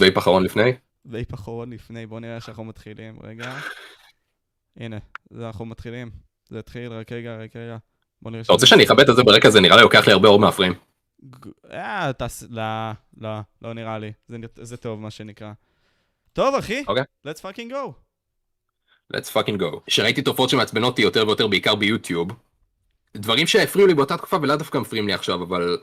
[0.00, 0.72] vape אחרון לפני?
[1.04, 3.58] vape אחרון לפני, בואו נראה איך אנחנו מתחילים, רגע.
[4.76, 4.98] הנה,
[5.30, 6.10] זה אנחנו מתחילים.
[6.48, 7.76] זה התחיל, רק רגע, רק רגע.
[8.22, 8.42] בוא נראה...
[8.42, 9.50] אתה רוצה שאני אכבה את זה ברקע?
[9.50, 10.74] זה נראה לי לוקח לי הרבה אור מהפריים.
[11.72, 12.42] אה, תעש...
[12.50, 12.62] לא,
[13.20, 13.30] לא,
[13.62, 14.12] לא נראה לי.
[14.28, 15.52] זה, זה טוב, מה שנקרא.
[16.32, 16.84] טוב, אחי.
[16.88, 17.02] אוקיי.
[17.26, 17.92] let's fucking go.
[19.16, 19.80] let's fucking go.
[19.88, 22.28] שראיתי תופעות שמעצבנות אותי יותר ויותר, בעיקר ביוטיוב.
[23.16, 25.78] דברים שהפריעו לי באותה תקופה ולאו דווקא מפריעים לי עכשיו, אבל...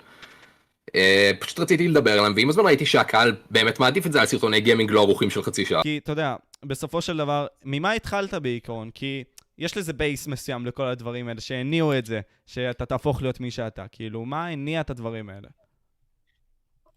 [0.96, 4.62] אה, פשוט רציתי לדבר עליהם, ועם הזמן ראיתי שהקהל באמת מעדיף את זה על סרטוני
[4.62, 5.84] גיימינג לא ערוכים של חצי שעה.
[5.84, 6.36] כי, אתה יודע,
[6.66, 8.89] בסופו של דבר, ממה התחלת בעיקרון?
[8.94, 9.24] כי
[9.58, 13.86] יש לזה base מסוים לכל הדברים האלה, שהניעו את זה, שאתה תהפוך להיות מי שאתה.
[13.92, 15.47] כאילו, מה הניע את הדברים האלה?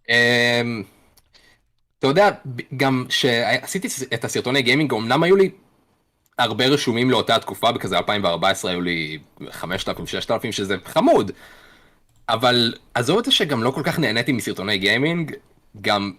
[0.09, 0.83] אמ,
[1.98, 2.30] אתה יודע,
[2.77, 5.50] גם כשעשיתי את הסרטוני גיימינג, אמנם היו לי
[6.38, 9.19] הרבה רשומים לאותה תקופה, בכזה 2014 היו לי
[9.50, 11.30] 5,000, 6,000, שזה חמוד.
[12.33, 15.33] אבל עזוב את זה שגם לא כל כך נהניתי מסרטוני גיימינג,
[15.80, 16.12] גם,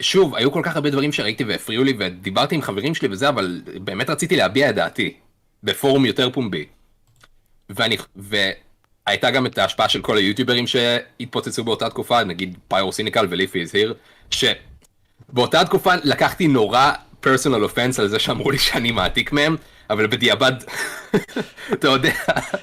[0.00, 3.62] שוב, היו כל כך הרבה דברים שראיתי והפריעו לי, ודיברתי עם חברים שלי וזה, אבל
[3.84, 5.14] באמת רציתי להביע את דעתי,
[5.62, 6.64] בפורום יותר פומבי.
[7.70, 13.94] ואני, והייתה גם את ההשפעה של כל היוטיוברים שהתפוצצו באותה תקופה, נגיד פיירוסיניקל וליפי הזהיר,
[14.30, 19.56] שבאותה תקופה לקחתי נורא פרסונל אופנס על זה שאמרו לי שאני מעתיק מהם,
[19.92, 20.52] אבל בדיעבד,
[21.72, 22.12] אתה יודע.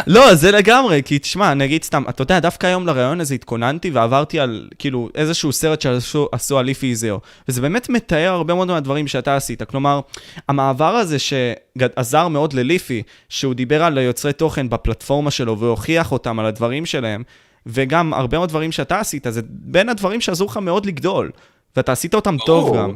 [0.08, 4.40] לא, זה לגמרי, כי תשמע, נגיד סתם, אתה יודע, דווקא היום לראיון הזה התכוננתי ועברתי
[4.40, 9.36] על, כאילו, איזשהו סרט שעשו על ליפי איזיו, וזה באמת מתאר הרבה מאוד מהדברים שאתה
[9.36, 9.64] עשית.
[9.64, 10.02] כלומר,
[10.48, 16.46] המעבר הזה שעזר מאוד לליפי, שהוא דיבר על יוצרי תוכן בפלטפורמה שלו והוכיח אותם על
[16.46, 17.24] הדברים שלהם,
[17.66, 21.32] וגם הרבה מאוד דברים שאתה עשית, זה בין הדברים שעזרו לך מאוד לגדול,
[21.76, 22.94] ואתה עשית אותם טוב גם.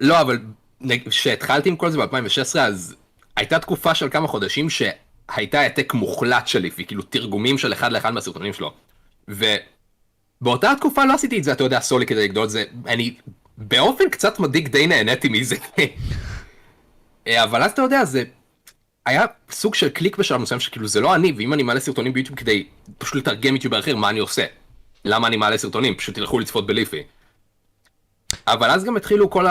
[0.00, 0.38] לא, אבל
[1.08, 2.94] כשהתחלתי עם כל זה ב-2016, אז
[3.36, 8.10] הייתה תקופה של כמה חודשים שהייתה העתק מוחלט של ליפי, כאילו תרגומים של אחד לאחד
[8.10, 8.72] מהסרטונים שלו.
[9.28, 13.14] ובאותה תקופה לא עשיתי את זה, אתה יודע, סולי כדי לגדול את זה, אני
[13.58, 15.56] באופן קצת מדאיג די נהניתי מזה.
[17.28, 18.24] אבל אז אתה יודע, זה
[19.06, 22.38] היה סוג של קליק בשלב מסוים שכאילו זה לא אני, ואם אני מעלה סרטונים ביוטיוב
[22.38, 22.66] כדי
[22.98, 24.44] פשוט לתרגם יוטיובר אחר, מה אני עושה?
[25.04, 25.94] למה אני מעלה סרטונים?
[25.94, 27.02] פשוט תלכו לצפות בליפי.
[28.46, 29.46] אבל אז גם התחילו כל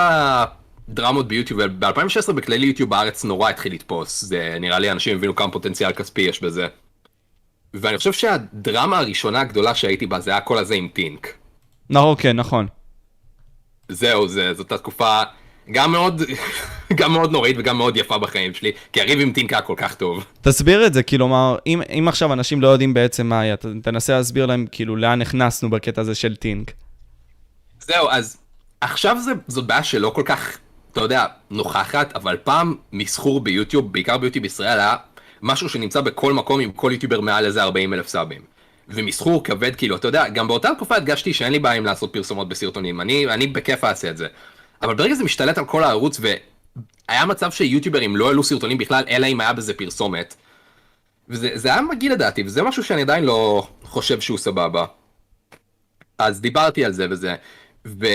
[0.89, 5.51] הדרמות ביוטיוב, ב-2016 בכללי יוטיוב בארץ נורא התחיל לתפוס, זה נראה לי אנשים הבינו כמה
[5.51, 6.67] פוטנציאל כספי יש בזה.
[7.73, 11.33] ואני חושב שהדרמה הראשונה הגדולה שהייתי בה זה היה כל הזה עם טינק.
[11.89, 12.67] נכון, כן, נכון.
[13.89, 15.21] זהו, זה, זאת התקופה
[15.71, 16.21] גם מאוד,
[16.99, 19.95] גם מאוד נוראית וגם מאוד יפה בחיים שלי, כי הריב עם טינק היה כל כך
[19.95, 20.25] טוב.
[20.41, 24.45] תסביר את זה, כלומר, אם, אם עכשיו אנשים לא יודעים בעצם מה היה, תנסה להסביר
[24.45, 26.71] להם כאילו לאן נכנסנו בקטע הזה של טינק.
[27.79, 28.37] זהו, אז
[28.81, 30.57] עכשיו זה, זאת בעיה שלא כל כך,
[30.95, 34.95] אתה יודע, נוכחת, אבל פעם מסחור ביוטיוב, בעיקר ביוטיוב ישראל, היה
[35.41, 38.41] משהו שנמצא בכל מקום עם כל יוטיובר מעל איזה 40 אלף סאבים.
[38.87, 42.49] ומסחור כבד, כאילו, אתה יודע, גם באותה תקופה הדגשתי שאין לי בעיה עם לעשות פרסומות
[42.49, 44.27] בסרטונים, אני, אני בכיף אעשה את זה.
[44.81, 49.25] אבל ברגע זה משתלט על כל הערוץ, והיה מצב שיוטיוברים לא העלו סרטונים בכלל, אלא
[49.25, 50.35] אם היה בזה פרסומת.
[51.29, 54.85] וזה היה מגעיל לדעתי, וזה משהו שאני עדיין לא חושב שהוא סבבה.
[56.17, 57.35] אז דיברתי על זה וזה,
[57.85, 58.05] ו...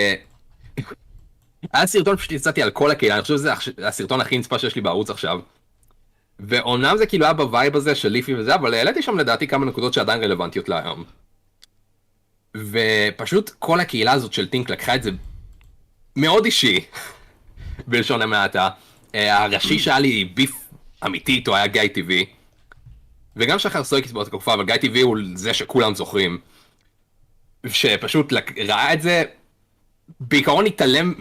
[1.73, 3.53] היה סרטון פשוט יצאתי על כל הקהילה, אני חושב שזה
[3.89, 5.41] הסרטון הכי נצפה שיש לי בערוץ עכשיו.
[6.41, 9.67] ואומנם זה כאילו היה ב vibe הזה של ליפי וזה, אבל העליתי שם לדעתי כמה
[9.67, 11.05] נקודות שעדיין רלוונטיות להיום.
[12.57, 15.11] ופשוט כל הקהילה הזאת של טינק לקחה את זה
[16.17, 16.81] מאוד אישי,
[17.89, 18.69] בלשון המעטה.
[19.15, 20.53] אה, הראשי שהיה לי beef
[21.07, 22.27] אמיתי איתו היה גיא טיווי.
[23.37, 26.39] וגם שחר סויקיס באותה תקופה, אבל גיא טיווי הוא זה שכולם זוכרים.
[27.67, 28.33] שפשוט
[28.69, 29.25] ראה את זה,
[30.21, 31.15] בעיקרון התעלם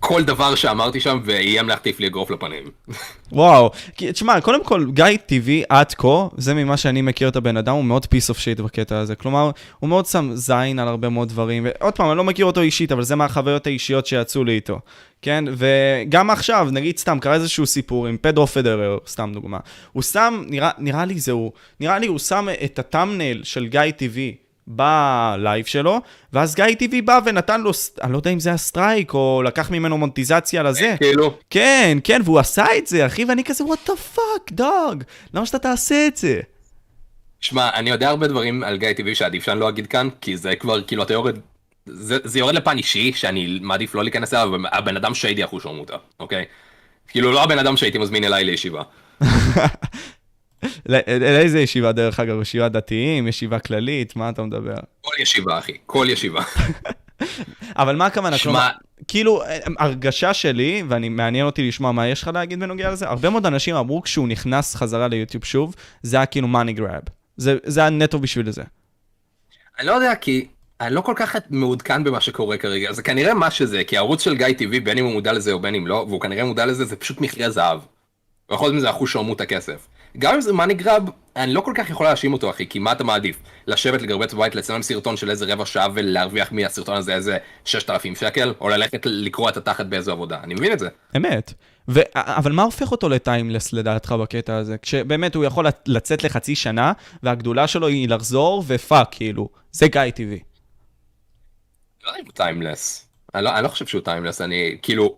[0.00, 2.64] כל דבר שאמרתי שם ואיים להחטיף לי אגרוף לפנים.
[3.32, 7.74] וואו, תשמע, קודם כל, גיא טיווי עד כה, זה ממה שאני מכיר את הבן אדם,
[7.74, 9.14] הוא מאוד piece of shit בקטע הזה.
[9.14, 12.60] כלומר, הוא מאוד שם זין על הרבה מאוד דברים, ועוד פעם, אני לא מכיר אותו
[12.60, 14.80] אישית, אבל זה מהחוויות האישיות שיצאו לי איתו.
[15.22, 15.44] כן?
[15.56, 19.58] וגם עכשיו, נגיד סתם, קרה איזשהו סיפור עם פדרו פדרר, סתם דוגמה.
[19.92, 23.66] הוא שם, נראה, נראה לי זה הוא, נראה לי הוא שם את ה thumbnail של
[23.66, 24.34] גיא טיווי.
[24.70, 26.00] בלייב שלו,
[26.32, 27.70] ואז גיא טיווי בא ונתן לו,
[28.02, 30.94] אני לא יודע אם זה היה strike, או לקח ממנו מונטיזציה לזה.
[30.98, 31.34] כאילו.
[31.50, 35.02] כן, כן, והוא עשה את זה, אחי, ואני כזה, what the fuck, dawg,
[35.34, 36.40] למה שאתה תעשה את זה?
[37.40, 40.56] שמע, אני יודע הרבה דברים על גיא טיווי שעדיף שאני לא אגיד כאן, כי זה
[40.56, 41.38] כבר, כאילו, אתה יורד,
[41.86, 45.96] זה, זה יורד לפן אישי, שאני מעדיף לא להיכנס אליו, הבן אדם שהייתי אחוז שרמוטה,
[46.20, 46.44] אוקיי?
[47.08, 48.82] כאילו, לא הבן אדם שהייתי מזמין אליי לישיבה.
[50.86, 52.40] לאיזה ישיבה דרך אגב?
[52.42, 53.28] ישיבה דתיים?
[53.28, 54.16] ישיבה כללית?
[54.16, 54.74] מה אתה מדבר?
[55.00, 55.72] כל ישיבה, אחי.
[55.86, 56.42] כל ישיבה.
[57.76, 58.38] אבל מה הכוונה?
[58.38, 58.68] כלומר,
[59.08, 59.42] כאילו,
[59.78, 63.76] הרגשה שלי, ואני מעניין אותי לשמוע מה יש לך להגיד בנוגע לזה, הרבה מאוד אנשים
[63.76, 67.02] אמרו כשהוא נכנס חזרה ליוטיוב שוב, זה היה כאילו מאני גראב.
[67.36, 68.62] זה היה נטו בשביל זה.
[69.78, 70.46] אני לא יודע, כי
[70.80, 74.36] אני לא כל כך מעודכן במה שקורה כרגע, זה כנראה מה שזה, כי הערוץ של
[74.36, 76.84] גיא טיווי, בין אם הוא מודע לזה או בין אם לא, והוא כנראה מודע לזה,
[76.84, 77.80] זה פשוט מכרה זהב.
[78.50, 79.86] ויכול להיות מזה אחוז שרמוט הכסף.
[80.18, 81.02] גם אם זה מאני גראב,
[81.36, 83.36] אני לא כל כך יכול להאשים אותו אחי, כי מה אתה מעדיף?
[83.66, 88.54] לשבת לגרבץ בבית, לצלם סרטון של איזה רבע שעה ולהרוויח מהסרטון הזה איזה 6,000 שקל,
[88.60, 90.88] או ללכת לקרוא את התחת באיזו עבודה, אני מבין את זה.
[91.16, 91.52] אמת.
[91.88, 92.00] ו...
[92.14, 94.78] אבל מה הופך אותו לטיימלס לדעתך בקטע הזה?
[94.78, 96.92] כשבאמת הוא יכול לצאת לחצי שנה,
[97.22, 100.38] והגדולה שלו היא לחזור, ו fuck, כאילו, זה גיא טיווי.
[102.04, 103.08] לא יודע אם הוא timeless.
[103.34, 105.16] אני לא, אני לא חושב שהוא timeless, אני כאילו,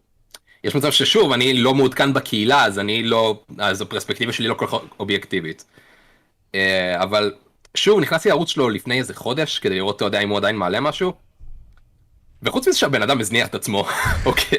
[0.64, 4.66] יש מצב ששוב, אני לא מעודכן בקהילה, אז אני לא, אז הפרספקטיבה שלי לא כל
[4.66, 5.64] כך אובייקטיבית.
[6.54, 7.32] אה, אבל
[7.74, 10.80] שוב, נכנסתי לערוץ שלו לפני איזה חודש, כדי לראות, אתה יודע, אם הוא עדיין מעלה
[10.80, 11.12] משהו.
[12.42, 13.84] וחוץ מזה שהבן אדם הזניח את עצמו,
[14.26, 14.58] אוקיי?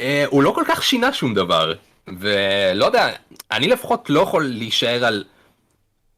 [0.00, 1.74] אה, הוא לא כל כך שינה שום דבר.
[2.18, 3.08] ולא יודע,
[3.50, 5.24] אני לפחות לא יכול להישאר על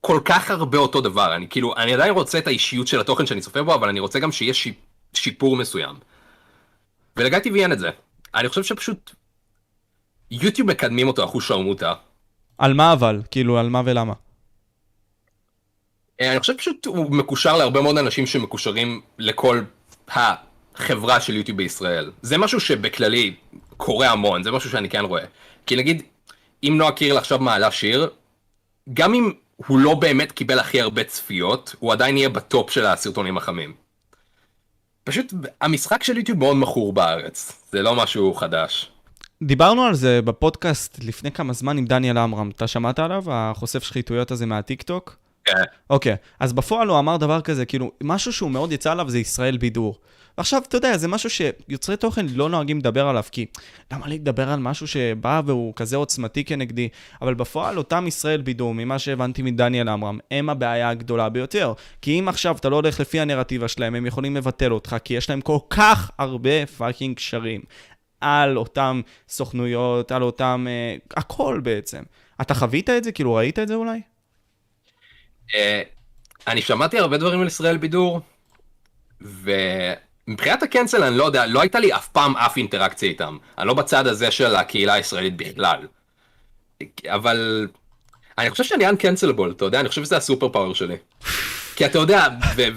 [0.00, 1.34] כל כך הרבה אותו דבר.
[1.36, 4.18] אני כאילו, אני עדיין רוצה את האישיות של התוכן שאני צופה בו, אבל אני רוצה
[4.18, 4.54] גם שיהיה
[5.14, 5.96] שיפור מסוים.
[7.16, 7.90] ולגיא טבעי אין את זה.
[8.34, 9.10] אני חושב שפשוט
[10.30, 11.94] יוטיוב מקדמים אותו אחוז שרמוטה.
[12.58, 13.22] על מה אבל?
[13.30, 14.12] כאילו, על מה ולמה?
[16.20, 19.62] אה, אני חושב פשוט הוא מקושר להרבה מאוד אנשים שמקושרים לכל
[20.08, 22.10] החברה של יוטיוב בישראל.
[22.22, 23.34] זה משהו שבכללי
[23.76, 25.24] קורה המון, זה משהו שאני כן רואה.
[25.66, 26.02] כי נגיד,
[26.62, 28.10] אם נועה קירל עכשיו מעלה שיר,
[28.94, 33.36] גם אם הוא לא באמת קיבל הכי הרבה צפיות, הוא עדיין יהיה בטופ של הסרטונים
[33.36, 33.81] החמים.
[35.04, 38.90] פשוט המשחק של יוטיוב מאוד מכור בארץ, זה לא משהו חדש.
[39.42, 43.24] דיברנו על זה בפודקאסט לפני כמה זמן עם דניאל עמרם, אתה שמעת עליו?
[43.30, 45.16] החושף שחיתויות הזה מהטיקטוק?
[45.44, 45.62] כן.
[45.90, 49.56] אוקיי, אז בפועל הוא אמר דבר כזה, כאילו, משהו שהוא מאוד יצא עליו זה ישראל
[49.56, 49.98] בידור.
[50.38, 53.46] ועכשיו, אתה יודע, זה משהו שיוצרי תוכן לא נוהגים לדבר עליו, כי
[53.92, 56.88] למה לי לדבר על משהו שבא והוא כזה עוצמתי כנגדי?
[57.22, 61.72] אבל בפועל, אותם ישראל בידור, ממה שהבנתי מדניאל עמרם, הם הבעיה הגדולה ביותר.
[62.02, 65.30] כי אם עכשיו אתה לא הולך לפי הנרטיבה שלהם, הם יכולים לבטל אותך, כי יש
[65.30, 67.60] להם כל כך הרבה פאקינג קשרים.
[68.20, 70.66] על אותם סוכנויות, על אותם...
[70.68, 72.02] Uh, הכל בעצם.
[72.40, 73.12] אתה חווית את זה?
[73.12, 74.00] כאילו, ראית את זה אולי?
[75.48, 75.54] Uh,
[76.46, 78.20] אני שמעתי הרבה דברים על ישראל בידור,
[80.28, 83.36] ומבחינת הקנסל אני לא יודע, לא הייתה לי אף פעם אף אינטראקציה איתם.
[83.58, 85.78] אני לא בצד הזה של הקהילה הישראלית בכלל.
[87.06, 87.68] אבל
[88.38, 90.96] אני חושב שאני uncancelable, אתה יודע, אני חושב שזה הסופר פאוור שלי.
[91.76, 92.26] כי אתה יודע,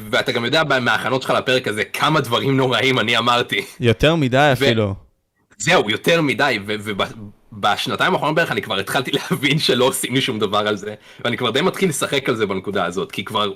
[0.09, 3.65] ואתה גם יודע מההכנות שלך לפרק הזה, כמה דברים נוראים אני אמרתי.
[3.79, 4.95] יותר מדי אפילו.
[5.57, 10.67] זהו, יותר מדי, ובשנתיים האחרונות בערך אני כבר התחלתי להבין שלא עושים לי שום דבר
[10.67, 13.51] על זה, ואני כבר די מתחיל לשחק על זה בנקודה הזאת, כי כבר,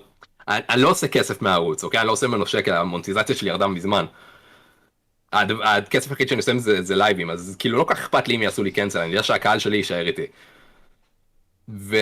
[0.49, 1.99] אני, אני לא עושה כסף מהערוץ, אוקיי?
[1.99, 4.05] אני לא עושה ממנו שקל, המונטיזציה שלי ירדה מזמן.
[5.31, 8.41] הכסף היחיד שאני עושה זה, זה לייבים, אז כאילו לא כל כך אכפת לי אם
[8.41, 10.25] יעשו לי קנסל, אני יודע שהקהל שלי יישאר איתי.
[11.69, 11.95] ו...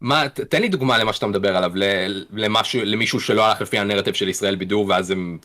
[0.00, 1.72] מה, תן לי דוגמה למה שאתה מדבר עליו,
[2.32, 5.38] למשהו, למישהו שלא הלך לפי הנרטיב של ישראל בידור ואז הם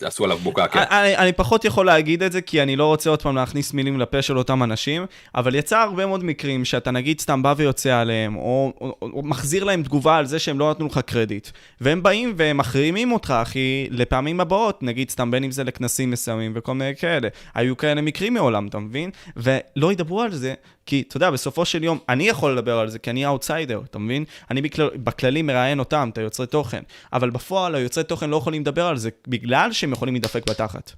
[0.00, 0.68] עשו עליו בוקה.
[0.68, 0.82] כן.
[0.90, 4.00] אני, אני פחות יכול להגיד את זה, כי אני לא רוצה עוד פעם להכניס מילים
[4.00, 8.36] לפה של אותם אנשים, אבל יצא הרבה מאוד מקרים שאתה נגיד סתם בא ויוצא עליהם,
[8.36, 11.48] או, או, או, או מחזיר להם תגובה על זה שהם לא נתנו לך קרדיט,
[11.80, 16.74] והם באים ומחרימים אותך, אחי, לפעמים הבאות, נגיד סתם בין אם זה לכנסים מסוימים וכל
[16.74, 17.28] מיני כאלה.
[17.54, 19.10] היו כאלה מקרים מעולם, אתה מבין?
[19.36, 20.54] ולא ידברו על זה,
[20.86, 23.98] כי, אתה יודע, בסופו של יום, אני יכול לדבר על זה, כי אני האוטסיידר, אתה
[23.98, 24.24] מבין?
[24.50, 28.86] אני בכלל, בכללי מראיין אותם, את היוצרי תוכן, אבל בפועל היוצרי תוכן לא יכולים לדבר
[28.86, 30.92] על זה, בגלל שהם יכולים להידפק בתחת.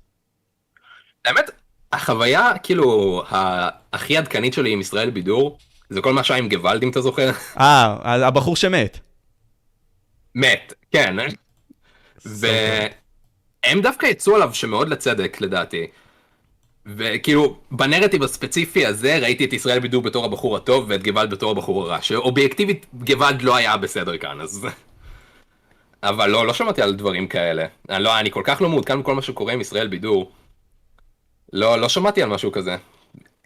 [1.25, 1.51] האמת,
[1.93, 3.23] החוויה, כאילו,
[3.93, 5.59] הכי עדכנית שלי עם ישראל בידור,
[5.91, 7.31] זה כל מה שהיה עם גוואלד, אם אתה זוכר.
[7.61, 8.99] אה, הבחור שמת.
[10.35, 11.17] מת, כן.
[12.25, 15.87] והם דווקא יצאו עליו שמאוד לצדק, לדעתי.
[16.87, 21.83] וכאילו, בנרטיב הספציפי הזה ראיתי את ישראל בידור בתור הבחור הטוב ואת גוואלד בתור הבחור
[21.83, 24.67] הרע, שאובייקטיבית גוואלד לא היה בסדר כאן, אז...
[26.03, 27.67] אבל לא, לא שמעתי על דברים כאלה.
[27.91, 30.33] אני, לא, אני כל כך לא מעודכן בכל מה שקורה עם ישראל בידור.
[31.53, 32.77] לא, לא שמעתי על משהו כזה.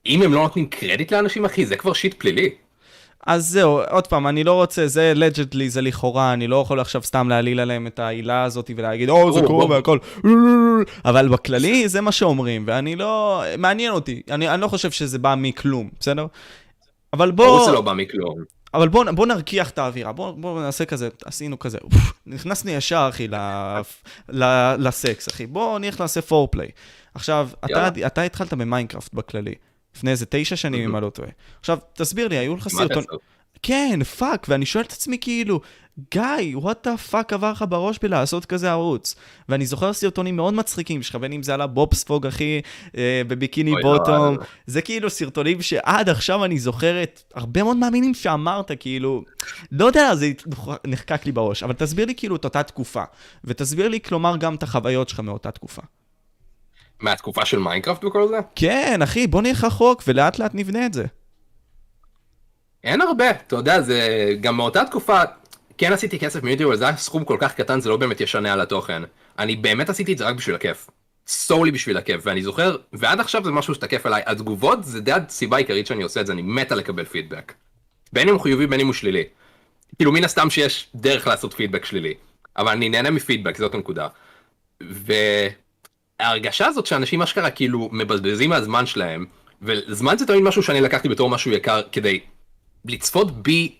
[0.06, 2.50] אם הם לא נותנים קרדיט לאנשים, אחי, זה כבר שיט פלילי.
[3.26, 7.02] אז זהו, עוד פעם, אני לא רוצה, זה לג'דלי, זה לכאורה, אני לא יכול עכשיו
[7.02, 9.98] סתם להעליל עליהם את העילה הזאת ולהגיד, או, זה קורה והכל,
[11.04, 15.34] אבל בכללי זה מה שאומרים, ואני לא, מעניין אותי, אני, אני לא חושב שזה בא
[15.38, 16.26] מכלום, בסדר?
[17.12, 17.46] אבל בוא...
[17.46, 18.34] ברור זה לא בא מכלום.
[18.74, 21.78] אבל בוא, בוא נרקיח את האווירה, בוא, בוא נעשה כזה, עשינו כזה,
[22.26, 23.34] נכנסנו ישר, אחי, ל,
[24.28, 26.68] ל, לסקס, אחי, בוא נלך נעשה foreplay.
[27.14, 29.54] עכשיו, אתה, אתה התחלת במיינקראפט בכללי.
[29.98, 31.28] לפני איזה תשע שנים, אם אני לא טועה.
[31.60, 33.04] עכשיו, תסביר לי, היו לך סרטון...
[33.62, 35.60] כן, fuck, ואני שואל את עצמי כאילו,
[36.10, 39.14] גיא, what the fuck עבר לך בראש בלעשות כזה ערוץ?
[39.48, 42.60] ואני זוכר סרטונים מאוד מצחיקים שלך, בין אם זה על הבובספוג, אחי,
[42.96, 44.34] אה, בביקיני אוי, בוטום.
[44.34, 49.24] לא, זה כאילו סרטונים שעד עכשיו אני זוכר את הרבה מאוד מהמימים שאמרת, כאילו,
[49.72, 50.32] לא יודע, זה
[50.86, 53.02] נחקק לי בראש, אבל תסביר לי כאילו את אותה תקופה,
[53.44, 55.82] ותסביר לי, כלומר, גם את החוויות שלך מאותה תקופה.
[57.00, 58.38] מהתקופה של מיינקראפט וכל זה?
[58.54, 61.04] כן, אחי, בוא נלך רחוק ולאט לאט נבנה את זה.
[62.84, 65.20] אין הרבה, אתה יודע, זה גם מאותה תקופה,
[65.78, 68.60] כן עשיתי כסף מיוטיוב, זה היה סכום כל כך קטן, זה לא באמת ישנה על
[68.60, 69.02] התוכן.
[69.38, 70.90] אני באמת עשיתי את זה רק בשביל הכיף.
[71.26, 75.56] solely בשביל הכיף, ואני זוכר, ועד עכשיו זה משהו שתקף עליי, התגובות זה די הסיבה
[75.56, 77.52] העיקרית שאני עושה את זה, אני מת על לקבל פידבק.
[78.12, 79.24] בין אם הוא חיובי, בין אם הוא שלילי.
[79.96, 82.14] כאילו מן הסתם שיש דרך לעשות פידבק שלילי,
[82.56, 84.08] אבל אני נהנה מפידבק, זאת הנקודה.
[86.22, 89.26] וההרגשה הזאת שאנשים אשכרה כאילו מבזבזים מהזמן שלהם,
[89.62, 92.20] וזמן זה תמיד משהו שאני לקחתי בתור משהו יקר כדי
[92.84, 93.74] לצפות בי,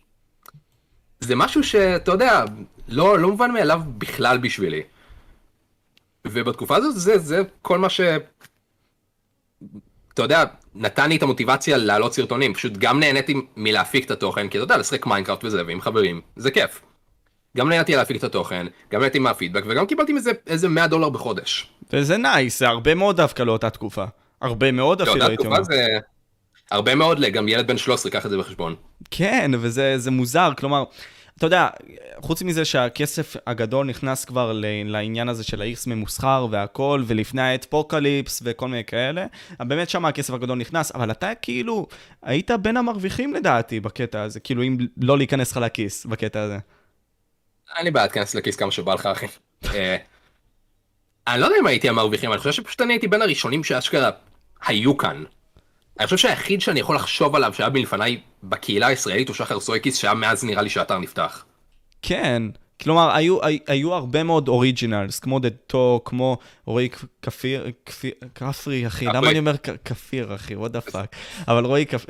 [1.21, 2.45] זה משהו שאתה יודע,
[2.88, 4.83] לא, לא מובן מאליו בכלל בשבילי.
[6.26, 8.00] ובתקופה הזאת זה, זה כל מה ש...
[10.14, 14.59] אתה יודע, נתן לי את המוטיבציה להעלות סרטונים, פשוט גם נהניתי מלהפיק את התוכן, כי
[14.59, 16.80] אתה יודע, לשחק מיינקראפט וזה, ועם חברים, זה כיף.
[17.57, 21.67] גם נהניתי להפיק את התוכן, גם נהניתי מהפידבק, וגם קיבלתי מזה איזה 100 דולר בחודש.
[21.93, 24.05] וזה nice, זה הרבה מאוד דווקא לאותה תקופה.
[24.40, 25.62] הרבה מאוד אפילו, הייתי אומר.
[25.62, 25.99] זה...
[26.71, 28.75] הרבה מאוד, גם ילד בן 13, קח את זה בחשבון.
[29.11, 30.85] כן, וזה זה מוזר, כלומר,
[31.38, 31.69] אתה יודע,
[32.21, 34.52] חוץ מזה שהכסף הגדול נכנס כבר
[34.85, 39.26] לעניין הזה של האיקס ממוסחר והכל, ולפני ה adpocalypse וכל מיני כאלה,
[39.61, 41.87] באמת שם הכסף הגדול נכנס, אבל אתה כאילו,
[42.23, 46.59] היית בין המרוויחים לדעתי בקטע הזה, כאילו אם לא להיכנס לך לכיס בקטע הזה.
[47.77, 49.27] אין לי בעיה, תכנס לכיס כמה שבא לך, אחי.
[49.65, 49.97] אה,
[51.29, 54.11] אני לא יודע אם הייתי המרוויחים, אני חושב שפשוט אני הייתי בין הראשונים שאשכרה
[54.67, 55.25] היו כאן.
[55.99, 60.15] אני חושב שהיחיד שאני יכול לחשוב עליו שהיה מלפניי בקהילה הישראלית הוא שחר סויקיס, שהיה
[60.15, 61.45] מאז נראה לי שהאתר נפתח.
[62.03, 62.43] כן,
[62.83, 66.89] כלומר, היו, היו, היו הרבה מאוד originals, כמו דה טו, כמו רועי
[67.23, 67.67] כפיר,
[68.35, 69.15] כפרי, אחי, כפרי.
[69.15, 71.17] למה אני אומר כפיר, אחי, what the fuck,
[71.49, 71.65] אבל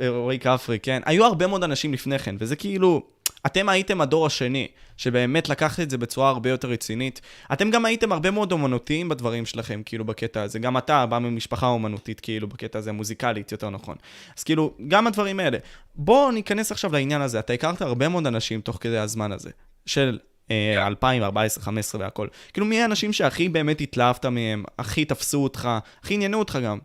[0.07, 3.03] רועי כפרי, כן, היו הרבה מאוד אנשים לפני כן, וזה כאילו,
[3.45, 4.67] אתם הייתם הדור השני,
[4.97, 7.21] שבאמת לקחת את זה בצורה הרבה יותר רצינית.
[7.53, 10.59] אתם גם הייתם הרבה מאוד אומנותיים בדברים שלכם, כאילו, בקטע הזה.
[10.59, 13.95] גם אתה בא ממשפחה אומנותית, כאילו, בקטע הזה, מוזיקלית, יותר נכון.
[14.37, 15.57] אז כאילו, גם הדברים האלה.
[15.95, 17.39] בואו ניכנס עכשיו לעניין הזה.
[17.39, 19.49] אתה הכרת הרבה מאוד אנשים תוך כדי הזמן הזה,
[19.85, 20.19] של
[20.51, 20.81] אה, כן.
[20.87, 22.27] 2014, 2015 והכל.
[22.53, 25.69] כאילו, מי האנשים שהכי באמת התלהבת מהם, הכי תפסו אותך,
[26.03, 26.79] הכי עניינו אותך גם?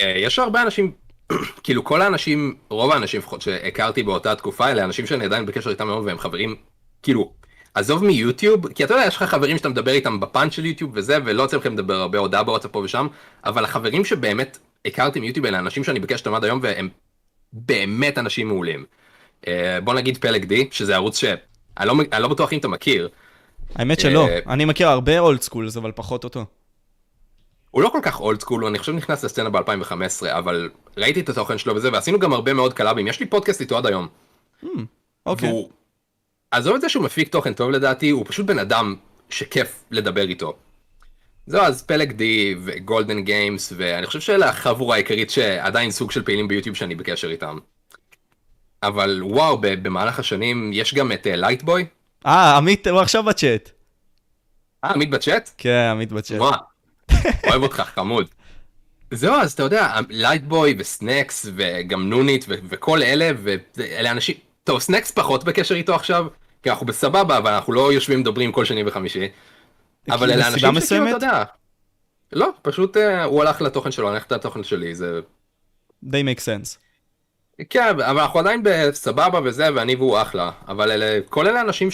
[0.00, 0.92] אה, יש הרבה אנשים,
[1.64, 5.88] כאילו כל האנשים, רוב האנשים לפחות שהכרתי באותה תקופה, אלה אנשים שאני עדיין בקשר איתם
[5.88, 6.56] היום והם חברים,
[7.02, 7.32] כאילו,
[7.74, 11.18] עזוב מיוטיוב, כי אתה יודע, יש לך חברים שאתה מדבר איתם בפאנץ' של יוטיוב וזה,
[11.24, 13.06] ולא יוצא לכם לדבר הרבה הודעה בוואטסאפ פה ושם,
[13.44, 16.88] אבל החברים שבאמת הכרתי מיוטיוב אלה אנשים שאני בקשר איתם עד היום והם
[17.52, 18.84] באמת אנשים מעולים.
[19.46, 21.36] אה, בוא נגיד פלג די, שזה ערוץ שאני
[21.84, 23.08] לא, לא בטוח אם אתה מכיר,
[23.74, 24.28] האמת שלא.
[24.28, 26.44] אה, אני מכיר הרבה old schools, אבל פחות אותו.
[27.70, 31.58] הוא לא כל כך old school, אני חושב נכנס לסצנה ב-2015, אבל ראיתי את התוכן
[31.58, 34.08] שלו וזה, ועשינו גם הרבה מאוד קולאבים, יש לי פודקאסט איתו עד היום.
[35.26, 35.48] אוקיי.
[35.48, 35.70] והוא...
[36.50, 38.94] עזוב את זה שהוא מפיק תוכן טוב לדעתי, הוא פשוט בן אדם
[39.30, 40.56] שכיף לדבר איתו.
[41.46, 46.48] זהו, אז פלג די וגולדן גיימס, ואני חושב שאלה החבורה העיקרית שעדיין סוג של פעילים
[46.48, 47.58] ביוטיוב שאני בקשר איתם.
[48.82, 51.86] אבל וואו, במהלך השנים יש גם את לייטבוי.
[52.26, 53.70] אה, עמית, הוא עכשיו בצ'אט.
[54.84, 55.50] אה, עמית בצ'אט?
[55.58, 56.40] כן, עמית בצ'אט.
[56.40, 56.60] וואו,
[57.46, 58.26] אוהב אותך, חמוד.
[59.10, 64.36] זהו, אז אתה יודע, לייטבוי וסנקס וגם נונית ו- וכל אלה, ואלה אנשים...
[64.64, 66.26] טוב, סנקס פחות בקשר איתו עכשיו,
[66.62, 69.28] כי אנחנו בסבבה, אבל אנחנו לא יושבים מדברים כל שני וחמישי.
[70.10, 71.08] אבל אלה אנשים שכאילו?
[71.08, 71.44] אתה יודע...
[72.32, 75.20] לא, פשוט אה, הוא הלך לתוכן שלו, אני הלכתי לתוכן שלי, זה...
[76.02, 76.78] די make sense.
[77.70, 80.50] כן, אבל אנחנו עדיין בסבבה וזה, ואני והוא אחלה.
[80.68, 81.90] אבל אלה, כל אלה אנשים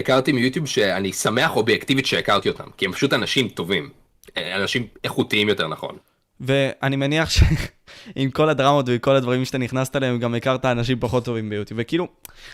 [0.00, 3.90] שהכרתי מיוטיוב שאני שמח אובייקטיבית שהכרתי אותם, כי הם פשוט אנשים טובים.
[4.36, 5.96] אנשים איכותיים יותר נכון.
[6.40, 11.24] ואני מניח שעם כל הדרמות ועם כל הדברים שאתה נכנסת אליהם, גם הכרת אנשים פחות
[11.24, 11.80] טובים ביוטיוב.
[11.82, 12.08] וכאילו,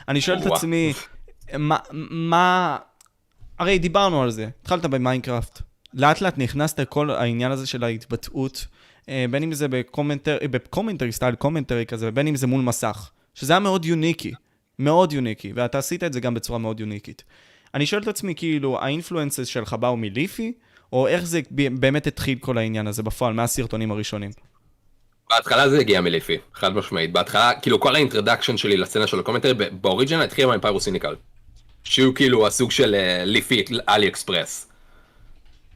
[0.09, 0.47] אני שואל את.
[0.47, 0.93] עצמי,
[1.59, 2.77] מה, מה...
[3.59, 5.63] הרי דיברנו על זה, התחלת במיינקראפט.
[5.95, 8.67] לאט לאט נכנסת לכל העניין הזה של ההתבטאות,
[9.09, 12.47] אה, בין אם זה ב commentar, אה, ב commentary, style commentary כזה, ובין אם זה
[12.47, 13.11] מול מסך.
[13.35, 14.33] שזה היה מאוד יוניקי,
[14.79, 17.25] מאוד יוניקי, ואתה עשית את זה גם בצורה מאוד יוניקית.
[17.75, 20.53] אני שואל את עצמי, כאילו, ה influences שלך באו מליפי,
[20.93, 24.31] או איך זה באמת התחיל כל העניין הזה בפועל, מהסרטונים הראשונים?
[25.31, 27.13] בהתחלה זה הגיע מליפי, חד משמעית.
[27.13, 31.15] בהתחלה, כאילו כל ה introduction שלי לסצנה של ה commentary, ב original התחיל עם האמפיירוסיניקל.
[31.85, 34.69] שהוא כאילו הסוג של אה, ליפי אלי אקספרס.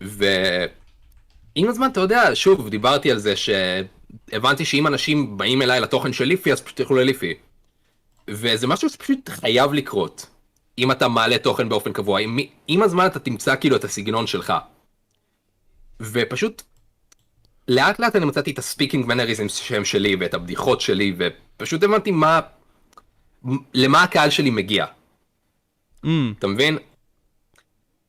[0.01, 6.25] ועם הזמן, אתה יודע, שוב, דיברתי על זה שהבנתי שאם אנשים באים אליי לתוכן של
[6.25, 7.35] ליפי, אז פשוט ילכו לליפי.
[8.31, 10.27] וזה משהו שפשוט חייב לקרות.
[10.79, 14.53] אם אתה מעלה תוכן באופן קבוע, עם, עם הזמן אתה תמצא כאילו את הסגנון שלך.
[16.01, 16.63] ופשוט,
[17.69, 22.41] לאט לאט אני מצאתי את הספיקינג מנריזם שהם שלי, ואת הבדיחות שלי, ופשוט הבנתי מה,
[23.75, 24.87] למה הקהל שלי מגיע.
[26.05, 26.09] Mm,
[26.39, 26.79] אתה מבין?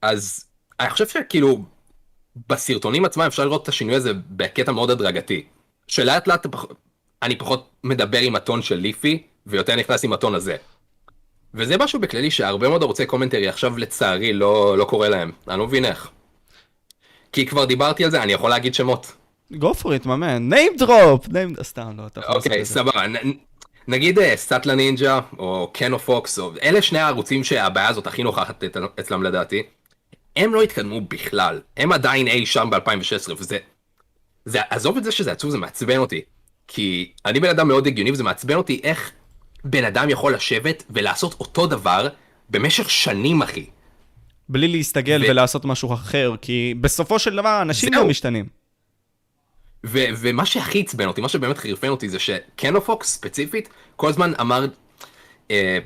[0.01, 0.45] אז
[0.79, 1.65] אני חושב שכאילו
[2.49, 5.45] בסרטונים עצמם אפשר לראות את השינוי הזה בקטע מאוד הדרגתי.
[5.87, 6.45] שלאט לאט.
[7.21, 10.55] אני פחות מדבר עם הטון של ליפי ויותר נכנס עם הטון הזה.
[11.53, 15.31] וזה משהו בכללי שהרבה מאוד ערוצי קומנטרי עכשיו לצערי לא, לא קורה להם.
[15.47, 16.09] אני לא מבין איך.
[17.31, 19.11] כי כבר דיברתי על זה, אני יכול להגיד שמות.
[19.53, 20.53] go for it, my man.
[20.53, 21.27] name drop!
[21.27, 21.63] name...
[21.63, 22.73] סתם, לא, אתה יכול לעשות אוקיי, את זה.
[22.73, 23.07] סבבה.
[23.07, 23.37] נ-
[23.87, 26.51] נגיד אה, סאטלה נינג'ה או קנו פוקס, או...
[26.63, 28.63] אלה שני הערוצים שהבעיה הזאת הכי נוכחת
[28.99, 29.63] אצלם לדעתי.
[30.35, 31.61] הם לא התקדמו בכלל.
[31.77, 33.57] הם עדיין אי שם ב-2016, וזה...
[34.45, 36.21] זה, עזוב את זה שזה עצוב, זה מעצבן אותי.
[36.67, 39.11] כי אני בן אדם מאוד הגיוני, וזה מעצבן אותי איך
[39.63, 42.07] בן אדם יכול לשבת ולעשות אותו דבר
[42.49, 43.65] במשך שנים, אחי.
[44.49, 47.93] בלי להסתגל ו- ולעשות משהו אחר, כי בסופו של דבר אנשים.
[47.93, 48.45] לא משתנים.
[49.85, 54.65] ו- ומה שהכי עצבן אותי, מה שבאמת חרפן אותי זה שקנופוקס ספציפית, כל הזמן אמר,
[55.51, 55.77] אה,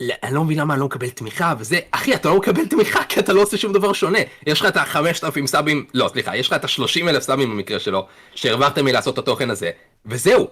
[0.00, 3.04] "לא, אני לא מבין למה אני לא מקבל תמיכה וזה, אחי אתה לא מקבל תמיכה
[3.04, 6.46] כי אתה לא עושה שום דבר שונה, יש לך את ה-5,000 סאבים, לא סליחה, יש
[6.46, 9.70] לך את ה-30,000 סאבים במקרה שלו, שהרווחת מלעשות את התוכן הזה,
[10.06, 10.48] וזהו,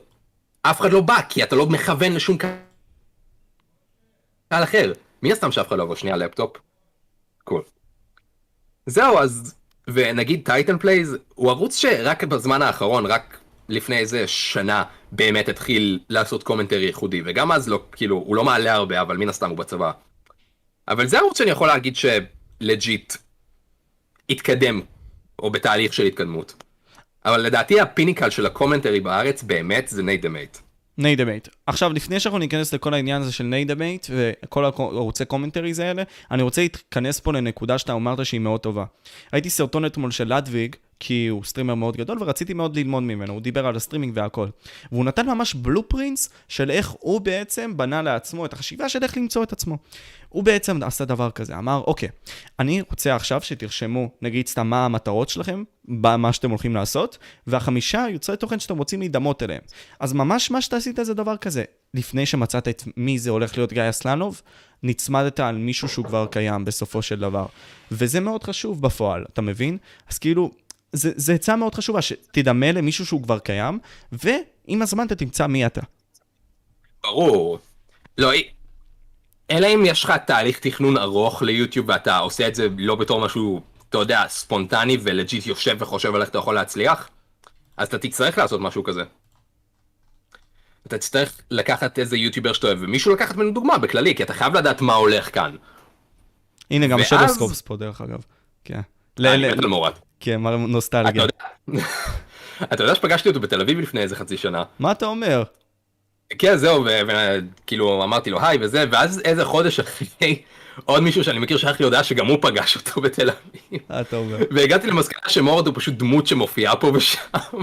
[0.71, 2.55] אף אחד לא בא כי אתה לא מכוון לשום קהל
[4.51, 4.93] אחר,
[5.23, 6.57] מי הסתם שאף אחד לא יבוא שנייה לפטופ?
[7.45, 7.63] קול.
[8.87, 9.55] זהו אז
[9.89, 16.43] ונגיד טייטן פלייז הוא ערוץ שרק בזמן האחרון רק לפני איזה שנה באמת התחיל לעשות
[16.43, 19.93] commentary ייחודי וגם אז לא כאילו הוא לא מעלה הרבה אבל מן הסתם הוא בצבא.
[20.89, 23.15] אבל זה ערוץ שאני יכול להגיד ש legit
[24.31, 24.81] התקדם
[25.39, 26.65] או בתהליך של התקדמות.
[27.27, 30.57] אבל לדעתי ה pinnacle של ה commentary בארץ באמת זה נייט דמייט.
[30.99, 31.49] ניידמייט.
[31.67, 36.63] עכשיו, לפני שאנחנו ניכנס לכל העניין הזה של ניידמייט וכל הערוצי commentaries האלה, אני רוצה
[36.63, 38.85] להתכנס פה לנקודה שאתה אמרת שהיא מאוד טובה.
[39.33, 43.41] ראיתי סרטון אתמול של לודוויג, כי הוא סטרימר מאוד גדול, ורציתי מאוד ללמוד ממנו, הוא
[43.41, 44.49] דיבר על הסטרימינג והכל.
[44.93, 49.43] והוא נתן ממש blueprints של איך הוא בעצם בנה לעצמו את החשיבה של איך למצוא
[49.43, 49.79] את עצמו.
[50.29, 52.09] הוא בעצם עשה דבר כזה, אמר, אוקיי,
[52.59, 58.37] אני רוצה עכשיו שתרשמו, נגיד סתם מה המטרות שלכם, במה שאתם הולכים לעשות, והחמישה יוצרי
[58.37, 59.61] תוכן שאתם רוצים להידמות אליהם.
[60.01, 61.65] אז ממש מה שאתה עשית זה דבר כזה.
[61.95, 64.43] לפני שמצאת את מי זה הולך להיות גיא אסלנוב,
[64.83, 67.47] נצמדת על מישהו שהוא כבר קיים בסופו של דבר.
[67.91, 69.79] וזה מאוד חשוב בפועל, אתה מבין?
[70.11, 70.51] אז כאילו,
[70.93, 73.79] זה, עצה מאוד חשובה, שתדמה למישהו שהוא כבר קיים,
[74.13, 75.81] ועם הזמן אתה תמצא מי אתה.
[77.03, 77.59] ברור.
[78.19, 78.31] לא,
[79.51, 83.61] אלא אם יש לך תהליך תכנון ארוך ליוטיוב ואתה עושה את זה לא בתור משהו,
[83.89, 87.09] אתה יודע, ספונטני ולג'יט יושב וחושב על איך אתה יכול להצליח,
[87.77, 89.03] אז אתה תצטרך לעשות משהו כזה.
[90.87, 94.57] אתה תצטרך לקחת איזה יוטיובר שאתה אוהב, ומישהו לקחת ממנו דוגמה בכללי, כי אתה חייב
[94.57, 95.57] לדעת מה הולך כאן.
[96.71, 98.21] הנה, גם ואז- שדוסקופס פה, דרך אגב.
[98.65, 98.81] כן.
[99.19, 99.99] ל- אני מת על מורת.
[100.21, 101.23] כן, מר אתה נוסטלגיה.
[101.23, 101.85] יודע-
[102.73, 104.63] אתה יודע שפגשתי אותו בתל אביב לפני איזה חצי שנה.
[104.79, 105.43] מה אתה אומר?
[106.39, 110.43] כן, זהו, וכאילו אמרתי לו היי וזה, ואז איזה חודש אחרי,
[110.85, 113.81] עוד מישהו שאני מכיר שלח לי הודעה שגם הוא פגש אותו בתל אביב.
[114.01, 114.37] אתה אומר?
[114.51, 117.19] והגעתי למסקנה שמורד הוא פשוט דמות שמופיעה פה ושם.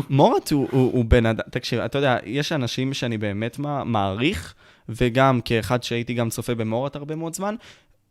[0.10, 4.54] מורת הוא, הוא, הוא בן אדם, תקשיב, אתה יודע, יש אנשים שאני באמת מעריך,
[4.90, 7.56] וגם כאחד שהייתי גם צופה במורת הרבה מאוד זמן,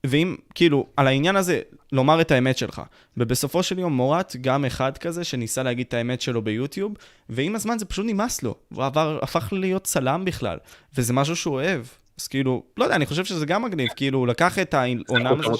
[0.06, 1.60] ואם, כאילו, על העניין הזה,
[1.92, 2.82] לומר את האמת שלך.
[3.16, 6.92] ובסופו של יום מורת גם אחד כזה שניסה להגיד את האמת שלו ביוטיוב,
[7.28, 8.54] ועם הזמן זה פשוט נמאס לו.
[8.74, 10.58] הוא עבר, הפך להיות צלם בכלל,
[10.96, 11.84] וזה משהו שהוא אוהב.
[12.20, 14.74] אז כאילו, לא יודע, אני חושב שזה גם מגניב, כאילו, הוא לקח את.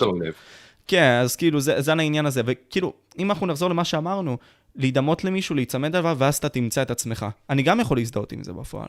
[0.05, 0.33] אותו לב.
[0.87, 2.42] כן, אז כאילו, זה, זה על העניין הזה.
[2.44, 4.38] וכאילו, אם אנחנו נחזור למה שאמרנו,
[4.76, 7.26] להידמות למישהו, להיצמד אליו, ואז אתה תמצא את עצמך.
[7.50, 8.88] אני גם יכול להזדהות עם זה בפועל.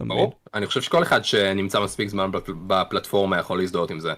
[0.00, 0.34] ברור.
[0.54, 4.12] אני חושב שכל אחד שנמצא מספיק זמן בפל- בפלטפורמה יכול להזדהות עם זה.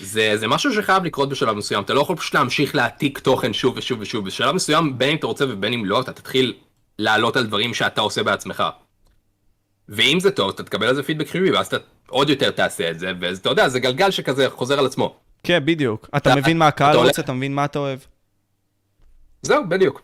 [0.00, 3.76] זה, זה משהו שחייב לקרות בשלב מסוים, אתה לא יכול פשוט להמשיך להעתיק תוכן שוב
[3.76, 6.54] ושוב ושוב, בשלב מסוים בין אם אתה רוצה ובין אם לא, אתה תתחיל
[6.98, 8.62] לעלות על דברים שאתה עושה בעצמך.
[9.88, 11.76] ואם זה טוב, אתה תקבל על זה פידבק חיובי, ואז אתה
[12.08, 15.16] עוד יותר תעשה את זה, ואתה יודע, זה גלגל שכזה חוזר על עצמו.
[15.44, 16.06] כן, בדיוק.
[16.08, 17.98] אתה אתה- מבין מה הקהל רוצה, אתה מבין מה אתה אוהב.
[19.42, 20.02] זהו, בדיוק.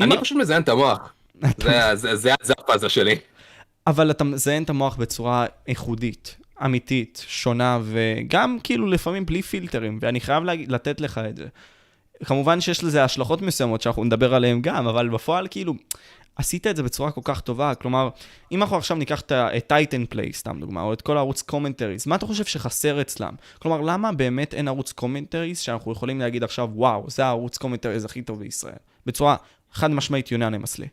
[0.00, 1.12] אני פשוט מזיין את המוח.
[1.58, 3.14] זה- זה- זה זה הפאזה שלי.
[3.86, 10.20] אבל אתה מזיין את המוח בצורה איכותית, אמיתית, שונה, וגם כאילו לפעמים בלי פילטרים, ואני
[10.20, 11.46] חייב לתת לך את זה.
[12.24, 15.74] כמובן שיש לזה השלכות מסוימות שאנחנו נדבר עליהן גם, אבל בפועל כאילו,
[16.36, 17.74] עשית את זה בצורה כל כך טובה.
[17.74, 18.08] כלומר,
[18.52, 19.32] אם אנחנו עכשיו ניקח את
[19.66, 23.34] טייטן פליי, סתם דוגמה, או את כל הערוץ commentaries, מה אתה חושב שחסר אצלם?
[23.58, 28.22] כלומר, למה באמת אין ערוץ commentaries שאנחנו יכולים להגיד עכשיו, וואו, זה הערוץ commentaries הכי
[28.22, 28.74] טוב בישראל?
[29.06, 29.36] בצורה
[29.72, 30.86] חד משמעית unanimously.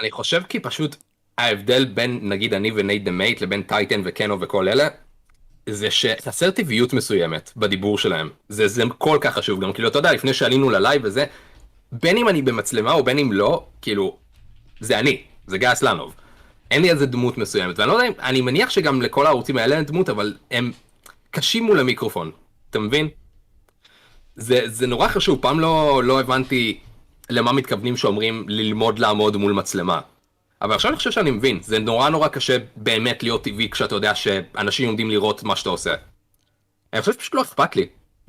[0.00, 0.96] אני חושב כי פשוט
[1.38, 4.88] ההבדל בין נגיד אני ונייט דה מייט לבין טייטן וקנו וכל אלה,
[5.68, 8.30] זה שחסר טבעיות מסוימת בדיבור שלהם.
[8.48, 11.24] זה, זה כל כך חשוב גם, כאילו אתה יודע, לפני שעלינו ללייב וזה,
[11.92, 14.16] בין אם אני במצלמה או בין אם לא, כאילו,
[14.80, 16.14] זה אני, זה גיא אסלנוב.
[16.70, 19.76] אין לי איזה דמות מסוימת, ואני לא יודע אם, אני מניח שגם לכל הערוצים האלה
[19.76, 20.72] אין דמות, אבל הם
[21.30, 22.30] קשים מול המיקרופון,
[22.70, 23.08] אתה מבין?
[24.36, 26.78] זה, זה נורא חשוב, פעם לא, לא הבנתי
[27.30, 30.00] למה מתכוונים שאומרים ללמוד לעמוד מול מצלמה.
[30.62, 34.14] אבל עכשיו אני חושב שאני מבין, זה נורא נורא קשה באמת להיות טבעי כשאתה יודע
[34.14, 35.94] שאנשים עומדים לראות מה שאתה עושה.
[36.92, 37.86] אני חושב שפשוט לא אכפת לי,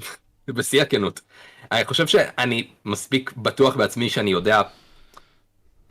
[0.47, 1.21] בשיא הכנות.
[1.71, 4.61] אני חושב שאני מספיק בטוח בעצמי שאני יודע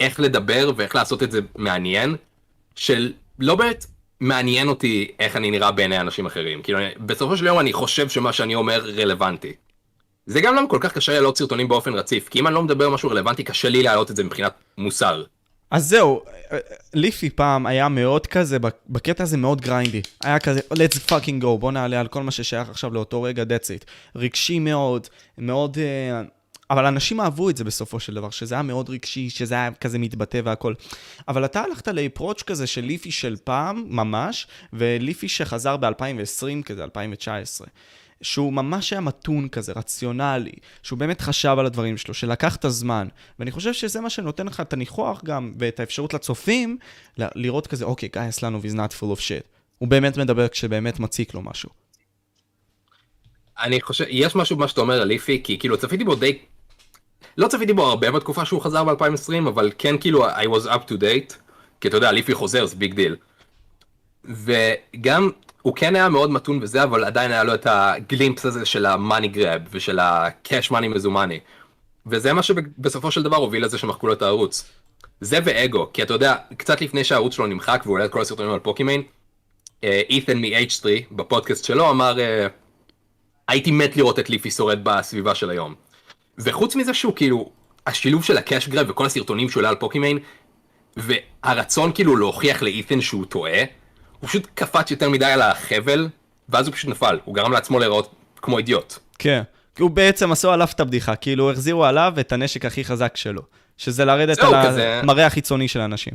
[0.01, 2.17] איך לדבר ואיך לעשות את זה מעניין,
[2.75, 3.87] של לא באמת
[4.21, 6.63] מעניין אותי איך אני נראה בעיני אנשים אחרים.
[6.63, 9.53] כאילו, בסופו של יום אני חושב שמה שאני אומר רלוונטי.
[10.31, 12.91] זה גם למה כל כך קשה להעלות סרטונים באופן רציף, כי אם אני לא מדבר
[12.91, 15.25] משהו רלוונטי, קשה לי להעלות את זה מבחינת מוסר.
[15.71, 16.23] אז זהו,
[16.95, 20.03] ליפי פעם היה מאוד כזה, בקטע הזה מאוד גריינדי.
[20.25, 23.83] היה כזה, let's fucking go, בוא נעלה על כל מה ששייך עכשיו לאותו רגע, that's
[23.83, 23.85] it.
[24.17, 25.07] רגשי מאוד,
[25.39, 25.79] מאוד...
[25.79, 26.23] אה,
[26.71, 29.99] אבל אנשים אהבו את זה בסופו של דבר, שזה היה מאוד רגשי, שזה היה כזה
[29.99, 30.75] מתבטא והכל.
[31.29, 37.67] אבל אתה הלכת לאפרוץ' כזה של ליפי של פעם, ממש, וליפי שחזר ב-2020 כזה, 2019.
[38.23, 40.53] שהוא ממש היה מתון כזה, רציונלי,
[40.83, 43.09] שהוא באמת חשב על הדברים שלו, שלקח את הזמן.
[43.39, 46.79] ואני חושב שזה מה שנותן לך את הניחוח גם, ואת האפשרות לצופים,
[47.19, 49.47] לראות כזה, אוקיי, גיא אסלנוב is not full of shit.
[49.79, 51.71] הוא באמת מדבר כשבאמת מציק לו משהו.
[53.61, 56.39] אני חושב, יש משהו במה שאתה אומר על ליפי, כי כאילו צפיתי בו די...
[57.37, 60.93] לא צפיתי בו הרבה בתקופה שהוא חזר ב-2020, אבל כן כאילו I was up to
[60.93, 61.35] date,
[61.81, 63.17] כי אתה יודע, ליפי חוזר, זה big deal.
[64.25, 65.31] וגם
[65.63, 68.87] הוא כן היה מאוד מתון וזה, אבל עדיין היה לו את ה glimpse הזה של
[68.87, 71.41] ה money grab ושל ה cash money מזומני.
[72.07, 74.71] וזה מה שבסופו של דבר הוביל לזה שמחקו לו את הערוץ.
[75.21, 78.53] זה ואגו, כי אתה יודע, קצת לפני שהערוץ שלו נמחק והוא עולה את כל הסרטונים
[78.53, 79.03] על פוקימיין,
[79.83, 82.47] אית'ן מ-H3 בפודקאסט שלו אמר, אה,
[83.49, 85.75] הייתי מת לראות את ליפי שורד בסביבה של היום.
[86.39, 87.51] וחוץ מזה שהוא כאילו,
[87.87, 90.19] השילוב של ה cash grab וכל הסרטונים שהוא עולה על פוקימיין,
[90.97, 93.63] והרצון כאילו להוכיח לאית'ן שהוא טועה,
[94.21, 96.09] הוא פשוט קפץ יותר מדי על החבל,
[96.49, 98.99] ואז הוא פשוט נפל, הוא גרם לעצמו להיראות כמו אידיוט.
[99.19, 99.43] כן,
[99.79, 103.43] הוא בעצם עשו עליו את הבדיחה, כאילו החזירו עליו את הנשק הכי חזק שלו,
[103.77, 104.55] שזה לרדת על.
[104.55, 106.13] המראה החיצוני של האנשים.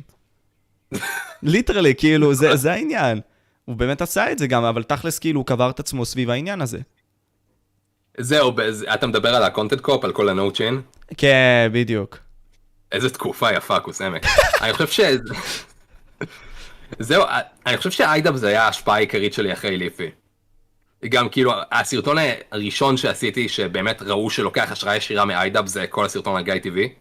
[1.43, 3.21] literally, כאילו, זה, זה העניין.
[3.65, 6.61] הוא באמת עשה את זה גם, אבל תכלס, כאילו, הוא קבר את עצמו סביב העניין
[6.61, 6.79] הזה.
[8.17, 8.53] זהו,
[8.93, 10.81] אתה מדבר על ה Content Cop, על כל ה no chin?
[11.17, 12.17] כן, בדיוק.
[12.91, 14.25] איזה תקופה יפה, קוסמק.
[14.61, 14.99] אני חושב ש...
[16.99, 17.23] זהו,
[17.65, 20.09] אני חושב שאיידאב זה היה ההשפעה העיקרית שלי אחרי ליפי.
[21.09, 22.17] גם כאילו, הסרטון
[22.51, 26.93] הראשון שעשיתי, שבאמת ראו שלוקח השראה ישירה מאיידאב, זה כל הסרטון על גיא טיווי.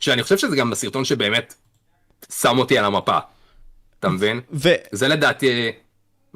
[0.00, 1.54] שאני חושב שזה גם הסרטון שבאמת
[2.32, 3.18] שם אותי על המפה.
[4.00, 4.40] אתה מבין?
[4.52, 4.68] ו...
[4.92, 5.72] זה לדעתי...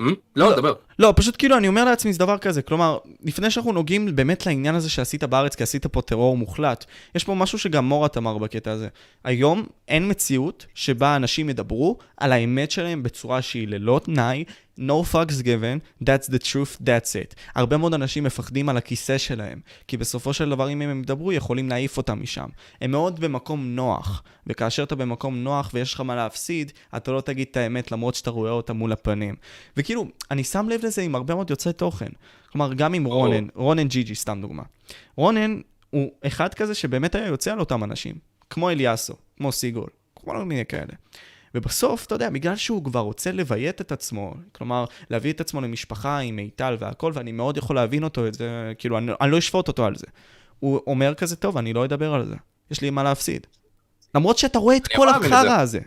[0.01, 0.03] Hmm?
[0.37, 0.75] לא, לא, דבר.
[0.99, 2.63] לא, פשוט כאילו, אני אומר לעצמי, זה דבר כזה.
[2.63, 7.25] כלומר, לפני שאנחנו נוגעים באמת לעניין הזה שעשית בארץ, כי עשית פה טרור מוחלט, יש
[7.25, 8.89] פה משהו שגם מורת אמר בקטע הזה.
[9.25, 14.45] היום אין מציאות שבה אנשים ידברו על האמת שלהם בצורה שהיא ללא תנאי,
[14.79, 17.35] no fucks given, that's the truth, that's it.
[17.55, 21.69] הרבה מאוד אנשים מפחדים על הכיסא שלהם, כי בסופו של דבר אם הם ידברו, יכולים
[21.69, 22.47] להעיף אותם משם.
[22.81, 27.47] הם מאוד במקום נוח, וכאשר אתה במקום נוח ויש לך מה להפסיד, אתה לא תגיד
[27.51, 29.35] את האמת למרות שאתה רואה אותה מול הפנים.
[29.77, 32.09] וכאילו, אני שם לב לזה עם הרבה מאוד יוצאי תוכן.
[32.53, 34.63] כלומר, גם עם רונן, רונן ג'י ג'י, סתם דוגמה.
[35.17, 38.15] רונן הוא אחד כזה שבאמת היה יוצא על אותם אנשים,
[38.51, 40.93] כמו אליאסו, כמו סיגול, כל מיני כאלה.
[41.55, 46.19] ובסוף, אתה יודע, בגלל שהוא כבר רוצה לביית את עצמו, כלומר, להביא את עצמו למשפחה
[46.19, 49.69] עם מיטל והכל, ואני מאוד יכול להבין אותו את זה, כאילו, אני, אני לא אשפוט
[49.69, 50.07] אותו על זה.
[50.61, 52.35] הוא אומר כזה, טוב, אני לא אדבר על זה,
[52.71, 53.47] יש לי מה להפסיד.
[54.15, 55.81] למרות שאתה רואה את כל החרא הזה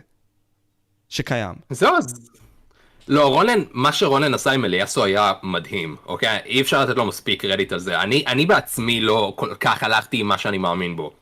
[1.08, 1.54] שקיים.
[1.70, 2.30] זהו, אז...
[3.08, 6.38] לא, רונן, מה שרונן עשה עם אליאסו היה מדהים, אוקיי?
[6.46, 8.00] אי אפשר לתת לו מספיק קרדיט על זה.
[8.00, 11.12] אני, אני בעצמי לא כל כך הלכתי עם מה שאני מאמין בו.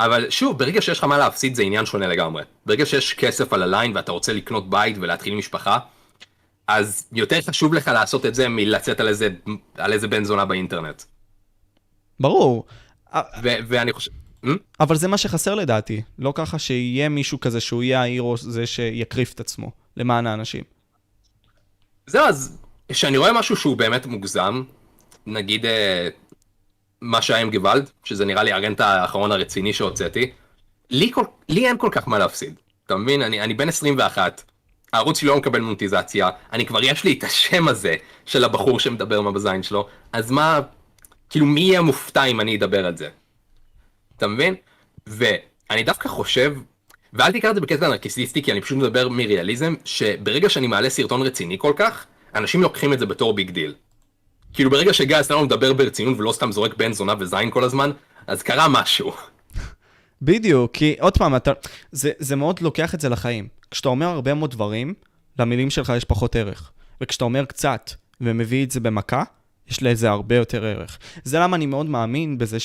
[0.00, 2.42] אבל שוב, ברגע שיש לך מה להפסיד זה עניין שונה לגמרי.
[2.66, 5.78] ברגע שיש כסף על הליין ואתה רוצה לקנות בית ולהתחיל משפחה,
[6.68, 9.28] אז יותר חשוב לך לעשות את זה מלצאת על איזה,
[9.74, 11.02] על איזה בן זונה באינטרנט.
[12.20, 12.66] ברור.
[13.42, 14.10] ואני חושב...
[14.44, 14.48] Hmm?
[14.80, 16.02] אבל זה מה שחסר לדעתי.
[16.18, 20.75] לא ככה שיהיה מישהו כזה שהוא יהיה ההירו זה שיקריף את עצמו למען האנשים.
[22.06, 24.62] זהו, אז כשאני רואה משהו שהוא באמת מוגזם,
[25.26, 26.08] נגיד אה,
[27.00, 30.30] מה שהיה עם גוואלד, שזה נראה לי הרנט האחרון הרציני שהוצאתי,
[30.90, 32.54] לי, כל, לי אין כל כך מה להפסיד.
[32.86, 33.22] אתה מבין?
[33.22, 34.42] אני, אני בן 21,
[34.92, 37.94] הערוץ שלי לא מקבל מונטיזציה, אני כבר יש לי את השם הזה
[38.26, 40.60] של הבחור שמדבר מה בזין שלו, אז מה,
[41.30, 43.08] כאילו מי יהיה מופתע אם אני אדבר על זה?
[44.16, 44.54] אתה מבין?
[45.06, 46.54] ואני דווקא חושב
[47.12, 51.22] ואל תיקח את זה בקטע נרקיסיסטי, כי אני פשוט מדבר מריאליזם, שברגע שאני מעלה סרטון
[51.22, 53.74] רציני כל כך, אנשים לוקחים את זה בתור big deal.
[54.52, 57.90] כאילו ברגע שגיא סתם מדבר ברצינות ולא סתם זורק בן זונה וזין כל הזמן,
[58.26, 59.12] אז קרה משהו.
[60.22, 61.52] בדיוק, כי עוד פעם, אתה,
[61.92, 63.48] זה, זה מאוד לוקח את זה לחיים.
[63.70, 64.94] כשאתה אומר הרבה מאוד דברים,
[65.38, 66.70] למילים שלך יש פחות ערך.
[67.00, 67.90] וכשאתה אומר קצת
[68.20, 69.22] ומביא את זה במכה,
[69.68, 70.98] יש לזה הרבה יותר ערך.
[71.24, 72.60] זה למה אני מאוד מאמין בזה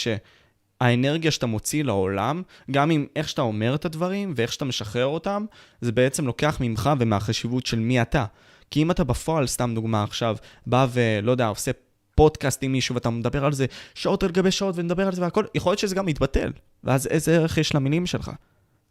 [0.81, 2.41] שהאנרגיה שאתה מוציא לעולם,
[2.71, 5.45] גם עם איך שאתה אומר את הדברים ואיך שאתה משחרר אותם,
[5.81, 8.25] זה בעצם לוקח ממך ומהחשיבות של מי אתה.
[8.71, 10.35] כי אם אתה בפועל, סתם דוגמה עכשיו,
[10.67, 11.71] בא ולא יודע, עושה
[12.15, 13.65] פודקאסט עם מישהו ואתה מדבר על זה
[13.95, 16.51] שעות על גבי שעות ונדבר על זה והכל, יכול להיות שזה גם יתבטל.
[16.83, 18.31] ואז איזה ערך יש למילים שלך?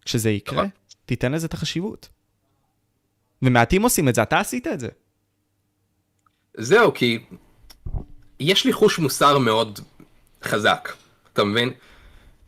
[0.04, 0.68] כשזה יקרה, נכון.
[1.06, 2.08] תיתן לזה את החשיבות.
[3.42, 4.88] ומעטים עושים את זה, אתה עשית את זה.
[6.56, 7.18] זהו, כי
[8.40, 9.80] יש לי חוש מוסר מאוד
[10.42, 10.88] חזק,
[11.40, 11.70] אתה מבין?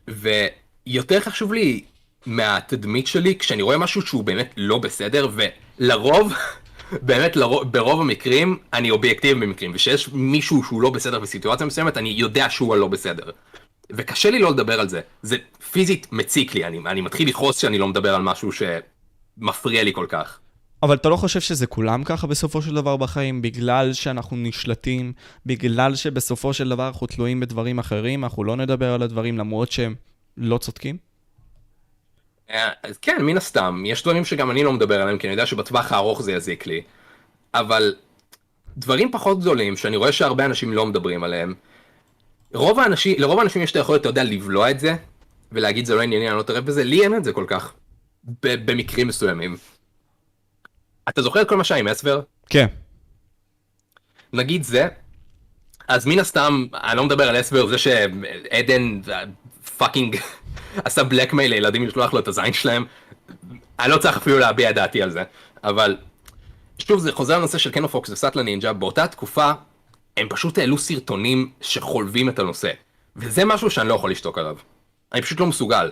[0.09, 1.85] ויותר חשוב לי
[2.26, 5.28] מהתדמית שלי כשאני רואה משהו שהוא באמת לא בסדר,
[5.78, 6.33] ולרוב,
[7.09, 12.09] באמת לרוב, ברוב המקרים, אני אובייקטיבי במקרים, וכשיש מישהו שהוא לא בסדר בסיטואציה מסוימת, אני
[12.09, 13.31] יודע שהוא הלא בסדר.
[13.90, 15.37] וקשה לי לא לדבר על זה, זה
[15.72, 20.07] פיזית מציק לי, אני, אני מתחיל לכעוס שאני לא מדבר על משהו שמפריע לי כל
[20.09, 20.38] כך.
[20.82, 25.12] אבל אתה לא חושב שזה כולם ככה בסופו של דבר בחיים, בגלל שאנחנו נשלטים,
[25.46, 29.94] בגלל שבסופו של דבר אנחנו תלויים בדברים אחרים, אנחנו לא נדבר על הדברים למרות שהם
[30.36, 30.96] לא צודקים?
[32.50, 35.46] אה, אז כן, מן הסתם, יש דברים שגם אני לא מדבר עליהם, כי אני יודע
[35.46, 36.82] שבטווח הארוך זה יזיק לי,
[37.54, 37.94] אבל
[38.76, 41.54] דברים פחות גדולים, שאני רואה שהרבה אנשים לא מדברים עליהם,
[42.54, 44.94] רוב האנשים, לרוב האנשים יש את היכולת, אתה יודע, לבלוע את זה,
[45.52, 47.72] ולהגיד זה לא ענייני, אני לא אתערב בזה, לי אין את זה כל כך,
[48.42, 49.56] במקרים מסוימים.
[51.08, 52.20] אתה זוכר את כל מה שהיה עם אסבר?
[52.50, 52.66] כן.
[54.32, 54.88] נגיד זה,
[55.88, 59.00] אז מן הסתם, אני לא מדבר על אסבר, זה שעדן
[59.78, 60.16] fucking
[60.84, 62.84] עשה blackmail לילדים לשלוח לו את הזין שלהם,
[63.78, 65.22] אני לא צריך אפילו להביע את דעתי על זה,
[65.64, 65.96] אבל
[66.78, 69.52] שוב זה חוזר לנושא של קנופוקס וסאטלה נינג'ה, באותה תקופה
[70.16, 72.70] הם פשוט העלו סרטונים שחולבים את הנושא,
[73.16, 74.56] וזה משהו שאני לא יכול לשתוק עליו,
[75.12, 75.90] אני פשוט לא מסוגל,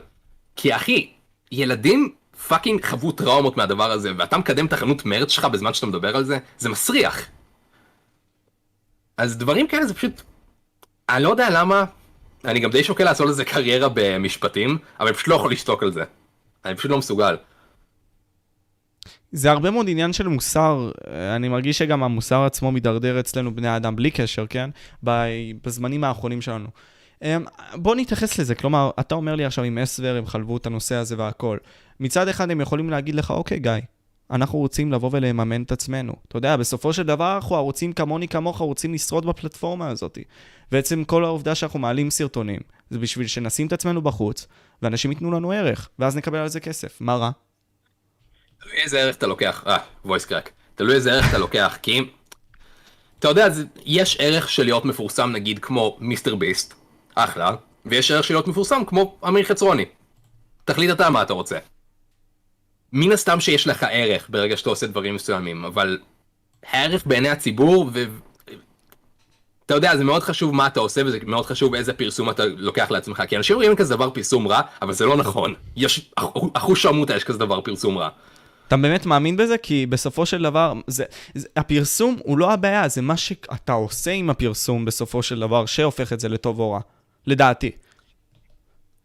[0.56, 1.10] כי אחי,
[1.52, 2.12] ילדים
[2.48, 6.24] fucking חוו טראומות מהדבר הזה, ואתה מקדם את החנות merch שלך בזמן שאתה מדבר על
[6.24, 7.26] זה, זה מסריח.
[9.16, 10.22] אז דברים כאלה זה פשוט...
[11.08, 11.84] אני לא יודע למה,
[12.44, 15.92] אני גם די שוקל לעשות לזה קריירה במשפטים, אבל אני פשוט לא יכול לשתוק על
[15.92, 16.04] זה.
[16.64, 17.36] אני פשוט לא מסוגל.
[19.32, 20.90] זה הרבה מאוד עניין של מוסר,
[21.36, 24.70] אני מרגיש שגם המוסר עצמו מידרדר אצלנו בני האדם, בלי קשר, כן?
[25.02, 26.68] בזמנים האחרונים שלנו.
[27.22, 30.94] אמ, בוא נתייחס לזה, כלומר, אתה אומר לי עכשיו עם אסבר, הם חלבו את הנושא
[30.94, 31.58] הזה והכל.
[32.00, 33.72] מצד אחד הם יכולים להגיד לך, אוקיי, גיא,
[34.30, 36.12] אנחנו רוצים לבוא ולממן את עצמנו.
[36.28, 40.18] אתה יודע, בסופו של דבר אנחנו רוצים כמוני כמוך, רוצים לשרוד בפלטפורמה הזאת.
[40.72, 42.60] בעצם כל העובדה שאנחנו מעלים סרטונים,
[42.90, 44.46] זה בשביל שנשים את עצמנו בחוץ,
[44.82, 47.00] ואנשים ייתנו לנו ערך, ואז נקבל על זה כסף.
[47.00, 47.30] מה רע?
[48.62, 50.50] תלוי איזה ערך אתה לוקח, אה, voice crack.
[50.74, 51.92] תלוי איזה ערך אתה לוקח, כי...
[51.98, 52.06] אם-
[53.18, 53.46] אתה יודע,
[53.84, 56.74] יש ערך של להיות מפורסם נגיד כמו מיסטר ביסט,
[57.14, 57.50] אחלה,
[57.86, 59.84] ויש ערך של להיות מפורסם כמו אמיר חצרוני.
[60.64, 61.58] תחליט אתה מה אתה רוצה.
[62.92, 65.98] מן הסתם שיש לך ערך ברגע שאתה עושה דברים מסוימים, אבל
[66.70, 68.04] הערך בעיני הציבור, ו...
[69.66, 72.90] אתה יודע, זה מאוד חשוב מה אתה עושה, וזה מאוד חשוב איזה פרסום אתה לוקח
[72.90, 75.54] לעצמך, כי אנשים רואים כזה דבר פרסום רע, אבל זה לא נכון.
[75.76, 76.10] יש,
[76.54, 78.08] אחוז שרמוטה יש כזה דבר פרסום רע.
[78.68, 79.58] אתה באמת מאמין בזה?
[79.58, 84.30] כי בסופו של דבר, זה, זה, הפרסום הוא לא הבעיה, זה מה שאתה עושה עם
[84.30, 86.80] הפרסום בסופו של דבר, שהופך את זה לטוב או רע.
[87.26, 87.70] לדעתי.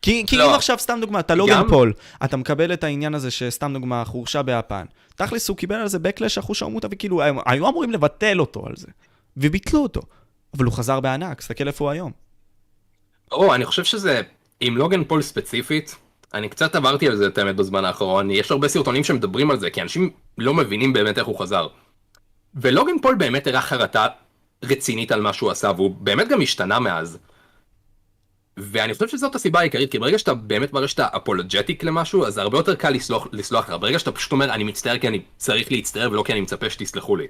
[0.06, 0.50] כי, כי לא.
[0.50, 4.06] אם עכשיו, סתם דוגמה, אתה לוגן גם- פול, אתה מקבל את העניין הזה שסתם דוגמה,
[4.06, 4.86] חורשה ביפן.
[5.16, 8.88] תכלס, הוא קיבל על זה backlash אחוז שרמוטה, וכאילו, היו אמורים לבטל אותו על זה.
[9.38, 10.02] וביטלו אותו.
[10.58, 12.12] אבל הוא חזר בענק, תסתכל איפה הוא היום.
[13.32, 14.22] או, אני חושב שזה,
[14.60, 15.96] עם לוגן פול ספציפית,
[16.34, 19.70] אני קצת עברתי על זה את האמת בזמן האחרון, יש הרבה סרטונים שמדברים על זה,
[19.70, 21.68] כי אנשים לא מבינים באמת איך הוא חזר.
[22.56, 24.08] ולוגן פול באמת הראה חרטה
[24.64, 27.18] רצינית על מה שהוא עשה, והוא באמת גם השתנה מאז.
[28.58, 32.42] ואני חושב שזאת הסיבה העיקרית, כי ברגע שאתה באמת מראה שאתה apologetic למשהו, אז זה
[32.42, 33.76] הרבה יותר קל לסלוח, לסלוח לך.
[33.80, 37.16] ברגע שאתה פשוט אומר, אני מצטער כי אני צריך להצטער ולא כי אני מצפה שתסלחו
[37.16, 37.28] לי.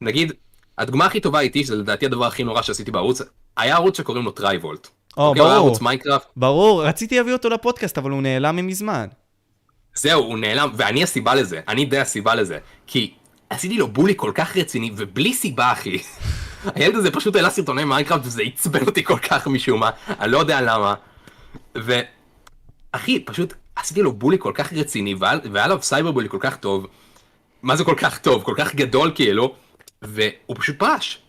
[0.00, 0.32] נגיד,
[0.78, 3.22] הדוגמה הכי טובה איתי, שזה לדעתי הדבר הכי נורא שעשיתי בערוץ,
[3.56, 4.88] היה ערוץ שקוראים לו טרייבולט.
[5.16, 5.54] או, אוקיי, ברור.
[5.54, 9.06] ערוץ מיינקראפט, ברור, רציתי להביא אותו לפודקאסט, אבל הוא נעלם ממזמן.
[9.94, 12.58] זהו, הוא נעלם, ואני הסיבה לזה, אני די הסיבה לזה.
[12.86, 13.14] כי
[13.50, 15.98] עשיתי לו bully כל כך רציני, ובלי סיבה, אחי.
[16.74, 20.38] הילד הזה פשוט העלה סרטוני מיינקראפט, וזה עצבן אותי כל כך משום מה, אני לא
[20.38, 20.94] יודע למה.
[21.78, 22.00] ו...
[22.92, 26.86] אחי, פשוט עשיתי לו bully כל כך רציני, והיה עליו cyber bully כל כך טוב.
[27.62, 28.42] מה זה כל כך טוב?
[28.42, 29.54] כל כך גדול כאילו,
[30.02, 31.22] והוא פשוט פרש.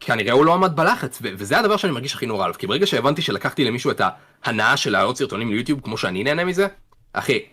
[0.00, 2.86] כנראה הוא לא עמד בלחץ, ו- וזה הדבר שאני מרגיש הכי נורא עליו, כי ברגע
[2.86, 4.00] שהבנתי שלקחתי למישהו את
[4.44, 6.66] ההנאה של להעלות סרטונים ליוטיוב כמו שאני נהנה מזה,
[7.12, 7.44] אחי,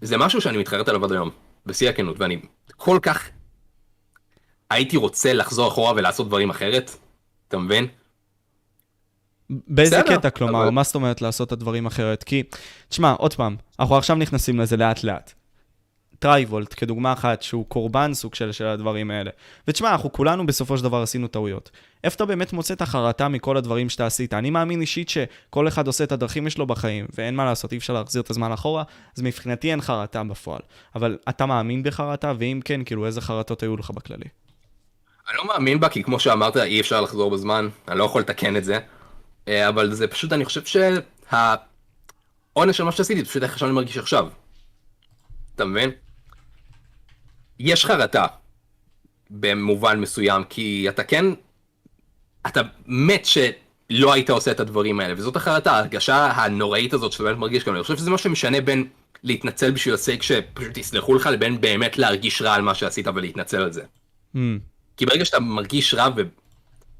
[0.00, 1.30] זה משהו שאני מתחרט עליו עד היום,
[1.66, 2.40] בשיא הכנות, ואני
[2.76, 3.28] כל כך
[4.70, 6.90] הייתי רוצה לחזור אחורה ולעשות דברים אחרת,
[7.48, 7.86] אתה מבין?
[9.50, 12.24] באיזה בסדר, קטע, כלומר, אבל- מה זאת אומרת לעשות את הדברים אחרת?
[12.24, 12.42] כי,
[12.88, 15.32] תשמע, עוד פעם, אנחנו עכשיו נכנסים לזה לאט לאט.
[16.18, 19.30] טרייבולט, כדוגמה אחת, שהוא קורבן סוג של, של הדברים האלה.
[19.68, 21.70] ותשמע, אנחנו כולנו בסופו של דבר עשינו טעויות.
[22.04, 24.34] איפה אתה באמת מוצא את החרטה מכל הדברים שאתה עשית?
[24.34, 27.92] אני מאמין אישית שכל אחד עושה את הדרכים שלו בחיים, ואין מה לעשות, אי אפשר
[27.92, 28.82] להחזיר את הזמן אחורה,
[29.16, 30.60] אז מבחינתי אין חרטה בפועל.
[30.94, 34.24] אבל אתה מאמין בחרטה, ואם כן, כאילו, איזה חרטות היו לך בכללי?
[35.28, 38.56] אני לא מאמין בה, כי כמו שאמרת, אי אפשר לחזור בזמן, אני לא יכול לתקן
[38.56, 38.78] את זה.
[39.48, 41.56] אה, אבל זה פשוט, אני חושב שהעונש
[42.76, 44.28] של מה שעשיתי, זה פשוט איך שאני מרגיש עכשיו.
[45.54, 45.90] אתה מבין?
[47.58, 48.26] יש חרטה,
[49.30, 51.24] במובן מסוים, כי אתה כן,
[52.46, 57.38] אתה מת שלא היית עושה את הדברים האלה, וזאת החרטה, ההרגשה הנוראית הזאת שאתה באמת
[57.38, 58.88] מרגיש כאן, אני חושב שזה מה שמשנה בין
[59.22, 63.62] להתנצל בשביל ה sake שפשוט יסלחו לך, לבין באמת להרגיש רע על מה שעשית ולהתנצל
[63.62, 63.82] על זה.
[64.34, 64.38] Hmm,
[64.98, 66.08] כי ברגע שאתה מרגיש רע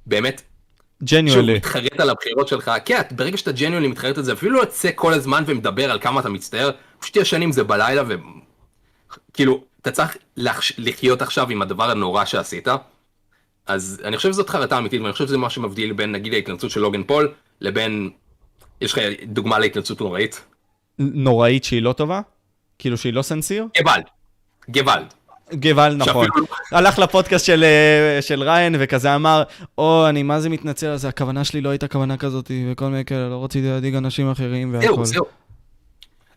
[0.07, 0.43] ובאמת,
[1.05, 1.55] genuinely.
[1.55, 5.15] מתחרט על הבחירות שלך, כן, ברגע שאתה genuinely מתחרט על זה, אפילו לא יוצא כל
[5.15, 8.15] הזמן ומדבר על כמה אתה מצטער, פשוט ישן עם זה בלילה ו...
[9.33, 10.73] כאילו, אתה צריך לחש...
[10.79, 12.69] לחיות עכשיו עם הדבר הנורא שעשית,
[13.67, 16.81] אז אני חושב שזאת חרטה אמיתית, ואני חושב שזה מה שמבדיל בין נגיד ההתנצלות של
[16.81, 18.11] לוגן פול, לבין,
[18.81, 20.45] יש לך דוגמה להתנצלות נוראית?
[20.99, 22.21] נוראית שהיא לא טובה?
[22.79, 23.67] כאילו שהיא לא סנסיר?
[23.83, 24.05] גוואלד.
[24.69, 25.15] גוואלד.
[25.55, 26.27] גבל, נכון.
[26.27, 29.43] שאפילו- הלך לפודקאסט של, אה, של ריין וכזה אמר,
[29.79, 33.05] או, אני מה זה מתנצל על זה, הכוונה שלי לא הייתה כוונה כזאת, וכל מיני
[33.05, 34.87] כאלה, לא רציתי להדאיג אנשים אחרים והכל.
[34.95, 35.25] זהו, זהו.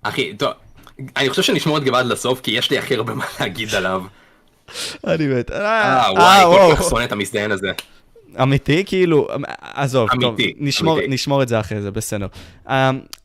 [0.03, 0.51] אחי, טוב,
[1.17, 4.01] אני חושב שנשמור את גוואלד לסוף, כי יש לי הכי הרבה מה להגיד עליו.
[5.07, 5.51] אני מת.
[5.51, 6.69] אה, אה, וואי, וואו.
[6.69, 7.71] כל כך שונא את המזדיין הזה.
[8.43, 8.83] אמיתי?
[8.85, 9.27] כאילו,
[9.61, 11.13] עזוב, טוב, אמיתי, נשמור, אמיתי.
[11.13, 12.27] נשמור את זה אחרי זה, בסדר.
[12.67, 12.69] Um,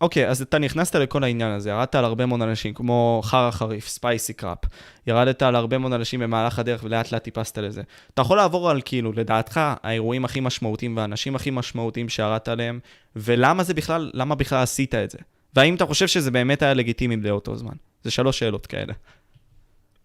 [0.01, 3.89] אוקיי, אז אתה נכנסת לכל העניין הזה, ירדת על הרבה מאוד אנשים, כמו חרא חריף,
[3.89, 4.59] ספייסי קראפ.
[5.07, 7.83] ירדת על הרבה מאוד אנשים במהלך הדרך ולאט לאט טיפסת לזה.
[8.15, 12.81] אתה יכול לעבור על, כאילו, לדעתך, האירועים הכי משמעותיים והאנשים הכי משמעותיים שירדת עליהם,
[13.17, 15.19] ולמה זה בכלל, למה בכלל עשית את זה?
[15.55, 17.75] והאם אתה חושב שזה באמת היה לגיטימי לאותו זמן?
[18.05, 18.93] זה שלוש שאלות כאלה.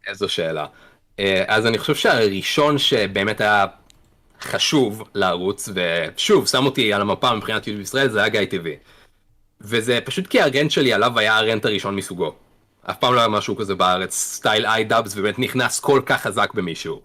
[0.08, 0.66] איזו שאלה.
[1.20, 3.66] אה, אז אני חושב שהראשון שבאמת היה
[4.42, 8.76] חשוב לערוץ, ושוב, שם אותי על המפה מבחינת יוטיוב ישראל, זה היה גיא טבעי.
[9.62, 12.36] וזה פשוט כי הרנט שלי עליו היה הרנט הראשון מסוגו.
[12.84, 17.02] אף פעם לא היה משהו כזה בארץ, סטייל איי-דאבס, ובאמת נכנס כל כך חזק במישהו.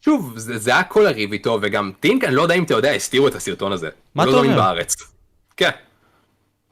[0.00, 2.92] ושוב, זה, זה היה כל הריב איתו, וגם טינק, אני לא יודע אם אתה יודע,
[2.92, 3.88] הסתירו את הסרטון הזה.
[4.14, 4.62] מה לא אתה זמין אומר?
[4.62, 4.94] בארץ.
[5.56, 5.70] כן.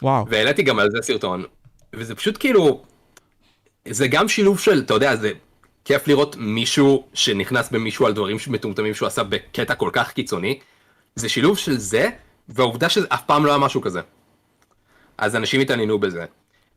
[0.02, 0.26] וואו.
[0.28, 1.44] והעליתי גם על זה סרטון,
[1.92, 2.82] וזה פשוט כאילו,
[3.88, 5.32] זה גם שילוב של, אתה יודע, זה
[5.84, 10.58] כיף לראות מישהו שנכנס במישהו על דברים מטומטמים שהוא עשה בקטע כל כך קיצוני,
[11.14, 12.08] זה שילוב של זה,
[12.48, 14.00] והעובדה שאף פעם לא היה משהו כזה.
[15.18, 16.24] אז אנשים התעניינו בזה.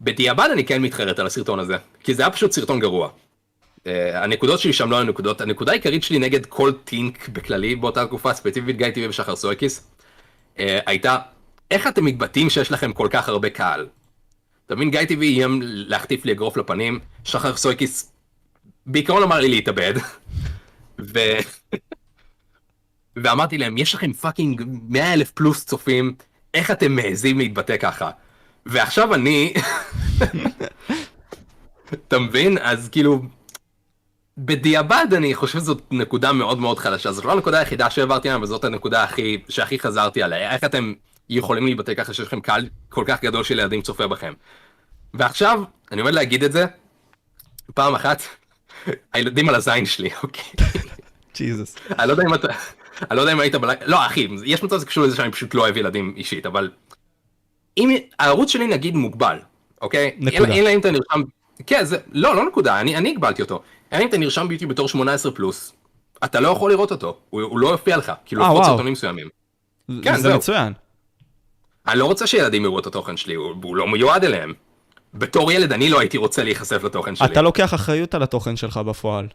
[0.01, 3.09] בדיעבד אני כן מתחרט על הסרטון הזה, כי זה היה פשוט סרטון גרוע.
[3.09, 8.05] Uh, הנקודות שלי שם לא היו נקודות, הנקודה העיקרית שלי נגד כל טינק בכללי באותה
[8.05, 9.91] תקופה, ספציפית גיא טבעי ושחר סויקיס,
[10.57, 11.17] uh, הייתה,
[11.71, 13.87] איך אתם מתבטאים שיש לכם כל כך הרבה קהל?
[14.65, 18.14] אתה מבין, גיא טיווי איים להחטיף לי אגרוף לפנים, שחר סויקיס
[18.85, 19.93] בעיקרון אמר לי להתאבד,
[21.01, 21.19] ו...
[23.15, 26.15] ואמרתי להם, יש לכם fucking 100 אלף פלוס צופים,
[26.53, 28.11] איך אתם מעזים להתבטא ככה?
[28.65, 29.53] ועכשיו אני,
[32.07, 32.57] אתה מבין?
[32.61, 33.21] אז כאילו,
[34.37, 38.47] בדיעבד אני חושב שזאת נקודה מאוד מאוד חלשה, זאת לא הנקודה היחידה שהעברתי להם, אבל
[38.47, 40.93] זאת הנקודה הכי, שהכי חזרתי עליה, איך אתם
[41.29, 44.33] יכולים להתבטא ככה שיש לכם קהל כל כך גדול של ילדים צופה בכם.
[45.13, 46.65] ועכשיו, אני עומד להגיד את זה,
[47.73, 48.21] פעם אחת,
[49.13, 50.43] הילדים על הזין שלי, אוקיי?
[51.35, 51.75] ג'יזוס.
[51.99, 52.47] אני לא יודע אם אתה,
[53.01, 55.53] אני לא יודע אם היית בלילה, לא אחי, יש מצב שזה קשור לזה שאני פשוט
[55.53, 56.71] לא אוהב ילדים אישית, אבל
[57.77, 59.37] אם הערוץ שלי נגיד מוגבל,
[59.81, 60.15] אוקיי?
[60.19, 60.53] נקודה.
[60.53, 61.21] אלא אם אתה נרשם,
[61.67, 63.61] כן, זה, לא, לא נקודה, אני, אני הגבלתי אותו.
[63.93, 65.73] אלא אם אתה נרשם ביוטיוב בתור 18 פלוס,
[66.23, 68.65] אתה לא יכול לראות אותו, הוא, הוא לא יופיע לך, כאילו אה, לפחות.
[68.65, 69.27] סרטונים מסוימים.
[70.01, 70.37] כן, זה זהו.
[70.37, 70.73] מצוין.
[71.87, 74.53] אני לא רוצה שילדים יראו את התוכן שלי, הוא, הוא לא מיועד אליהם.
[75.15, 77.27] בתור ילד אני לא הייתי רוצה להיחשף לתוכן שלי.
[77.27, 79.27] אתה לוקח אחריות על התוכן שלך בפועל.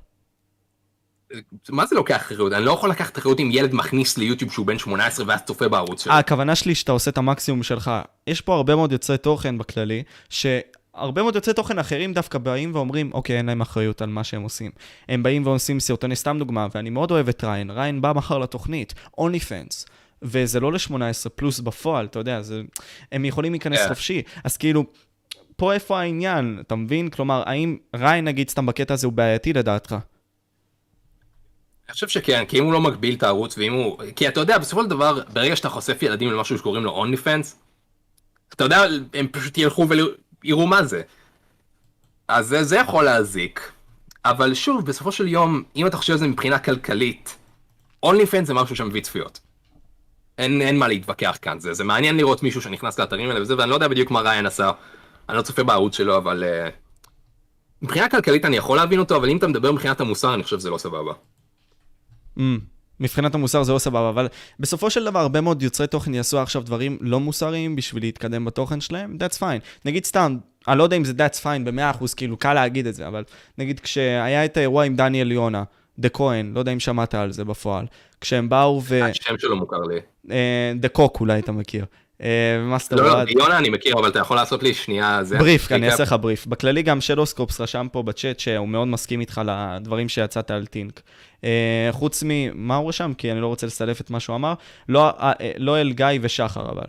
[1.68, 2.52] מה זה לוקח אחריות?
[2.52, 6.06] אני לא יכול לקחת אחריות אם ילד מכניס ליוטיוב שהוא בן 18 ואז צופה בערוץ.
[6.06, 7.90] אה, הכוונה שלי שאתה עושה את המקסימום שלך.
[8.26, 13.10] יש פה הרבה מאוד יוצאי תוכן בכללי, שהרבה מאוד יוצאי תוכן אחרים דווקא באים ואומרים,
[13.14, 14.70] אוקיי, אין להם אחריות על מה שהם עושים.
[15.08, 17.70] הם באים ועושים סרטוני, סתם דוגמה, ואני מאוד אוהב את ריין.
[17.70, 19.86] ריין בא מחר לתוכנית, אונלי פנס.
[20.22, 22.62] וזה לא ל-18 פלוס בפועל, אתה יודע, זה...
[23.12, 23.88] הם יכולים להיכנס כן.
[23.88, 24.22] חופשי.
[24.44, 24.84] אז כאילו,
[25.60, 27.10] פה איפה העניין, אתה מבין?
[27.10, 29.92] כלומר, האם ריין, נגיד, סתם בקטע הזה הוא בעייתי לדעתך?
[29.92, 34.02] אני חושב שכן, כי אם הוא לא מגביל את הערוץ, ואם הוא...
[34.16, 37.58] כי אתה יודע, בסופו של דבר, ברגע שאתה חושף ילדים למשהו שקוראים לו אונלי פנס,
[38.54, 38.82] אתה יודע,
[39.14, 39.86] הם פשוט ילכו
[40.44, 41.02] ויראו מה זה.
[42.28, 43.72] אז זה, זה יכול להזיק.
[44.24, 47.36] אבל שוב, בסופו של יום, אם אתה חושב על זה מבחינה כלכלית,
[48.02, 49.40] אונלי פן זה משהו שמביא צפיות.
[50.38, 53.70] אין, אין מה להתווכח כאן, זה, זה מעניין לראות מישהו שנכנס לאתרים האלה וזה, ואני
[53.70, 54.70] לא יודע בדיוק מה ריין עשה,
[55.30, 56.44] אני לא צופה בערוץ שלו, אבל...
[56.44, 56.70] Uh,
[57.82, 60.70] מבחינה כלכלית אני יכול להבין אותו, אבל אם אתה מדבר מבחינת המוסר, אני חושב שזה
[60.70, 61.12] לא סבבה.
[62.38, 62.40] Mm,
[63.00, 64.28] מבחינת המוסר זה לא סבבה, אבל
[64.60, 68.80] בסופו של דבר הרבה מאוד יוצרי תוכן יעשו עכשיו דברים לא מוסריים בשביל להתקדם בתוכן
[68.80, 69.84] שלהם, that's fine.
[69.84, 70.36] נגיד סתם,
[70.68, 73.24] אני לא יודע אם זה that's fine ב-100%, כאילו קל להגיד את זה, אבל
[73.58, 75.64] נגיד כשהיה את האירוע עם דניאל יונה,
[75.98, 77.86] דה כהן, לא יודע אם שמעת על זה בפועל,
[78.20, 79.04] כשהם באו ו...
[79.04, 80.00] השם שלו מוכר לי.
[80.74, 81.84] דה קוק אולי אתה מכיר.
[82.66, 85.24] מאסטר לא, לא, יונה אני מכיר, אבל אתה יכול לעשות לי שנייה...
[85.24, 86.46] זה בריף, אני אעשה לך בריף.
[86.46, 91.00] בכללי גם שלוסקופס רשם פה בצ'אט שהוא מאוד מסכים איתך לדברים שיצאת על טינק.
[91.90, 92.28] חוץ מ...
[92.66, 93.12] מה הוא רשם?
[93.18, 94.54] כי אני לא רוצה לסלף את מה שהוא אמר.
[94.88, 95.10] לא,
[95.56, 96.86] לא אל גיא ושחר אבל.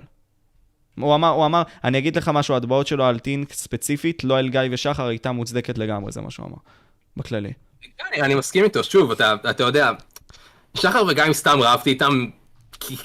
[1.00, 4.50] הוא אמר, הוא אמר, אני אגיד לך משהו, ההטבעות שלו על טינק ספציפית, לא אל
[4.50, 6.58] גיא ושחר, הייתה מוצדקת לגמרי, זה מה שהוא אמר.
[7.18, 7.54] בכללי.
[8.12, 9.92] אני, אני מסכים איתו, שוב, אתה, אתה יודע,
[10.78, 12.26] שחר וגיא סתם רבתי איתם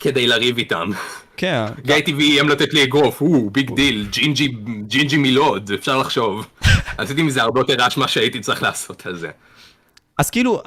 [0.00, 0.90] כדי לריב איתם.
[1.36, 1.64] כן.
[1.86, 4.48] גיא טבעי איים לתת לי אגרוף, הוא big deal, ג'ינג'י,
[4.80, 6.46] ג'ינג'י מילוד, אפשר לחשוב.
[6.98, 9.30] עשיתי מזה הרבה יותר רעש מה שהייתי צריך לעשות על זה.
[10.18, 10.62] אז כאילו,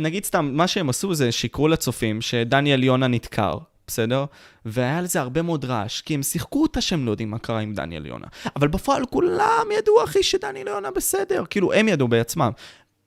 [0.00, 4.24] נגיד סתם, מה שהם עשו זה שיקרו לצופים שדניאל יונה נדקר, בסדר?
[4.64, 7.74] והיה לזה הרבה מאוד רעש, כי הם שיחקו אותה שהם לא יודעים מה קרה עם
[7.74, 8.26] דניאל יונה.
[8.56, 11.44] אבל בפועל כולם ידעו, אחי, שדניאל יונה בסדר.
[11.50, 12.50] כאילו, הם ידעו בעצמם.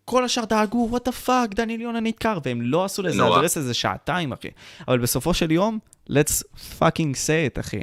[0.05, 3.73] כל השאר דאגו, what the fuck, דניאל יונה נדקר, והם לא עשו לזה address איזה
[3.73, 4.47] שעתיים, אחי.
[4.87, 5.79] אבל בסופו של יום,
[6.09, 6.43] let's
[6.79, 7.81] fucking say it, אחי.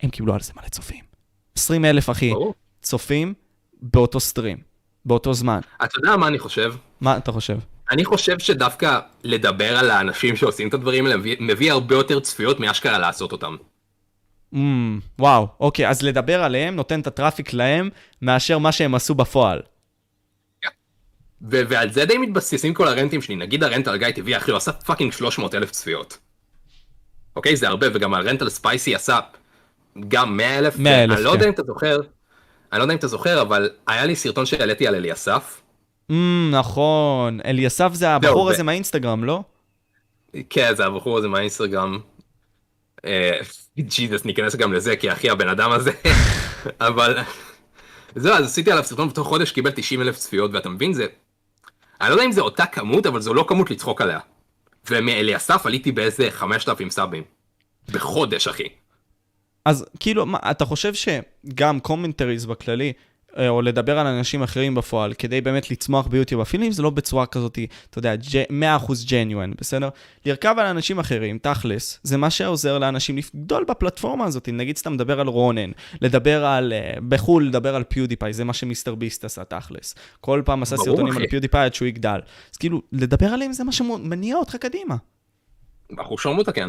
[0.00, 1.04] הם קיבלו על זה מלא צופים.
[1.56, 2.32] 20 אלף, אחי,
[2.82, 3.34] צופים
[3.82, 4.58] באותו stream,
[5.04, 5.60] באותו זמן.
[5.84, 6.74] אתה יודע מה אני חושב?
[7.00, 7.58] מה אתה חושב?
[7.90, 12.98] אני חושב שדווקא לדבר על האנשים שעושים את הדברים האלה מביא הרבה יותר צפיות מאשכרה
[12.98, 13.56] לעשות אותם.
[14.54, 14.58] Mm,
[15.18, 17.90] וואו, אוקיי, אז לדבר עליהם נותן את ה traffic להם
[18.22, 19.60] מאשר מה שהם עשו בפועל.
[21.50, 24.50] ו- ועל זה די מתבססים כל הרנטים שלי, נגיד ה rant על גיא טבעי, אחי,
[24.50, 26.18] הוא עשה fucking 300 אלף צפיות.
[27.36, 29.20] אוקיי, זה הרבה, וגם ה rant על ספייסי עשה
[30.08, 30.78] גם 100 אלף.
[30.78, 31.48] 100 אלף, אני לא יודע כן.
[31.48, 32.00] אם אתה זוכר,
[32.72, 35.62] אני לא יודע אם אתה זוכר, אבל היה לי סרטון שהעליתי על אליסף.
[36.12, 36.14] Mm,
[36.52, 39.42] נכון, אליסף זה הבחור הזה מהאינסטגרם, לא?
[40.50, 41.98] כן, זה הבחור הזה מהאינסטגרם.
[43.78, 45.90] ג'יזוס, ניכנס גם לזה, כי אחי הבן אדם הזה.
[46.80, 47.18] אבל
[48.14, 51.06] זהו, אז עשיתי עליו סרטון בתוך חודש, קיבל 90 אלף צפיות, ואתה מבין, זה...
[52.00, 54.18] אני לא יודע אם זה אותה כמות, אבל זו לא כמות לצחוק עליה.
[54.90, 57.22] ומאליסף עליתי באיזה 5,000 סאבים.
[57.90, 58.68] בחודש, אחי.
[59.64, 62.92] אז כאילו, מה, אתה חושב שגם commentaries בכללי,
[63.48, 67.26] או לדבר על אנשים אחרים בפועל, כדי באמת לצמוח ביוטיוב, אפילו אם זה לא בצורה
[67.26, 67.58] כזאת,
[67.90, 68.14] אתה יודע,
[68.78, 69.88] 100% genuine, בסדר?
[70.26, 74.48] לרכב על אנשים אחרים, תכלס, זה מה שעוזר לאנשים לגדול בפלטפורמה הזאת.
[74.52, 75.70] נגיד סתם מדבר על רונן,
[76.00, 79.94] לדבר על, uh, בחו"ל לדבר על פיודיפיי, זה מה שמיסטר ביסט עשה תכלס.
[80.20, 82.20] כל פעם עשה סרטונים על פיודיפיי עד שהוא יגדל.
[82.52, 84.96] אז כאילו, לדבר עליהם זה מה שמניע אותך קדימה.
[85.98, 86.68] אנחנו שומעים אותה כן.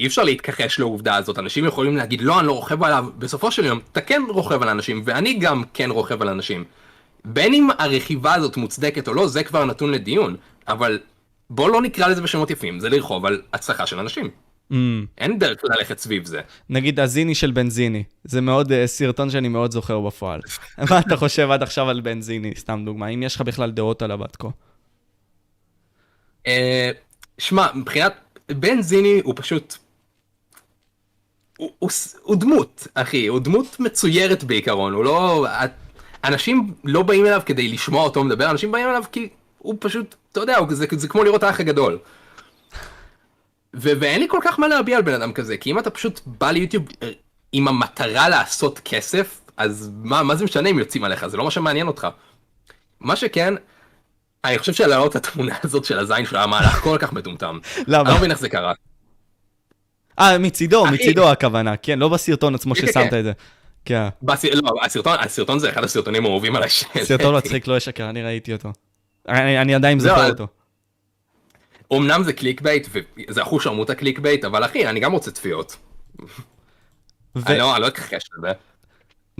[0.00, 3.64] אי אפשר להתכחש לעובדה הזאת, אנשים יכולים להגיד לא, אני לא רוכב עליו, בסופו של
[3.64, 6.64] יום אתה כן רוכב על אנשים, ואני גם כן רוכב על אנשים.
[7.24, 10.36] בין אם הרכיבה הזאת מוצדקת או לא, זה כבר נתון לדיון,
[10.68, 10.98] אבל
[11.50, 14.30] בוא לא נקרא לזה בשמות יפים, זה לרחוב על הצלחה של אנשים.
[14.72, 14.74] Mm.
[15.18, 16.40] אין דרך ללכת סביב זה.
[16.70, 20.40] נגיד הזיני של בנזיני, זה מאוד uh, סרטון שאני מאוד זוכר בפועל.
[20.90, 24.24] מה אתה חושב עד עכשיו על בנזיני, סתם דוגמה, אם יש לך בכלל דעות עליו
[24.24, 24.48] עד כה?
[26.46, 26.90] אה,
[27.38, 28.12] שמע, מבחינת
[28.48, 29.74] בנזיני הוא פשוט
[31.60, 31.90] הוא, הוא,
[32.22, 35.46] הוא דמות, אחי, הוא דמות מצוירת בעיקרון, הוא לא...
[36.24, 40.40] אנשים לא באים אליו כדי לשמוע אותו מדבר, אנשים באים אליו כי הוא פשוט, אתה
[40.40, 41.98] יודע, זה, זה כמו לראות האח הגדול.
[43.74, 46.20] ו- ואין לי כל כך מה להביע על בן אדם כזה, כי אם אתה פשוט
[46.26, 47.10] בא ליוטיוב אה,
[47.52, 51.50] עם המטרה לעשות כסף, אז מה, מה זה משנה אם יוצאים עליך, זה לא מה
[51.50, 52.08] שמעניין אותך.
[53.00, 53.54] מה שכן,
[54.44, 57.58] אני חושב שלהעלות את התמונה הזאת של הזין שלו היה מהלך כל כך מטומטם.
[57.86, 58.02] למה?
[58.02, 58.72] אני לא מבין איך זה קרה.
[60.20, 63.18] אה, מצידו, מצידו הכוונה, כן, לא בסרטון עצמו כן, ששמת כן.
[63.18, 63.32] את זה.
[63.84, 64.08] כן.
[64.52, 64.72] לא,
[65.20, 66.68] הסרטון זה אחד הסרטונים האהובים עליי.
[67.02, 68.72] סרטון מצחיק, לא ישקר, אני ראיתי אותו.
[69.28, 70.46] אני עדיין זוכר אותו.
[71.92, 75.76] אמנם זה clickbait, וזה אחוז שרמוטה clickbait, אבל אחי, אני גם רוצה צפיות.
[77.46, 78.52] אני לא אכחש לזה.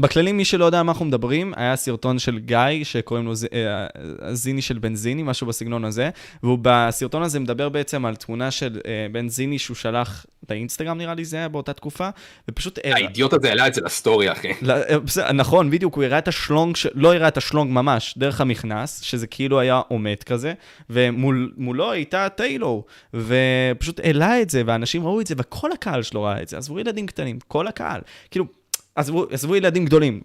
[0.00, 3.86] בכללים, מי שלא יודע על מה אנחנו מדברים, היה סרטון של גיא, שקוראים לו אה,
[4.34, 6.10] זיני של בנזיני, משהו בסגנון הזה,
[6.42, 11.24] והוא בסרטון הזה מדבר בעצם על תמונה של אה, בנזיני שהוא שלח לאינסטגרם, נראה לי
[11.24, 12.08] זה היה באותה תקופה,
[12.48, 12.78] ופשוט...
[12.84, 14.52] האידיוט הזה העלה את זה לסטורי, אחי.
[14.68, 19.26] אה, נכון, בדיוק, הוא הראה את השלונג, לא הראה את השלונג ממש, דרך המכנס, שזה
[19.26, 20.52] כאילו היה עומד כזה,
[20.90, 22.84] ומולו הייתה טיילור,
[23.14, 26.80] ופשוט העלה את זה, ואנשים ראו את זה, וכל הקהל שלו ראה את זה, עזבו
[26.80, 28.00] ילדים קטנים, כל הקהל.
[28.30, 28.59] כאילו,
[29.00, 30.20] עזבו, עזבו ילדים גדולים,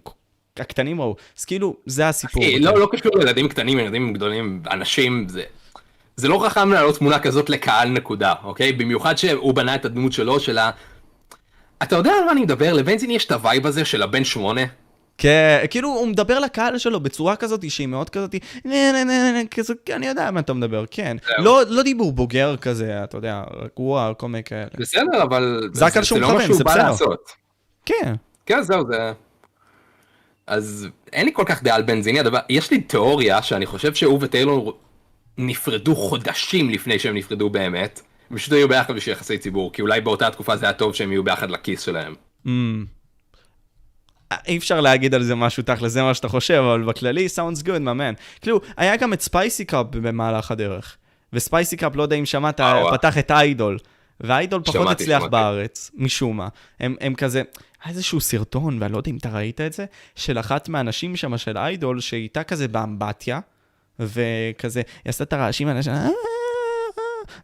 [0.56, 2.42] הקטנים ראו, אז כאילו, זה הסיפור.
[2.42, 5.42] אחי, לא, לא קשור לילדים קטנים, ילדים גדולים, אנשים, זה...
[6.16, 8.72] זה לא חכם להעלות תמונה כזאת לקהל נקודה, אוקיי?
[8.72, 10.70] במיוחד שהוא בנה את הדמות שלו, של ה...
[11.82, 12.72] אתה יודע על מה אני מדבר?
[12.72, 14.62] לבנזין יש את ה vibe הזה של הבן שמונה?
[15.18, 19.46] כן, כאילו, הוא מדבר לקהל שלו בצורה כזאת שהיא מאוד כזאת, נה נה נה נה,
[19.50, 21.16] כזה, אני יודע על מה אתה מדבר, כן.
[21.38, 23.42] לא, לא דיבור בוגר כזה, אתה יודע,
[23.76, 24.66] וואו, כל מיני כאלה.
[24.78, 25.68] בסדר, אבל...
[25.72, 26.92] זה הקהל שהוא לו מכוון, זה בסדר.
[27.86, 28.14] כן.
[28.46, 29.12] כן, זהו, זה...
[30.46, 32.38] אז אין לי כל כך דעה על בנזיני, הדבר...
[32.48, 34.78] יש לי תיאוריה שאני חושב שהוא וטיילור
[35.38, 38.00] נפרדו חודשים לפני שהם נפרדו באמת.
[38.30, 41.12] הם פשוט היו ביחד בשביל יחסי ציבור, כי אולי באותה תקופה זה היה טוב שהם
[41.12, 42.14] יהיו ביחד לכיס שלהם.
[42.46, 42.50] Mm.
[44.48, 47.80] אי אפשר להגיד על זה משהו תכל'ס, זה מה שאתה חושב, אבל בכללי, sounds good,
[47.84, 48.40] my man.
[48.40, 50.96] כאילו, היה גם את ספייסי קאפ במהלך הדרך.
[51.32, 52.92] וספייסי קאפ, לא יודע אם שמעת, אה.
[52.92, 53.78] פתח את איידול.
[54.20, 55.22] והאיידול פחות הצליח.
[55.22, 56.48] בארץ, משום מה.
[56.80, 57.42] הם, הם כזה,
[57.86, 59.84] היה איזשהו סרטון, ואני לא יודע אם אתה ראית את זה,
[60.14, 63.40] של אחת מהנשים שם, של איידול, שהייתה כזה באמבטיה,
[64.00, 65.80] וכזה, היא עשתה את הרעשים האלה.
[65.88, 66.08] "אה,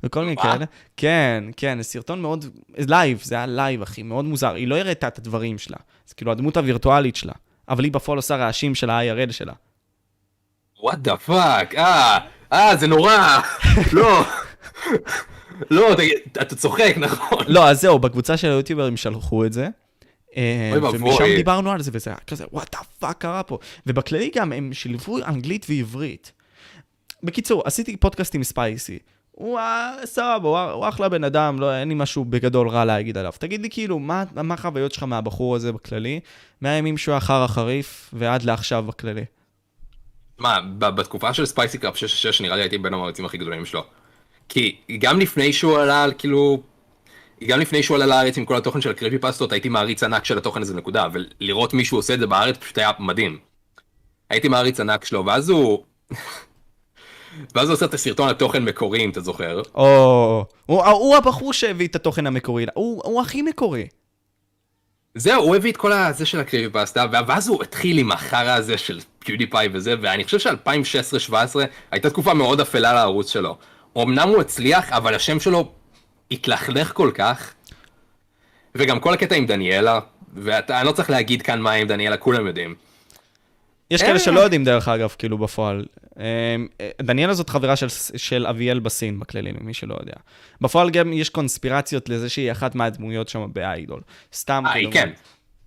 [0.02, 0.36] וכל מיני?
[0.36, 0.64] כאלה.
[0.96, 2.44] כן, כן, סרטון מאוד,
[2.78, 4.54] live, זה היה live, אחי, מאוד מוזר.
[4.54, 5.76] היא לא הראתה את הדברים שלה.
[6.06, 7.32] זה כאילו הדמות הווירטואלית שלה.
[7.68, 9.52] אבל היא בפועל עושה רעשים של ה-IRL שלה.
[10.82, 12.18] what the fuck, אה,
[12.52, 13.38] אה, זה נורא,
[13.92, 14.24] לא,
[15.70, 15.88] לא,
[16.42, 17.38] אתה צוחק, נכון?
[17.46, 19.68] לא, אז זהו, בקבוצה של היוטיוברים שלחו את זה.
[20.36, 20.72] אה.
[20.92, 23.58] ומשם דיברנו על זה, וזה היה כזה, what the fuck קרה פה.
[23.86, 26.32] ובכללי גם הם שילבו אנגלית ועברית.
[27.22, 28.98] בקיצור, עשיתי פודקאסט עם ספייסי.
[29.30, 29.60] הוא
[30.04, 33.32] סבבה, הוא, אחלה בן אדם, לא, אין לי משהו בגדול רע להגיד עליו.
[33.38, 36.20] תגיד לי כאילו, מה, מה החוויות שלך מהבחור הזה בכללי?
[36.60, 39.24] מהימים שהוא היה חרא חריף ועד לעכשיו בכללי.
[40.38, 43.84] מה, בתקופה של ספייסי קראפ 666 נראה לי הייתי בין המעריצים הכי גדולים שלו.
[44.48, 46.62] כי גם לפני שהוא עלה, כאילו,
[47.46, 50.62] גם לפני שהוא עלה לארץ עם כל התוכן של הקריפיפסטות, הייתי מעריץ ענק של התוכן
[50.62, 53.38] הזה נקודה, ולראות מישהו עושה את זה בארץ פשוט היה מדהים.
[54.30, 55.84] הייתי מעריץ ענק שלו, ואז הוא...
[57.54, 59.62] ואז הוא עושה את הסרטון התוכן מקורי, אם אתה זוכר.
[59.74, 63.86] או, הוא, הוא הבחור שהביא את התוכן המקורי, הוא, הוא הכי מקורי.
[65.14, 68.78] זהו, הוא הביא את כל הזה של הקריפי פסטה, ואז הוא התחיל עם החרא הזה
[68.78, 71.34] של פיודיפיי וזה, ואני חושב ש-2016-2017
[71.90, 73.56] הייתה תקופה מאוד אפלה לערוץ שלו.
[73.98, 75.72] אמנם הוא הצליח, אבל השם שלו
[76.32, 77.54] התלכלך כל כך,
[78.74, 80.00] וגם כל הקטע עם דניאלה,
[80.34, 82.74] ואני לא צריך להגיד כאן מה עם דניאלה, כולם יודעים.
[83.90, 84.06] יש אה.
[84.06, 85.86] כאלה שלא יודעים דרך אגב, כאילו בפועל.
[86.18, 90.14] אה, אה, דניאלה זאת חברה של, של אביאל בסין בכללי, למי שלא יודע.
[90.60, 94.00] בפועל גם יש קונספירציות לזה שהיא אחת מהדמויות שם באיידול.
[94.34, 94.90] סתם אה, כאילו.
[94.90, 95.10] היא כן,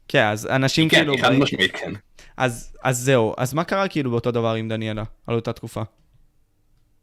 [0.07, 1.13] כן, אז אנשים כן, כאילו...
[1.13, 1.91] היא חד משמעית כן.
[2.37, 5.81] אז, אז זהו, אז מה קרה כאילו באותו דבר עם דניאלה, על אותה תקופה?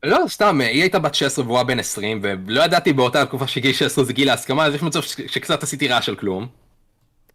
[0.05, 3.73] לא, סתם, היא הייתה בת 16 והוא היה בן 20, ולא ידעתי באותה תקופה שגיל
[3.73, 6.49] 16 זה גיל ההסכמה, אז יש מצב שקצת עשיתי רעש של כלום.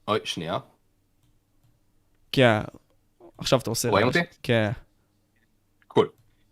[0.08, 0.58] אוי, שנייה.
[2.32, 2.60] כן,
[3.38, 3.90] עכשיו אתה עושה...
[3.90, 4.08] רואים.
[4.08, 4.20] אותי?
[4.44, 4.72] כן.
[5.88, 6.10] cool.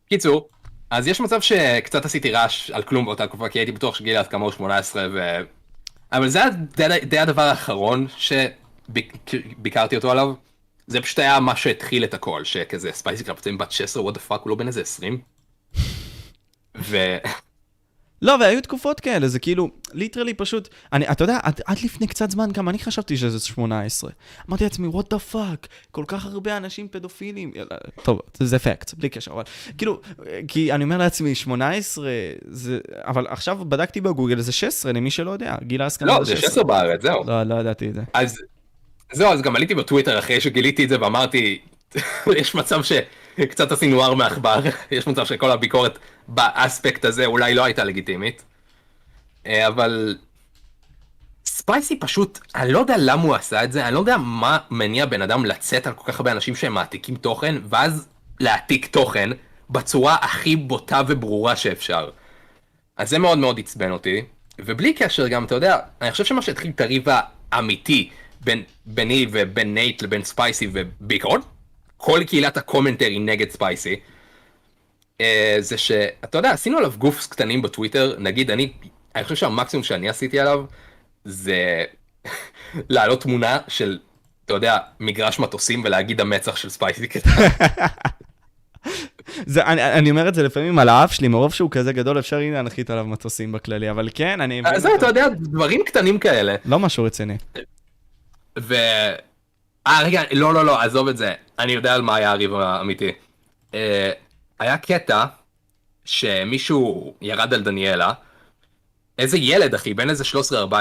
[0.09, 0.49] קיצור,
[0.89, 4.43] אז יש מצב שקצת עשיתי רעש על כלום באותה תקופה, כי הייתי בטוח שגיל ההסכמה
[4.43, 5.37] הוא 18, ו...
[6.11, 10.33] אבל זה היה די, די הדבר האחרון שביקרתי אותו עליו.
[10.87, 14.19] זה פשוט היה מה שהתחיל את הכל, שכזה ספייסי קראפ עם בת 16, what the
[14.19, 15.21] fuck, הוא לא בן איזה 20?
[16.79, 16.97] ו...
[18.21, 22.31] לא, והיו תקופות כאלה, זה כאילו, literally פשוט, אני, אתה יודע, עד, עד לפני קצת
[22.31, 24.11] זמן גם אני חשבתי שזה 18.
[24.49, 27.51] אמרתי לעצמי, what the fuck, כל כך הרבה אנשים פדופילים.
[28.03, 29.43] טוב, זה, זה פקט, בלי קשר, אבל
[29.77, 30.01] כאילו,
[30.47, 32.09] כי אני אומר לעצמי, 18,
[32.47, 36.63] זה, אבל עכשיו בדקתי בגוגל, זה 16, למי שלא יודע, גיל ההסכמה לא, זה 16
[36.63, 37.23] בארץ, זהו.
[37.27, 38.01] לא, לא ידעתי את זה.
[38.13, 38.37] אז
[39.13, 41.59] זהו, אז גם עליתי בטוויטר אחרי שגיליתי את זה ואמרתי,
[42.39, 44.59] יש מצב שקצת עשינו הר מעכבר,
[44.91, 48.43] יש מצב שכל הביקורת באספקט הזה אולי לא הייתה לגיטימית.
[49.45, 50.17] אה, אבל
[51.45, 55.05] ספייסי פשוט, אני לא יודע למה הוא עשה את זה, אני לא יודע מה מניע
[55.05, 58.07] בן אדם לצאת על כל כך הרבה אנשים שהם מעתיקים תוכן, ואז
[58.39, 59.29] להעתיק תוכן
[59.69, 62.09] בצורה הכי בוטה וברורה שאפשר.
[62.97, 64.21] אז זה מאוד מאוד עצבן אותי,
[64.59, 67.05] ובלי קשר גם, אתה יודע, אני חושב שמה שהתחיל את הריב
[67.51, 68.09] האמיתי
[68.41, 71.41] בין ביני ובין נייט לבין ספייסי, ובעיקרון
[71.97, 73.99] כל קהילת ה commentary נגד ספייסי,
[75.59, 78.73] זה שאתה יודע, עשינו עליו goofs קטנים בטוויטר, נגיד אני,
[79.15, 80.65] אני חושב שהמקסימום שאני עשיתי עליו,
[81.25, 81.83] זה
[82.89, 83.99] להעלות תמונה של,
[84.45, 87.29] אתה יודע, מגרש מטוסים ולהגיד המצח של ספייסי קטן.
[89.45, 92.37] זה, אני, אני אומר את זה לפעמים על האף שלי, מרוב שהוא כזה גדול, אפשר
[92.37, 94.61] הנה להנחית עליו מטוסים בכללי, אבל כן, אני...
[94.65, 96.55] אז זהו, אתה יודע, דברים קטנים כאלה.
[96.65, 97.37] לא משהו רציני.
[98.59, 98.75] ו...
[99.87, 101.33] אה, רגע, לא, לא, לא, עזוב את זה.
[101.59, 103.11] אני יודע על מה היה הריב האמיתי.
[104.59, 105.25] היה קטע
[106.05, 108.13] שמישהו ירד על דניאלה,
[109.19, 110.75] איזה ילד, אחי, בן איזה 13-14,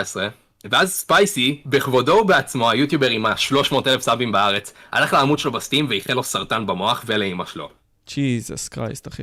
[0.70, 5.86] ואז ספייסי, בכבודו ובעצמו, היוטיובר עם ה-300 אלף סאבים בארץ, הלך לעמוד שלו ב Steam
[5.88, 7.70] ואיחל לו סרטן במוח ולאימא שלו.
[8.08, 9.22] Jesus Christ, אחי.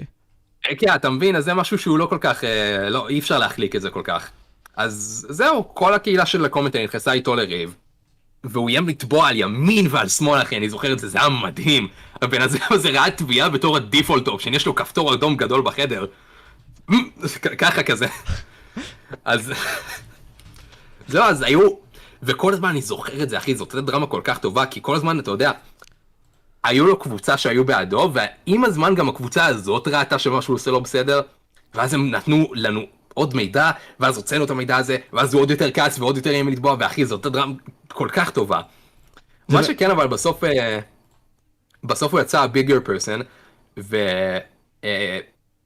[0.70, 1.36] אה, כן, אתה מבין?
[1.36, 4.02] אז זה משהו שהוא לא כל כך, אה, לא, אי אפשר להחליק את זה כל
[4.04, 4.30] כך.
[4.76, 7.76] אז זהו, כל הקהילה של ה commentary נכנסה איתו לריב,
[8.44, 11.88] והוא איים לתבוע על ימין ועל שמאל, אחי, אני זוכר את זה, זה היה מדהים.
[12.22, 16.06] הבן הזה ראה תביעה בתור הדיפולט אופשן, יש לו כפתור אדום גדול בחדר.
[17.58, 18.06] ככה כזה.
[19.26, 19.54] אז...
[21.08, 21.70] זהו, אז היו...
[22.24, 25.20] וכל הזמן אני זוכר את זה, אחי, זאת דרמה כל כך טובה, כי כל הזמן,
[25.20, 25.52] אתה יודע,
[26.64, 30.80] היו לו קבוצה שהיו בעדו, ועם הזמן גם הקבוצה הזאת ראתה שמה שהוא עושה לא
[30.80, 31.22] בסדר,
[31.74, 32.82] ואז הם נתנו לנו
[33.14, 36.44] עוד מידע, ואז הוצאנו את המידע הזה, ואז הוא עוד יותר כעס ועוד יותר יהיה
[36.44, 37.54] לתבוע, ואחי, זאת דרמה
[37.92, 38.62] כל כך טובה.
[39.50, 40.80] מה שכן, אבל בסוף, אה,
[41.84, 43.22] בסוף הוא יצא ביגר פרסון,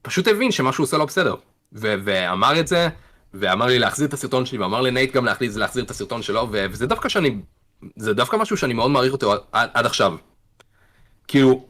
[0.01, 1.35] ופשוט הבין שמה שהוא עושה לא בסדר,
[1.71, 2.87] ואמר את זה,
[3.33, 6.87] ואמר לי להחזיר את הסרטון שלי, ואמר לנייט גם להחליט להחזיר את הסרטון שלו, וזה
[6.87, 7.35] דווקא שאני,
[7.95, 10.15] זה דווקא משהו שאני מאוד מעריך אותו עד, עד עכשיו.
[11.27, 11.65] כאילו,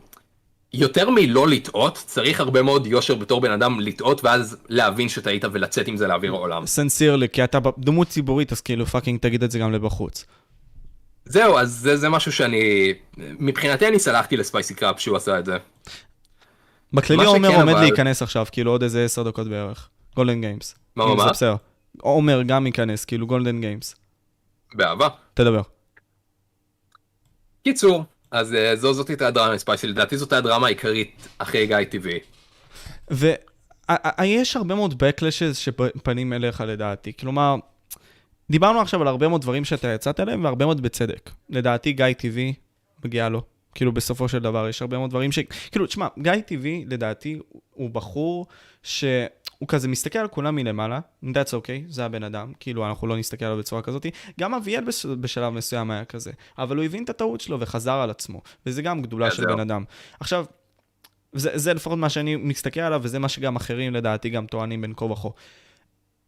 [0.74, 5.88] יותר מלא לטעות, צריך הרבה מאוד יושר בתור בן אדם לטעות, ואז להבין שטעית ולצאת
[5.88, 6.66] עם זה לאוויר העולם.
[6.66, 10.26] Sincerely, כי אתה דמות ציבורית, אז כאילו fucking תגיד את זה גם לבחוץ.
[11.26, 12.94] זהו, אז זה, זה משהו שאני...
[13.18, 15.58] מבחינתי אני סלחתי לספייסי קראפ שהוא עשה את זה.
[16.94, 17.82] בכללי עומר עומד אבל...
[17.82, 19.90] להיכנס עכשיו, כאילו עוד איזה עשר דקות בערך.
[20.16, 20.76] Golden Games.
[20.96, 21.32] מה, מה?
[22.02, 23.96] עומר גם ייכנס, כאילו Golden Games.
[24.74, 25.08] באהבה.
[25.34, 25.62] תדבר.
[27.64, 32.20] קיצור, אז uh, זו זאת הייתה הדרמה ספייסי, לדעתי זאת הדרמה העיקרית אחרי גיא טבעי.
[33.12, 37.56] ויש הרבה מאוד backlash's שפנים אליך לדעתי, כלומר,
[38.50, 41.32] דיברנו עכשיו על הרבה מאוד דברים שאתה יצאת אליהם, והרבה מאוד בצדק.
[41.50, 42.54] לדעתי גיא טבעי,
[43.06, 43.42] מגיע לו.
[43.76, 45.40] כאילו בסופו של דבר יש הרבה מאוד דברים ש...
[45.72, 47.40] כאילו, תשמע, גיא טבעי, לדעתי,
[47.72, 48.46] הוא בחור
[48.84, 49.30] שהוא
[49.68, 53.58] כזה מסתכל על כולם מלמעלה, that's okay, זה הבן אדם, כאילו אנחנו לא נסתכל עליו
[53.58, 54.06] בצורה כזאת.
[54.40, 55.06] גם אביאל בש...
[55.06, 59.02] בשלב מסוים היה כזה, אבל הוא הבין את הטעות שלו וחזר על עצמו, וזה גם
[59.02, 59.84] גדולה של בן אדם.
[60.20, 60.46] עכשיו,
[61.34, 64.94] זה, זה לפחות מה שאני מסתכל עליו, וזה מה שגם אחרים לדעתי גם טוענים בין
[64.98, 65.30] כה וכה.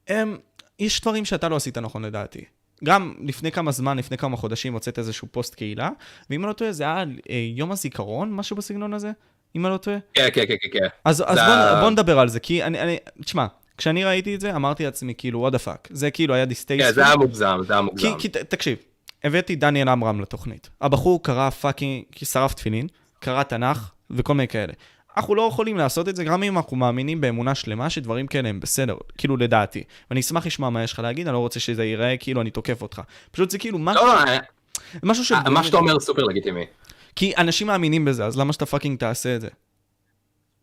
[0.08, 0.38] הם,
[0.80, 2.44] יש דברים שאתה לא עשית נכון לדעתי.
[2.84, 5.90] גם לפני כמה זמן, לפני כמה חודשים, הוצאת איזשהו פוסט קהילה,
[6.30, 9.12] ואם אני לא טועה, זה היה אה, יום הזיכרון, משהו בסגנון הזה?
[9.56, 9.98] אם אני לא טועה?
[10.14, 10.88] כן, כן, כן, כן.
[11.06, 13.46] אז, אז בוא, בוא נדבר על זה, כי אני, אני, תשמע,
[13.78, 15.88] כשאני ראיתי את זה, אמרתי לעצמי, כאילו, what the fuck.
[15.92, 16.90] זה כאילו היה distasteful.
[16.90, 18.18] כן, זה היה מוגזם, זה היה מוגזם.
[18.18, 18.78] כי, כי תקשיב,
[19.24, 20.70] הבאתי דניאל עמרם לתוכנית.
[20.82, 22.88] הבחור קרא fucking, שרף תפילין,
[23.20, 24.74] קרא תנ"ך וכל מיני כאלה.
[25.18, 28.60] אנחנו לא יכולים לעשות את זה, גם אם אנחנו מאמינים באמונה שלמה שדברים כאלה הם
[28.60, 29.84] בסדר, כאילו לדעתי.
[30.10, 32.82] ואני אשמח לשמוע מה יש לך להגיד, אני לא רוצה שזה ייראה כאילו אני תוקף
[32.82, 33.02] אותך.
[33.32, 34.06] פשוט זה כאילו משהו...
[34.06, 34.32] לא, לא,
[35.04, 35.32] משהו ש...
[35.32, 36.66] מה שאתה אומר סופר לגיטימי.
[37.16, 39.48] כי אנשים מאמינים בזה, אז למה שאתה fucking תעשה את זה?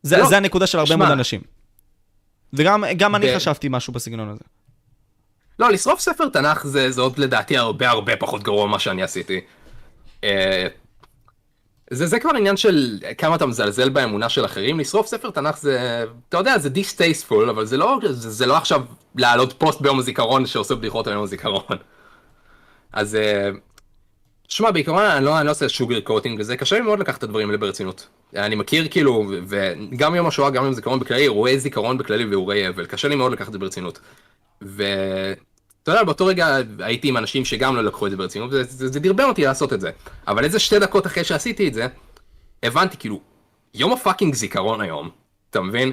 [0.02, 1.40] זה, לא, זה הנקודה של הרבה מאוד אנשים.
[2.52, 4.44] וגם אני חשבתי משהו בסגנון הזה.
[5.58, 9.40] לא, לשרוף ספר תנ"ך זה, זה עוד לדעתי הרבה הרבה פחות גרוע ממה שאני עשיתי.
[11.90, 16.04] זה, זה כבר עניין של כמה אתה מזלזל באמונה של אחרים, לשרוף ספר תנ"ך זה,
[16.28, 18.82] אתה יודע, זה distasteful, אבל זה לא, זה, זה לא עכשיו
[19.16, 21.62] להעלות פוסט ביום הזיכרון שעושה בדיחות על יום הזיכרון.
[22.92, 23.50] אז, אה,
[24.48, 27.22] שמע, בעיקרון אני לא, אני לא עושה sugar coating וזה, קשה לי מאוד לקחת את
[27.22, 28.06] הדברים האלה ברצינות.
[28.36, 32.86] אני מכיר כאילו, וגם יום השואה, גם יום זיכרון בכללי, אירועי זיכרון בכללי ואירועי אבל,
[32.86, 34.00] קשה לי מאוד לקחת את זה ברצינות.
[34.62, 34.82] ו...
[35.84, 39.24] אתה יודע, באותו רגע הייתי עם אנשים שגם לא לקחו את זה ברצינות, וזה דרבן
[39.24, 39.90] אותי לעשות את זה.
[40.28, 41.86] אבל איזה שתי דקות אחרי שעשיתי את זה,
[42.62, 43.20] הבנתי, כאילו,
[43.74, 45.10] יום הפאקינג זיכרון היום,
[45.50, 45.92] אתה מבין?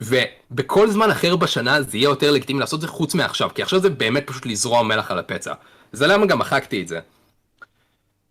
[0.00, 3.80] ובכל זמן אחר בשנה זה יהיה יותר לגיטימי לעשות את זה חוץ מעכשיו, כי עכשיו
[3.80, 5.54] זה באמת פשוט לזרוע מלח על הפצע.
[5.92, 7.00] זה למה גם מחקתי את זה.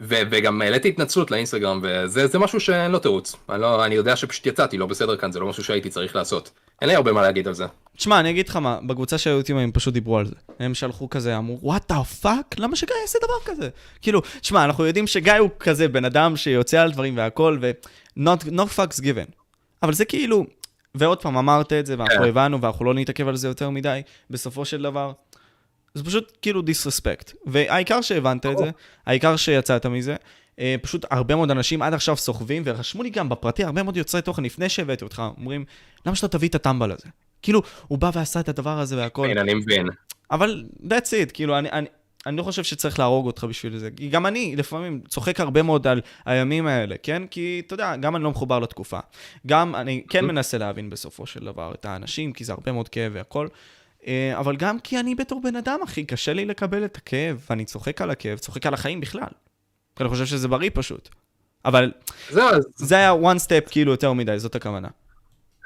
[0.02, 3.36] ו- וגם העליתי התנצלות לאינסטגרם, וזה משהו שאין לו תירוץ.
[3.50, 6.52] אני, לא, אני יודע שפשוט יצאתי לא בסדר כאן, זה לא משהו שהייתי צריך לעשות.
[6.82, 7.66] אין לי הרבה מה להגיד על זה.
[7.98, 10.36] תשמע, אני אגיד לך מה, בקבוצה של היוטיוב הם פשוט דיברו על זה.
[10.60, 12.56] הם שלחו כזה, אמרו, what the fuck?
[12.58, 13.70] למה שגיא יעשה דבר כזה?
[14.02, 17.72] כאילו, תשמע, אנחנו יודעים שגיא הוא כזה בן אדם שיוצא על דברים והכל, ו-
[18.20, 19.32] no, no fucks given.
[19.84, 20.46] אבל זה כאילו,
[20.96, 22.30] ועוד פעם, אמרת את זה, ואנחנו כן.
[22.30, 25.12] הבנו, ואנחנו לא נתעכב על זה יותר מדי, בסופו של דבר,
[25.94, 27.34] זה פשוט כאילו disrespect.
[27.46, 28.70] והעיקר שהבנת את זה,
[29.06, 30.16] העיקר שיצאת מזה,
[30.82, 34.44] פשוט הרבה מאוד אנשים עד עכשיו סוחבים, ורשמו לי גם בפרטי הרבה מאוד יוצרי תוכן
[34.44, 35.66] לפני שהבאתי אותך, אומרים,
[36.06, 37.10] למה שאתה תביא את הטמבל הזה?
[37.42, 39.28] כאילו, הוא בא ועשה את הדבר הזה והכל.
[39.28, 39.88] כן, אני מבין.
[40.32, 41.88] אבל that's it, כאילו, אני, אני,
[42.26, 43.90] אני לא חושב שצריך להרוג אותך בשביל זה.
[43.98, 47.24] כי גם אני לפעמים צוחק הרבה מאוד על הימים האלה, כן?
[47.32, 49.00] כי אתה יודע, גם אני לא מחובר לתקופה.
[49.48, 53.12] גם אני כן מנסה להבין בסופו של דבר את האנשים, כי זה הרבה מאוד כאב
[53.16, 53.48] והכל.
[54.08, 57.66] אה, אבל גם כי אני בתור בן אדם, אחי, קשה לי לקבל את הכאב, ואני
[57.66, 59.30] צוחק על הכאב, צוחק על החיים בכלל.
[60.00, 61.10] אני חושב שזה בריא פשוט.
[61.66, 61.92] אבל
[62.30, 64.88] זהו, זה היה one step כאילו יותר מדי, זאת הכוונה.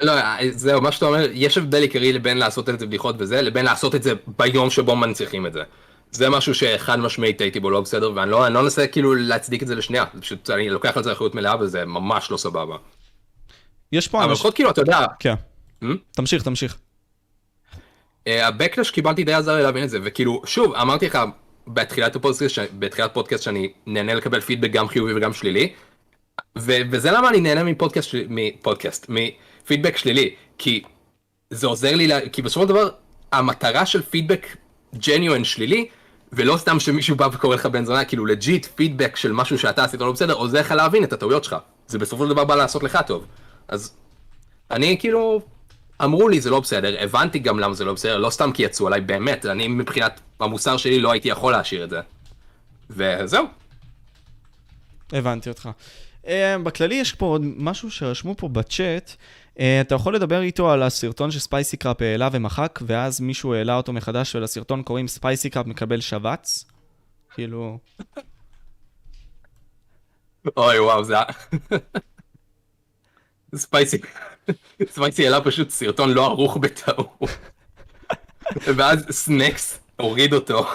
[0.02, 0.14] לא,
[0.52, 3.96] זהו, מה שאתה אומר, יש הבדל עיקרי לבין לעשות את זה בדיחות וזה, לבין לעשות
[3.96, 5.64] את זה ביום שבו מנציחים את זה.
[6.12, 9.64] זה משהו שחד משמעית הייתי בו לא בסדר, ואני לא, אני לא מנסה כאילו להצדיק
[9.64, 12.76] את זה לשנייה, פשוט אני לוקח על זה אחריות מלאה וזה ממש לא סבבה.
[13.92, 14.34] יש פה אבל אנשים...
[14.34, 15.34] לפחות כאילו, אתה יודע, כן.
[15.84, 15.88] Hmm?
[16.12, 16.78] תמשיך, תמשיך.
[18.28, 21.20] אה, הבקלש שקיבלתי די עזר לי להבין את זה, וכאילו, שוב, אמרתי לך
[21.74, 25.74] בתחילת הפודקאסט, בתחילת פודקאסט שאני נהנה לקבל פידבק גם חיובי וגם שלילי,
[26.58, 30.82] ו- וזה למה אני נהנה מפודקאסט, מפודקאסט, מפידבק שלילי, כי
[31.50, 32.90] זה עוזר לי, לה- כי בסופו של דבר,
[33.32, 34.48] המטרה של פידבק
[34.96, 35.88] genuine שלילי,
[36.34, 40.00] ולא סתם שמישהו בא וקורא לך בן זונה, כאילו legit פידבק של משהו שאתה עשית
[40.02, 41.56] לא בסדר, עוזר לך להבין את הטעויות שלך.
[41.88, 43.26] זה בסופו של דבר בא לעשות לך טוב.
[43.68, 43.94] אז
[44.72, 45.42] אני כאילו,
[46.04, 48.88] אמרו לי זה לא בסדר, הבנתי גם למה זה לא בסדר, לא סתם כי יצאו
[48.88, 52.00] עליי, באמת, אני מבחינת המוסר שלי לא הייתי יכול להשאיר את זה.
[52.90, 53.46] וזהו.
[55.14, 55.70] הבנתי אותך.
[56.24, 56.28] Uh,
[56.64, 59.12] בכללי יש פה עוד משהו שרשמו פה בצ'אט.
[59.56, 63.94] Uh, אתה יכול לדבר איתו על הסרטון שספייסי קראפ העלה ומחק, ואז מישהו העלה אותו
[63.94, 66.66] מחדש ולסרטון קוראים ספייסי קראפ מקבל שבץ?
[67.34, 67.80] כאילו...
[70.58, 71.26] אוי וואו, זה היה...
[73.56, 73.98] ספייסי,
[74.90, 77.38] ספייסי העלה פשוט סרטון לא ערוך בטעות.
[78.56, 80.68] ואז סנקס הוריד אותו,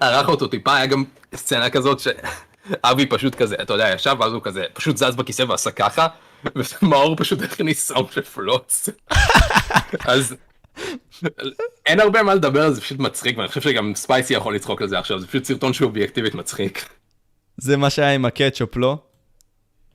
[0.00, 1.04] ערך אותו טיפה, היה גם
[1.34, 5.70] סצנה כזאת שאבי פשוט כזה, אתה יודע, ישב ואז הוא כזה, פשוט זז בכיסא ועשה
[5.70, 6.06] ככה,
[6.82, 8.88] ומאור פשוט הכניס סאונד של פלוץ.
[10.04, 10.34] אז
[11.86, 14.88] אין הרבה מה לדבר על זה, פשוט מצחיק, ואני חושב שגם ספייסי יכול לצחוק על
[14.88, 16.88] זה עכשיו, זה פשוט סרטון שהוא אובייקטיבית מצחיק.
[17.56, 18.96] זה מה שהיה עם הקטשופ, לא?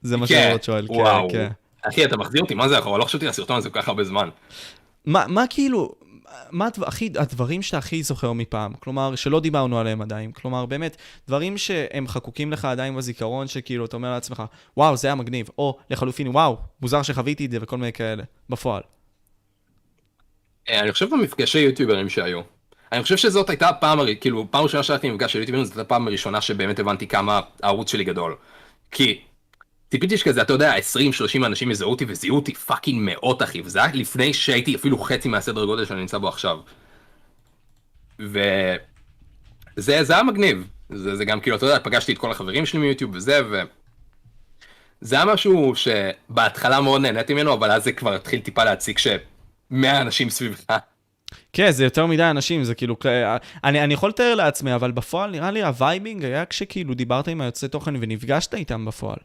[0.02, 1.28] זה מה כן, שרוט שואל, כן.
[1.32, 1.50] כן.
[1.90, 2.98] אחי, אתה מחזיר אותי, מה זה אחורה?
[2.98, 4.30] לא חשבתי על הסרטון הזה כל כך הרבה זמן.
[5.06, 5.96] מה, מה כאילו,
[6.52, 8.74] מה הדבר, הכי, הדברים שאתה הכי זוכר מפעם?
[8.74, 10.32] כלומר, שלא דיברנו עליהם עדיין.
[10.32, 14.44] כלומר, באמת, דברים שהם חקוקים לך עדיין בזיכרון, שכאילו, אתה אומר לעצמך,
[14.78, 18.82] וואו, זה היה מגניב, או לחלופין, וואו, מוזר שחוויתי את זה וכל מיני כאלה, בפועל.
[20.70, 22.42] אה, אני חושב במפגשי יוטיוברים שהיו.
[22.92, 26.08] אני חושב שזאת הייתה הפעם, כאילו, פעם ראשונה שהלכתי למפגש של יוטיוברים, זאת הייתה הפעם
[26.08, 28.36] הראשונה שבאמת הבנתי כמה הערוץ שלי גדול.
[28.92, 29.22] כי
[29.92, 33.92] ציפיתי שכזה, אתה יודע, 20-30 אנשים יזהו אותי וזיהו אותי fucking מאות אחי, וזה היה
[33.94, 36.60] לפני שהייתי אפילו חצי מהסדר גודל שאני נמצא בו עכשיו.
[38.20, 40.68] וזה זה היה מגניב.
[40.90, 43.62] זה, זה גם כאילו, אתה יודע, פגשתי את כל החברים שלי מיוטיוב וזה, ו...
[45.02, 50.02] זה היה משהו שבהתחלה מאוד נהניתי ממנו, אבל אז זה כבר התחיל טיפה להציק שמאה
[50.02, 50.64] אנשים סביבך.
[51.54, 52.96] כן, זה יותר מדי אנשים, זה כאילו,
[53.64, 57.42] אני, אני יכול לתאר לעצמי, אבל בפועל נראה לי ה vibing היה כשכאילו דיברת עם
[57.42, 59.18] היוצרי תוכן ונפגשת איתם בפועל.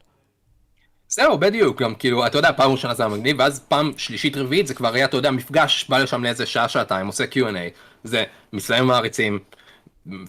[1.15, 4.67] זהו, בדיוק, גם כאילו, אתה יודע, פעם ראשונה זה היה מגניב, ואז פעם שלישית רביעית
[4.67, 7.57] זה כבר היה, אתה יודע, מפגש, בא לשם לאיזה שעה, שעתיים, עושה Q&A,
[8.03, 9.39] זה, מסיים מעריצים,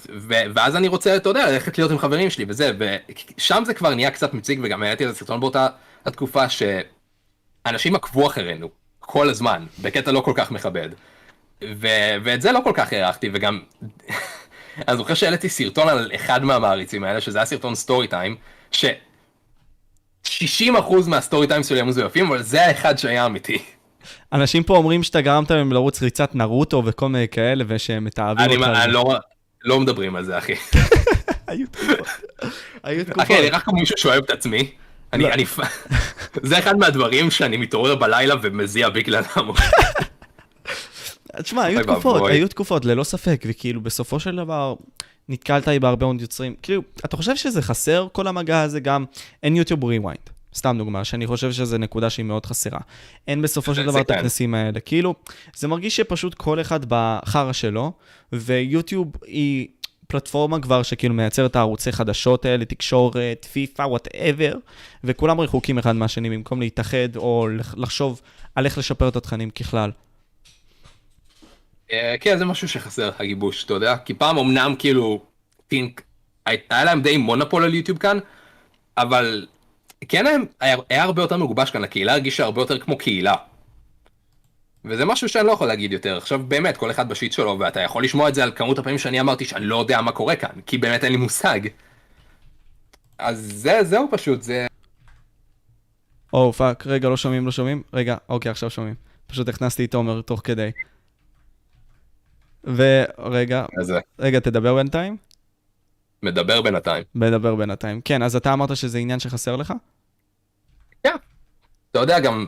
[0.08, 3.94] ו- ואז אני רוצה, אתה יודע, ללכת להיות עם חברים שלי וזה, ושם זה כבר
[3.94, 5.66] נהיה קצת מציג, וגם העליתי איזה סרטון באותה
[6.06, 8.68] התקופה, שאנשים עקבו אחרינו,
[9.00, 10.88] כל הזמן, בקטע לא כל כך מכבד.
[11.64, 13.60] ו- ואת זה לא כל כך הערכתי, וגם,
[14.88, 18.36] אני זוכר שהעליתי סרטון על אחד מהמעריצים האלה, שזה היה סרטון סטורי טיים,
[18.72, 18.84] ש...
[20.28, 20.30] 60%
[21.06, 23.58] מהסטורי טיים שלי היו מזויפים, אבל זה האחד שהיה אמיתי.
[24.32, 28.78] אנשים פה אומרים שאתה גרמת להם לרוץ ריצת נרוטו וכל מיני כאלה, ושהם מתעבים אותך.
[28.84, 29.14] אני לא,
[29.64, 30.54] לא מדברים על זה, אחי.
[31.46, 32.08] היו תקופות.
[32.82, 33.22] היו תקופות.
[33.22, 34.70] אחי, אני רק כמו מישהו שאוהב את עצמי.
[35.12, 35.28] אני, לא.
[35.28, 35.44] אני,
[36.42, 39.24] זה אחד מהדברים שאני מתעורר בלילה ומזיע בגללם.
[41.42, 42.30] תשמע, היו תקופות.
[42.30, 44.74] היו תקופות, ללא ספק, וכאילו בסופו של דבר
[45.28, 46.54] נתקלת בי בהרבה מאוד יוצרים.
[46.62, 49.04] כאילו, אתה חושב שזה חסר כל המגע הזה גם?
[49.42, 52.78] אין יוטיוב Rewind, סתם דוגמה, שאני חושב שזו נקודה שהיא מאוד חסרה.
[53.28, 54.10] אין בסופו של דבר את.
[54.10, 54.80] הכנסים האלה.
[54.80, 55.14] כאילו,
[55.56, 57.92] זה מרגיש שפשוט כל אחד בחרא שלו,
[58.32, 59.68] ויוטיוב היא
[60.06, 64.52] פלטפורמה כבר שכאילו מייצרת הערוצי חדשות האלה, תקשורת, פיפא, whatever,
[65.04, 68.20] וכולם רחוקים אחד מהשני במקום להתאחד או לח- לחשוב
[68.54, 69.90] על איך לשפר את התכנים ככלל.
[71.92, 73.96] אה, כן, זה משהו שחסר, הגיבוש, אתה יודע?
[73.96, 75.22] כי פעם אמנם כאילו,
[75.68, 76.02] טינק,
[76.46, 78.18] היה להם די מונופול על יוטיוב כאן,
[78.96, 79.46] אבל
[80.08, 83.34] כן היה, היה, היה הרבה יותר מגובש כאן, הקהילה הרגישה הרבה יותר כמו קהילה.
[84.84, 86.16] וזה משהו שאני לא יכול להגיד יותר.
[86.16, 88.98] עכשיו באמת, כל אחד ב shit שלו, ואתה יכול לשמוע את זה על כמות הפעמים
[88.98, 91.60] שאני אמרתי שאני לא יודע מה קורה כאן, כי באמת אין לי מושג.
[93.18, 94.66] אז זה, זהו פשוט, זה...
[96.32, 97.82] או, fuck, רגע, לא שומעים, לא שומעים?
[97.92, 98.94] רגע, אוקיי, עכשיו שומעים.
[99.26, 100.70] פשוט הכנסתי את תומר תוך כדי.
[102.66, 105.16] ורגע, זה רגע, תדבר בינתיים?
[106.22, 107.04] מדבר בינתיים.
[107.14, 108.00] מדבר בינתיים.
[108.04, 109.74] כן, אז אתה אמרת שזה עניין שחסר לך?
[111.02, 111.14] כן.
[111.90, 112.46] אתה יודע, גם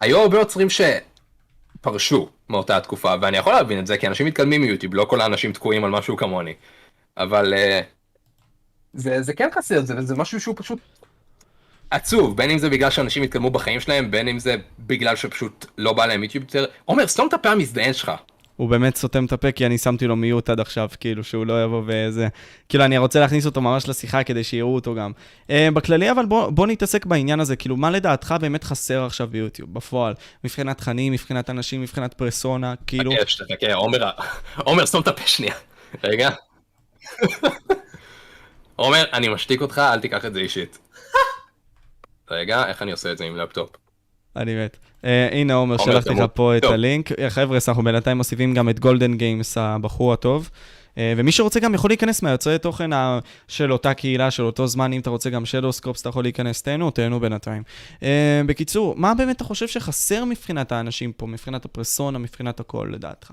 [0.00, 4.94] היו הרבה יוצרים שפרשו מאותה התקופה, ואני יכול להבין את זה, כי אנשים מתקדמים מיוטיוב,
[4.94, 6.54] לא כל האנשים תקועים על משהו כמוני.
[7.16, 7.80] אבל אה,
[8.92, 10.78] זה, זה כן חסר, זה, זה משהו שהוא פשוט
[11.90, 15.92] עצוב, בין אם זה בגלל שאנשים התקדמו בחיים שלהם, בין אם זה בגלל שפשוט לא
[15.92, 16.64] בא להם יוטיוב יותר.
[16.84, 18.12] עומר, סתום את הפה המזדיין שלך.
[18.56, 21.64] הוא באמת סותם את הפה, כי אני שמתי לו מיוט עד עכשיו, כאילו, שהוא לא
[21.64, 22.28] יבוא וזה...
[22.68, 25.12] כאילו, אני רוצה להכניס אותו ממש לשיחה כדי שיראו אותו גם.
[25.46, 29.74] Uh, בכללי, אבל בוא, בוא נתעסק בעניין הזה, כאילו, מה לדעתך באמת חסר עכשיו ביוטיוב,
[29.74, 30.14] בפועל?
[30.44, 33.12] מבחינת תכנים, מבחינת אנשים, מבחינת פרסונה, כאילו...
[33.12, 34.10] חכה, שתחכה, עומר,
[34.66, 35.54] עומר, סתום את הפה שנייה.
[36.04, 36.30] רגע.
[38.76, 40.78] עומר, אני משתיק אותך, אל תיקח את זה אישית.
[42.30, 43.70] רגע, איך אני עושה את זה עם לפטופ?
[44.36, 44.76] אני מת.
[45.02, 46.24] Uh, הנה עומר, שלחתי לך.
[46.34, 46.64] פה את.
[46.64, 47.12] הלינק.
[47.12, 50.50] אה, חבר'ה, אנחנו בינתיים מוסיפים גם את גולדן גיימס, הבחור הטוב.
[50.90, 52.90] Uh, ומי שרוצה גם יכול להיכנס מהיוצרי תוכן
[53.48, 56.90] של אותה קהילה, של אותו זמן, אם אתה רוצה גם שדוסקופס, אתה יכול להיכנס, תהנו,
[56.90, 57.62] תהנו בינתיים.
[58.00, 58.04] Uh,
[58.46, 63.30] בקיצור, מה באמת אתה חושב שחסר מבחינת האנשים פה, מבחינת הפרסונה, מבחינת הכל, לדעתך?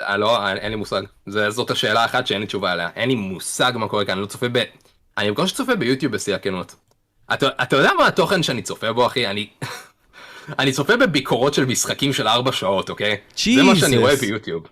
[0.00, 1.02] אה, לא, אין לי מושג.
[1.26, 2.88] זה- זאת השאלה האחת שאין לי תשובה עליה.
[2.96, 4.62] אין לי מושג מה קורה כאן, אני לא צופה ב...
[5.18, 6.74] אני בקושי צופה ביוטיוב בשיא הכנות.
[7.32, 9.26] אתה, אתה יודע מה התוכן שאני צופה בו, אחי?
[9.26, 9.48] אני...
[10.58, 13.16] אני צופה בביקורות של משחקים של ארבע שעות, אוקיי?
[13.54, 14.00] זה מה שאני Jesus.
[14.00, 14.66] רואה ביוטיוב.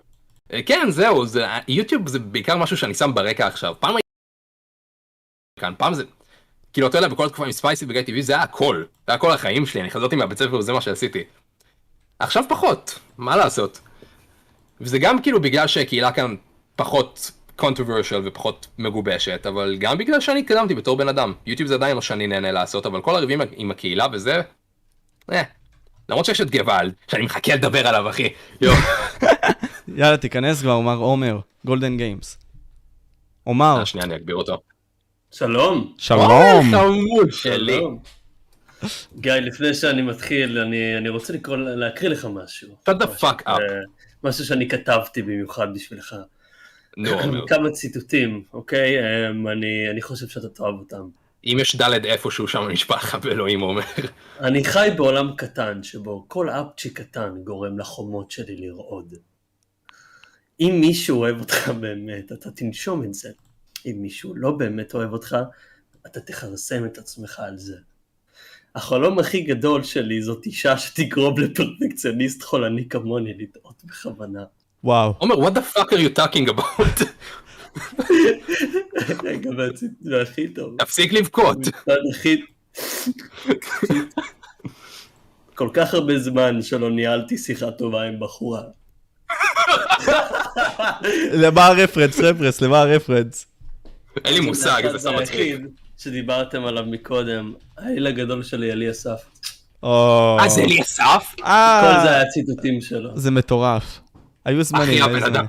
[0.53, 1.47] אה, כן, זהו, זה...
[1.68, 3.75] יוטיוב זה בעיקר משהו שאני שם ברקע עכשיו.
[3.81, 4.09] פעם הייתי...
[5.61, 6.05] כאן, פעם זה...
[6.73, 8.85] כאילו, אתה יודע, בכל התקופה עם ספייסי וגיא טבעי זה היה הכל.
[9.07, 11.25] זה היה כל החיים שלי, אני חזרתי מהבית ספר וזה מה שעשיתי.
[12.18, 13.81] עכשיו פחות, מה לעשות?
[14.81, 16.37] וזה גם כאילו בגלל שהקהילה כאן
[16.77, 21.33] פחות controversial ופחות מגובשת, אבל גם בגלל שאני התקדמתי בתור בן אדם.
[21.47, 24.41] יוטיוב זה עדיין מה שאני נהנה לעשות, אבל כל הריבים עם הקהילה וזה,
[25.33, 25.43] אה.
[26.13, 28.29] למרות שיש את גוואלד, שאני מחכה לדבר עליו, אחי.
[29.97, 32.39] יאללה, תיכנס כבר, מר עומר, גולדן גיימס.
[33.45, 34.63] עומר, אה, שנייה, אני אגביר אותו.
[35.31, 35.95] שלום.
[35.99, 36.71] שלום.
[36.71, 37.81] חמוד שלי.
[39.21, 42.77] גיא, לפני שאני מתחיל, אני, אני רוצה לקרוא, להקריא לך משהו.
[42.89, 43.51] Shut the fuck up.
[43.51, 43.57] אה,
[44.25, 46.15] משהו שאני כתבתי במיוחד בשבילך.
[46.97, 47.47] נו, עומר.
[47.47, 48.99] כמה ציטוטים, אוקיי?
[49.01, 51.22] אמ, אני, אני חושב שאתה תאהב אותם.
[51.45, 53.82] אם יש דלת איפשהו שם נשבע לך באלוהים עומר.
[54.40, 59.14] אני חי בעולם קטן שבו כל אפצ'י קטן גורם לחומות שלי לרעוד.
[60.61, 63.30] אם מישהו אוהב אותך באמת, אתה תנשום את זה.
[63.86, 65.36] אם מישהו לא באמת אוהב אותך,
[66.07, 67.76] אתה תכרסם את עצמך על זה.
[68.74, 74.45] החלום הכי גדול שלי זאת אישה שתגרום לפרפקציוניסט חולני כמוני לטעות בכוונה.
[74.84, 75.14] וואו.
[75.18, 77.03] עומר, what the fuck are you talking about?
[79.24, 80.76] רגע, והציט- והכי טוב.
[80.78, 81.59] תפסיק לבכות.
[82.11, 82.36] הכי...
[85.55, 88.62] כל כך הרבה זמן שלא ניהלתי שיחה טובה עם בחורה.
[91.32, 93.46] למה הרפרנס, רפרנס, למה הרפרנס?
[94.24, 95.61] אין לי מושג, זה זה סתם מצחיק.
[95.98, 99.20] שדיברתם עליו מקודם, האל הגדול שלי, אלי אסף.
[99.84, 101.34] אה, זה לי אסף?
[101.44, 103.11] אה, כל זה היה ציטוטים שלו.
[103.18, 104.00] זה מטורף.
[104.44, 105.34] היו זמנים, אחי, היו הבן זמנים.
[105.34, 105.46] אדם.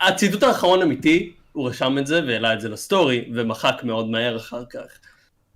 [0.00, 4.64] הציטוט האחרון אמיתי, הוא רשם את זה והעלה את זה לסטורי, ומחק מאוד מהר אחר
[4.72, 4.80] כך.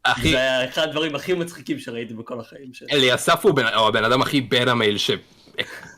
[0.03, 2.89] אחי, זה היה אחד הדברים הכי מצחיקים שראיתי בכל החיים שלי.
[2.93, 5.11] אליסף הוא בן- הוא הבן אדם הכי בטא מייל ש...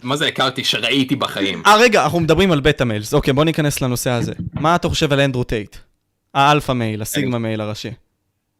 [0.03, 0.65] מה זה הכרתי?
[0.65, 1.63] שראיתי בחיים.
[1.67, 3.15] אה, רגע, אנחנו מדברים על beta males.
[3.15, 4.33] אוקיי, בוא ניכנס לנושא הזה.
[4.53, 5.77] מה אתה חושב על אנדרו טייט?
[6.35, 7.91] ה alpha male, ה sigma male הראשי.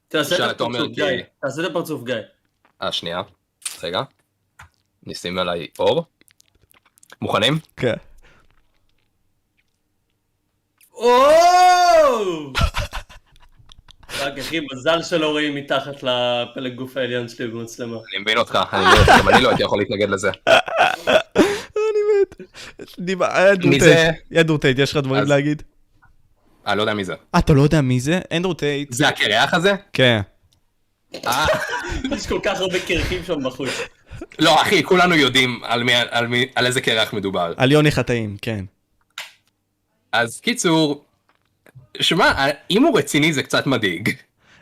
[0.09, 1.05] תעשה את הפרצוף, גיא.
[1.43, 2.15] תעשה את הפרצוף, גיא.
[2.83, 3.23] אה, שנייה.
[3.83, 4.03] רגע.
[5.07, 6.05] נשים עליי אור.
[7.23, 7.59] מוכנים?
[7.77, 7.95] כן.
[10.97, 12.53] וואו!
[14.21, 17.97] רק אחי, מזל שלא רואים מתחת לפלג גוף העליון שלי במצלמה.
[17.97, 20.31] אני מבין אותך, אני לא- גם אני לא הייתי יכול להתנגד לזה.
[20.47, 22.41] אני מת.
[22.99, 23.83] דיבר- אנדרו מי טייט.
[23.97, 24.11] זה?
[24.41, 25.63] אנדרו טייט, יש לך דברים אז- להגיד?
[26.67, 27.15] אה, לא יודע מי זה.
[27.35, 28.21] אה, אתה לא יודע מי זה?
[28.33, 28.93] אנדרו טייט.
[28.93, 29.73] זה הקרח הזה?
[29.93, 30.21] כן.
[31.27, 31.47] אה,
[32.13, 33.69] יש כל כך הרבה קרחים שם בחוץ.
[34.39, 37.53] לא, אחי, כולנו יודעים על מי- על מי- על איזה קרח מדובר.
[37.57, 38.65] על יוני חטאים, כן.
[40.17, 41.05] אז קיצור,
[42.01, 44.11] שמע, אם הוא רציני זה קצת מדאיג.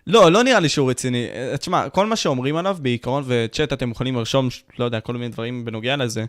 [0.06, 1.26] לא, לא נראה לי שהוא רציני.
[1.34, 4.48] אה, תשמע, כל מה שאומרים עליו, בעיקרון, וצ'אט אתם יכולים לרשום,
[4.78, 6.24] לא יודע, כל מיני דברים בנוגע לזה,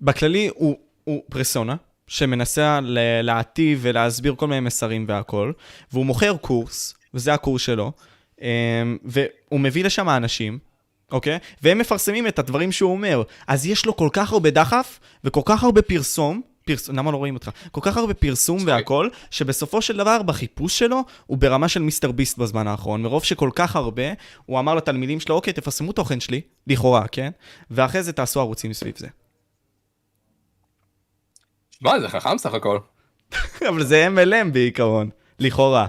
[0.00, 1.76] בכללי הוא, הוא פרסונה,
[2.06, 2.80] שמנסה
[3.22, 5.52] להטיב ולהסביר כל מיני מסרים והכל,
[5.92, 7.92] והוא מוכר קורס, וזה הקורס שלו,
[8.40, 8.46] אמ,
[9.04, 10.58] והוא מביא לשם אנשים,
[11.12, 11.38] אוקיי?
[11.62, 13.22] והם מפרסמים את הדברים שהוא אומר.
[13.46, 16.88] אז יש לו כל כך הרבה דחף, וכל כך הרבה פרסום, פרס...
[16.88, 17.50] למה לא רואים אותך?
[17.70, 18.58] כל כך הרבה פרסום.
[18.66, 23.02] והכל, שבסופו של דבר בחיפוש שלו, הוא ברמה של מיסטר ביסט בזמן האחרון.
[23.02, 24.02] מרוב שכל כך הרבה,
[24.46, 27.30] הוא אמר לתלמידים שלו, אוקיי, תפרסמו תוכן שלי, לכאורה, כן?
[27.70, 29.08] ואחרי זה תעשו ערוצים סביב זה.
[31.80, 32.78] מה, זה חכם סך הכל.
[33.68, 35.86] אבל זה MLM בעיקרון, לכאורה.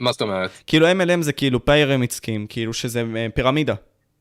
[0.00, 0.50] מה זאת אומרת?
[0.66, 3.74] כאילו MLM זה כאילו פיירמיד סקים, כאילו שזה אה, פירמידה,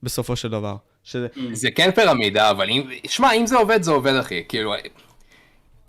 [0.03, 0.75] בסופו של דבר.
[1.03, 1.27] שזה...
[1.53, 2.83] זה כן פירמידה, אבל אם...
[3.07, 4.43] שמע, אם זה עובד, זה עובד, אחי.
[4.49, 4.73] כאילו...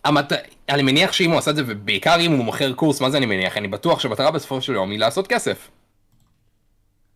[0.05, 0.33] המת...
[0.69, 3.27] אני מניח שאם הוא עשה את זה, ובעיקר אם הוא מוכר קורס, מה זה אני
[3.27, 3.57] מניח?
[3.57, 5.69] אני בטוח שהמטרה בסופו של יום היא לעשות כסף.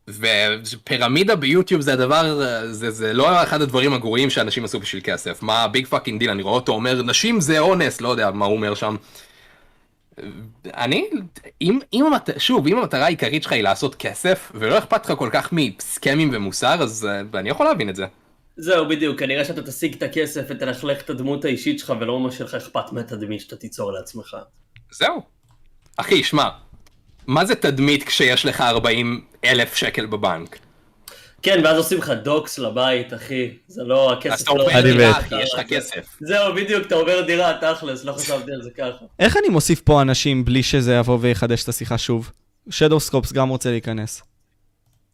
[0.09, 5.43] ופירמידה ביוטיוב זה הדבר, זה, זה לא אחד הדברים הגרועים שאנשים עשו בשביל כסף.
[5.43, 8.57] מה big fucking deal, אני רואה אותו אומר, נשים זה אונס, לא יודע מה הוא
[8.57, 8.97] אומר שם.
[10.67, 11.11] אני,
[11.63, 12.31] אם, אם המת...
[12.39, 16.83] שוב, אם המטרה העיקרית שלך היא לעשות כסף, ולא אכפת לך כל כך מסכמים ומוסר,
[16.83, 18.07] אז uh, אני יכול להבין את זה.
[18.57, 22.55] זהו, בדיוק, כנראה שאתה תשיג את הכסף ותלכלך את הדמות האישית שלך, ולא ממש שלך
[22.55, 24.37] אכפת מהתדמית שאתה תיצור לעצמך.
[24.93, 25.23] זהו.
[25.97, 26.49] אחי, שמע,
[27.27, 30.59] מה זה תדמית כשיש לך 40 אלף שקל בבנק?
[31.43, 33.51] כן, ואז עושים לך dox לבית, אחי.
[33.69, 34.63] זה לא, הכסף אז אתה לא...
[34.63, 35.23] עובר אני דירה.
[35.23, 36.17] כי יש לך כסף.
[36.21, 39.05] זהו, בדיוק, אתה עובר דירה, תכלס, לא חשבתי על זה ככה.
[39.19, 42.33] איך אני מוסיף פה אנשים בלי שזה יבוא ויחדש את השיחה שוב?
[42.71, 44.23] שדו סקופס גם רוצה להיכנס.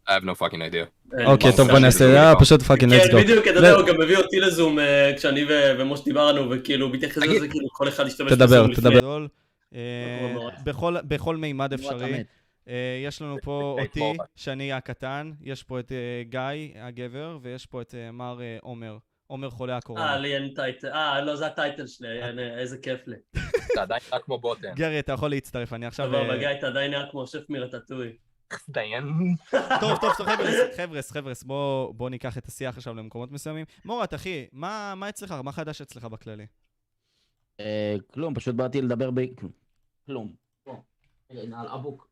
[0.07, 1.02] I have no fucking idea.
[1.25, 1.71] אוקיי, טוב.
[1.71, 3.21] בוא נעשה, יאללה, פשוט fucking let's כן, go.
[3.21, 7.17] בדיוק, אתה יודע, הוא גם מביא אותי לזום אה, כשאני ו- ומשה דיברנו, וכאילו, מתייחס.
[7.17, 8.91] לזה, כאילו, כל אחד ישתמש תדבר, בזום לפני.
[8.91, 9.25] תדבר.
[9.75, 10.53] אה, מאוד.
[10.63, 12.23] בכל- בכל מימד אפשרי.
[12.67, 12.73] אה,
[13.05, 14.13] יש לנו פה אותי.
[14.35, 15.97] שאני הקטן, יש פה את אה,
[16.29, 16.39] גיא
[16.81, 18.97] הגבר, ויש פה את אה, מר אה, עומר.
[19.27, 20.17] עומר חולה אה, הקורונה.
[20.17, 23.15] לי אין טייטל, אה, לא, זה הטייטל שלי, אה, איזה כיף לי.
[23.73, 24.73] אתה עדיין רק כמו בוטן.
[24.75, 26.05] גרי, אתה יכול להצטרף, אני עכשיו...
[26.07, 28.11] סבבה, אה, גיא, אתה עדיין נראה כמו שף מרטטוי.
[28.69, 29.03] דיין.
[29.51, 33.65] טוב, טוב, טוב, חבר'ס, חבר'ס, חבר'ס, בוא, בוא ניקח את השיח עכשיו למקומות מסוימים.
[33.85, 35.31] מורת, אחי, מה, מה אצלך?
[35.31, 36.45] מה חדש אצלך בכללי?
[37.59, 39.19] אה, כלום, פשוט באתי לדבר ב...
[40.05, 40.35] כלום.
[41.29, 42.07] על אבוק.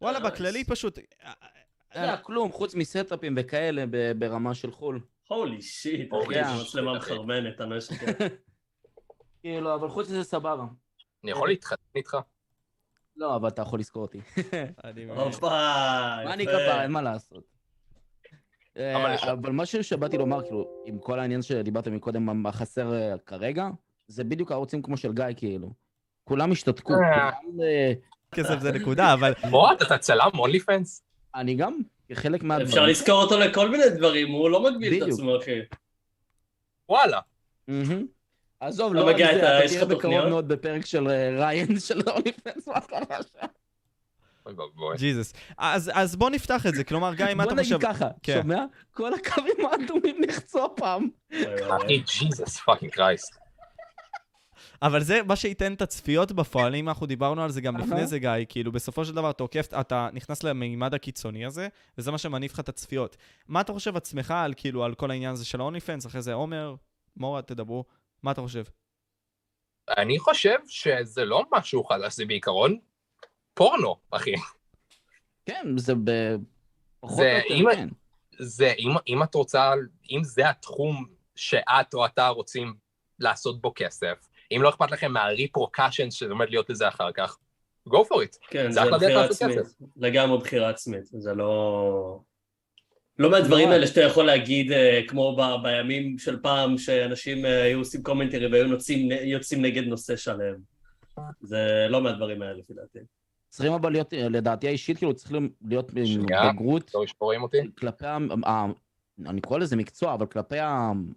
[0.00, 0.98] וואלה, בכללי פשוט...
[0.98, 1.32] אה,
[1.90, 5.00] אתה יודע, כלום, חוץ מסטאפים וכאלה ב- ברמה של חו"ל.
[5.28, 7.12] הולי שיט, Holy אחי, shit, זו מצלמה אחי.
[7.12, 8.06] מחרבנת, אני לא אשקר.
[9.42, 10.64] כאילו, אבל חוץ מזה סבבה.
[11.24, 12.16] אני יכול להתחתן איתך?
[13.16, 14.20] לא, אבל אתה יכול לזכור אותי.
[14.84, 15.04] אני...
[15.04, 16.46] הופה, מה אני.
[16.46, 17.44] כפרה, אין מה לעשות.
[18.76, 23.18] אבל אה, אבל משהו שבאתי לומר, כאילו, עם כל העניין שדיברת מקודם, מה חסר אה,
[23.26, 23.68] כרגע,
[24.08, 25.70] זה בדיוק הערוצים כמו של גיא, כאילו.
[26.24, 26.92] כולם השתתקו.
[26.92, 27.30] אה.
[27.32, 27.58] כולם,
[28.32, 29.32] כסף זה נקודה, אבל...
[29.50, 31.02] מורת, אתה צלם אונלי פנס?
[31.34, 31.78] אני גם,
[32.12, 32.68] חלק מהדברים.
[32.68, 35.08] אפשר לזכור אותו לכל מיני דברים, הוא לא מגביל את.
[35.08, 35.58] עצמו, אחי.
[36.88, 37.20] וואלה.
[38.66, 40.28] עזוב, לא לא מגיע, אתה- אתה יש לך תראה בקרוב תוכניות?
[40.28, 43.46] מאוד בפרק של אה, ריין של אוליפנס, מה קרה שם?
[44.96, 45.32] ג'יזוס.
[45.58, 47.86] אז, אז בוא נפתח את זה, כלומר, גיא, מה בוא אתה נגיד חושב?
[47.92, 48.40] ככה, כן.
[48.42, 48.64] שומע?
[48.90, 51.08] כל הקווים האדומים נחצו הפעם.
[51.70, 53.34] אחי, Jesus fucking Christ.
[54.82, 58.06] אבל זה מה שייתן את הצפיות בפועל, אם אנחנו דיברנו על זה גם לפני.
[58.06, 62.18] זה, גיא, כאילו, בסופו של דבר אתה עוקף, אתה נכנס למימד הקיצוני הזה, וזה מה
[62.18, 63.16] שמניף לך את הצפיות.
[63.48, 66.32] מה אתה חושב עצמך על, כאילו, על כל העניין הזה של ה OnlyFans, אחרי זה
[66.34, 66.74] עומר,
[67.16, 67.84] מורה, תדברו,
[68.24, 68.64] מה אתה חושב?
[69.98, 72.78] אני חושב שזה לא משהו חדש, זה בעיקרון
[73.54, 74.32] פורנו, אחי.
[75.46, 76.10] כן, זה ב...
[77.08, 77.88] זה- אם- כן.
[78.38, 79.72] זה, אם, אם את רוצה,
[80.10, 81.06] אם זה התחום
[81.36, 82.74] שאת או אתה רוצים
[83.18, 87.38] לעשות בו כסף, אם לא אכפת לכם מה repercussion שעומד להיות לזה אחר כך,
[87.88, 88.38] go for it.
[88.50, 89.58] כן, זה זה בחירה עצמית.
[89.96, 92.20] לגמרי בחירה עצמית, זה לא...
[93.18, 93.68] לא מהדברים.
[93.68, 98.46] האלה שאתה יכול להגיד, אה, כמו ב- בימים של פעם, שאנשים אה, היו עושים commentary
[98.46, 100.54] והיו יוצאים, יוצאים נגד נושא שלם.
[101.40, 102.98] זה לא מהדברים האלה, לפי דעתי.
[103.48, 105.32] צריכים אבל להיות, אה, לדעתי האישית, כאילו, צריך
[105.66, 106.26] להיות עם.
[106.54, 107.00] בגרות לא?
[107.78, 108.06] כלפי,
[108.46, 108.66] ה-
[109.26, 110.56] אני קורא לזה מקצוע, אבל כלפי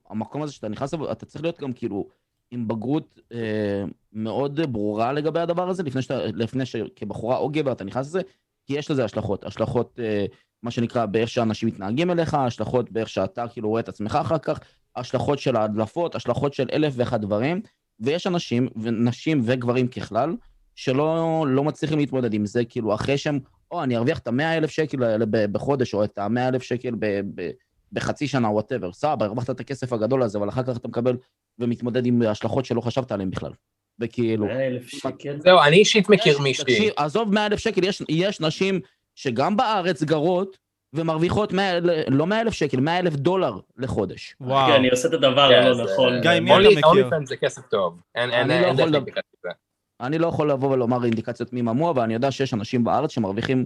[0.10, 2.08] המקום הזה שאתה נכנס אתה צריך להיות גם כאילו
[2.52, 3.84] עם בגרות אה,
[4.14, 8.22] מאוד ברורה לגבי הדבר הזה, לפני, שאתה, לפני שכבחורה או גבר אתה נכנס לזה,
[8.66, 9.44] כי יש לזה השלכות.
[9.44, 10.26] השלכות, אה,
[10.64, 14.60] מה שנקרא, באיך שאנשים מתנהגים אליך, השלכות באיך שאתה כאילו רואה את עצמך אחר כך,
[14.96, 17.62] השלכות של ההדלפות, השלכות של אלף ואחד דברים,
[18.00, 20.36] ויש אנשים, ונשים וגברים ככלל,
[20.76, 23.40] שלא לא מצליחים להתמודד עם זה, כאילו, אחרי שהם,
[23.72, 27.22] או, אני ארוויח את המאה אלף שקל האלה בחודש, או את המאה אלף שקל ב-
[27.36, 27.52] ב-
[27.92, 28.94] בחצי שנה, whatever.
[28.94, 31.18] סבבה, הרווחת את הכסף הגדול הזה, אבל אחר כך אתה מקבל
[31.60, 33.52] ומתמודד עם השלכות שלא חשבת עליהן בכלל.
[34.00, 34.46] וכאילו...
[34.46, 35.38] 100 אלף שקל?
[35.44, 36.90] זהו, אני אישית מכיר יש- מישהי.
[36.98, 38.80] עזוב 100 אלף שקל, יש, יש נשים
[39.18, 40.58] שגם בארץ גרות
[40.94, 44.36] ומרוויחות 100, לא 100 אלף שקל, 100 אלף דולר לחודש.
[44.42, 44.68] וואו.
[44.68, 46.22] כן, אני עושה את הדבר כן, הלא זה- נכון.
[46.22, 46.86] גיא, מי אתה מכיר?
[46.86, 48.00] אונלי פנס זה כסף טוב.
[48.16, 49.54] אין אין- אני לא אין יכול דרך לדבר- להתייחס לזה.
[50.02, 53.66] אני לא יכול לבוא ולומר אינדיקציות מי ממוע, אבל אני יודע שיש אנשים בארץ שמרוויחים,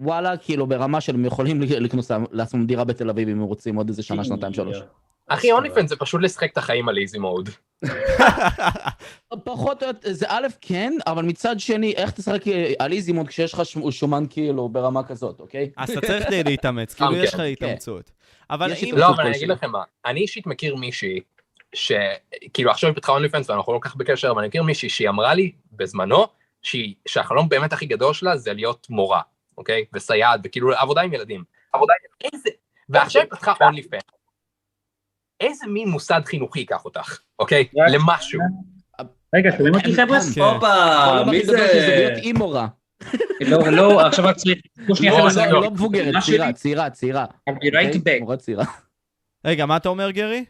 [0.00, 3.88] וואלה, כאילו ברמה של הם יכולים לקנות לעצמם דירה בתל אביב אם הם רוצים עוד
[3.88, 4.76] איזה שנה, שנתיים, שלוש.
[5.28, 7.48] אחי, אונלי פנס זה פשוט לשחק את החיים על איזי מוד.
[9.44, 13.28] פחות או יותר, זה א', כן, אבל מצד שני, איך תשחק אה, על איזי מוד
[13.28, 15.70] כשיש לך שומן כאילו ברמה כזאת, אוקיי?
[15.76, 17.44] אז אתה צריך להתאמץ, כאילו יש כן, לך.
[17.44, 18.10] התאמצות.
[18.50, 18.96] אבל אם...
[18.96, 19.36] לא, אבל אני.
[19.36, 21.20] אגיד לכם מה, אני אישית מכיר מישהי,
[21.74, 24.88] שכאילו עכשיו היא פתחה אונלי פנס ואנחנו לא כל כך בקשר, אבל אני מכיר מישהי
[24.88, 26.26] שהיא אמרה לי בזמנו,
[27.06, 29.20] שהחלום באמת הכי גדול שלה זה להיות מורה,
[29.58, 29.84] אוקיי?
[29.94, 31.44] וסייעת, וכאילו עבודה עם ילדים.
[31.72, 32.48] עבודה עם איזה...
[32.88, 34.02] ועכשיו היא פתחה אונלי פנס.
[35.40, 37.68] איזה מין מוסד חינוכי ייקח אותך, אוקיי?
[37.92, 38.40] למשהו.
[39.34, 40.18] רגע, שומעים אותי חבר'ה?
[40.34, 40.40] כן.
[40.40, 42.66] הופה, החלום מי זה עם מורה.
[43.50, 44.58] לא, לא, עכשיו רק צריך...
[44.86, 46.54] תנו שנייה לא, זה לא, לא מבוגרת, מה צעירה, שלי?
[46.54, 47.24] צעירה, צעירה.
[47.24, 48.18] I'll be right אוקיי?
[48.18, 48.20] back.
[48.20, 48.64] מורה צעירה.
[49.46, 50.44] רגע, מה אתה אומר, גרי?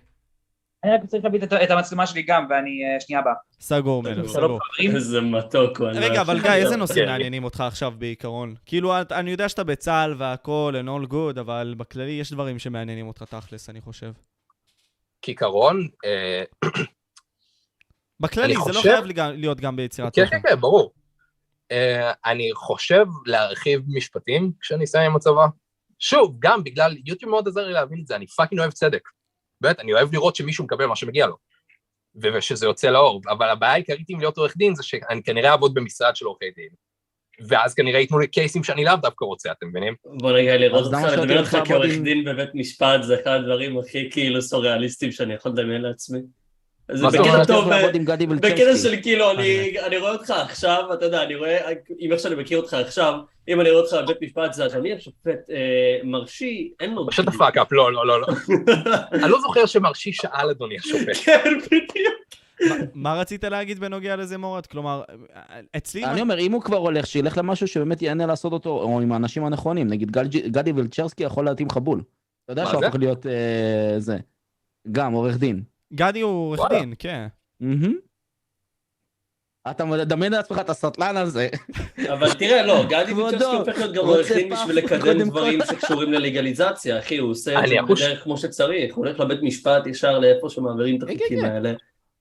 [0.85, 3.33] אני רק צריך להביא את- את המצלמה שלי גם, ואני אה, שנייה הבאה.
[3.61, 4.61] סגור, מלך, שלום סגור.
[4.95, 5.89] איזה מתוק הוא.
[5.89, 6.77] רגע, לא אבל גיא, איזה לדבר.
[6.77, 7.05] נושאים.
[7.07, 8.55] מעניינים אותך עכשיו בעיקרון?
[8.67, 13.23] כאילו, אני יודע שאתה בצה"ל והכל, and all good, אבל בכללי יש דברים שמעניינים אותך
[13.23, 14.13] תכלס, אני חושב.
[15.23, 16.43] כעיקרון, אה,
[18.21, 19.05] בכללי, זה לא חייב
[19.35, 20.41] להיות גם ביצירת כן, תוכן.
[20.43, 20.93] כן, כן, ברור.
[21.73, 25.47] אה, אני חושב להרחיב משפטים כשאני אסיים עם הצבא.
[25.99, 29.09] שוב, גם בגלל, יוטיוב מאוד עזר לי להבין את זה, אני fucking אוהב צדק.
[29.65, 31.37] באמת, אני אוהב לראות שמישהו מקבל מה שמגיע לו.
[32.23, 33.21] ושזה יוצא לאור.
[33.29, 36.69] אבל הבעיה העיקרית עם להיות עורך דין זה שאני כנראה אעבוד במשרד של עורכי דין.
[37.49, 39.95] ואז כנראה ייתנו לי קייסים שאני לאו דווקא רוצה, אתם מבינים?
[40.05, 44.11] בוא רגע לראות אותך, לדבר אותך לעבוד כעורך דין בבית משפט, זה אחד הדברים הכי
[44.11, 46.19] כאילו סוריאליסטיים שאני יכול לדמיין לעצמי.
[46.93, 47.45] זה בקטע?
[47.45, 47.69] טוב,
[48.41, 48.77] בקטע.
[48.77, 52.59] של כאילו, אני, אני רואה אותך עכשיו, אתה יודע, אני רואה, אם איך שאני מכיר
[52.59, 53.15] אותך עכשיו,
[53.49, 57.07] אם אני רואה אותך בבית משפט, זה שאני השופט אה, מרשי, אין לו...
[57.11, 58.27] פשוט ה fuck-up, לא, לא, לא, לא.
[59.13, 61.17] אני לא זוכר שמרשי שאל, אדוני השופט.
[61.25, 62.15] כן, בדיוק.
[62.95, 64.67] מה- רצית להגיד בנוגע לזה, מורד?
[64.67, 65.03] כלומר,
[65.77, 66.05] אצלי...
[66.05, 69.45] אני אומר, אם הוא כבר הולך, שילך למשהו שבאמת ייהנה לעשות אותו, או עם האנשים
[69.45, 69.89] הנכונים.
[69.89, 70.11] נגיד
[70.47, 72.03] גדי ולצ'רסקי יכול להתאים לך בול.
[72.45, 72.87] אתה יודע שהוא זה?
[72.87, 74.19] הפך להיות אה, זה.
[74.93, 75.63] גם עורך דין.
[75.95, 76.61] גדי הוא עורך.
[76.71, 77.27] דין, כן.
[79.71, 81.49] אתה מדמיין לעצמך את הסטלן הזה.
[82.13, 85.61] אבל תראה, לא, גדי כבודו, ויצ'רסקי הופך להיות גם עורך דין בשביל לקדם דברים.
[85.71, 90.19] שקשורים ללגליזציה, אחי, הוא עושה את זה בדרך כמו שצריך, הוא הולך לבית משפט ישר
[90.19, 91.45] לאיפה שמעבירים את כן, החוקים כן.
[91.45, 91.73] האלה.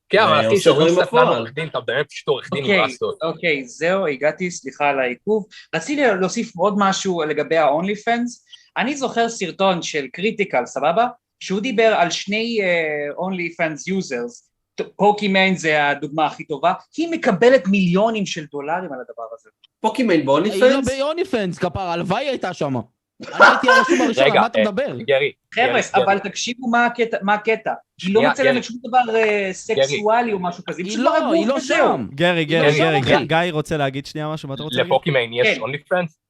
[0.09, 1.37] כן, אבל אחי, שאומרים דברים סטלן בפועל.
[1.37, 3.17] עורך דין, אתה מדמיין פשוט עורך דין אוקיי, רסטות.
[3.23, 5.45] אוקיי, זהו, הגעתי, סליחה על העיכוב.
[5.75, 8.43] רציתי להוסיף עוד משהו לגבי ה-OnlyFans.
[8.77, 11.07] אני זוכר סרטון של קריטיקל, סבבה?
[11.43, 14.53] שהוא דיבר על שני uh, OnlyFans users.
[14.95, 16.73] פוקימן זה הדוגמה הכי טובה.
[16.97, 19.49] היא מקבלת מיליונים של דולרים על הדבר הזה.
[19.79, 20.89] פוקימיין ב Only היא לא Fans?
[20.89, 22.79] ב OnlyFans, כפרה, הלוואי הייתה שמה.
[23.21, 24.97] אני הייתי הרשום הראשון, על רגע, מה אתה מדבר?
[24.99, 26.19] גרי, חבר'ה, גרי, אבל.
[26.19, 27.73] תקשיבו מה הקטע, מה הקטע.
[28.03, 28.63] היא לא מצלמת.
[28.63, 31.59] שום דבר אה, סקסואלי או משהו כזה, היא לא, היא לא.
[31.59, 32.07] שם.
[32.13, 33.25] גרי, גרי, גרי.
[33.25, 34.91] גיא רוצה להגיד שנייה משהו, מה אתה רוצה להגיד?
[34.91, 35.61] לפוקימיין יש כן.
[35.61, 36.22] OnlyFans?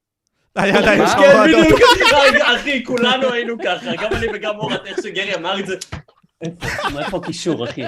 [0.57, 1.65] שלך כן, רועדות.
[1.65, 1.79] בדיוק,
[2.55, 5.75] אחי, כולנו היינו ככה, גם אני וגם מורת, איך שגרי אמר את זה.
[6.41, 7.81] איפה מה, איפה הקישור, אחי?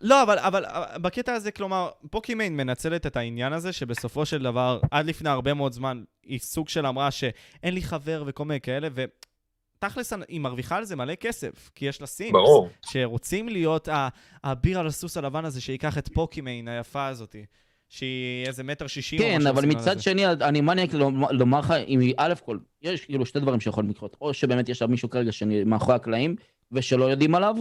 [0.00, 0.64] לא, אבל, אבל
[1.02, 5.72] בקטע הזה, כלומר, פוקימיין מנצלת את העניין הזה, שבסופו של דבר, עד לפני הרבה מאוד
[5.72, 10.84] זמן, היא סוג של אמרה שאין לי חבר וכל מיני כאלה, ותכלס היא מרוויחה על
[10.84, 12.32] זה מלא כסף, כי יש לה simps.
[12.32, 12.68] ברור.
[12.82, 13.88] שרוצים להיות
[14.44, 17.44] האביר על הסוס הלבן הזה, שייקח את פוקימיין היפה הזאתי,
[17.88, 20.00] שהיא איזה מטר שישים כן, אבל מצד.
[20.00, 23.90] שני, אני מניאק לומר לומר לך, אם היא, א' כל, יש כאילו שתי דברים שיכולים
[23.90, 24.16] לקרות.
[24.20, 26.36] או שבאמת יש שם מישהו כרגע שמאחורי הקלעים,
[26.72, 27.56] ושלא יודעים עליו,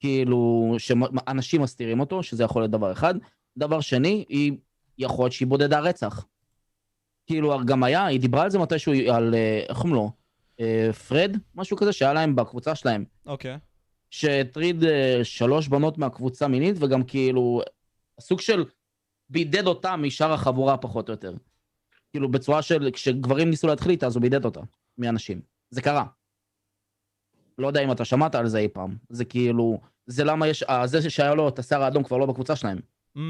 [0.00, 3.14] כאילו, שאנשים מסתירים אותו, שזה יכול להיות דבר אחד.
[3.56, 4.52] דבר שני, היא,
[4.98, 6.26] יכול להיות שהיא בודדה רצח.
[7.26, 10.10] כאילו, גם היה, היא דיברה על זה מתישהו, על, אה, איך קוראים לו?
[10.60, 11.36] אה, פרד?
[11.54, 13.04] משהו כזה שהיה להם בקבוצה שלהם.
[13.26, 13.58] אוקיי.
[14.10, 17.62] שהטריד אה, שלוש בנות מהקבוצה מינית, וגם כאילו,
[18.20, 18.64] סוג של
[19.32, 21.34] בידד אותה משאר החבורה פחות או יותר.
[22.10, 24.60] כאילו בצורה של, כשגברים ניסו להתחיל איתה, אז הוא בידד אותה
[24.98, 25.40] מאנשים.
[25.70, 26.04] זה קרה.
[27.58, 28.96] לא יודע אם אתה שמעת על זה אי פעם.
[29.08, 32.56] זה כאילו, זה למה יש, אה, זה שהיה לו את השיער האדום כבר לא בקבוצה
[32.56, 32.78] שלהם.
[33.16, 33.20] Mm.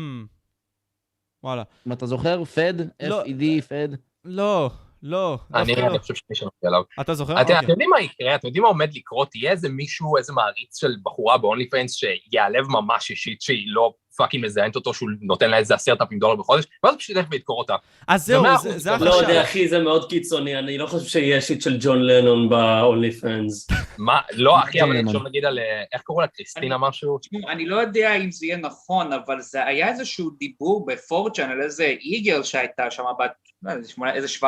[1.45, 1.63] וואלה.
[1.87, 3.23] אם אתה זוכר, פד, לא.
[3.23, 3.89] F-E-D, פד.
[4.25, 4.71] לא,
[5.03, 5.39] לא.
[5.55, 5.87] אני לא.
[5.87, 6.83] אני חושב שאני שמעתי עליו.
[7.01, 7.33] אתה זוכר?
[7.33, 7.59] אתם אוקיי.
[7.59, 8.35] אתם יודעים מה יקרה?
[8.35, 9.35] אתם יודעים מה עומד לקרות?
[9.35, 14.45] יהיה איזה מישהו, איזה מעריץ של בחורה ב OnlyFans שיעלב ממש אישית שהיא לא fucking
[14.45, 17.59] מזיינת אותו, שהוא נותן לה איזה עשרת אלפים דולר בחודש, ואז הוא פשוט ילך וידקור
[17.59, 17.77] אותה.
[18.09, 19.03] אז זהו, זה- גם.
[19.05, 19.15] לא.
[19.15, 23.75] יודע, אחי, זה מאוד קיצוני, אני לא חושב שיהיה shit של ג'ון לנון ב-only fans.
[23.99, 26.27] מה, לא אחי, אבל תחשוב נגיד על, אה, איך קראו לה?
[26.27, 27.19] קריסטינה משהו?
[27.49, 31.63] אני לא יודע אם זה יהיה נכון, אבל זה היה איזשהו דיבור ב 4chan על
[31.63, 33.33] איזה e-girl שהייתה שם בת,
[33.63, 33.73] לא
[34.11, 34.41] איזה 17-18.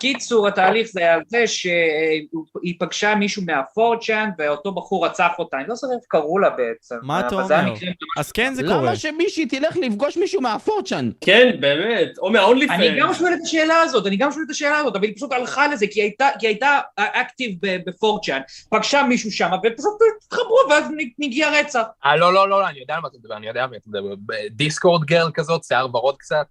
[0.00, 5.68] קיצור, התהליך זה היה על זה שהיא פגשה מישהו מהפורצ'ן ואותו בחור רצח אותה, אני
[5.68, 6.94] לא זוכר איך קראו לה בעצם.
[7.02, 7.72] מה אתה אומר?
[8.18, 8.76] אז כן זה קורה.
[8.76, 11.10] למה שמישהי תלך לפגוש מישהו מהפורצ'אן?
[11.20, 13.14] כן, באמת, או מה-only אני גם.
[13.14, 15.86] שואל את השאלה הזאת, אני גם שואל את השאלה הזאת, אבל היא פשוט הלכה לזה,
[15.90, 16.12] כי היא
[16.42, 18.40] הייתה, אקטיב בפורצ'ן,
[18.70, 20.84] פגשה מישהו שם, ופשוט התחברו, ואז
[21.18, 21.82] נגיע רצח.
[22.04, 23.76] אה, לא, לא, לא, לא, אני יודע על מה אתה מדבר, אני יודע על מה
[23.76, 24.14] אתה מדבר.
[24.50, 26.46] דיסקורד גרל כזאת, שיער ורוד קצת.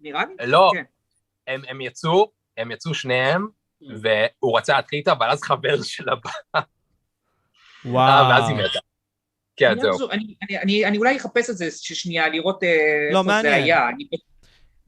[0.00, 0.46] נראה לי?
[0.46, 0.84] לא, כן.
[1.46, 3.46] הם יצאו, הם יצאו שניהם,
[4.00, 6.60] והוא רצה להתחיל איתה, אבל אז חבר שלה בא,
[7.84, 8.28] וואו.
[8.28, 8.78] ואז היא מתה.
[9.56, 10.10] כן, אני זהו.
[10.10, 12.68] אני- אני- אני אני אולי אחפש את זה שנייה, לראות אה,
[13.12, 13.54] לא, איפה זה.
[13.54, 13.88] היה.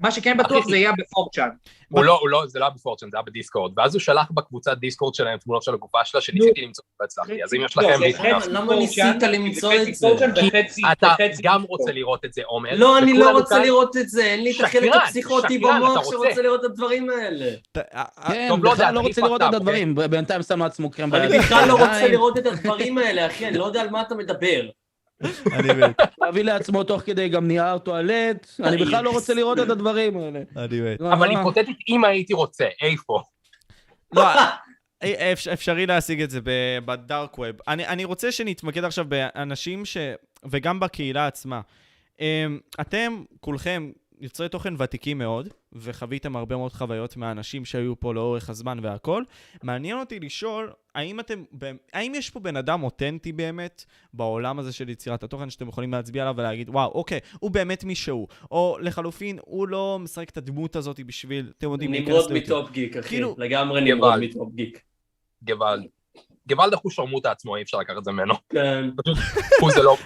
[0.01, 0.70] מה שכן בטוח אחי.
[0.70, 1.48] זה יהיה בפורצ'אן.
[1.89, 4.78] הוא לא, הוא לא, זה לא היה בפורצ'ן, זה היה בדיסקורד, ואז הוא שלח בקבוצת
[4.78, 7.89] דיסקורד שלהם תמונות של הגופה שלה, שניסיתי למצוא, לא הצלחתי, אז אם יש לכם...
[8.40, 10.81] זה למה ניסית למצוא זה את זה?
[10.93, 11.62] אתה גם.
[11.62, 12.70] רוצה לראות את זה, עומר.
[12.77, 16.05] לא, אני לא רוצה לראות את זה, אין לי את החלק הפסיכוטי במוח.
[16.10, 17.51] שרוצה לראות את הדברים האלה.
[18.27, 21.39] כן, לא בכלל לא רוצה לראות את הדברים, בינתיים שם לעצמו קרם אני.
[21.39, 24.62] בכלל לא רוצה לראות את הדברים האלה, אחי, אני לא יודע על מה אתה מדבר.
[25.52, 29.70] אני מת, להביא לעצמו תוך כדי גם נייר טואלט, אני בכלל לא רוצה לראות את
[29.70, 30.40] הדברים האלה.
[30.56, 31.01] אני מת.
[31.01, 33.22] אבל היפותטית, אם הייתי רוצה, איפה?
[34.12, 34.22] לא,
[35.05, 37.56] אפ- אפשרי להשיג את זה ב- בדארק ווב.
[37.68, 39.97] אני, אני רוצה שנתמקד עכשיו באנשים ש...
[40.51, 41.60] וגם בקהילה עצמה.
[42.20, 43.90] אמ, אתם, כולכם,
[44.20, 49.22] יוצרי תוכן ותיקים מאוד, וחוויתם הרבה מאוד חוויות מהאנשים שהיו פה לאורך הזמן והכל.
[49.62, 51.44] מעניין אותי לשאול, האם אתם,
[51.93, 53.84] האם יש פה בן אדם אותנטי באמת
[54.14, 57.94] בעולם הזה של יצירת התוכן, שאתם יכולים להצביע עליו ולהגיד, וואו, אוקיי, הוא באמת מי
[57.94, 58.28] שהוא.
[58.51, 62.32] או לחלופין, הוא לא משחק את הדמות הזאת בשביל, אתם יודעים, נמרוד.
[62.32, 63.09] מטופ גיק, אחי.
[63.09, 63.80] כאילו- לגמרי.
[63.80, 64.80] נמרוד מטופ גיק.
[65.43, 65.86] גוואלד.
[66.48, 68.34] גוואלד אחוז שרמוטה עצמו, אי אפשר לקחת את זה ממנו.
[68.51, 68.90] כן.
[69.60, 69.97] הוא זה לא...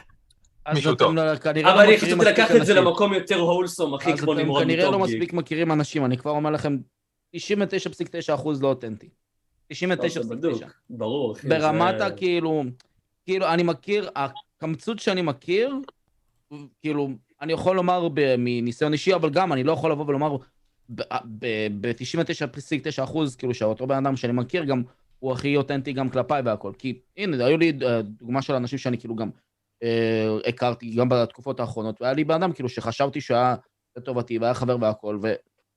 [0.66, 1.14] אז מישהו אתם טוב.
[1.14, 2.74] לא- כנראה אבל לא אני מספיק לקחת את זה.
[2.74, 5.16] למקום יותר הולסום, אחי, אז כמו אתם נמרוד כנראה לא מטופ גיק.
[5.16, 6.76] מספיק מכירים אנשים, אני כבר אומר לכם,
[7.36, 7.40] 99.9%
[8.60, 9.08] לא אותנטי.
[9.70, 9.76] לא,
[10.08, 10.26] זה 99.9.
[10.28, 11.48] בדוק, ברור, אחי.
[11.48, 12.62] ברמת הכאילו,
[13.24, 15.74] כאילו, אני מכיר, הקמצות שאני מכיר,
[16.80, 17.08] כאילו,
[17.42, 18.08] אני יכול לומר
[18.38, 20.36] מניסיון אישי, אבל גם אני לא יכול לבוא ולומר
[20.88, 22.50] ב-99.9
[23.04, 24.82] אחוז, כאילו, שאותו בן אדם שאני מכיר, גם
[25.18, 26.72] הוא הכי אותנטי גם כלפיי והכל.
[26.78, 29.30] כי הנה, היו לי אה, דוגמה של אנשים שאני כאילו גם
[30.46, 33.56] הכרתי, גם בתקופות האחרונות, והיה לי בן אדם כאילו שחשבתי שהוא היה
[33.96, 35.18] לטובתי, והיה חבר והכל,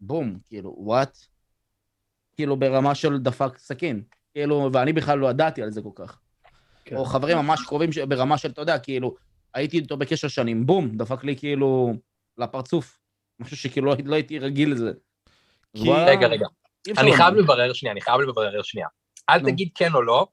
[0.01, 1.17] ובום, כאילו, וואט?
[2.35, 4.03] כאילו, ברמה של דפק סכין.
[4.33, 6.19] כאילו, ואני בכלל לא ידעתי על זה כל כך.
[6.85, 6.95] כן.
[6.95, 9.15] או חברים ממש קרובים ש- ברמה של, אתה יודע, כאילו,
[9.53, 11.93] הייתי איתו בקשר שנים, בום, דפק לי כאילו
[12.37, 12.99] לפרצוף.
[13.39, 14.91] משהו שכאילו לא, לא הייתי רגיל לזה.
[15.77, 16.45] כי- וואו, רגע, רגע.
[16.97, 17.15] אני.
[17.15, 18.87] חייב לברר שנייה, אני חייב לברר שנייה.
[19.29, 19.49] אל נו.
[19.49, 20.27] תגיד כן או לא,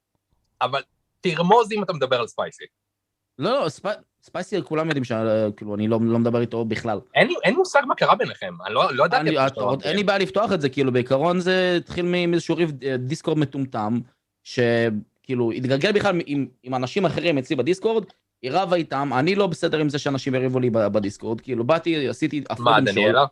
[0.61, 0.81] אבל
[1.21, 2.63] תרמוז אם אתה מדבר על ספייסי.
[3.41, 3.85] לא, לא, ספ...
[4.23, 6.99] ספייסי, כולם יודעים שכאילו, אני לא, לא מדבר איתו בכלל.
[7.15, 9.29] אין לי אין מושג מה קרה ביניכם, אני לא לא ידעתי...
[9.83, 13.99] אין לי בעיה לפתוח את זה, כאילו, בעיקרון זה התחיל מאיזשהו ריב אה, דיסקורד מטומטם,
[14.43, 18.05] שכאילו, התגלגל בכלל עם, עם אנשים אחרים אצלי בדיסקורד,
[18.41, 22.43] היא רבה איתם, אני לא בסדר עם זה שאנשים יריבו לי בדיסקורד, כאילו, באתי, עשיתי
[22.59, 22.81] מה.
[22.81, 23.25] דניאלה?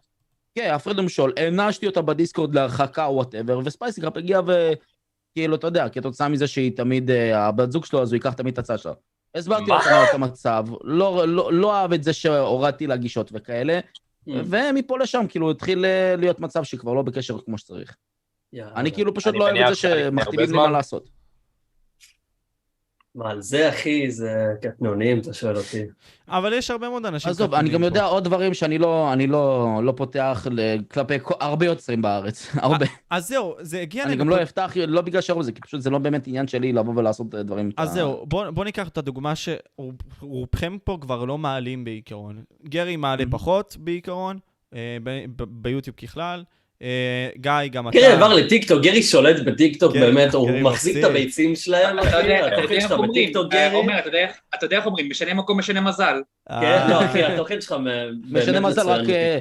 [0.56, 6.30] כן, הפרד ומשול, הענשתי אותה בדיסקורד להרחקה whatever, וספייסי קראפ הגיע וכאילו, אתה יודע, כתוצאה
[6.30, 8.94] מזה שהיא תמיד, אה, הבת זוג שלו, אז הוא ייקח תמיד את הצד שלה.
[9.36, 9.72] הסברתי?
[9.72, 13.80] לו את המצב, לא, לא, לא אהב את זה שהורדתי לה גישות וכאלה,
[14.28, 14.32] Mm.
[14.46, 17.96] ומפה לשם, כאילו, התחיל אה, להיות מצב שכבר לא בקשר כמו שצריך.
[18.76, 20.68] אני כאילו פשוט לא אוהב את זה שמכתיבים לי מה.
[20.68, 21.10] לעשות.
[23.20, 24.30] מה, על זה, אחי, זה
[24.62, 25.82] קטנונים, אתה שואל אותי.
[26.28, 27.30] אבל יש הרבה מאוד אנשים...
[27.32, 27.86] עזוב, אני גם פה.
[27.88, 30.48] יודע עוד דברים שאני לא, אני לא, לא פותח
[30.92, 32.86] כלפי כל- הרבה יוצרים בארץ, הרבה.
[33.10, 35.90] אז זהו, זה הגיע אני גם לא אפתח, לא בגלל שהרבה זה, כי פשוט זה
[35.90, 37.72] לא באמת עניין שלי לבוא ולעשות אה, דברים.
[37.78, 42.44] אז זהו, בוא, בוא ניקח את הדוגמה שרובכם פה כבר לא מעלים בעיקרון.
[42.64, 43.32] גרי מעלה Mhm.
[43.32, 44.40] פחות בעיקרון,
[44.74, 46.44] אה, ב- ב- ביוטיוב ככלל.
[46.82, 47.98] אה, גיא, גם אתה...
[47.98, 51.04] גרי עבר לטיקטוק, גרי שולט בטיקטוק, גרי- באמת, הוא מחזיק את.
[51.04, 53.76] הביצים שלהם, אתה יודע אתה יודע התוכן איך שלך אומרים, בטיקטוק, אה, גרי.
[53.76, 54.08] עומר, אתה
[54.66, 56.22] יודע איך- אומרים, משנה מקום משנה מזל.
[56.52, 57.76] אה, כן, לא, אחי, התוכן שלך
[58.32, 59.40] משנה מזל, רק, אה,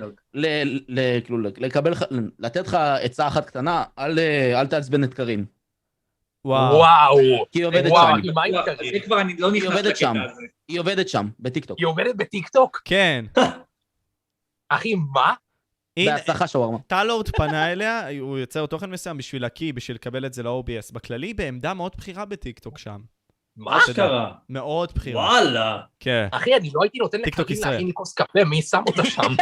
[1.24, 1.92] כאילו, לקבל,
[2.38, 5.44] לתת לך עצה אחת קטנה, אל אה, תעצבן את קארין.
[6.44, 6.76] וואו.
[6.76, 7.16] וואו,
[7.52, 8.20] כי היא עובדת שם.
[8.92, 10.16] זה כבר אני לא נכנס עובדת שם.
[10.16, 10.42] לקטע הזה.
[10.68, 11.78] היא עובדת שם, בטיקטוק.
[11.78, 12.82] היא עובדת בטיקטוק?
[12.84, 13.24] כן.
[14.68, 15.34] אחי, מה?
[16.06, 16.78] בהצלחה שווארמה.
[16.86, 20.92] טלורד פנה אליה, הוא יוצר תוכן מסוים בשביל הקי, בשביל לקבל את זה ל-OBS.
[20.92, 23.00] בכללי, בעמדה מאוד בכירה בטיקטוק שם.
[23.56, 23.78] מה?
[23.78, 24.32] אשכרה.
[24.48, 25.22] מאוד בכירה.
[25.22, 25.78] וואלה.
[26.00, 26.28] כן.
[26.32, 27.18] אחי, אני לא הייתי נותן
[27.50, 27.72] ישראל.
[27.72, 29.22] להכין לי כוס קפה, מי שם אותה שם?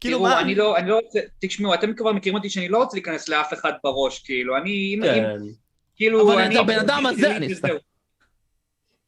[0.00, 0.40] כאילו מה...
[0.40, 3.52] אני לא, אני לא רוצה, תשמעו, אתם כבר מכירים אותי שאני לא רוצה להיכנס לאף
[3.52, 5.24] אחד בראש, כאילו, אני, כן.
[5.96, 6.54] כאילו, אבל אני...
[6.54, 7.48] את הבן אדם הזה, אני-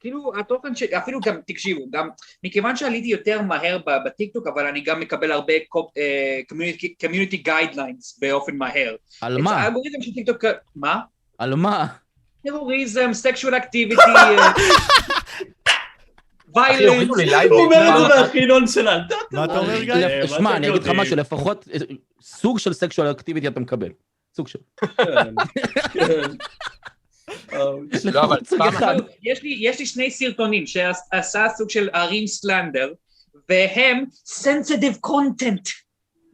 [0.06, 0.82] כאילו, התוכן ש...
[0.82, 2.08] אפילו גם, תקשיבו, גם,
[2.44, 5.52] מכיוון שעליתי יותר מהר ב- בטיקטוק, אבל אני גם מקבל הרבה
[7.00, 8.94] community guidelines באופן מהר.
[9.20, 9.56] על מה?
[9.56, 10.44] האלגוריתם של טיקטוק,
[10.76, 10.98] מה?
[11.38, 11.86] על מה?
[12.46, 14.02] טרוריזם, sexual activity,
[16.54, 17.16] violence.
[17.50, 18.20] הוא אומר את זה.
[18.22, 18.98] מהחינון שלה.
[19.32, 19.94] מה אתה אומר, גיא?
[19.94, 20.88] אה, מה שמע, אני אגיד לך?
[20.94, 21.78] משהו, לפחות אה,
[22.22, 23.90] סוג של sexual activity אתה מקבל.
[24.36, 24.58] סוג של.
[28.04, 28.96] לא, אבל פעם.
[29.22, 32.92] יש לי, יש לי שני סרטונים שעשה סוג של ערים סלנדר,
[33.48, 35.70] והם sensitive content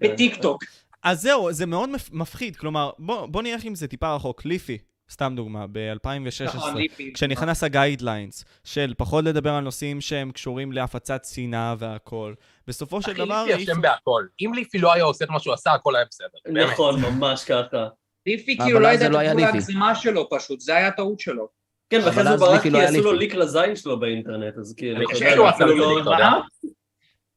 [0.00, 0.64] בטיקטוק.
[1.02, 2.56] אז זהו, זה מאוד מפ- מפחיד.
[2.56, 4.44] כלומר, בוא, נלך עם זה טיפה רחוק.
[4.44, 4.78] ליפי,
[5.10, 7.12] סתם דוגמה, ב-2016, נכון, ליפי.
[7.14, 12.34] כשנכנס ה guidelines של פחות לדבר על נושאים שהם קשורים להפצת שנאה והכל,
[12.66, 13.44] בסופו של אחי, דבר...
[13.44, 14.26] ליפי אשם בהכל.
[14.40, 16.62] אם ליפי לא היה עושה את מה שהוא עשה, הכל היה בסדר.
[16.64, 17.88] נכון, ממש ככה.
[18.26, 19.52] ליפי כאילו לא ידע את לא הגבול ליפי.
[19.52, 21.48] ההגזמה שלו פשוט, זה היה הטעות שלו.
[21.90, 23.12] כן, ואחרי זה אז הוא ברח ליפי לא כי עשו לו.
[23.12, 24.96] ליק לזין שלו באינטרנט, אז כאילו...
[24.96, 26.30] אני חושב שהוא עשה לא- ליק, אתה יודע.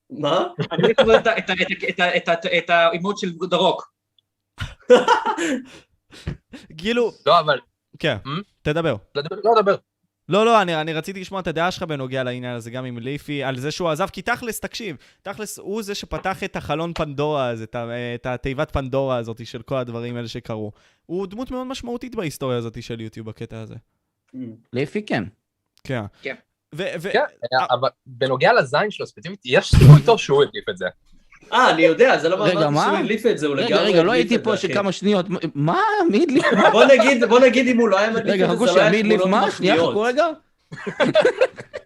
[0.10, 0.48] מה?
[0.72, 3.92] אני זוכר את האימות של דרוק.
[6.78, 7.60] כאילו, לא, אבל...
[8.00, 8.44] כן, Hmm?
[8.62, 8.96] תדבר.
[9.16, 9.22] לא
[9.62, 9.76] דבר,
[10.30, 10.46] לא.
[10.46, 13.58] לא, אני, אני רציתי לשמוע את הדעה שלך בנוגע לעניין הזה, גם עם ליפי, על
[13.58, 17.76] זה שהוא עזב, כי תכלס, תקשיב, תכלס, הוא זה שפתח את החלון פנדורה הזה, את,
[18.16, 20.72] את התיבת פנדורה הזאת של כל הדברים האלה שקרו.
[21.06, 23.76] הוא דמות מאוד משמעותית בהיסטוריה הזאת של יוטיוב בקטע הזה.
[24.74, 25.24] ליפי כן.
[25.84, 26.02] כן.
[26.22, 26.36] כן.
[26.76, 27.24] ו- ו- כן,
[27.72, 30.86] אבל בנוגע לזין שלו ספציפית, יש סיכוי טוב שהוא הדליף את זה.
[31.54, 32.84] אה, אני יודע, זה לא רגע, אמרתי מה?
[32.86, 34.58] שהוא הדליף את זה, הוא רגע, לגמרי רגע, לא הדליף הייתי פה.
[34.58, 35.26] שכמה שניות.
[35.56, 35.80] מה?
[36.10, 36.46] מי הדליף?
[36.72, 38.78] בוא נגיד, בוא נגיד אם הוא לא היה מדליף רגע, את זה, חכו זה לא
[38.78, 39.52] שנייה, מי היה הדליף תמונות מה?
[39.52, 39.76] שנייה.
[39.76, 40.26] חכו רגע.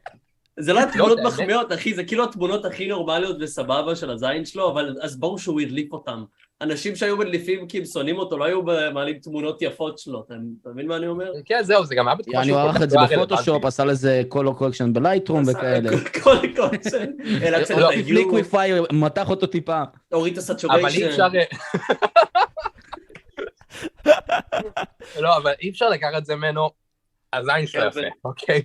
[0.59, 1.27] זה לא היה תמונות באמת.
[1.27, 5.61] מחמיאות, אחי, זה כאילו התמונות הכי נורמליות וסבבה של הזין שלו, אבל אז ברור שהוא
[5.61, 6.23] הדליף אותם.
[6.61, 8.61] אנשים שהיו מדליפים כי הם שונאים אותו, לא היו
[8.93, 10.33] מעלים תמונות יפות שלו, אתה
[10.65, 11.31] מבין מה אני אומר?
[11.45, 13.65] כן, זהו, זה גם היה בתקופה אני שהוא כל ערך את זה לא בפוטושופ.
[13.65, 15.89] עשה לזה color correction ב Lightroom וכאלה.
[16.23, 17.05] כל כל זה,
[17.41, 19.83] העלה קצת את לא, ה-hue, liquify מתח אותו טיפה.
[20.13, 21.09] הוריד את אבל אי הסאצ'וריישן.
[21.09, 21.27] אפשר...
[25.23, 26.69] לא, אבל אי אפשר לקחת את זה ממנו,
[27.33, 28.61] הזין שלו כן, יפה, אוקיי?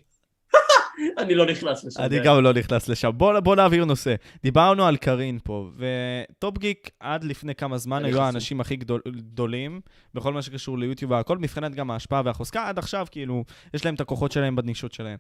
[1.19, 2.03] אני לא נכנס לשם.
[2.03, 3.11] אני גם לא נכנס לשם.
[3.15, 4.15] בוא, בוא נעביר נושא.
[4.43, 8.23] דיברנו על קארין פה, וטופ גיק עד לפני כמה זמן אני היו.
[8.23, 9.81] האנשים הכי גדול, גדולים
[10.15, 13.45] בכל מה שקשור ליוטיוב והכל, מבחינת גם ההשפעה והחוזקה, עד עכשיו כאילו,
[13.75, 15.17] יש להם את הכוחות שלהם בנישות שלהם.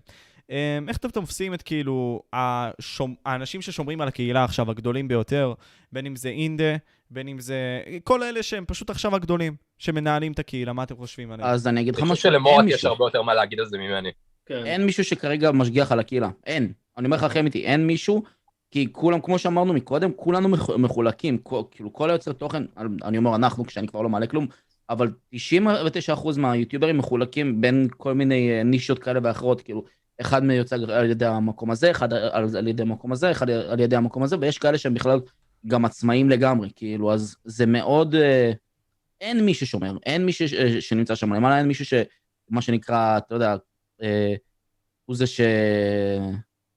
[0.50, 3.14] אמ, איך אתם תופסים את כאילו השומ...
[3.26, 5.54] האנשים ששומרים על הקהילה עכשיו, הגדולים ביותר,
[5.92, 6.76] בין אם זה אינדה,
[7.10, 7.80] בין אם זה...
[8.04, 11.48] כל אלה שהם פשוט עכשיו הגדולים, שמנהלים את הקהילה, מה אתם חושבים עליהם?
[11.48, 12.84] אז אני אגיד לך אני משהו, חושב אין שלמורת יש.
[12.84, 14.10] הרבה יותר מה להגיד על זה ממני.
[14.46, 14.66] כן.
[14.66, 16.30] אין מישהו שכרגע משגיח על הקהילה.
[16.46, 16.72] אין.
[16.98, 18.22] אני אומר לך הכי אמיתי, אין מישהו,
[18.70, 21.38] כי כולם, כמו שאמרנו מקודם, כולנו מח- מחולקים.
[21.70, 22.62] כאילו, כל היוצר תוכן,
[23.04, 24.46] אני אומר אנחנו, כשאני כבר לא מעלה כלום,
[24.90, 29.84] אבל 99% מהיוטיוברים מחולקים בין כל מיני אה, נישות כאלה ואחרות, כאילו,
[30.20, 33.96] אחד מיוצג על ידי המקום הזה, אחד על, על ידי המקום הזה, אחד על ידי
[33.96, 35.20] המקום הזה, ויש כאלה שהם בכלל
[35.66, 38.14] גם עצמאים לגמרי, כאילו, אז זה מאוד...
[38.14, 38.52] אה,
[39.20, 41.94] אין מי ששומר, אין מי ש, אה, שנמצא שם למעלה, אין מישהו ש...
[42.50, 43.56] מה שנקרא, אתה יודע,
[45.04, 45.40] הוא זה ש...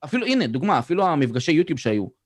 [0.06, 2.18] אפילו, הנה, דוגמה, אפילו המפגשי יוטיוב שהיו.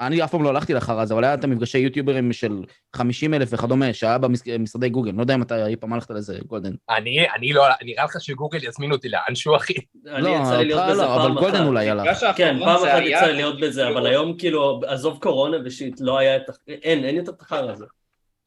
[0.00, 2.62] אני אף פעם לא הלכתי לחרא הזה, אבל היה את המפגשי יוטיוברים של
[2.96, 5.12] 50 אלף וכדומה, שהיה במשרדי גוגל.
[5.12, 6.72] לא יודע אם אתה אי פעם הלכת לזה, גולדן.
[6.90, 9.74] אני, אני לא, נראה לך שגוגל יזמינו אותי לאנשהו, אחי.
[10.06, 11.66] אני לא, יצא לי להיות בזה לא, אבל פעם גולדן אחת.
[11.66, 12.26] אולי הלך.
[12.36, 16.18] כן, פעם אחת יצא לי להיות בזה, אבל היום כאילו, עזוב קורונה ו shit, לא
[16.18, 16.42] היה את.
[16.68, 17.84] אין, אין יותר את החרא הזה.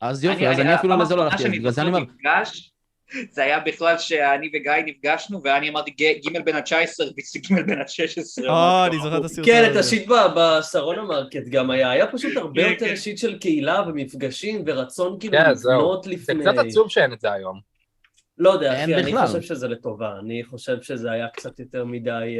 [0.01, 2.03] אז יופי, אז אני אפילו לזה לא הלכתי, בגלל זה אני אומר,
[3.33, 8.49] זה היה בכלל שאני וגיא נפגשנו, ואני אמרתי ג- ג' בן ה-19, וג' בן ה-16.
[8.49, 9.75] אה, אני זוכר את הסרטון כן, את.
[9.75, 12.95] ה shit ב- בשרונה מרקט גם היה, היה פשוט הרבה כן, יותר כן.
[12.95, 15.51] shit של קהילה ומפגשים ורצון כאילו כן.
[15.51, 16.43] לבנות זה לפני...
[16.43, 17.59] קצת עצוב שאין את זה היום.
[18.37, 19.27] לא יודע, אחי, אני.
[19.27, 22.37] חושב שזה לטובה, אני חושב שזה היה קצת יותר מדי...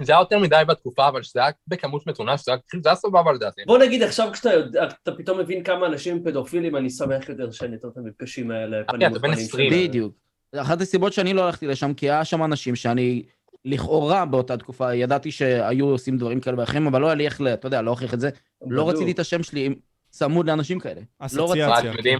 [0.00, 2.96] אה, זה היה יותר מדי בתקופה, אבל שזה היה בכמות מתונה, שזה היה זה היה
[2.96, 3.62] סבבה לדעתי.
[3.66, 7.88] בוא נגיד עכשיו כשאתה יודע, אתה פתאום מבין כמה אנשים פדופילים, אני שמח יותר יותר
[7.88, 8.76] את המפגשים האלה.
[8.88, 9.70] פנים אתה בן מול פנים 20.
[9.70, 9.88] שלהם.
[9.88, 10.14] בדיוק.
[10.56, 13.22] אחת הסיבות שאני לא הלכתי לשם, כי היה שם אנשים שאני
[13.64, 17.66] לכאורה באותה תקופה ידעתי שהיו עושים דברים כאלה ואחרים, אבל לא היה לי איך, אתה
[17.66, 18.30] יודע, להוכיח את זה.
[18.66, 18.90] לא.
[18.90, 19.74] רציתי את השם שלי
[20.10, 21.00] צמוד לאנשים כאלה.
[21.20, 21.42] לא רציתי.
[21.42, 21.92] אסוציאציה.
[21.96, 22.18] יודעים?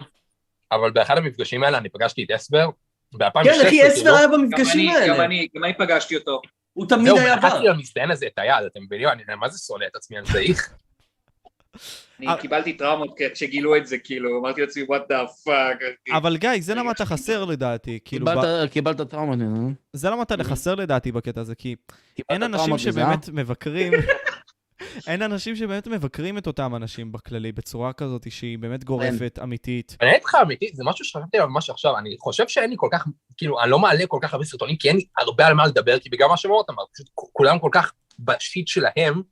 [0.73, 2.69] אבל באחד המפגשים האלה אני פגשתי את אסבר,
[3.13, 5.25] ב-2016, כן, אחי, אסבר היה במפגשים גם האלה.
[5.25, 6.41] אני, גם אני פגשתי אותו.
[6.73, 7.47] הוא תמיד זהו, היה בא.
[7.47, 9.09] ולחצתי למזדיין הזה את היד, אתם מבינים?
[9.09, 10.75] אני מה זה שונא את עצמי על זה, איך?
[12.21, 12.27] אני.
[12.41, 15.83] קיבלתי טראומות כשגילו את זה, כאילו, אמרתי לעצמי, what the fuck.
[16.17, 17.99] אבל גיא, זה למה אתה חסר לדעתי.
[18.05, 18.27] כאילו,
[18.71, 19.47] קיבלת- טראומות, אה?
[19.93, 21.75] זה למה אתה חסר לדעתי בקטע הזה, כי
[22.31, 22.79] אין אנשים?
[22.79, 23.93] שבאמת מבקרים,
[25.07, 29.97] אין אנשים שבאמת מבקרים את אותם אנשים בכללי, בצורה כזאת שהיא באמת גורפת, אמיתית.
[30.01, 32.89] אני אגיד לך אמיתי, זה משהו שחשבתי עליו ממש עכשיו, אני חושב שאין לי כל
[32.93, 33.07] כך,
[33.37, 35.99] כאילו, אני לא מעלה כל כך הרבה סרטונים, כי אין לי הרבה על מה לדבר,
[35.99, 39.23] כי בגלל מה שמות אמרת, פשוט כולם כל כך בשיט שלהם,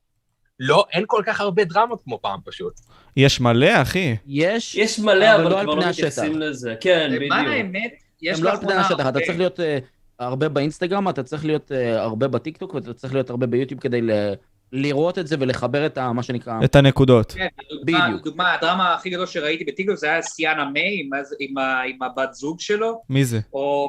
[0.62, 2.72] לא, אין כל כך הרבה דרמות כמו פעם פשוט.
[3.16, 4.16] יש מלא, אחי.
[4.26, 6.04] יש, יש מלא, אבל אבל לא על כבר פני לא השטח.
[6.04, 6.74] מתייחסים לזה.
[6.80, 7.56] כן, למען בדיוק.
[7.56, 9.78] האמת, יש הם לא על פני השטח, אתה הרבה- צריך להיות אה,
[10.18, 14.32] הרבה באינסטגרם, אתה צריך להיות אה, הרבה בטיקטוק, ואתה צריך להיות הרבה ביוטיוב כדי ל-
[14.72, 16.12] לראות את זה ולחבר את ה...
[16.12, 16.54] מה שנקרא...
[16.64, 17.32] את הנקודות.
[17.32, 17.46] כן,
[17.84, 18.24] בדיוק.
[18.24, 21.10] דוגמה, הדרמה הכי גדול שראיתי בטיקטוק זה היה סיאנה מיי עם,
[21.40, 21.54] עם,
[21.88, 23.40] עם הבת זוג שלו, מי זה?
[23.52, 23.88] או...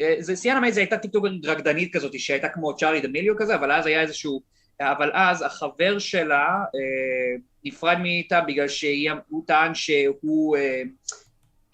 [0.00, 3.72] אה, זה, סיאנה מיי זה הייתה טיקטוקרית רקדנית כזאת שהייתה כמו צ'ארלי דמיליו כזה, אבל
[3.72, 4.40] אז היה איזשהו...
[4.80, 10.56] אבל אז החבר שלה אה, נפרד מאיתה בגלל שהוא טען שהוא...
[10.56, 10.82] אה,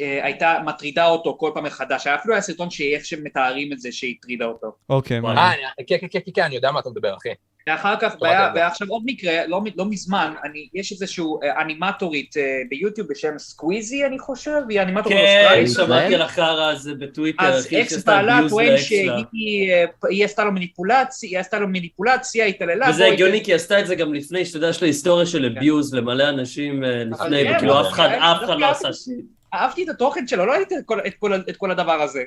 [0.00, 3.92] אה, הייתה מטרידה אותו כל פעם מחדש, היה אפילו היה סרטון שאיך שמתארים את זה
[3.92, 4.72] שהטרידה אותו.
[4.88, 5.20] אוקיי.
[5.20, 5.38] מעניין.
[5.38, 7.28] אה, אני- כן, כן, כן, כן, אני יודע מה אתה מדבר, אחי.
[7.68, 8.52] ואחר כך, והיה-.
[8.54, 13.38] ועכשיו עוד מקרה, לא, מ- לא מזמן, אני, יש איזשהו אה, אנימטורית אה, ביוטיוב בשם
[13.38, 15.88] סקוויזי, אני חושב, היא אנימטורית כן, אוסטרלית.
[15.88, 19.72] שמעתי על החרא הזה בטוויטר, אז אקס בעלה טוען שהיא.
[20.20, 22.92] אה, עשתה לו מניפולציה, היא עשתה לו מניפולציה, היא התעללה בו.
[22.92, 25.54] וזה הגיוני כי היא עשתה את זה גם לפני, שאתה יודע, יש לה היסטוריה של
[25.56, 28.88] abuse למלא אנשים לפני, כן, וכאילו אבל אף אחד, כן, אף אחד לא אהבתי.
[28.88, 29.24] עשה shit.
[29.54, 32.22] אהבתי את התוכן שלו, לא ראיתי את כל- את כל- את כל הדבר הזה.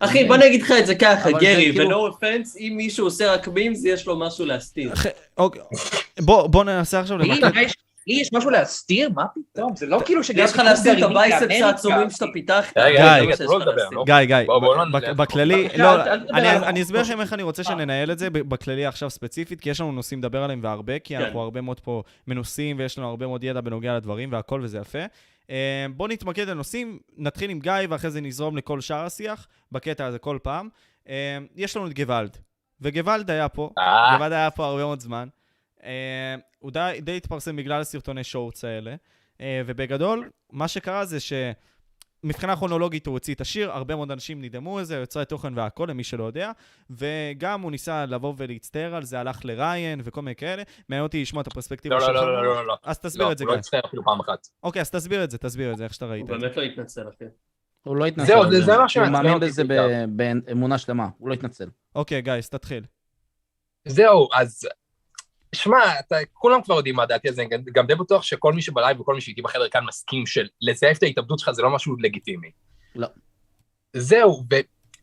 [0.00, 1.40] אחי, בוא אני אגיד לך את זה ככה, גרי,
[1.72, 4.92] כאילו- ו-no offense, אם מישהו עושה רק memes, יש לו משהו להסתיר.
[5.38, 5.62] אוקיי,
[6.20, 7.28] בוא ננסה עכשיו לי
[7.62, 7.74] יש-
[8.06, 9.08] לי יש משהו להסתיר?
[9.14, 9.76] מה פתאום?
[9.76, 12.76] זה לא כאילו שגם יש לך להסתיר את ה biceps העצומים שאתה פיתחת.
[14.06, 14.24] גיא.
[14.24, 15.12] גיא, לא.
[15.16, 16.02] בכללי, לא,
[16.66, 17.00] אני- אסביר.
[17.00, 20.42] לכם איך אני רוצה שננהל את זה בכללי עכשיו ספציפית, כי יש לנו נושאים לדבר
[20.42, 21.20] עליהם והרבה, כי כן.
[21.22, 24.98] אנחנו הרבה מאוד פה מנוסים ויש לנו הרבה מאוד ידע בנוגע לדברים והכל וזה יפה.
[25.50, 30.18] אה, בואו נתמקד בנושאים, נתחיל עם גיא ואחרי זה נזרום לכל שאר השיח, בקטע הזה
[30.18, 30.68] כל פעם.
[31.08, 32.36] אה, יש לנו את גוואלד,
[32.80, 35.28] וגוואלד היה פה, אה, גוואלד היה פה הרבה מאוד זמן.
[36.58, 38.94] הוא די, די התפרסם בגלל הסרטוני שורטס האלה,
[39.66, 41.18] ובגדול, מה שקרה זה
[42.24, 46.04] שמבחינה כרונולוגית הוא הוציא את השיר, הרבה מאוד אנשים נדהמו לזה, יוצרי תוכן והכל, למי
[46.04, 46.50] שלא יודע,
[46.90, 50.62] וגם הוא ניסה לבוא ולהצטער על זה, הלך לריין וכל מיני כאלה.
[50.88, 52.10] מעניין אותי לשמוע את הפרספקטיבה לא, שלך.
[52.10, 52.76] לא, לא, לא, לא, לא.
[52.82, 53.58] אז תסביר לא, את זה, הוא לא.
[53.58, 54.48] הצטער אפילו פעם אחת.
[54.62, 56.38] אוקיי, אז תסביר את זה, תסביר את זה, איך שאתה ראית הוא.
[56.38, 57.24] באמת לא התנצל, אחי.
[57.82, 58.26] הוא לא התנצל.
[58.26, 59.62] זהו, זה- זה מה הוא שמעצבן מאמין אותי בזה
[60.08, 61.68] באמונה שלמה, הוא לא התנצל.
[61.94, 62.84] אוקיי, גיא, אז תתחיל.
[63.88, 64.68] זהו, אז...
[65.54, 68.62] שמע, אתה, כולם כבר יודעים מה דעתי על זה, אני גם- די בטוח שכל מי
[68.62, 72.50] שבלייב וכל מי שאיתי בחדר כאן מסכים שלזייף את ההתאבדות שלך זה לא משהו לגיטימי.
[72.94, 73.08] לא.
[73.96, 74.44] זהו,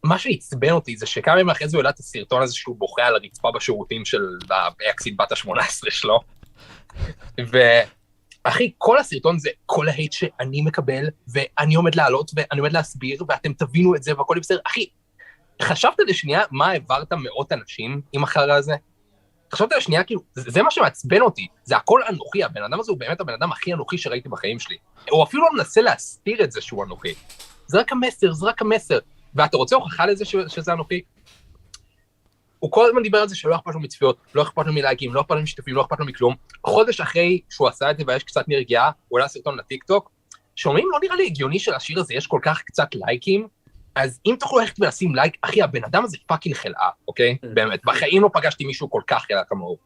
[0.05, 3.03] ומה שעצבן אותי זה שכמה ימים אחרי זה הוא העלה את הסרטון הזה שהוא בוכה
[3.05, 4.21] על הרצפה בשירותים של
[4.87, 6.19] האקסיט בת ה-18 שלו.
[8.45, 13.53] ואחי, כל הסרטון זה כל ההייט שאני מקבל, ואני עומד לעלות, ואני עומד להסביר, ואתם
[13.53, 14.59] תבינו את זה והכל בסדר.
[14.67, 14.85] אחי,
[15.61, 18.75] חשבת לשנייה מה העברת מאות אנשים עם החרא הזה?
[19.51, 22.99] חשבת לשנייה, כאילו, זה, זה מה שמעצבן אותי, זה הכל אנוכי, הבן אדם הזה הוא
[22.99, 24.77] באמת הבן אדם הכי אנוכי שראיתי בחיים שלי.
[25.09, 27.13] הוא אפילו לא מנסה להסתיר את זה שהוא אנוכי.
[27.67, 28.99] זה רק המסר, זה רק המסר.
[29.35, 31.01] ואתה רוצה הוכחה לזה ש, שזה אנוכי?
[32.59, 35.21] הוא כל הזמן דיבר על זה שלא אכפת לו מצפיות, לא אכפת לו מלייקים, לא
[35.21, 36.35] אכפת לו משיתופים, לא אכפת לו מכלום.
[36.67, 40.11] חודש אחרי שהוא עשה את זה ויש קצת נרגיעה, הוא עלה סרטון לטיקטוק,
[40.55, 43.47] שאומרים, לא נראה לי הגיוני שלשיר הזה יש כל כך קצת לייקים,
[43.95, 47.37] אז אם תוכלו ללכת ולשים לייק, אחי, הבן אדם הזה fucking חלאה, אוקיי?
[47.53, 49.77] באמת, בחיים לא פגשתי מישהו כל כך חלאה כמוהו.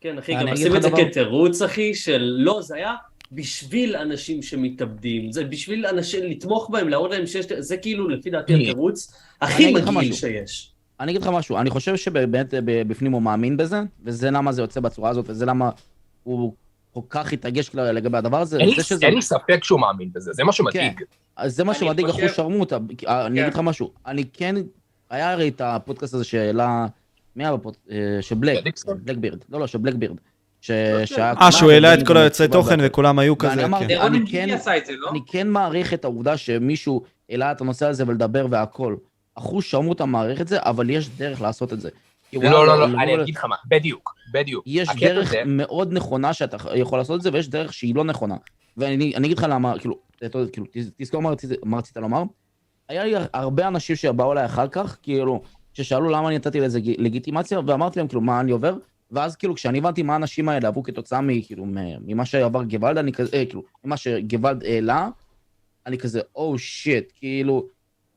[0.00, 0.88] כן, אחי, אני גם עושים את זה.
[0.96, 2.94] כתירוץ, אחי, של לא, זה היה
[3.32, 8.54] בשביל אנשים שמתאבדים, זה בשביל אנשים, לתמוך בהם, להראות להם שיש, זה כאילו, לפי דעתי,
[8.54, 10.12] אני- התירוץ אני הכי מגעיל.
[10.12, 10.72] שיש.
[11.00, 14.62] אני אגיד לך משהו, אני חושב שבאמת אה, בפנים הוא מאמין בזה, וזה למה זה
[14.62, 15.70] יוצא בצורה הזאת, וזה למה
[16.24, 16.54] הוא
[16.94, 18.58] כל כך התרגש לגבי הדבר הזה.
[18.58, 21.00] אין לי- שזה- אין לי ספק שהוא מאמין בזה, זה מה שמדאיג.
[21.36, 22.76] אז זה מה שמדאיג אחוז שרמוטה.
[23.08, 23.42] אה, אני כן.
[23.42, 24.54] אגיד לך משהו, אני כן,
[25.10, 26.86] היה הרי את הפודקאסט הזה שהעלה,
[27.36, 27.86] מי היה בפודקאסט?
[28.20, 28.98] שבלק, דיקסטון?
[29.04, 30.16] בלקבירד, לא, לא, שבלקבירד.
[30.60, 32.16] ש- לא, אה, שהוא העלה את כל.
[32.16, 33.74] היוצאי תוכן וכולם היו כזה, כן.
[33.74, 35.10] אני כן- לא?
[35.10, 38.96] אני כן מעריך את העובדה שמישהו העלה את הנושא הזה ולדבר והכל.
[39.34, 41.88] אחוז שרמוטה מעריך את זה, אבל יש דרך לעשות את זה.
[42.32, 44.64] לא, לא, לא, אני אגיד לך מה, בדיוק, בדיוק.
[44.66, 48.36] יש דרך מאוד נכונה שאתה יכול לעשות את זה, ויש דרך שהיא לא נכונה.
[48.76, 49.98] ואני אני אגיד לך למה, כאילו,
[50.52, 51.30] כאילו, תז- תזכור מה
[51.78, 52.22] רצית- לומר.
[52.88, 55.42] היה לי הרבה אנשים שבאו אליי אחר כך, כאילו,
[55.74, 58.74] ששאלו למה אני נתתי לזה לגיטימציה, ואמרתי להם, כאילו, מה אני עובר,
[59.10, 61.76] ואז כאילו, כשאני הבנתי מה האנשים האלה עברו כתוצאה מ- כאילו, מ-
[62.12, 65.08] ממה שעבר גוואלד, אני כזה, אה, כאילו, ממה שגוואלד העלה,
[65.86, 67.66] אני כזה, או שיט, כאילו,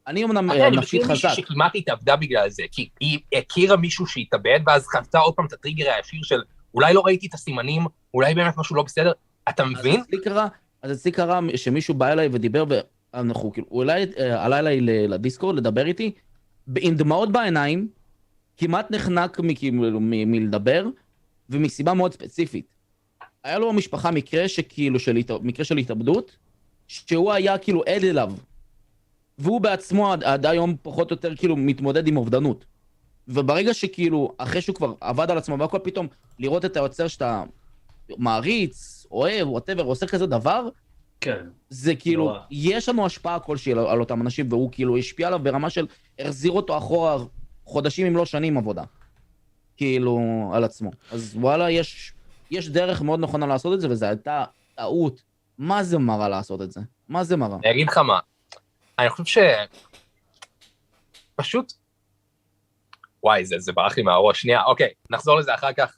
[0.07, 1.41] אני אמנם אה, אני נפשית מכיר מישהו חזק.
[1.41, 5.91] שכמעט התאבדה בגלל זה, כי היא הכירה מישהו שהתאבד, ואז חוותה עוד פעם את הטריגר
[5.91, 6.41] הישיר של
[6.73, 7.81] אולי לא ראיתי את הסימנים,
[8.13, 9.11] אולי באמת משהו לא בסדר,
[9.49, 9.99] אתה מבין?
[9.99, 10.47] אז אצלי קרה,
[10.81, 12.65] אז אצלי קרה שמישהו בא אליי ודיבר,
[13.13, 16.11] ואנחנו, כאילו, הוא אולי אה, עלה אליי לדיסקורד לדבר איתי,
[16.79, 17.87] עם דמעות בעיניים,
[18.57, 20.85] כמעט נחנק כאילו, מלדבר,
[21.49, 22.75] ומסיבה מאוד ספציפית.
[23.43, 26.37] היה לו במשפחה מקרה שכאילו, של, מקרה של התאבדות,
[26.87, 28.33] שהוא היה כאילו עד אליו.
[29.41, 32.65] והוא בעצמו עד, עד היום פחות או יותר כאילו מתמודד עם אובדנות.
[33.27, 36.07] וברגע שכאילו, אחרי שהוא כבר עבד על עצמו והכל, פתאום
[36.39, 37.43] לראות את היוצר שאתה
[38.17, 40.69] מעריץ, אוהב, וואטאבר, עושה כזה דבר,
[41.21, 41.45] כן.
[41.69, 42.39] זה כאילו, נורא.
[42.51, 45.87] יש לנו השפעה כלשהי על, על אותם אנשים, והוא כאילו השפיע עליו ברמה של
[46.19, 47.17] החזיר אותו אחורה
[47.65, 48.83] חודשים אם לא שנים עבודה.
[49.77, 50.19] כאילו,
[50.53, 50.91] על עצמו.
[51.11, 52.13] אז וואלה, יש,
[52.51, 54.43] יש דרך מאוד נכונה לעשות את זה, וזו הייתה
[54.75, 55.21] טעות.
[55.57, 56.81] מה זה מרה לעשות את זה?
[57.09, 57.57] מה זה מרה?
[57.63, 58.19] אני אגיד לך מה,
[59.01, 59.37] אני חושב ש...
[61.35, 61.73] פשוט...
[63.23, 64.41] וואי, זה, זה ברח לי מהראש.
[64.41, 65.97] שנייה, אוקיי, נחזור לזה אחר כך,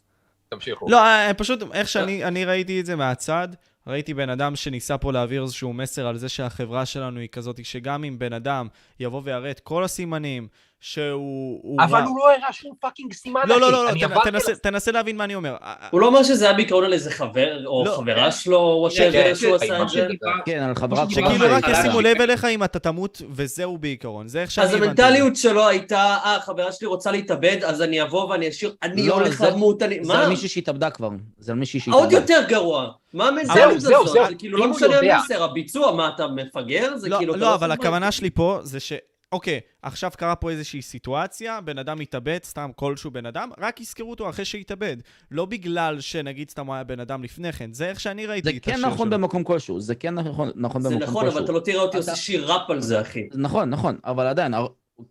[0.50, 0.90] תמשיכו.
[0.90, 3.48] לא, אה, פשוט איך שאני אני ראיתי את זה מהצד,
[3.88, 8.04] ראיתי בן אדם שניסה פה להעביר איזשהו מסר על זה שהחברה שלנו היא כזאת, שגם
[8.04, 8.68] אם בן אדם
[9.00, 10.48] יבוא ויראה את כל הסימנים,
[10.86, 11.60] שהוא...
[11.64, 13.72] הוא אבל רע- הוא לא הראה שום fucking סימן, לא, לא.
[13.72, 15.56] לא, לא, עברתי תנסה- תנסה להבין מה אני אומר.
[15.92, 17.92] הוא לא אומר שזה היה בעיקרון על איזה חבר, או לא.
[17.92, 20.08] חברה שלו, whatever כן, שהוא כן, עשה מה את זה.
[20.46, 21.64] כן, על חברה שכאילו שכאילו רק.
[21.72, 24.28] ישימו לב אליך אם אתה תמות, וזהו בעיקרון.
[24.28, 24.86] זה איך שאני אז הבנתי.
[25.04, 29.14] המנטליות שלו הייתה, אה, חברה שלי רוצה להתאבד, אז אני אבוא ואני אשאיר, אני לא,
[29.14, 30.00] הולך למות, אני...
[30.06, 30.14] זה?
[30.14, 31.10] על מישהי שהתאבדה כבר.
[31.38, 32.04] זה על מישהי שהתאבדה.
[32.04, 32.88] עוד יותר גרוע.
[33.14, 34.14] מה זהו, המנטליות זהו, הזאת?
[34.14, 34.28] זהו.
[34.28, 36.98] זה כאילו לא הוא משנה המסר, הביצוע, מה אתה מפגר?
[36.98, 37.34] זה לא, כאילו...
[37.36, 38.94] אתה לא, אבל הכוונה שלי פה זה ש...
[39.34, 44.10] אוקיי, עכשיו קרה פה איזושהי סיטואציה, בן אדם התאבד, סתם כלשהו בן אדם, רק יזכרו
[44.10, 44.98] אותו אחרי שהתאבד.
[45.32, 48.58] לא בגלל שנגיד סתם הוא היה בן אדם לפני כן, זה איך שאני ראיתי זה
[48.58, 49.18] את כן השיר נכון שלו.
[49.18, 51.38] במקום כלשהו, זה כן נכון נכון זה במקום נכון, כלשהו.
[51.38, 53.28] אבל אתה לא תראה אותי עושה שיר ראפ על זה, אחי.
[53.36, 54.54] נכון, נכון, אבל עדיין,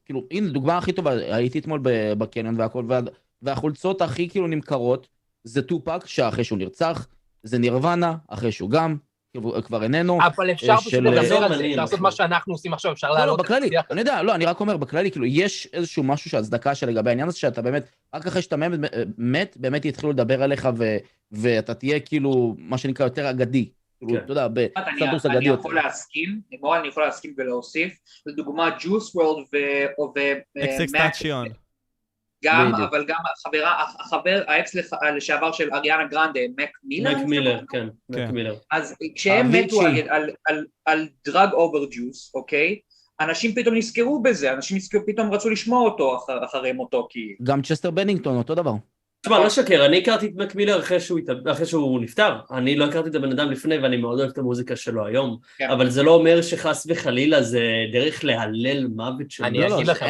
[0.04, 1.80] כאילו, הנה, דוגמה הכי טובה, הייתי אתמול
[2.18, 3.00] בקניון והכל, וה-
[3.42, 5.08] והחולצות הכי כאילו נמכרות,
[5.44, 7.06] זה טופק, שאחרי שהוא נרצח,
[7.42, 8.96] זה נירוונה, אחרי שהוא גם,
[9.64, 10.18] כבר איננו.
[10.26, 12.02] אבל אפשר פשוט של- לדבר זה על זה, אומנים, אפשר לעשות אחי.
[12.02, 13.70] מה שאנחנו עושים עכשיו, אפשר לא, לא, את בכללי.
[13.90, 17.38] אני יודע, לא, אני רק אומר, בכללי, כאילו, יש איזשהו משהו שהצדקה שלגבי העניין הזה,
[17.38, 17.84] שאתה באמת,
[18.14, 18.70] רק אחרי שאתה מת,
[19.18, 20.96] מת, באמת יתחילו לדבר עליך, ו-
[21.32, 23.68] ואתה תהיה כאילו, מה שנקרא, יותר אגדי.
[23.98, 24.24] כאילו, כן.
[24.24, 24.68] אתה יודע, אני,
[25.00, 25.60] בסטטוס אני אגדי יותר.
[25.60, 27.96] יכול להסכים, מורן אני יכול להסכים ולהוסיף,
[28.26, 29.56] לדוגמה Juice WRLD ו...
[30.92, 31.48] טנטסיון.
[32.44, 32.88] גם, בדיוק.
[32.90, 37.88] אבל גם החברה, החבר, האקס לח- לשעבר של אריאנה גרנדה, מק מילר, מק מילר, כן,
[38.12, 38.24] כן.
[38.24, 38.54] מק מילר.
[38.72, 39.52] אז כשהם.
[39.52, 42.78] מתו על, על, על, על drug overdose, אוקיי?
[43.20, 47.34] אנשים פתאום נזכרו בזה, אנשים נזכרו, פתאום רצו לשמוע אותו אחר, אחרי מותו, כאילו.
[47.42, 48.72] גם צ'סטר בנינגטון, אותו דבר.
[49.22, 52.36] תשמע, לא שקר, אני הכרתי את מק מילר אחרי שהוא, התאב- אחרי שהוא נפטר.
[52.52, 55.36] אני לא הכרתי את הבן אדם לפני, ואני מאוד אוהב את המוזיקה שלו היום.
[55.58, 55.70] כן.
[55.70, 57.62] אבל זה לא אומר שחס וחלילה זה
[57.92, 59.46] דרך להלל מוות שלו.
[59.46, 60.06] אני לא, לא, אגיד לכם-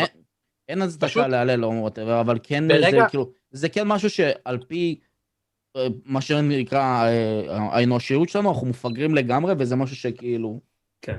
[0.68, 4.59] אין- הצדקה פשוט- להלל או whatever, אבל כן, ברגע- זה כאילו, זה כן משהו שעל
[4.68, 5.01] פי
[5.76, 10.60] אה, מה שנקרא אה, האנושיות שלנו, אנחנו מפגרים לגמרי, וזה משהו שכאילו...
[11.02, 11.16] כן.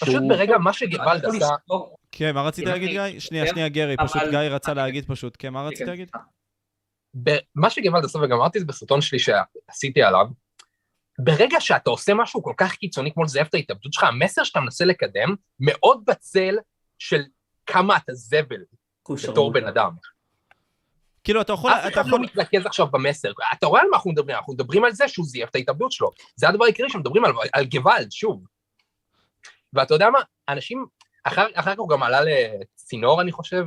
[0.00, 1.48] פשוט שהוא- ברגע מה שגוואלד עשה,
[2.12, 3.20] כן, מה רצית להגיד, גיא?
[3.20, 5.36] שנייה, כן, שנייה, גרי, פשוט גיא רצה אני- להגיד פשוט.
[5.38, 6.10] כן, מה רצית כן, להגיד?
[7.22, 10.26] ב- מה שגוואלד עשה, וגם אמרתי את זה בסרטון שלי שעשיתי עליו,
[11.18, 14.84] ברגע שאתה עושה משהו כל כך קיצוני כמו לזייף את ההתאבדות שלך, המסר שאתה מנסה
[14.84, 16.56] לקדם מאוד בצל
[16.98, 17.22] של
[17.66, 18.64] כמה אתה זבל
[19.28, 19.52] בתור.
[19.52, 19.90] בן אדם.
[21.24, 21.72] כאילו, אתה יכול...
[21.72, 22.18] אף אתה אחד לא.
[22.18, 23.32] מתרכז עכשיו במסר.
[23.52, 24.36] אתה רואה על מה אנחנו מדברים?
[24.36, 26.10] אנחנו מדברים על זה שהוא זייף את ההתאבדות שלו.
[26.36, 28.44] זה הדבר העיקרי שמדברים על, על גוואלד, שוב.
[29.72, 30.18] ואתה יודע מה?
[30.48, 30.86] אנשים,
[31.24, 33.64] אחר, אחר כך הוא גם עלה לצינור, אני חושב,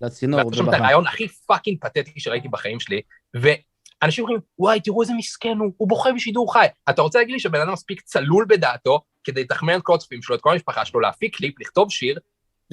[0.00, 0.82] לצינור, ועשו שם את ובחר.
[0.82, 3.00] הרעיון הכי fucking פתטי שראיתי בחיים שלי,
[3.34, 6.66] ואנשים אומרים, וואי, תראו איזה מסכן הוא, הוא בוכה בשידור חי.
[6.90, 10.36] אתה רוצה להגיד לי שבן אדם מספיק צלול בדעתו, כדי לתחמן את כל הצופים שלו,
[10.36, 12.18] את כל המשפחה שלו, להפיק קליפ, לכתוב שיר,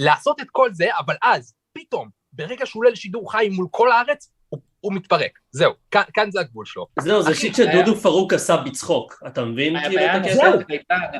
[0.05, 4.31] לעשות את כל זה, אבל אז, פתאום, ברגע שהוא עולה לשידור חי מול כל הארץ,
[4.49, 5.39] הוא, הוא מתפרק.
[5.51, 6.87] זהו, כאן, כאן זה הגבול שלו.
[6.99, 9.23] זהו, זה shit היה- שדודו פארוק עשה בצחוק.
[9.27, 10.01] אתה מבין כאילו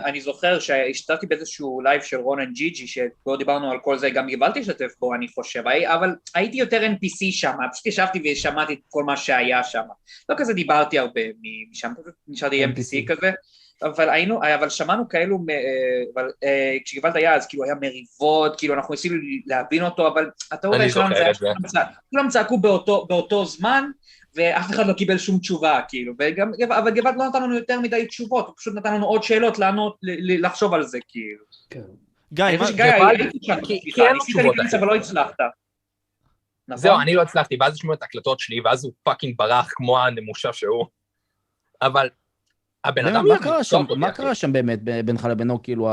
[0.06, 4.60] אני זוכר שהשתתפתי באיזשהו לייב של רונן ג'יג'י, שבו דיברנו על כל זה, גם קיבלתי
[4.60, 9.18] להשתתף בו, אני חושב, אבל הייתי יותר NPC שם, פשוט ישבתי ושמעתי את כל מה
[9.18, 9.84] שהיה שם.
[10.30, 11.22] לא כזה דיברתי הרבה
[11.72, 13.32] משם, פשוט נשארתי NPC כזה.
[13.84, 15.56] אבל היינו, אבל שמענו כאלו, אה,
[16.16, 16.30] אבל
[16.86, 21.24] כשגוואלד היה אז כאילו היה מריבות, כאילו אנחנו ניסינו להבין אותו, אבל התיאוריה שלנו זה
[21.24, 21.34] היה.
[21.34, 23.84] שכולם צע- כולם צעקו באותו, באותו זמן,
[24.36, 28.06] ואף אחד לא קיבל שום תשובה, כאילו, וגם, אבל גוואלד לא נתן לנו יותר מדי
[28.06, 29.98] תשובות, הוא פשוט נתן לנו עוד שאלות לענות,
[30.40, 31.44] לחשוב על זה, כאילו.
[31.70, 31.82] כן.
[32.34, 32.66] גיא, אני מה...
[32.68, 32.74] שם,
[33.64, 34.56] כי- אין לו תשובות.
[34.80, 35.36] אבל לא הצלחת.
[36.68, 36.82] נכון?
[36.82, 40.54] זהו, אני לא הצלחתי, ואז השמיעו את ההקלטות שלי, ואז הוא fucking ברח כמו הנמושה
[40.54, 40.86] שהוא.
[41.82, 42.10] אבל
[42.86, 43.28] הבן באמת, אדם...
[43.28, 44.12] מה יבין, קרה שם, מה.
[44.12, 45.90] קרה שם באמת ב- בינך לבינו, כאילו,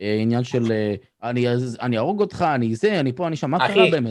[0.00, 1.46] העניין של אה, אני
[1.80, 4.10] אני אהרוג אותך, אני זה, אני פה, אני שם, מה קרה באמת?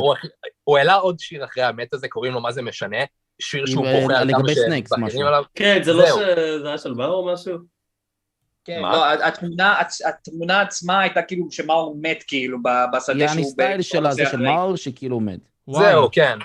[0.63, 2.97] הוא- העלה עוד שיר אחרי המת הזה, קוראים לו מה זה משנה,
[3.41, 5.21] שיר שהוא בוכה אה, על כמה לגבי סנקס, משהו.
[5.27, 5.43] עליו.
[5.55, 6.17] כן, זה לא זהו.
[6.19, 7.57] שזה היה של בר או משהו?
[8.65, 8.81] כן?
[8.81, 9.75] לא, התמונה,
[10.07, 13.19] התמונה עצמה הייתה כאילו שמאור מת כאילו ב- בשדה שהוא...
[13.21, 14.37] יעני סטייל ב- של הזה של.
[14.37, 15.39] מאור, שכאילו מת.
[15.69, 16.37] זהו, כן.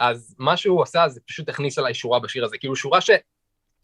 [0.00, 3.00] אז מה שהוא עשה זה פשוט הכניס עליי שורה בשיר הזה, כאילו שורה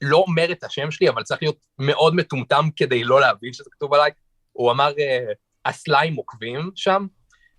[0.02, 3.94] שלא אומר את השם שלי, אבל צריך להיות מאוד מטומטם כדי לא להבין שזה כתוב
[3.94, 4.10] עליי.
[4.52, 5.32] הוא אמר, אה,
[5.64, 7.06] הסליים עוקבים שם,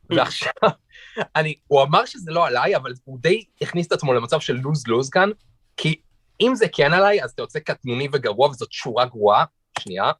[0.09, 0.51] ועכשיו,
[1.35, 5.09] אני, הוא אמר שזה לא עליי, אבל הוא די הכניס את עצמו למצב של לוז-לוז
[5.09, 5.29] כאן,
[5.77, 6.01] כי
[6.41, 9.45] אם זה כן עליי, אז אתה יוצא קטנוני וגרוע, וזאת שורה גרועה.
[9.79, 10.11] שנייה.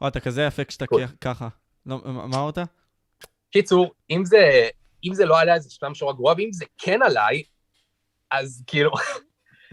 [0.00, 0.84] וואי, אתה כזה יפה כשאתה
[1.20, 1.48] ככה.
[1.86, 2.58] לא, מה אמרת?
[3.50, 4.68] קיצור, אם זה,
[5.04, 7.42] אם זה לא עליי, זה סתם שורה גרועה, ואם זה כן עליי,
[8.30, 8.90] אז כאילו...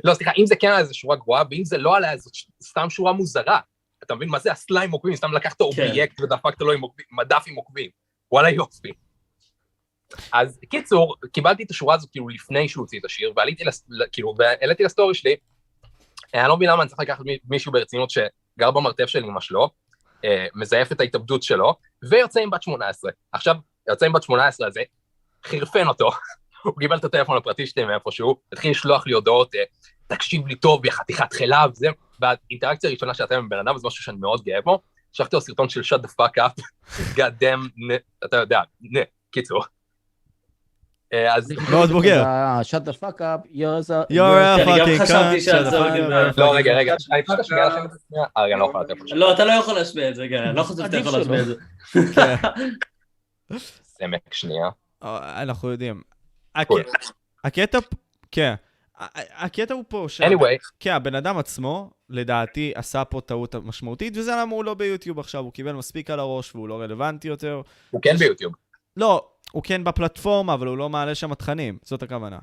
[0.03, 2.33] לא, סליחה, אם זה כן עליי, זה שורה גרועה, ואם זה לא עליי, אז זאת
[2.63, 3.59] סתם שורה מוזרה.
[4.03, 5.15] אתה מבין מה זה הסליים עוקבים?
[5.15, 7.89] סתם לקחת אובייקט ודפקת לו עם עוקבים, מדף עם עוקבים.
[8.31, 8.91] וואלה יופי.
[10.33, 13.87] אז קיצור, קיבלתי את השורה הזו כאילו לפני שהוא הוציא את השיר, ועליתי, לס...
[14.11, 15.35] כאילו, והעליתי לסטורי שלי,
[16.33, 18.17] אני לא מבין למה אני צריך לקחת מי- מישהו ברצינות ש...
[18.59, 19.69] גר במרתף של אמא שלו,
[20.25, 21.75] אה, מזייף את ההתאבדות שלו,
[22.09, 23.11] ויוצא עם בת 18.
[23.31, 23.55] עכשיו,
[23.89, 24.81] יוצא עם בת 18 הזה,
[25.43, 26.09] חירפן אותו,
[26.67, 29.63] הוא קיבל את הטלפון הפרטי שלי מאיפשהו, התחיל לשלוח לי הודעות, אה,
[30.07, 31.87] תקשיב לי טוב, יא חתיכת חילה, וזה,
[32.21, 34.79] והאינטראקציה הראשונה שאתה עם בן אדם, זה משהו שאני מאוד גאה בו,
[35.13, 36.61] שלחתי לו סרטון של shut the fuck up,
[37.15, 37.83] god damn,
[38.25, 38.99] אתה יודע, נה,
[39.31, 39.63] קיצור.
[41.13, 42.23] אה, אז מאוד בוגר.
[42.61, 44.13] shut the fuck up, you're a...
[44.13, 46.77] You're a אני גם fucking חשבתי cunt, לא, רגע.
[46.77, 49.45] רגע, אני פשוט שנייה לשבת את שנייה, אה, רגע, אני לא יכול לתת לא, אתה
[49.45, 51.45] לא יכול להשמיע את זה, אני לא חושב שאתה יכול להשמיע את.
[51.45, 51.55] זה.
[52.15, 52.35] כן.
[53.83, 54.69] סמק שנייה.
[55.03, 56.01] אה, אנחנו יודעים.
[56.57, 56.67] הק-
[57.43, 57.79] הקטע,
[58.31, 58.53] כן.
[59.37, 64.31] הקטע הוא פה, שה- anyway, כן, הבן אדם עצמו, לדעתי, עשה פה טעות משמעותית, וזה
[64.41, 67.61] למה הוא לא ביוטיוב עכשיו, הוא קיבל מספיק על הראש והוא לא רלוונטי יותר.
[67.91, 68.53] הוא כן ביוטיוב.
[68.97, 72.39] לא, הוא כן בפלטפורמה, אבל הוא לא מעלה שם תכנים, זאת הכוונה.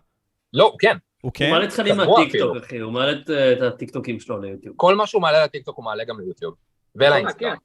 [0.52, 0.96] לא, הוא כן.
[1.22, 1.44] הוא כן?
[1.44, 2.56] הוא מעלה תכנים מהטיקטוק.
[2.56, 4.74] אחי, הוא מעלה את, אה, את הטיקטוקים שלו ליוטיוב.
[4.76, 6.54] כל מה שהוא מעלה לטיקטוק הוא מעלה גם ליוטיוב.
[6.96, 7.56] ולאינסטגרם.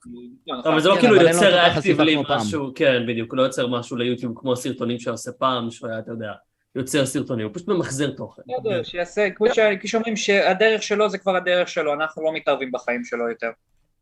[0.65, 2.17] אבל זה לא כן, כאילו אבל אין לו יוצר אותה חשיפה אקטיבלי.
[2.29, 6.11] משהו, כן, בדיוק, לא יוצר משהו ליוטיוב כמו הסרטונים שהוא עושה פעם, שהוא היה, אתה
[6.11, 6.31] יודע,
[6.75, 8.41] יוצר סרטונים, הוא פשוט ממחזר תוכן.
[8.47, 13.03] בסדר, שיעשה, כמו ש- שאומרים שהדרך שלו זה כבר הדרך שלו, אנחנו לא מתערבים בחיים
[13.03, 13.49] שלו יותר.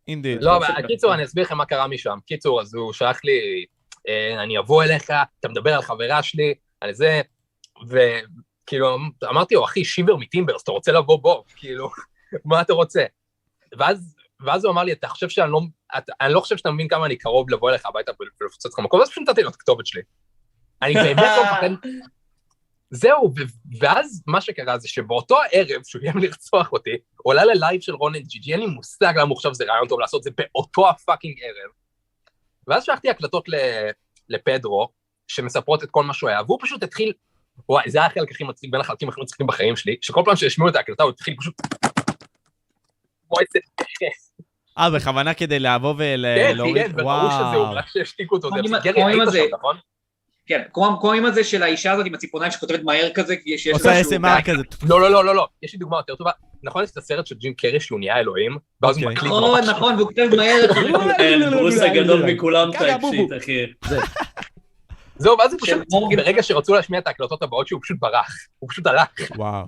[0.08, 0.44] אינדיד.
[0.44, 2.18] לא, אבל קיצור, אני אסביר לכם מה קרה משם.
[2.26, 3.66] קיצור, אז הוא שלח לי,
[4.08, 7.22] אה, אני אבוא אליך, אתה מדבר על חברה שלי, על זה,
[7.90, 8.98] וכאילו,
[9.30, 11.90] אמרתי לו, אחי, shiver me timbers, אתה רוצה לבוא בוא, כאילו,
[12.46, 13.04] מה אתה רוצה?
[13.78, 15.62] ואז, ואז הוא אמר לי, אתה חושב שאני לא,
[15.98, 18.12] אתה, אני לא חושב שאתה מבין כמה אני קרוב לבוא אליך הביתה
[18.42, 20.02] ולפוצץ לך מקום, אז פשוט נתתי לו את הכתובת שלי.
[20.82, 21.70] אני באמת לא מפחד.
[22.90, 23.34] זהו,
[23.80, 28.20] ואז מה שקרה זה שבאותו הערב שהוא איים לרצוח אותי, הוא עלה ללייב של רונן
[28.20, 30.95] ג'י אין לי מושג למה הוא חשב שזה רעיון טוב לעשות את זה באותו ה
[30.95, 31.72] fucking ערב.
[32.68, 33.90] ואז שלחתי הקלטות ל-
[34.30, 34.90] לפדרו,
[35.28, 37.14] שמספרות את כל מה שהוא היה, והוא פשוט התחיל,
[37.70, 40.70] וואי, זה היה החלק הכי מצחיק בין החלקים הכי מצחיקים בחיים שלי, שכל פעם שהשמיעו
[40.70, 41.62] את ההקלטה הוא התחיל פשוט...
[43.28, 43.60] כמו איזה...
[44.78, 46.88] אה, בכוונה כדי לבוא כן, ולהוריד...
[46.88, 48.50] כן, וראו שזה הוא רק שהשתיקו אותו,
[49.52, 49.78] נכון?
[50.48, 54.02] כן, כמו עם הזה של האישה הזאת עם הציפורניים שכותבת מהר כזה, כי שיש עושה
[54.02, 54.64] SMR כזה.
[54.90, 56.32] לא, לא, לא, לא, לא, יש לי דוגמה יותר טובה.
[56.64, 59.16] נכון, יש את הסרט של ג'ים קרי שהוא נהיה אלוהים, ואז הוא אוקיי.
[59.16, 60.74] מקליט נכון, ממש נכון, והוא כותב מהר,
[61.18, 63.14] כן, ברוס הגדול מכולם קאלה, טייפ בובו.
[63.14, 63.66] shit, אחי.
[65.18, 65.78] זהו, ואז הוא פשוט.
[66.18, 69.10] ברגע שרצו להשמיע את ההקלטות הבאות שהוא פשוט ברח, הוא פשוט הלך.
[69.36, 69.66] וואו.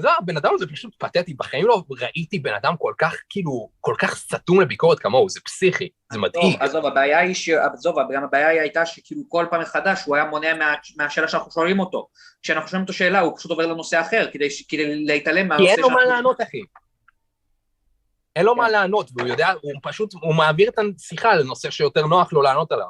[0.00, 3.94] זהו, הבן אדם הזה פשוט פתטי, בחיים לא ראיתי בן אדם כל כך, כאילו, כל
[3.98, 6.56] כך סתום לביקורת כמוהו, זה פסיכי, זה מדאיג.
[6.60, 7.48] עזוב, הבעיה היא ש...
[7.48, 10.74] עזוב, גם הבעיה היא הייתה שכאילו כל פעם מחדש הוא היה מונע מה...
[10.96, 12.08] מהשאלה שאנחנו שואלים אותו.
[12.42, 14.62] כשאנחנו שואלים אותו שאלה הוא פשוט עובר לנושא אחר כדי, ש...
[14.68, 16.60] כדי להתעלם כי מהנושא אין לו מה שאנחנו- לענות, אחי.
[18.36, 18.58] אין לו כן.
[18.58, 22.72] מה לענות, והוא יודע, הוא פשוט, הוא מעביר את השיחה לנושא שיותר נוח לו לענות
[22.72, 22.88] עליו.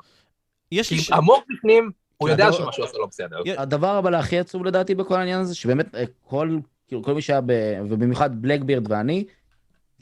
[0.72, 0.96] יש לי...
[0.96, 3.36] כי ש- עמוק בפנים, הוא כן, יודע שמה שהוא עושה לא בסדר.
[3.58, 6.58] הדבר אבל הכי עצוב לדעתי בכל העניין הזה, שבאמת אה, כל,
[6.90, 7.52] כאילו, כל מי שהיה, ב...
[7.88, 9.24] ובמיוחד בלקבירד ואני,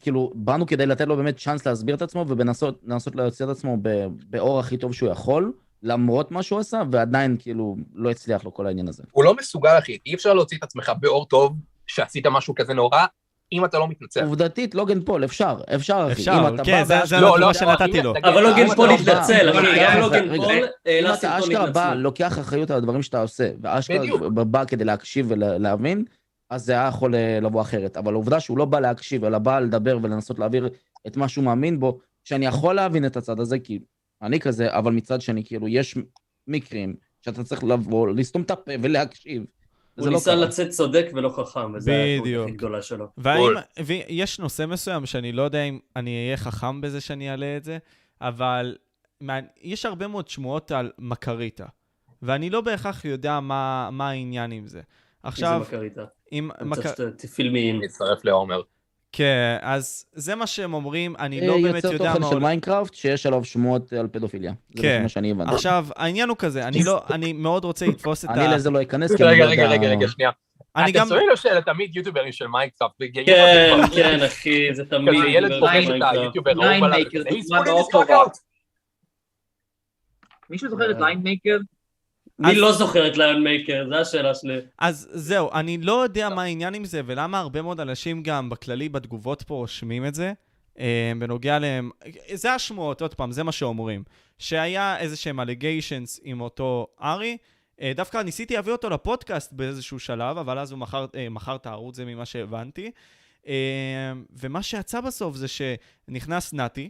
[0.01, 3.77] כאילו, באנו כדי לתת לו באמת צ'אנס להסביר את עצמו, ולנסות לנסות להוציא את עצמו
[3.82, 3.89] ב...
[4.31, 5.52] באור הכי טוב שהוא יכול,
[5.82, 9.02] למרות מה שהוא עשה, ועדיין, כאילו, לא הצליח לו כל העניין הזה.
[9.12, 11.52] הוא לא מסוגל, אחי, אי אפשר להוציא את עצמך באור טוב,
[11.86, 12.98] שעשית משהו כזה נורא,
[13.52, 14.24] אם אתה לא מתנצל.
[14.24, 16.12] עובדתית, לוגן פול, אפשר, אפשר, אחי.
[16.12, 18.12] אפשר, כן, זה- לא, התגובה לא, שנתתי לו.
[18.19, 20.36] אתה- אבל לוגן פול אתה לא בא- התנצל, אחי, גם לוגן.
[20.36, 20.55] פול
[20.86, 21.94] אם אתה סרטון אשכרה בא.
[21.94, 24.28] לוקח אחריות על הדברים שאתה עושה, ואשכרה.
[24.31, 26.05] בא כדי להקשיב ולהבין,
[26.51, 27.97] אז זה היה יכול אה, לבוא אחרת.
[27.97, 30.69] אבל העובדה שהוא לא בא להקשיב, אלא בא לדבר ולנסות להעביר
[31.07, 33.79] את מה שהוא מאמין בו, שאני יכול להבין את הצד הזה, כי
[34.23, 35.99] אני כזה, אבל מצד שני, כאילו, יש
[36.47, 39.45] מקרים שאתה צריך לבוא, לסתום את הפה ולהקשיב.
[39.95, 40.41] הוא זה לא ניסה קרה.
[40.41, 42.45] לצאת צודק ולא חכם, וזו בדיוק.
[42.49, 43.09] הכי גדולה שלו.
[43.16, 43.53] והאם.
[43.85, 47.79] ויש נושא מסוים שאני לא יודע אם אני אהיה חכם בזה שאני אעלה את זה,
[48.20, 48.77] אבל
[49.62, 51.66] יש הרבה מאוד שמועות על מקריטה,
[52.23, 54.81] ואני לא בהכרח יודע מה, מה העניין עם זה.
[55.23, 55.62] עכשיו?
[56.32, 56.51] אם...
[56.74, 56.89] צריך
[57.19, 57.81] שתפילמי עם.
[57.81, 58.61] להצטרף לעומר.
[59.12, 62.27] כן, אז זה מה שהם אומרים, אני אה, לא באמת יוצר יודע תוכן מה...
[62.27, 64.53] של הולך- מיינקראפט שיש עליו שמועות על פדופיליה.
[64.74, 64.89] זה כן.
[64.95, 65.55] לפי מה שאני הבנתי.
[65.55, 68.32] עכשיו, העניין הוא כזה, אני לא, אני מאוד רוצה לתפוס את ה...
[68.35, 69.74] אני לזה לא אכנס, כי אני רגע, לא רגע, יודע...
[69.74, 70.31] רגע, רגע, שנייה.
[70.77, 71.07] אני גם...
[71.07, 72.95] אתם שמים לב שאלה תמיד יוטיוברים של מיינקראפט.
[73.15, 73.24] כן,
[73.95, 75.15] כן, אחי, זה תמיד...
[75.15, 76.03] כזה ילד פוגש את.
[76.12, 78.05] היוטיובר ליין האהוב עליו, מייקר, וכזה, דוגמה "He's putting מאוד his טובה.
[78.05, 78.39] fuck out."
[80.51, 81.23] מישהו זוכר את ליין
[82.39, 83.86] מי אז- לא זוכר את ליון מייקר?
[83.89, 84.59] זו השאלה שלי.
[84.78, 88.89] אז זהו, אני לא יודע מה העניין עם זה, ולמה הרבה מאוד אנשים גם בכללי
[88.89, 90.32] בתגובות פה רושמים את זה,
[90.78, 91.90] אה, בנוגע להם,
[92.32, 94.05] זה השמועות, עוד פעם, זה מה שאומרים.
[94.39, 97.36] שהיה איזה שהם אלגיישנס עם אותו ארי,
[97.81, 101.66] אה, דווקא ניסיתי להביא אותו לפודקאסט באיזשהו שלב, אבל אז הוא מכר, אה, מכר את
[101.66, 102.90] הערוץ, זה ממה שהבנתי.
[104.40, 106.89] ומה שיצא בסוף זה שנכנס נתי,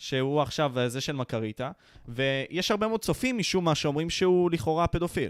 [0.00, 1.70] שהוא עכשיו זה של מקריטה,
[2.08, 5.28] ויש הרבה מאוד צופים משום מה שאומרים שהוא לכאורה פדופיל.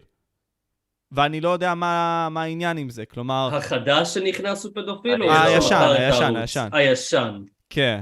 [1.13, 5.13] ואני לא יודע מה, מה העניין עם זה, כלומר, החדש שנכנס הוא פדופיל?
[5.13, 6.37] אני- או זה הישן, הישן, הערוץ?
[6.39, 6.69] הישן.
[6.73, 7.41] הישן.
[7.71, 8.01] כן.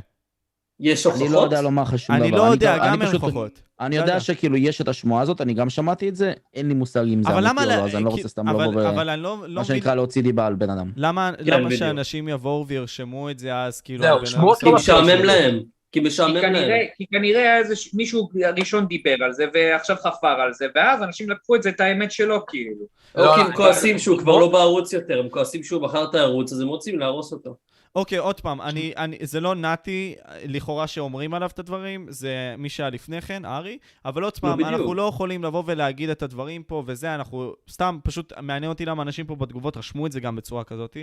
[0.81, 1.27] יש הוכחות?
[1.27, 2.25] אני לא יודע לומר לך שום דבר.
[2.27, 3.63] אני לא יודע, אני גם אין הוכחות.
[3.81, 3.97] אני.
[3.97, 7.23] יודע שכאילו יש את השמועה הזאת, אני גם שמעתי את זה, אין לי מושג אם
[7.23, 7.75] זה אבל אמיתי למה...
[7.75, 8.89] או לא, אז אני לא רוצה סתם אבל- לבוא ו...
[8.89, 9.65] אבל אני לא לא מה.
[9.65, 10.93] שנקרא להוציא דיבה על בן אדם.
[10.97, 11.77] למה כן.
[11.77, 14.03] שאנשים יבואו וירשמו את זה אז, כאילו...
[14.05, 15.61] זהו, שמועות לא משעמם להם.
[15.93, 16.87] כי משעמם להם.
[16.97, 21.31] כי כנראה היה איזה מישהו ראשון דיבר על זה ועכשיו חפר על זה ואז אנשים
[21.31, 22.85] לקחו את זה את האמת שלו כאילו.
[23.15, 26.05] או לא, כי הם אני- כועסים שהוא כבר לא בערוץ יותר, הם כועסים שהוא מכר
[26.11, 27.57] את הערוץ, אז הם רוצים להרוס אותו.
[27.95, 32.69] אוקיי, עוד פעם, אני, אני, זה לא נתי, לכאורה שאומרים עליו את הדברים, זה מי
[32.69, 34.69] שהיה לפני כן, ארי, אבל עוד פעם, בדיוק.
[34.69, 39.03] אנחנו לא יכולים לבוא ולהגיד את הדברים פה וזה, אנחנו, סתם, פשוט מעניין אותי למה
[39.03, 40.97] אנשים פה בתגובות רשמו את זה גם בצורה כזאת,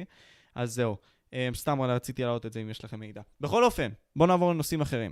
[0.56, 0.96] אז זהו.
[1.36, 3.22] אה, סתם רציתי להעלות את זה אם יש לכם מידע.
[3.42, 5.12] בכל אופן, בואו נעבור לנושאים אחרים.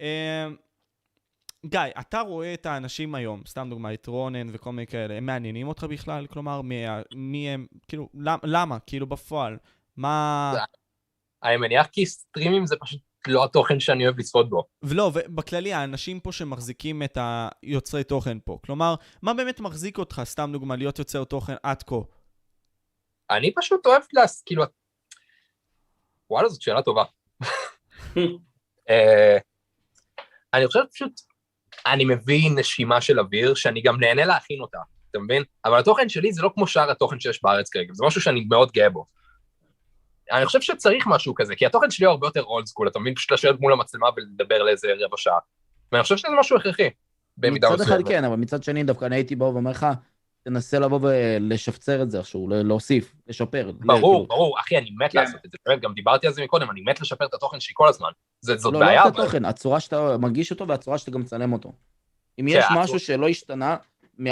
[0.00, 0.48] אה,
[1.66, 5.68] גיא, אתה רואה את האנשים היום, סתם דוגמא, את רונן וכל מיני כאלה, הם מעניינים
[5.68, 6.26] אותך בכלל?
[6.26, 6.84] כלומר, מי,
[7.14, 8.78] מי הם, כאילו, למ, למה?
[8.78, 9.58] כאילו, בפועל.
[9.96, 10.54] מה...
[11.42, 14.64] אני מניח כי סטרימים זה פשוט לא התוכן שאני אוהב לצפות בו.
[14.82, 17.18] ולא, ובכללי, האנשים פה שמחזיקים את
[17.62, 18.58] היוצרי תוכן פה.
[18.66, 21.96] כלומר, מה באמת מחזיק אותך, סתם דוגמה, להיות יוצר תוכן עד כה?
[23.30, 24.42] אני פשוט אוהב להס...
[24.46, 24.64] כאילו...
[26.32, 27.04] וואלה, זאת שאלה טובה.
[28.90, 29.38] אה,
[30.54, 31.12] אני חושב פשוט,
[31.86, 34.78] אני מביא נשימה של אוויר שאני גם נהנה להכין אותה,
[35.10, 35.42] אתה מבין?
[35.64, 38.72] אבל התוכן שלי זה לא כמו שאר התוכן שיש בארץ כרגע, זה משהו שאני מאוד
[38.72, 39.04] גאה בו.
[40.32, 43.14] אני חושב שצריך משהו כזה, כי התוכן שלי הוא הרבה יותר אולד סקול, אתה מבין?
[43.14, 45.38] פשוט לשבת מול המצלמה ולדבר לאיזה רבע שעה.
[45.92, 46.90] ואני חושב שזה משהו הכרחי,
[47.36, 48.08] במידה מצד אחד מסוימת.
[48.08, 49.86] כן, אבל מצד שני דווקא אני הייתי בא ואומר לך,
[50.44, 53.72] תנסה לבוא ולשפצר את זה איכשהו, להוסיף, לשפר.
[53.80, 55.18] ברור, כאילו, ברור, אחי, אני מת כן.
[55.20, 57.72] לעשות את זה, באמת, גם דיברתי על זה מקודם, אני מת לשפר את התוכן שלי
[57.76, 58.08] כל הזמן.
[58.40, 59.22] זה- זאת לא, לא בעיה, רק אבל...
[59.22, 61.72] התוכן, הצורה שאתה מגיש אותו והצורה שאתה גם מצלם אותו.
[62.40, 63.76] אם כן, יש משהו שלא השתנה
[64.18, 64.30] מ-2016,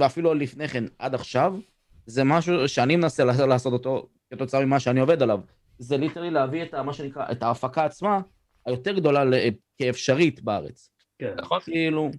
[0.00, 1.54] ואפילו לפני כן עד עכשיו,
[2.06, 5.40] זה משהו שאני מנסה לעשות- אותו כתוצאה ממה שאני עובד עליו.
[5.78, 8.20] זה ליטרלי להביא את ה- מה שנקרא, את ההפקה עצמה,
[8.66, 9.34] היותר גדולה ל-
[9.78, 10.90] כאפשרית בארץ.
[11.18, 11.34] כן.
[11.38, 11.60] נכון?
[11.60, 12.10] כאילו,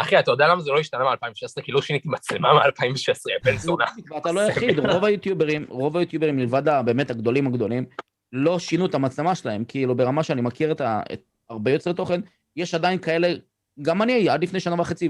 [0.00, 1.62] אחי, אתה יודע למה זה לא השתנה מ-2016?
[1.62, 3.84] כי לא שיניתי מצלמה מ-2016, יא בן זונה.
[4.10, 7.84] ואתה לא היחיד, רוב היוטיוברים, רוב היוטיוברים מלבד באמת הגדולים הגדולים,
[8.32, 11.20] לא שינו את המצלמה שלהם, כאילו ברמה שאני מכיר את, ה, את
[11.50, 12.20] הרבה יוצרי תוכן,
[12.56, 13.34] יש עדיין כאלה,
[13.82, 15.08] גם אני עד לפני שנה וחצי,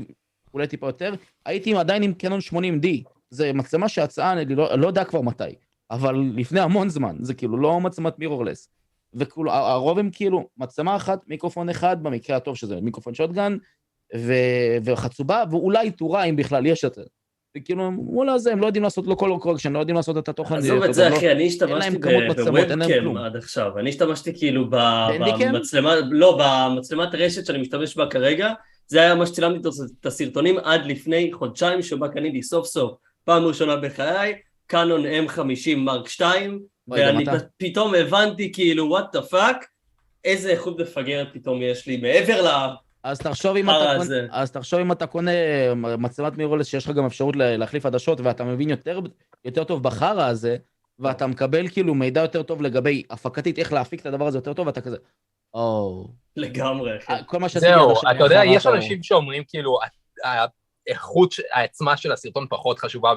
[0.55, 1.15] אולי טיפה יותר,
[1.47, 2.87] הייתי עדיין עם קנון 80D,
[3.31, 5.55] זה מצלמה שיצאה, אני לא, לא יודע כבר מתי,
[5.91, 8.71] אבל לפני המון זמן, זה כאילו לא מצלמת מירורלס.
[9.15, 13.57] וכאילו, הרוב הם כאילו מצלמה אחת, מיקרופון אחד, במקרה הטוב שזה מיקרופון שוטגן,
[14.17, 14.33] ו...
[14.85, 17.05] וחצובה, ואולי טורה אם בכלל יש יותר.
[17.57, 20.29] וכאילו, הם, וואלה זה, הם לא יודעים לעשות לו color correction, לא יודעים לעשות את
[20.29, 20.55] התוכן.
[20.55, 23.17] עזוב את זה, יודע, לא- אחי, אני השתמשתי ב webcam.
[23.17, 23.79] עד עכשיו.
[23.79, 24.67] אני השתמשתי כאילו?
[24.71, 28.53] במצלמה, לא, במצלמת רשת שאני משתמש בה כרגע.
[28.87, 29.69] זה היה מה שצילמתי
[30.01, 32.93] את הסרטונים עד לפני חודשיים, שבה קניתי סוף סוף,
[33.25, 34.35] פעם ראשונה בחיי,
[34.67, 36.61] קאנון M50 מרק 2,
[36.91, 37.25] אוי, גם ואני
[37.57, 39.67] פתאום הבנתי כאילו, what the fuck,
[40.25, 42.49] איזה איכות מפגרת פתאום יש לי, מעבר ל...
[43.09, 44.15] אז תחשוב אם אתה קונה.
[44.31, 45.31] אז תחשוב אם אתה קונה
[45.75, 49.01] מצלמת מירורלס שיש לך גם אפשרות לה- להחליף עדשות ואתה מבין יותר,
[49.45, 50.57] יותר טוב בחרא הזה,
[50.99, 54.67] ואתה מקבל כאילו מידע יותר טוב לגבי הפקתית, איך להפיק את הדבר הזה יותר טוב,
[54.67, 54.97] ואתה כזה,
[55.55, 56.05] או...
[56.37, 57.13] לגמרי, אחי.
[57.27, 59.79] כל מה שעשיתי עד זהו, אתה יודע, היה יש אנשים שאומרים כאילו,
[60.89, 63.15] האיכות, העצמה של הסרטון פחות חשובה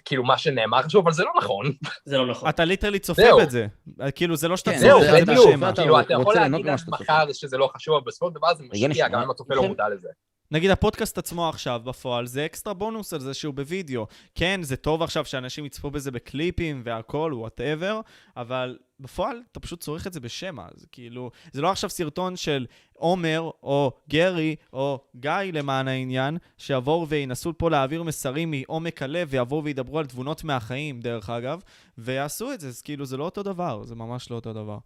[0.00, 1.66] וכאילו מה שנאמר חשוב, אבל זה לא נכון.
[2.04, 2.48] זה לא נכון.
[2.48, 3.22] אתה literally צופה.
[3.46, 3.66] בזה.
[4.14, 5.72] כאילו, זה לא שאתה כן, זהו, צופה זה- את בדיוק, השם.
[5.74, 6.78] כאילו, אתה יכול להגיד עד.
[6.88, 9.88] מחר שזה לא חשוב, אבל בסופו של דבר זה משפיע, גם אם הצופה לא מודע
[9.88, 10.08] לזה.
[10.52, 14.06] נגיד הפודקאסט עצמו עכשיו בפועל, זה אקסטרה בונוס על זה שהוא בווידאו.
[14.34, 18.00] כן, זה טוב עכשיו שאנשים יצפו בזה בקליפים והכל, whatever,
[18.36, 20.66] אבל בפועל אתה פשוט צורך את זה בשמע.
[20.74, 27.08] זה כאילו, זה לא עכשיו סרטון של עומר או גרי או גיא למען העניין, שיבואו
[27.08, 31.62] וינסו פה להעביר מסרים מעומק הלב ויבואו וידברו על תבונות מהחיים, דרך אגב,
[31.98, 34.78] ויעשו את זה, אז כאילו זה לא אותו דבר, זה ממש לא אותו דבר.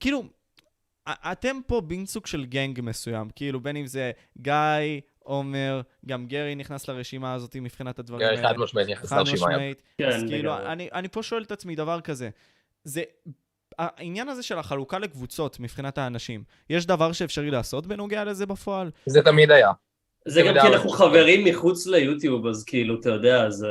[0.00, 0.24] כאילו,
[1.08, 4.54] אתם פה בין סוג של גנג מסוים, כאילו בין אם זה גיא,
[5.18, 9.48] עומר, גם גרי נכנס לרשימה הזאת מבחינת הדברים גרי חד משמעית נכנס חד לרשימה.
[9.48, 9.82] משמעית.
[9.98, 10.56] כן, אז כאילו.
[10.56, 12.30] אני, אני פה שואל את עצמי דבר כזה.
[12.84, 13.02] זה,
[13.78, 18.90] העניין הזה של החלוקה לקבוצות מבחינת האנשים, יש דבר שאפשרי לעשות בנוגע לזה בפועל?
[19.06, 19.72] זה תמיד היה.
[20.28, 23.68] זה גם כי אנחנו חברים מחוץ ליוטיוב, אז כאילו, אתה יודע, זה...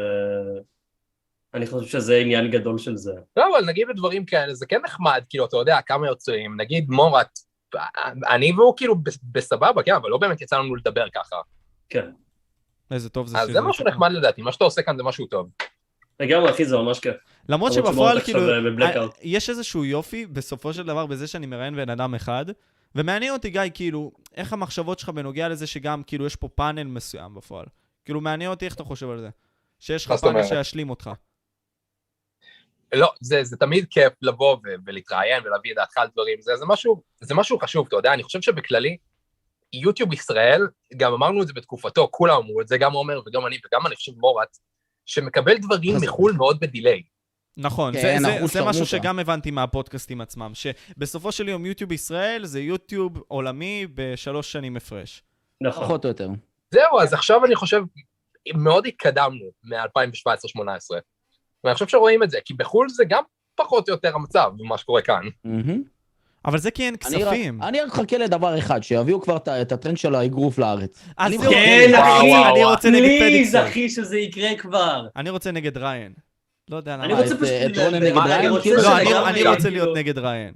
[1.53, 3.13] אני חושב שזה עניין גדול של זה.
[3.37, 7.39] לא, אבל נגיד בדברים כאלה, זה כן נחמד, כאילו, אתה יודע, כמה יוצרים, נגיד מורת,
[8.29, 11.35] אני והוא כאילו ב- בסבבה, כן, אבל לא באמת יצא לנו לדבר ככה.
[11.89, 12.11] כן.
[12.91, 13.85] איזה טוב זה אז שזה זה משהו.
[13.85, 15.49] נחמד לדעתי, מה שאתה עושה כאן זה משהו טוב.
[16.19, 17.15] לגמרי, אחי, זה ממש כיף.
[17.49, 19.11] למרות שבפועל, כאילו, בבלקאוט.
[19.11, 22.45] אה, יש איזשהו יופי בסופו של דבר בזה שאני מראיין בן אדם אחד,
[22.95, 27.35] ומעניין אותי, גיא, כאילו, איך המחשבות שלך בנוגע לזה שגם, כאילו, יש פה פאנל מסוים
[27.35, 27.65] בפועל.
[28.05, 29.29] כאילו, מעניין אותי איך אתה חושב על זה.
[29.79, 30.43] שיש לך פאנל?
[30.43, 31.09] שישלים אותך.
[32.93, 36.65] לא, זה, זה תמיד כיף לבוא ו- ולהתראיין ולהביא את דעתך על דברים, זה, זה,
[36.65, 38.97] משהו, זה משהו חשוב, אתה יודע, אני חושב שבכללי,
[39.73, 40.67] יוטיוב ישראל,
[40.97, 43.95] גם אמרנו את זה בתקופתו, כולם אמרו את זה, גם עומר וגם אני וגם אני
[43.95, 44.57] חושב מורת,
[45.05, 45.95] שמקבל דברים.
[46.01, 47.01] מחו"ל מאוד בדיליי.
[47.57, 48.85] נכון, כן, זה, זה, זה משהו.
[48.85, 55.23] שגם הבנתי מהפודקאסטים עצמם, שבסופו של יום יוטיוב ישראל זה יוטיוב עולמי בשלוש שנים הפרש.
[55.61, 55.83] נכון.
[55.83, 56.29] פחות או יותר.
[56.71, 57.81] זהו, אז עכשיו אני חושב,
[58.55, 60.97] מאוד התקדמנו מ-2017-2018,
[61.63, 63.23] ואני חושב שרואים את זה, כי בחו"ל זה גם
[63.55, 65.21] פחות או יותר המצב ממה שקורה כאן.
[66.45, 67.63] אבל זה כי אין כספים.
[67.63, 71.03] אני רק מחכה לדבר אחד, שיביאו כבר את הטרנד של האגרוף לארץ.
[71.17, 72.63] אז זהו, כן, אחי, אני.
[72.65, 73.61] רוצה נגד פליז, פדיקסון.
[73.67, 75.07] אחי, שזה יקרה כבר.
[75.15, 76.13] אני רוצה נגד ריין.
[76.69, 77.05] לא יודע למה.
[77.05, 77.47] אני רוצה פשוט...
[77.71, 78.51] את רונן נגד אני ריין?
[78.51, 78.69] רוצה?
[78.75, 80.53] לא, אני- רוצה להיות נגד ריין.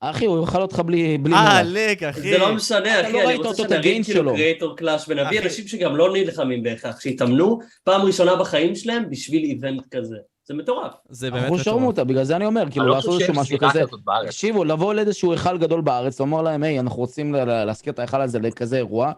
[0.00, 1.18] אחי, הוא יאכל אותך בלי...
[1.34, 1.62] אה.
[1.64, 2.20] לק, אחי.
[2.30, 4.34] זה לא משנה, אחי, לא אני רוצה הגיינס כאילו.
[4.34, 5.40] קריאטור קלאש, ונביא.
[5.40, 10.16] אנשים שגם לא נלחמים בהכרח, שהתאמנו פעם ראשונה בחיים שלהם בשביל איבנט כזה.
[10.44, 10.92] זה מטורף.
[11.08, 11.86] זה באמת אנחנו שרמו מטורף.
[11.92, 13.82] אותה, בגלל זה אני אומר, כאילו לא לעשות חושב איזשהו משהו כזה.
[14.26, 18.38] תקשיבו, לבוא לאיזשהו היכל גדול בארץ, לומר להם, היי, אנחנו רוצים להזכיר את ההיכל הזה
[18.38, 19.12] לכזה אירוע,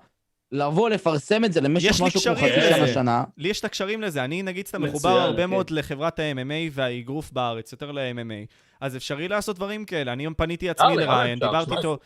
[0.53, 2.75] לבוא, לפרסם את זה יש למשך משהו כמו חצי.
[2.75, 3.25] שנה, שנה.
[3.39, 5.51] לי יש את הקשרים לזה, אני נגיד סתם מחובר הרבה כן.
[5.51, 8.47] מאוד לחברת ה-MMA והאגרוף בארץ, יותר ל-MMA.
[8.81, 10.13] אז אפשרי לעשות דברים כאלה.
[10.13, 11.99] אני פניתי עצמי לריין, אפשר, דיברתי איתו,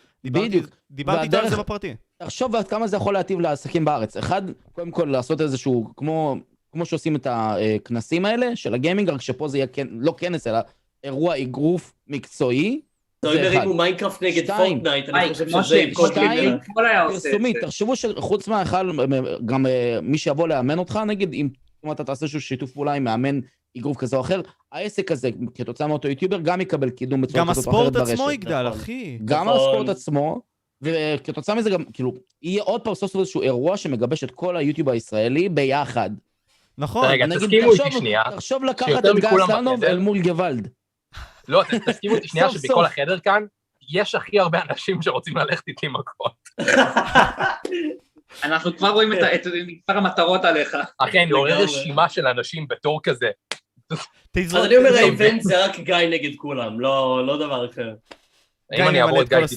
[0.91, 1.95] דיברתי- איתו על זה בפרטי.
[2.19, 4.17] תחשוב עד כמה זה יכול להטיב לעסקים בארץ.
[4.17, 6.37] אחד, קודם כל לעשות איזשהו, כמו,
[6.77, 10.59] כמו שעושים את הכנסים האלה של הגיימינג, רק שפה זה יהיה כן, לא כנס, אלא
[11.05, 12.81] אירוע אגרוף מקצועי.
[13.23, 13.55] זה אם אחד.
[13.55, 14.47] ירימו מיינקראפט נגד.
[14.47, 15.63] פורטנייט, אני חושב שזה
[16.07, 16.57] שתיים,
[17.09, 17.57] פרסומית.
[17.61, 19.07] תחשבו שחוץ מההיכל,
[19.47, 21.49] גם אה, מי שיבוא לאמן אותך, נגיד, אם
[21.93, 23.41] אתה תעשה איזשהו שיתוף פעולה עם מאמן
[23.79, 24.41] אגרוף כזה או אחר,
[24.73, 28.13] העסק הזה, כתוצאה מאותו יוטיובר, גם יקבל קידום בצורה גם כזאת או אחרת הספורט ברשת.
[28.13, 28.81] עצמו יגדל, נכון.
[28.81, 29.19] אחי.
[29.25, 29.57] גם נכון.
[29.57, 30.41] הספורט עצמו,
[30.83, 34.89] וכתוצאה מזה גם, כאילו, יהיה עוד פעם סוף סוף איזשהו אירוע שמגבש את כל היוטיוב
[34.89, 36.11] הישראלי ביחד.
[36.79, 37.07] נכון.
[37.09, 40.69] רגע, נגיד, תסכימו איתי שנייה, תחשוב לקחת את סלנוב בחדר- אל מול גוואלד.
[41.49, 42.85] לא, תסכימו איתי שנייה שבכל.
[42.85, 43.43] החדר כאן,
[43.93, 46.33] יש הכי הרבה אנשים שרוצים ללכת איתי מכות.
[48.45, 49.19] אנחנו כבר רואים את
[49.67, 50.77] מספר המטרות עליך.
[50.99, 51.63] אחי, אני עורר.
[51.63, 53.31] רשימה של אנשים בתור כזה.
[53.91, 57.95] אז אני אומר, ה event זה רק גיא נגד כולם, לא לא דבר אחר.
[58.75, 59.47] אם אני אעבור את גיא.
[59.47, 59.57] זה-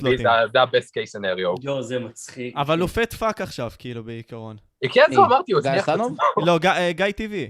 [0.51, 1.59] זה ה best case scenario.
[1.63, 2.53] יואו, זה מצחיק.
[2.57, 4.57] אבל הוא fat fuck עכשיו, כאילו, בעיקרון.
[4.93, 5.17] כן, מי?
[5.17, 5.93] אמרתי, הוא הצליח את?
[5.93, 6.07] עצמו.
[6.45, 7.49] לא, גיא- אה, גיא טבעי.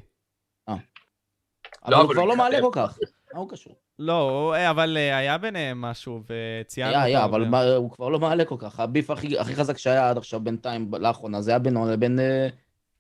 [1.86, 2.62] אבל הוא כבר לא מעלה.
[2.62, 2.98] כל כך.
[3.34, 3.76] מה הוא קשור?
[4.00, 7.46] לא, אה, אבל אה, היה ביניהם משהו, וציינו היה, היה, אבל
[7.76, 8.80] הוא כבר לא מעלה כל כך.
[8.80, 12.20] הביף הכי חזק שהיה עד עכשיו בינתיים, לאחרונה, זה היה בינו לבין...
[12.20, 12.48] אה,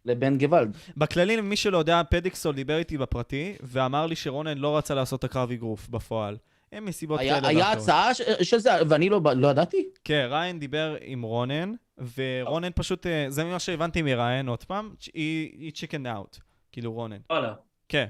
[0.05, 0.77] לבין גוואלד.
[0.97, 5.23] בכללי, מי שלא יודע, פדיקסול דיבר איתי בפרטי, ואמר לי שרונן לא רצה לעשות את
[5.23, 6.37] הקרב אגרוף בפועל.
[6.71, 7.71] הם מסיבות כאלה היה.
[7.71, 9.89] הצעה של זה, ואני לא לא ידעתי.
[10.03, 11.73] כן, ריין דיבר עם רונן,
[12.17, 16.37] ורונן פשוט, אה, זה ממה שהבנתי מריין עוד פעם, היא צ'יקן אאוט,
[16.71, 17.17] כאילו רונן.
[17.29, 17.53] וואלה.
[17.89, 18.05] כן.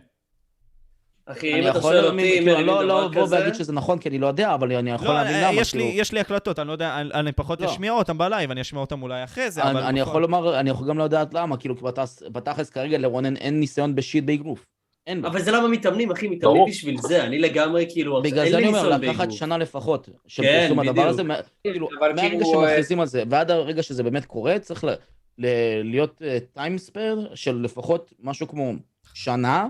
[1.26, 3.28] אחי, אני אם אתה שואל אותי אם אין לא לא לבוא.
[3.30, 5.74] ולהגיד שזה נכון, כי אני לא יודע, אבל אני יכול לא, להבין אה, למה, יש
[5.76, 6.02] לי- כאילו.
[6.02, 7.66] יש לי הקלטות, אני לא יודע, אני- אני פחות לא.
[7.72, 9.78] אשמיע אותם בלייב, אני אשמיע אותם אולי אחרי זה, אבל...
[9.78, 11.84] אני אני יכול לומר, אני יכול גם לא לדעת למה, כאילו, כי
[12.32, 14.66] בתכלס כרגע לרונן אין ניסיון ב shit באגרוף.
[15.10, 15.26] אין.
[15.26, 16.70] אבל זה למה מתאמנים, אחי, מתאמנים ברור.
[16.70, 19.32] בשביל זה, אני לגמרי כאילו, בגלל זה לי אני אומר, לקחת.
[19.32, 21.08] שנה לפחות של כן, פרסום הדבר.
[21.08, 24.84] הזה, מה- כאילו, מהרגע כאילו, אה, שמכריזים על זה ועד הרגע שזה באמת קורה, צריך
[24.84, 24.90] ל-
[25.38, 26.22] ל- להיות
[26.54, 28.74] timespan של לפחות משהו כמו
[29.14, 29.68] שנה,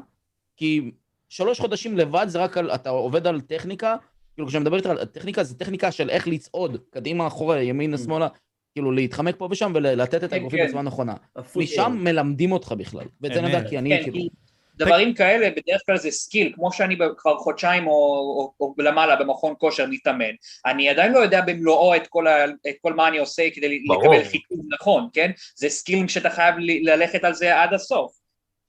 [0.57, 0.91] כי
[1.29, 3.95] שלוש חודשים לבד זה רק על, אתה עובד על טכניקה,
[4.33, 7.99] כאילו כשאני מדבר איתך על טכניקה, זה טכניקה של איך לצעוד, קדימה, אחורה, ימינה, Mm.
[7.99, 8.27] שמאלה,
[8.75, 10.67] כאילו להתחמק פה ושם ולתת את כן, האגרופים כן.
[10.67, 11.13] בצורה נכונה.
[11.55, 13.69] משם מלמדים אותך בכלל, ואת זה אמת.
[13.69, 14.17] כי אני, כאילו,
[14.79, 19.53] דברים כאלה בדרך כלל זה skill, כמו שאני כבר חודשיים או, או, או למעלה במכון
[19.57, 20.33] כושר מתאמן,
[20.65, 24.03] אני עדיין לא יודע במלואו את כל, ה, את כל מה אני עושה כדי ברור.
[24.03, 25.31] לקבל חיטוב נכון, כן?
[25.55, 28.11] זה skillים שאתה חייב ל- ללכת על זה עד הסוף.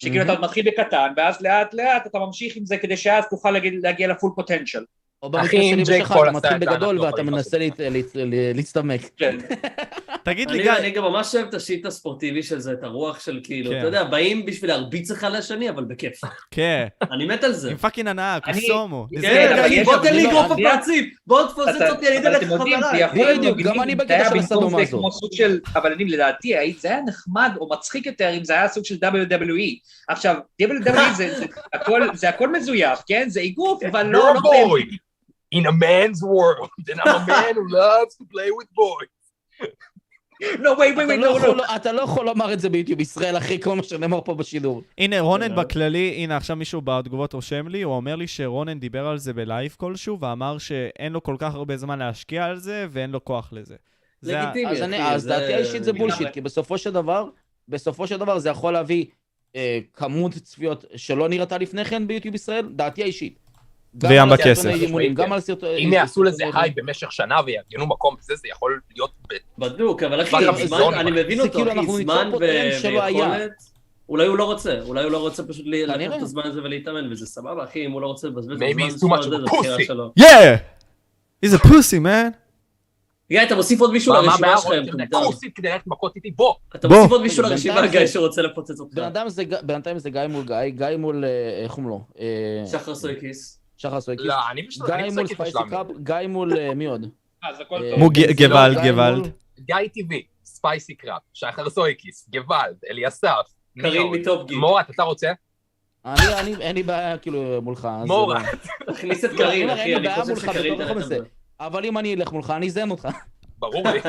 [0.02, 3.70] שכאילו אתה מתחיל בקטן, ואז לאט לאט אתה ממשיך עם זה כדי שאז תוכל להגיע,
[3.82, 4.84] להגיע לפול פוטנציאל.
[5.22, 7.56] או במקרה אחי, אם שלי פול אתה עשה מתחיל את זה, בגדול אנחנו ואתה מנסה
[8.54, 9.00] להצטמק.
[9.16, 9.36] כן.
[10.24, 13.20] תגיד לי, אני, גיא, אני גם ממש אוהב את השיט הספורטיבי של זה, את הרוח
[13.20, 13.78] של כאילו, כן.
[13.78, 16.20] אתה יודע, באים בשביל להרביץ אחד לשני, אבל בכיף.
[16.50, 17.70] כן, אני מת על זה.
[17.70, 19.06] עם פאקינג הנאה, אני- קוסומו.
[19.22, 22.42] כן, כן, בוא תן לי אגרוף לא- בפרצים, בוא תפוצץ אתה- אותי, אני אתן לך
[23.14, 25.02] להיות בדיוק, גם אני בקטע של הסדומה זה הזו.
[25.76, 29.78] אבל אני לדעתי, זה היה נחמד או מצחיק יותר אם זה היה סוג של WWE.
[30.08, 31.34] עכשיו, WWE זה-
[31.72, 33.24] הכל- זה הכל מזויף, כן?
[33.28, 34.34] זה אגרוף, אבל לא...
[35.54, 39.14] In a man's world, and I'm a man who loves to play with boys.
[40.64, 41.76] לא, wait, wait, אתה wait, לא no, יכול- no.
[41.76, 44.82] אתה לא יכול לומר את זה ביוטיוב ישראל, אחי, כל מה שנאמר פה בשידור.
[44.98, 45.62] הנה, רונן תודה.
[45.62, 49.74] בכללי, הנה עכשיו מישהו בתגובות רושם לי, הוא אומר לי שרונן דיבר על זה בלייב
[49.78, 53.76] כלשהו, ואמר שאין לו כל כך הרבה זמן להשקיע על זה, ואין לו כוח לזה.
[54.22, 55.92] לגיטימי, אז דעתי האישית זה.
[55.92, 57.28] bullshit, כי בסופו של דבר,
[57.68, 59.06] בסופו של דבר זה יכול להביא
[59.56, 63.38] אה, כמות צפיות שלא נראתה לפני כן ביוטיוב ישראל, דעתי האישית.
[63.98, 64.66] גם וים על בכסף.
[64.70, 65.84] אימונים, גם על סרטוני...
[65.84, 69.10] אם יעשו לזה הייפ במשך שנה ויארגנו מקום וזה, זה יכול להיות.
[69.58, 70.36] בדוק, אבל אחי,
[71.00, 72.30] אני מבין אותו, כאילו אחי, אנחנו זמן.
[72.40, 73.50] ויכולת.
[74.08, 76.16] אולי הוא לא רוצה, אולי הוא לא רוצה פשוט לקחת.
[76.16, 79.22] את הזמן הזה ולהתאמן, וזה סבבה, אחי, אם הוא לא רוצה לבזבז את הזמן much
[79.22, 79.76] זה בחירה.
[79.84, 80.12] שלו.
[80.20, 80.24] Yeah!
[81.46, 82.30] he's a pussy, man.
[83.30, 84.14] גיא, אתה מוסיף עוד מישהו?
[84.14, 85.06] לרשימה מטומטם.
[85.10, 86.30] קורסית כדי ללכת מכות איתי?
[86.30, 86.54] בוא!
[86.76, 86.88] אתה.
[86.88, 88.94] מוסיף עוד מישהו לרשימה, גיא, שרוצה לפוצץ אותך.
[88.94, 92.04] בן אדם זה, ג- בינתיים זה גיא מול גיא, גיא מול, אה, איך קוראים לו?
[92.20, 93.59] אה, שחר סויקיס.
[93.80, 94.26] שחר סויקיס.
[94.26, 94.86] לא, אני בשביל...
[94.86, 95.58] גיא מול ספייסי.
[95.70, 97.06] קראפ, גיא מול אה, מי עוד?
[97.42, 98.14] אז הכל אה, טוב.
[98.14, 99.32] זילו, גוואלד, גוואלד.
[99.60, 103.46] גיא טבעי, ספייסי קראפ, שחר סויקיס, גוואלד, אליסף,
[103.78, 104.18] קרין עוד?
[104.20, 104.58] מטופ גיל.
[104.58, 105.32] מורת, אתה רוצה?
[106.04, 107.88] אני, אני, אין לי בעיה כאילו מולך.
[108.00, 108.42] אז, מורת.
[108.42, 111.06] אה, תכניס את לא, קרין, אחי, אני חושב שקרין זה.
[111.06, 111.18] זה.
[111.60, 113.08] אבל אם אני אלך מולך, אני אזיין אותך.
[113.58, 114.00] ברור לי.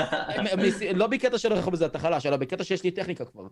[1.00, 3.44] לא בקטע של איך בזה אתה חלש, אלא בקטע שיש לי טכניקה כבר.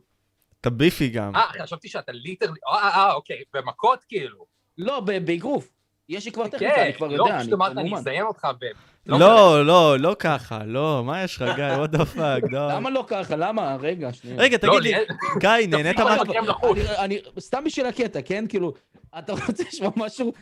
[0.61, 1.35] אתה ביפי גם.
[1.35, 2.59] אה, חשבתי שאתה ליטרלי...
[2.67, 4.45] אה, אה, אה, אוקיי, במכות כאילו.
[4.77, 5.78] לא, באגרוף.
[6.09, 7.95] יש לי כבר טכניקה, כן, אני כבר לא, יודע, אני פשוט אמרת, אני.
[7.95, 8.65] אזיין אותך ב...
[9.05, 12.71] לא, לא, לא ככה, לא, מה יש לך, גיא, what the fuck, לא.
[12.71, 13.35] למה לא ככה?
[13.35, 13.77] למה?
[13.79, 14.37] רגע, שנייה.
[14.39, 15.05] רגע, לא, תגיד לי,
[15.39, 16.17] גיא, נהנית מה...
[16.21, 18.45] אני, אני, סתם בשביל הקטע, כן?
[18.49, 18.73] כאילו,
[19.19, 20.33] אתה רוצה לשמוע משהו?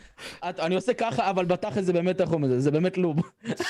[0.43, 2.71] אני עושה ככה, אבל בתכל'ס זה באמת, אומרים את זה?
[2.71, 3.17] באמת לוב.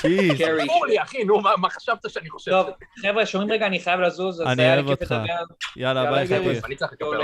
[0.02, 0.38] שיט.
[0.38, 0.66] קרי.
[0.68, 2.52] ברור לי, אחי, נו, מה חשבת שאני חושב?
[2.52, 2.70] טוב,
[3.02, 5.12] חבר'ה, שומעים רגע, אני חייב לזוז, אז אני היה אוהב לי כיף אותך.
[5.12, 5.56] לדבר.
[5.76, 6.28] יאללה, ביי.
[6.28, 6.62] חביב.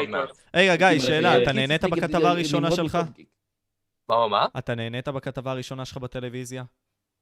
[0.09, 0.29] מעט.
[0.55, 2.97] רגע, גיא, שאלה, אתה נהנית בכתבה הראשונה שלך?
[4.15, 4.45] מה, מה?
[4.57, 6.63] אתה נהנית בכתבה הראשונה שלך בטלוויזיה?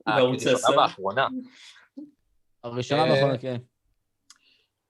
[0.07, 0.77] אה, בערוץ הראשונה 10.
[0.77, 1.27] והאחרונה.
[2.63, 3.57] הראשונה אה, והאחרונה, כן.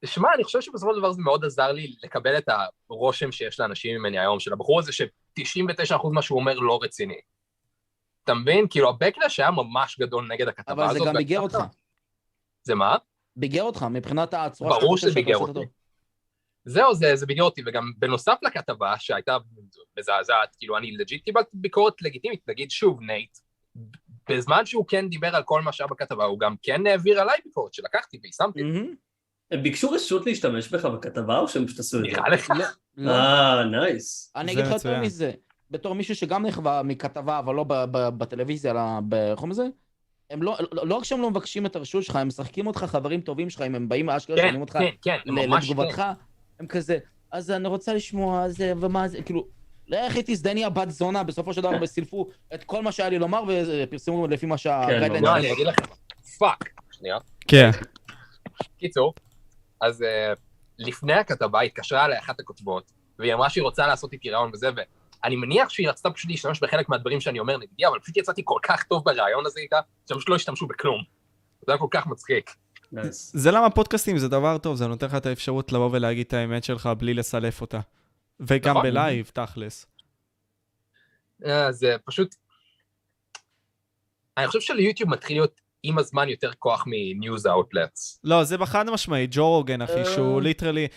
[0.05, 2.49] שמע, אני חושב שבסופו של דבר זה מאוד עזר לי לקבל את
[2.89, 7.19] הרושם שיש לאנשים ממני היום, של הבחור הזה ש-99% מה שהוא אומר לא רציני.
[8.23, 8.67] אתה מבין?
[8.69, 10.95] כאילו, ה backlash היה ממש גדול נגד הכתבה הזאת.
[10.95, 11.39] אבל זה גם ביגר.
[11.39, 11.57] אותך.
[12.63, 12.95] זה מה?
[13.35, 15.59] ביגר אותך, מבחינת הצורה ברור שזה ביגר אותי.
[16.65, 19.37] זהו, זה, זה ביגר אותי, וגם בנוסף לכתבה שהייתה
[19.99, 23.37] מזעזעת, כאילו, אני legit קיבלתי ביקורת לגיטימית, נגיד שוב, נייט,
[24.29, 27.73] בזמן שהוא כן דיבר על כל מה שהיה בכתבה, הוא גם כן העביר עליי ביקורת
[27.73, 28.63] שלקחתי ויישמתי.
[28.63, 28.95] מהמם.
[29.51, 32.11] הם ביקשו רשות להשתמש בך בכתבה, או שהם פשוט עשו את זה?
[32.11, 32.49] נראה לך?
[32.49, 32.65] לא,
[32.97, 33.11] לא.
[33.11, 34.33] אה, נייס.
[34.35, 34.99] אני אגיד לך יותר.
[35.01, 35.31] מזה,
[35.71, 39.63] בתור מישהו שגם נכווה מכתבה, אבל לא ב- ב- בטלוויזיה, אלא ב- איך קוראים לזה?
[40.29, 43.21] הם לא, לא לא רק שהם לא מבקשים את הרשות שלך, הם משחקים אותך חברים
[43.21, 45.71] טובים שלך, אם הם באים אשכרה, כן, שואלים אותך כן, כן, ל- ממש כן.
[45.71, 46.03] לתגובתך,
[46.61, 46.97] הם כזה,
[47.31, 49.47] אז אני רוצה לשמוע, זה, ומה זה, כאילו,
[49.87, 53.43] לך איתי זדני הבת זונה, בסופו של דבר סילפו את כל מה שהיה לי לומר,
[53.47, 55.23] ופרסמו לפי מה שה guideline...
[55.23, 55.85] לא, אני אגיד לכם,
[56.39, 56.69] fuck.
[56.91, 57.17] שנייה.
[57.47, 57.69] כן.
[58.77, 59.13] קיצור,
[59.81, 60.33] אז אה,
[60.79, 65.35] לפני הכתבה התקשרה אליי אחת הכותבות, והיא אמרה שהיא רוצה לעשות איתי ראיון וזה, ואני
[65.35, 68.83] מניח שהיא רצתה פשוט להשתמש בחלק מהדברים שאני אומר נגדי, אבל פשוט יצאתי כל כך
[68.83, 69.79] טוב בראיון הזה איתה,
[70.09, 71.03] שפשוט לא השתמשו בכלום.
[71.65, 72.55] זה היה כל כך מצחיק.
[73.11, 76.63] זה למה פודקאסטים זה דבר טוב, זה נותן לך את האפשרות לבוא ולהגיד את האמת
[76.63, 77.79] שלך בלי לסלף אותה.
[78.39, 78.89] וגם נכון.
[78.89, 79.85] בלייב, תכלס.
[81.45, 82.35] אה, זה פשוט...
[84.37, 88.19] אני חושב שליוטיוב מתחיל להיות עם הזמן יותר כוח מ news outlets.
[88.23, 90.05] לא, זה בחד משמעית, ג'ו רוגן, אחי, אה.
[90.05, 90.87] שהוא literally...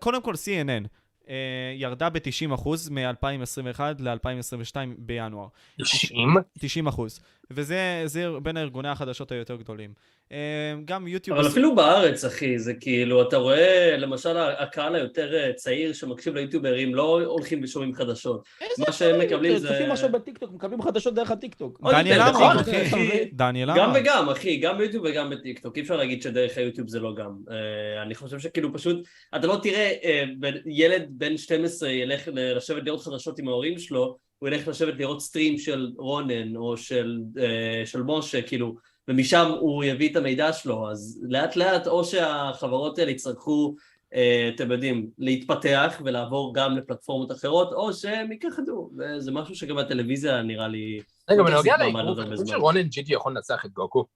[0.00, 0.88] קודם כל, CNN
[1.28, 5.46] אה, ירדה ב-90% מ-2021 ל-2022 בינואר.
[5.78, 6.34] 90?
[6.58, 7.20] 90 אחוז.
[7.54, 9.90] וזה זה בין הארגוני החדשות היותר גדולים.
[10.32, 10.38] אה,
[10.84, 11.38] גם יוטיוב...
[11.38, 16.94] אבל אפילו בארץ, אחי, זה כאילו, אתה רואה, למשל, הקהל היותר אה, צעיר שמקשיב ליוטיוברים
[16.94, 18.44] לא הולכים ושומעים חדשות.
[18.78, 21.78] מה שהם מקבלים זה- צופים עכשיו בטיקטוק, מקבלים חדשות דרך הטיקטוק.
[21.82, 23.24] עוד דניאל עמרם, נכון, אחי.
[23.32, 24.02] דניאל גם עמרם.
[24.02, 25.76] וגם, אחי, גם ביוטיוב וגם בטיקטוק.
[25.76, 27.30] אי אפשר להגיד שדרך היוטיוב זה לא גם.
[27.50, 28.96] אה, אני חושב שכאילו פשוט,
[29.36, 34.16] אתה לא תראה אה, בן- ילד בן 12 ילך לשבת לראות חדשות עם ההורים שלו,
[34.42, 38.74] הוא ילך לשבת לראות stream של רונן או של, אה, של משה, כאילו,
[39.08, 40.90] ומשם הוא יביא את המידע שלו.
[40.90, 43.74] אז לאט לאט, או שהחברות האלה יצטרכו,
[44.14, 48.90] אה, אתם יודעים, להתפתח ולעבור גם לפלטפורמות אחרות, או שהם ייכחדו.
[48.98, 51.00] וזה משהו שגם בטלוויזיה נראה לי...
[51.30, 52.46] רגע, לא בנוגע אני הרבה חושב זמן.
[52.46, 54.06] שרונן ג'יג'י יכול לנצח את גוקו.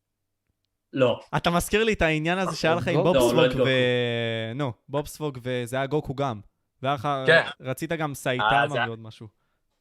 [0.92, 1.20] לא.
[1.36, 3.58] אתה מזכיר לי את העניין הזה שהיה לך עם לא, בוב לא גוקו.
[3.58, 3.68] ו...
[4.54, 6.40] נו, בוב ספוג וזה היה גוקו גם.
[6.82, 7.08] והיה לך...
[7.26, 7.42] כן.
[7.60, 9.35] רצית גם אה, סייטמה זה- ועוד משהו.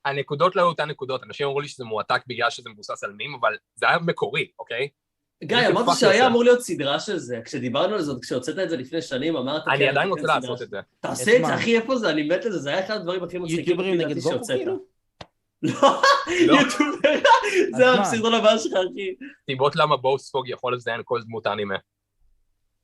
[0.06, 3.36] הנקודות לא היו אותן נקודות, אנשים אמרו לי שזה מועתק בגלל שזה מבוסס על מים,
[3.40, 4.88] אבל זה היה מקורי, אוקיי?
[5.44, 6.28] גיא, אמרת שהיה.
[6.28, 7.40] אמור להיות סדרה של זה.
[7.46, 9.68] כשדיברנו על זה, כשהוצאת את זה לפני שנים, אמרת...
[9.68, 10.80] אני כן, עדיין כן, רוצה לעשות את זה.
[11.00, 11.46] תעשה את?
[11.46, 12.10] זה, אחי, איפה זה?
[12.10, 14.22] אני מת לזה, זה היה אחד הדברים הכי מצחיקים יוטיוברים נגד.
[14.48, 14.72] כאילו?
[15.64, 15.72] לא,
[16.48, 16.54] לא.
[16.54, 17.10] יוטיובר,
[17.74, 17.92] אז זה?
[18.02, 19.16] הסרטון הבא שלך, אחי.
[19.52, 21.76] סיבות למה בובספוג יכול לזיין כל דמות אנימה.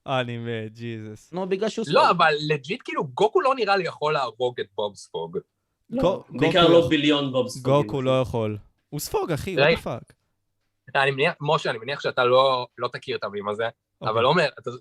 [0.08, 1.34] אני מת, ג'יזוס.
[1.34, 5.38] נו, בגלל שהוא לא, אבל legit, כאילו, גוקו לא נראה לי יכול להרוג את בובספוג.
[5.92, 7.58] גו- בעיקר גוקו לא ביליון בובס.
[7.58, 8.58] גוקו לא יכול.
[8.90, 10.14] הוא ספוג, אחי, the fuck.
[10.96, 13.64] אני מניח, משה, אני מניח שאתה לא לא תכיר את המים הזה,
[14.02, 14.14] אוקיי.
[14.14, 14.72] אבל עומר, אתה-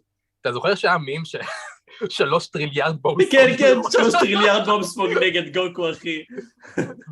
[0.40, 1.36] אתה זוכר שהיה מים ש...
[2.08, 3.32] שלוש טריליארד בובספוג?
[3.32, 6.18] כן, כן, שלוש טריליארד בובספוג נגד גוקו, אחי.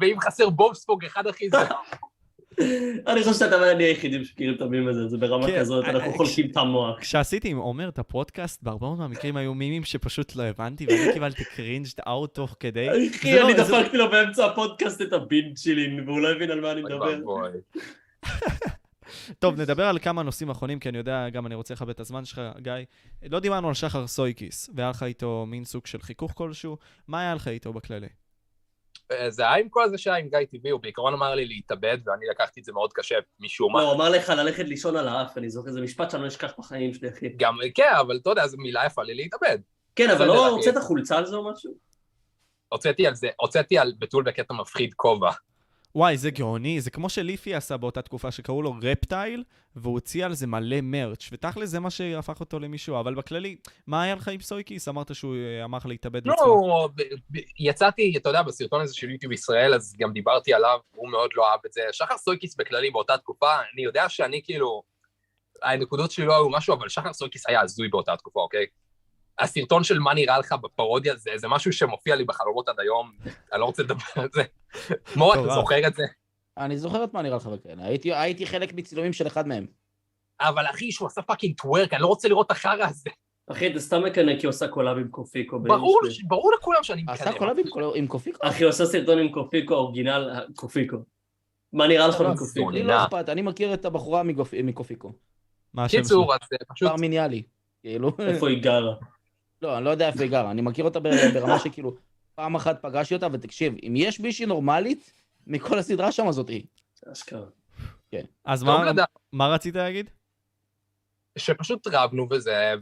[0.01, 1.57] ואם חסר בובספוג אחד, אחי, זה...
[3.07, 6.11] אני חושב שאתה ואני היחידים שמכירים את המים הזה, זה ברמה כן, כזאת, אה, אנחנו
[6.11, 6.99] אה, חולקים את המוח.
[7.01, 11.45] כשעשיתי עם עומר את הפודקאסט, בהרבה מאוד מהמקרים היו מימים שפשוט לא הבנתי, ואני קיבלתי
[11.45, 12.89] cringe out תוך כדי.
[13.17, 16.61] אחי, לא- אני זה- דפקתי לו באמצע הפודקאסט את הבינג' שלי, והוא לא הבין על
[16.61, 17.19] מה אני מדבר.
[19.39, 22.25] טוב, נדבר על כמה נושאים אחרונים, כי אני יודע, גם אני רוצה לכבד את הזמן
[22.25, 22.73] שלך, גיא.
[23.31, 26.77] לא דיברנו על שחר סויקיס, והיה לך איתו מין סוג של חיכוך כלשהו.
[27.09, 28.07] מה היה לך איתו בכללי?
[29.29, 32.27] זה היה עם כל זה שהיה עם גיא טבעי, הוא בעיקרון אמר לי להתאבד, ואני
[32.31, 33.81] לקחתי את זה מאוד קשה משום מה.
[33.81, 36.53] לא, הוא אמר לך ללכת לישון על האף, אני זוכר, זה משפט שאני לא אשכח
[36.59, 37.29] בחיים שלי, אחי.
[37.37, 39.59] גם, כן, אבל אתה יודע, זו מילה יפה לי להתאבד.
[39.97, 40.49] כן, אבל לא.
[40.49, 41.73] הוצאת חולצה על זה או משהו?
[42.69, 45.31] הוצאתי על זה, הוצאתי על בתול בקטע מפחיד כובע.
[45.99, 49.45] וואי, זה גאוני, זה כמו שליפי עשה באותה תקופה שקראו לו רפטייל,
[49.77, 53.57] והוא הוציא על זה מלא מרץ', ותכל'ס זה מה שהפך אותו למישהו, אבל בכללי,
[53.87, 54.89] מה היה לך עם סויקיס?
[54.89, 56.89] אמרת שהוא אה, אמר לך להתאבד לא, בעצמו.
[57.31, 61.31] ב- יצאתי, אתה יודע, בסרטון הזה של יוטיוב ישראל, אז גם דיברתי עליו, הוא מאוד
[61.35, 61.81] לא אהב את זה.
[61.93, 64.83] שחר סויקיס בכללי באותה תקופה, אני יודע שאני כאילו,
[65.63, 68.67] הנקודות שלי לא היו משהו, אבל שחר סויקיס היה הזוי באותה תקופה, אוקיי?
[69.39, 73.13] הסרטון של מה נראה לך בפרודיה זה, זה משהו שמופיע לי בחלומות עד היום,
[73.53, 74.43] אני לא רוצה לדבר על זה.
[75.17, 75.55] מור, אתה.
[75.55, 76.03] זוכר את זה?
[76.59, 77.85] אני זוכר את מה נראה לך וכאלה.
[77.85, 79.67] הייתי, הייתי חלק מצילומים של אחד מהם.
[80.41, 83.11] אבל אחי, שהוא עשה fucking twerk, אני לא רוצה לראות את החרא הזה.
[83.51, 85.61] אחי, אתה סתם מקנא כי הוא עשה collab עם קופיקו.
[85.61, 87.39] ברור, ברור לכולם שאני עשה מקנא.
[87.39, 88.49] collab עם עם קופיקו?
[88.49, 90.97] אחי, הוא עשה סרטון עם קופיקו, original קופיקו.
[91.73, 92.71] מה נראה לך מקופיקו?
[92.71, 94.23] לי לא אכפת, אני מכיר את הבחורה
[94.63, 95.13] מקופיקו.
[95.75, 96.03] מה השם שלו?
[96.03, 96.41] קיצור, אז
[96.75, 97.43] פשוט, בר מיניאלי.
[97.81, 98.95] כאילו, איפה היא גרה?
[99.63, 101.01] לא, אני לא יודע איפה היא גרה, אני מכיר אותה
[101.35, 101.95] ברמה שכאילו,
[102.35, 105.13] פעם אחת פגשתי אותה, ותקשיב, אם יש מישהי נורמלית,
[105.47, 106.65] מכל הסדרה שם זאת היא.
[107.13, 107.47] אשכרה.
[108.45, 109.05] אז טוב מה-.
[109.33, 110.11] מה רצית להגיד?
[111.39, 112.75] שפשוט רבנו וזה,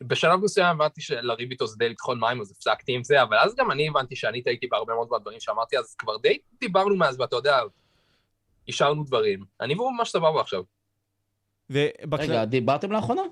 [0.00, 3.54] ובשלב מסוים הבנתי שלריב איתו זה די לטחון מים, אז הפסקתי עם זה, אבל אז
[3.56, 7.36] גם אני הבנתי שאני טעיתי בהרבה מאוד מהדברים שאמרתי, אז כבר די דיברנו מאז, ואתה
[7.36, 7.58] יודע,
[8.68, 9.44] אישרנו דברים.
[9.60, 10.62] אני והוא ממש סבבה עכשיו.
[11.70, 12.24] ובכלל...
[12.24, 13.22] רגע, דיברתם לאחרונה?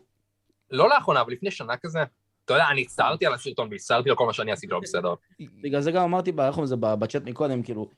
[0.70, 2.00] לא לאחרונה, אבל לפני שנה כזה.
[2.44, 5.14] אתה יודע, אני הצטערתי על הסרטון והצטערתי על כל מה שאני עשיתי לא בסדר.
[5.40, 7.88] בגלל זה גם אמרתי, איך קוראים לזה, ב- בצ'אט מקודם, כאילו,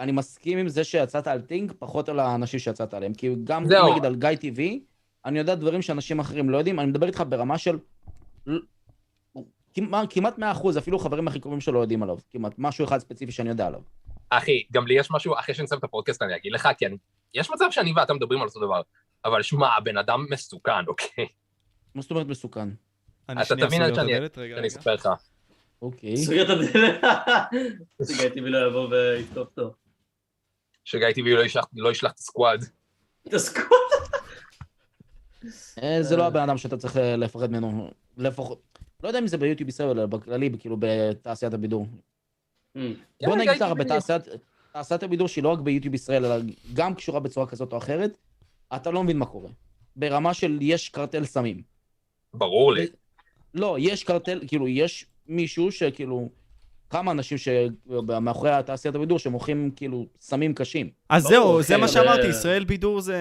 [0.00, 3.14] אני מסכים עם זה שיצאת על טינג, פחות על האנשים שיצאת עליהם.
[3.14, 3.64] כי גם.
[3.90, 4.80] נגיד, על גיא טיווי,
[5.24, 7.78] אני יודע דברים שאנשים אחרים לא יודעים, אני מדבר איתך ברמה של...
[9.74, 10.42] כמעט, כמעט 100%,
[10.78, 12.16] אפילו חברים הכי קרובים שלו יודעים עליו.
[12.30, 13.80] כמעט, משהו אחד ספציפי שאני יודע עליו.
[14.30, 16.96] אחי, גם לי יש משהו, אחרי שנסיים את הפודקאסט אני אגיד לך, כי אני...
[17.34, 18.80] יש מצב שאני ואתה מדברים על אותו דבר,
[19.24, 21.26] אבל שמע, הבן אדם מסוכן, אוקיי?
[21.94, 22.68] מה זאת אומרת מסוכן?
[23.28, 24.66] אני אתה תבין את שאני-.
[24.66, 25.08] אספר לך.
[25.82, 26.16] אוקיי.
[26.16, 27.00] סוגר את הדלת.
[28.20, 29.74] רגע, טבעי לא יבוא ויתקוף אותו.
[30.84, 32.64] שגיא טבעי לא ישלח- לא ישלח את הסקוואד.
[35.82, 37.90] אה, זה לא הבן אדם שאתה צריך אה, לפחד ממנו.
[38.16, 38.60] לפחות...
[39.02, 41.86] לא יודע אם זה ביוטיוב ישראל, אלא בכללי, כאילו, בתעשיית הבידור.
[42.74, 42.82] בוא
[43.20, 43.74] כן, נגיד ככה.
[43.74, 44.22] בתעשיית
[44.72, 46.34] תעשיית הבידור שהיא לא רק ביוטיוב ישראל, אלא
[46.74, 48.16] גם קשורה בצורה כזאת או אחרת,
[48.76, 49.50] אתה לא מבין מה קורה.
[49.96, 51.62] ברמה של יש קרטל סמים.
[52.34, 52.86] ברור לי.
[53.54, 56.28] לא, יש קרטל, כאילו, יש מישהו שכאילו,
[56.90, 60.90] כמה אנשים שמאחורי תעשיית הבידור שמוכרים כאילו סמים קשים.
[61.08, 63.16] אז ברור, זהו, זה כן, מה שאמרתי, ישראל בידור זה...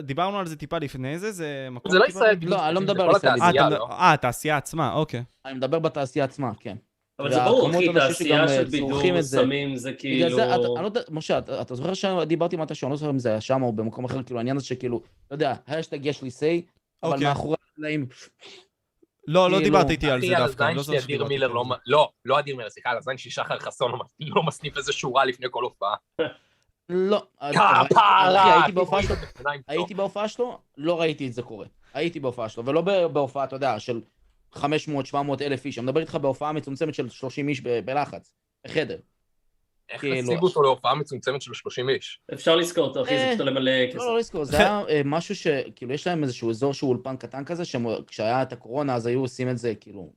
[0.00, 1.92] דיברנו על זה טיפה לפני זה, זה מקום...
[1.92, 2.58] זה לא ישראל בידור.
[2.58, 3.88] לא, אני לא מדבר זה על ישראל אה, התעשייה, אתה- לא?
[3.90, 5.22] אה, התעשייה עצמה, אוקיי.
[5.44, 6.76] אני מדבר בתעשייה עצמה, כן.
[7.18, 9.38] אבל זה ברור, אחי, שגם, תעשייה אה, של בידור את זה.
[9.38, 10.38] סמים זה כאילו...
[10.38, 13.62] אתה, לא משה, אתה, אתה זוכר שדיברתי מתישהו, אני לא זוכר אם זה היה שם
[13.62, 16.62] או במקום אחר, כאילו העניין הזה שכאילו, לא יודע, השטג יש לי say,
[17.02, 17.28] אבל אוקיי.
[17.28, 18.06] מאחורי הקלעים,
[19.28, 21.34] לא, לא כאילו, דיברת איתי על זה אחי, על דווקא, אני לא זוכר אדיר שדיברתי
[21.34, 21.64] מילר לא...
[21.86, 25.24] לא, לא אדיר מילר, סליחה, על הזין שלי שחר חסון לא לא מסניף איזה שורה
[25.24, 25.94] לפני כל הופעה.
[26.88, 27.26] לא,
[27.90, 28.40] כפרה!
[28.40, 29.76] אחי, הייתי בהופעה שלו, עיניים טוב.
[29.76, 31.66] הייתי בהופעה שלו, לא ראיתי את זה קורה.
[31.94, 34.00] הייתי בהופעה שלו, ולא ב- בהופעה, אתה יודע, של
[34.54, 34.60] 500-700
[35.40, 38.34] אלף איש, אני מדבר איתך בהופעה מצומצמת של 30 איש בלחץ,
[38.66, 38.98] בחדר.
[39.90, 42.20] איך כאילו- השיגו אותו להופעה מצומצמת של 30 איש?
[42.32, 43.98] אפשר לזכור אותו, אחי, זה אה, פשוט עולה מלא כסף.
[43.98, 47.44] לא, לא לזכור, זה היה אה, משהו שכאילו יש להם איזשהו אזור שהוא אולפן קטן
[47.44, 50.12] כזה, שכשהיה את הקורונה אז היו עושים את זה כאילו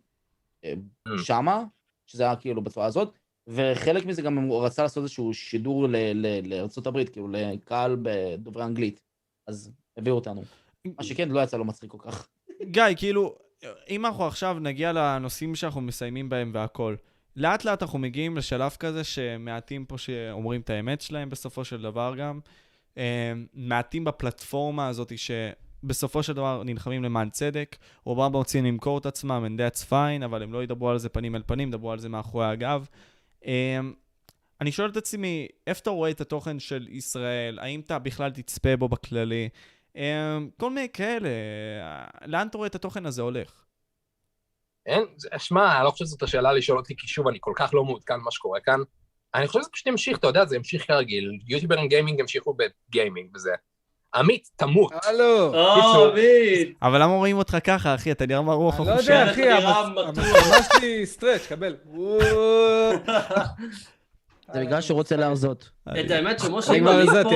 [0.66, 0.74] אה.
[1.18, 1.64] שמה,
[2.08, 3.14] שזה היה כאילו בצורה הזאת,
[3.48, 8.64] וחלק מזה גם הוא רצה לעשות איזשהו שידור ל- ל- לארצות הברית, כאילו לקהל בדוברי
[8.64, 9.02] אנגלית,
[9.48, 10.44] אז הביאו אותנו.
[10.98, 12.28] מה שכן, לא יצא לו מצחיק כל כך.
[12.64, 13.36] גיא, כאילו,
[13.90, 16.96] אם אנחנו עכשיו נגיע לנושאים שאנחנו מסיימים בהם והכל,
[17.36, 22.14] לאט לאט אנחנו מגיעים לשלב כזה שמעטים פה שאומרים את האמת שלהם בסופו של דבר
[22.18, 22.40] גם.
[22.98, 27.78] אה, מעטים בפלטפורמה הזאת שבסופו של דבר נלחמים למען צדק.
[28.04, 31.36] רובם רוצים למכור את עצמם, and that's fine, אבל הם לא ידברו על זה פנים
[31.36, 32.88] אל פנים, ידברו על זה מאחורי הגב.
[33.46, 33.80] אה,
[34.62, 37.60] אני שואל את עצמי, איפה אתה רואה את התוכן של ישראל?
[37.60, 39.50] האם אתה בכלל תצפה בו בכללי?
[39.98, 41.30] אה, כל מיני כאלה,
[42.26, 43.64] לאן אתה רואה את התוכן הזה הולך?
[44.86, 45.04] אין,
[45.38, 48.14] שמע, אני לא חושב שזאת השאלה לשאול אותי, כי שוב, אני כל כך לא מעודכן
[48.14, 48.80] במה שקורה כאן.
[49.36, 51.32] אני חושב שזה פשוט ימשיך, אתה יודע, זה ימשיך כרגיל.
[51.48, 53.52] יוטיוברים גיימינג ימשיכו בגיימינג וזה.
[54.16, 54.92] עמית, תמות.
[55.04, 55.54] הלו.
[55.54, 56.08] או, קיצור.
[56.12, 56.78] עמית!
[56.82, 58.12] אבל למה רואים אותך ככה, אחי?
[58.12, 58.92] אתה נראה מרוח אני לא.
[58.92, 59.44] יודע, אחי,
[60.80, 61.76] שלי stretch, קבל.
[64.54, 65.70] זה בגלל שהוא רוצה להרזות.
[66.00, 67.32] את האמת שמשה, אם עמית פה,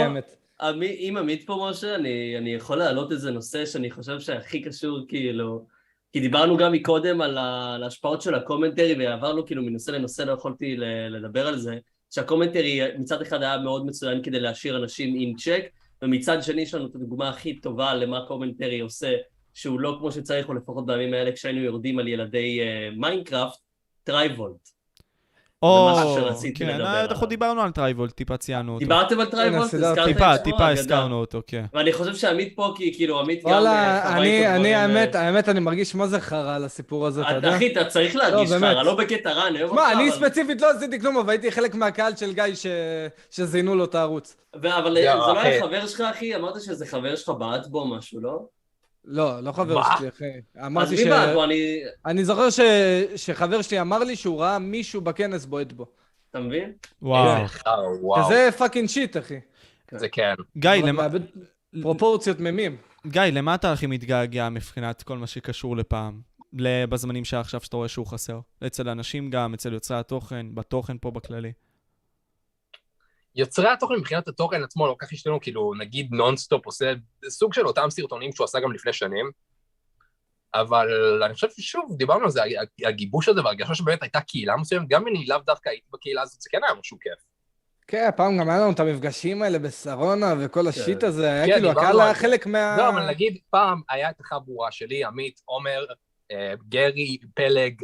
[0.82, 5.74] אם עמית פה, משה, אני, אני יכול להעלות איזה נושא שאני חושב שהכי קשור, כאילו...
[6.16, 7.38] כי דיברנו גם מקודם על,
[7.84, 10.76] ההשפעות של ה commentary, ועברנו כאילו מנושא לנושא, לא יכולתי
[11.10, 11.78] לדבר על זה,
[12.10, 15.66] שה commentary מצד אחד היה מאוד מצוין כדי להשאיר אנשים in check,
[16.02, 19.16] ומצד שני יש לנו את הדוגמה הכי טובה למה commentary עושה,
[19.54, 23.60] שהוא לא כמו שצריך, או לפחות בימים האלה כשהיינו יורדים על ילדי אה, מיינקראפט,
[24.04, 24.74] טרייבולט.
[25.64, 27.27] או, זה משהו שרציתי כן, לדבר אנחנו.
[27.27, 28.80] דיברנו על טרייבולט, טיפה ציינו אותו.
[28.80, 29.72] דיברתם על טרייבולט?
[30.06, 30.38] טיפה?
[30.38, 30.69] טיפה.
[30.69, 31.65] הזכרנו אותו, כן.
[31.73, 33.49] ואני חושב שעמית פה, כי כאילו עמית גם...
[33.49, 37.07] אה, וואלה, חווה אני, אני, האמת, אה, האמת, אני מרגיש מה זה חרא על הסיפור
[37.07, 37.56] הזה, אתה יודע?
[37.56, 38.73] אחי, אתה צריך להרגיש לא, באמת.
[38.73, 41.52] חרא, לא בקטע רע, אני אוהב אותך, שמע, אני ספציפית לא עשיתי כלום, אבל הייתי
[41.52, 42.65] חלק מהקהל של גיא ש-
[43.32, 44.38] שזיינו לו את הערוץ.
[44.53, 45.48] אבל לא, זה לא אחי.
[45.48, 46.36] היה חבר שלך, אחי?
[46.36, 48.55] אמרת שזה חבר שלך בעט בו משהו, לא?
[49.06, 49.95] לא, לא חבר מה?
[49.98, 50.26] שלי, אחי.
[50.65, 51.07] אמרתי ש...
[51.34, 51.44] בו?
[51.44, 51.80] אני...
[52.06, 52.60] אני זוכר ש...
[53.15, 55.86] שחבר שלי אמר לי שהוא ראה מישהו בכנס בועט בו.
[56.32, 56.72] אתה מבין?
[57.02, 57.27] וואו.
[57.68, 59.40] אה, וואו, וזה fucking shit, אחי.
[59.91, 60.34] זה כן.
[60.57, 61.07] גיא, אבל למה-
[61.82, 62.77] פרופורציות ממים.
[63.07, 66.22] גיא, למה אתה הכי מתגעגע מבחינת כל מה שקשור לפעם?
[66.90, 68.40] בזמנים שעכשיו שאתה רואה שהוא חסר.
[68.68, 71.52] אצל אנשים גם, אצל יוצרי התוכן, בתוכן פה בכללי.
[73.36, 76.94] יוצרי התוכן מבחינת התוכן עצמו לא כל כך השתנו, כאילו נגיד נונסטופ עושה
[77.30, 79.32] סוג של אותם סרטונים שהוא עשה גם לפני שנים,
[80.53, 80.88] אבל
[81.24, 82.41] אני חושב ששוב, דיברנו על זה,
[82.86, 86.41] הגיבוש הזה והרגשה שבאמת הייתה קהילה מסוימת, גם אם אני לאו דווקא הייתי בקהילה הזאת,
[86.41, 87.24] זה כן היה משהו כיף.
[87.88, 91.70] כן, פעם גם היה לנו את המפגשים האלה בשרונה וכל השיט הזה, היה כן, כאילו,
[91.72, 92.14] הקהל היה.
[92.14, 92.76] חלק מה...
[92.78, 95.86] לא, אבל נגיד פעם היה את החבורה שלי, עמית, עומר,
[96.32, 97.82] אה, גרי, פלג,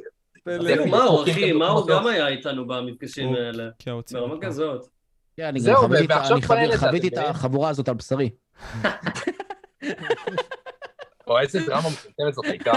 [0.89, 1.51] מה הוא, כן, אחי?
[1.51, 1.87] כן, מה הוא.
[1.87, 3.69] גם היה איתנו במפגשים הוא- האלה?
[3.79, 4.35] כן, הוציא ברמה.
[4.41, 4.87] כזאת.
[5.37, 7.07] כן, אני גם זהו, חוויתי את ה- ועכשיו אני כבר אין חוויתי- את זה, חוויתי
[7.07, 7.35] אתם את מבינים?
[7.35, 8.29] החבורה הזאת על בשרי.
[11.27, 12.71] או איזה דרמה מטומטמת זאת הייתה.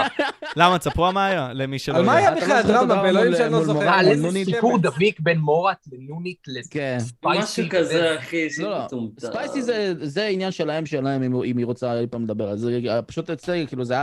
[0.55, 0.79] למה?
[0.79, 2.27] תספרו מה היה, למי שלא על מה יודע.
[2.27, 2.79] היה בכלל לא?
[2.81, 3.89] הדרמה באלוהים שאני לא זוכר.
[3.89, 4.77] על איזה סיפור.
[4.79, 6.97] דביק בין מורת לנונית כן.
[7.23, 9.27] משהו לספייסי כזה, אחי, לא, לא, מטומטם.
[9.27, 12.79] ספייסי זה, זה עניין שלהם, שלהם, אם, היא רוצה אי פעם לדבר על זה.
[13.05, 13.95] פשוט אצלי, כאילו, זה,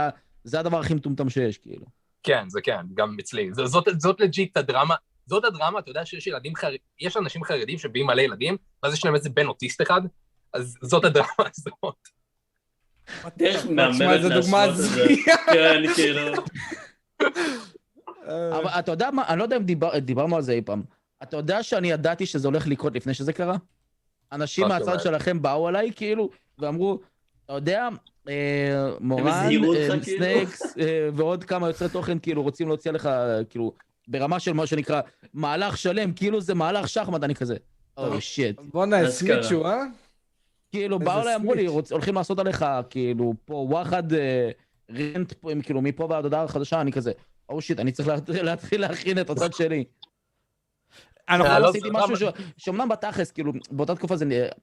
[0.59, 1.85] הדבר הכי מטומטם שיש, כאילו.
[2.23, 3.49] כן, זה כן, גם אצלי.
[3.97, 8.21] זאת לג'יט הדרמה, זאת הדרמה, אתה יודע שיש ילדים חרדים, יש אנשים חרדים שבאים מלא
[8.21, 10.01] ילדים, ואז יש להם איזה בן אוטיסט אחד,
[10.53, 11.95] אז זאת הדרמה הזאת.
[13.37, 15.07] דרך מהממת להשוות את זה.
[15.53, 16.33] כן, כאילו...
[18.27, 20.83] אה, אבל אתה יודע מה, אני לא יודע אם דיבר, דיברנו על זה אי פעם.
[21.23, 23.57] אתה יודע שאני ידעתי שזה הולך לקרות לפני שזה קרה?
[24.31, 24.99] אנשים מהצד?
[24.99, 26.29] שלכם באו אליי, כאילו,
[26.59, 26.99] ואמרו,
[27.45, 27.89] אתה יודע,
[28.29, 29.73] אה, מורן, אה, כאילו?
[30.03, 33.09] סנייקס אה, ועוד כמה יוצרי תוכן, כאילו, רוצים להוציא עליך,
[33.49, 33.73] כאילו,
[34.07, 35.01] ברמה של מה שנקרא,
[35.33, 37.55] מהלך שלם, כאילו זה מהלך שחמט, אני כזה,
[37.97, 38.59] oh shit.
[38.63, 39.83] בואנה, אז הסמיצ'ו, אה?
[40.71, 44.49] כאילו, באו אליי, אמרו לי, הולכים לעשות עליך, כאילו, פה וואחד אה,
[44.91, 45.33] rant,
[45.63, 47.11] כאילו, מפה ועד הודעה חדשה, אני כזה,
[47.49, 49.83] oh shit, אני צריך להתחיל- להתחיל להכין את הצד שלי.
[51.29, 52.27] אנחנו- אה, אבל לא, עשיתי משהו
[52.57, 54.59] שאומנם בתכלס, כאילו, באותה תקופה זה, אתה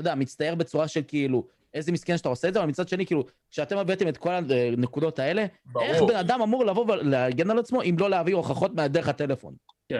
[0.00, 3.24] יודע, מצטער בצורה של כאילו, איזה מסכן שאתה עושה את זה, אבל מצד שני, כאילו,
[3.50, 5.50] כשאתם הבאתם את כל הנקודות האלה, איך
[5.96, 6.08] ברור.
[6.08, 9.54] בן אדם אמור לבוא ולהגן על עצמו אם לא להביא הוכחות מהדרך הטלפון?
[9.88, 9.98] כן.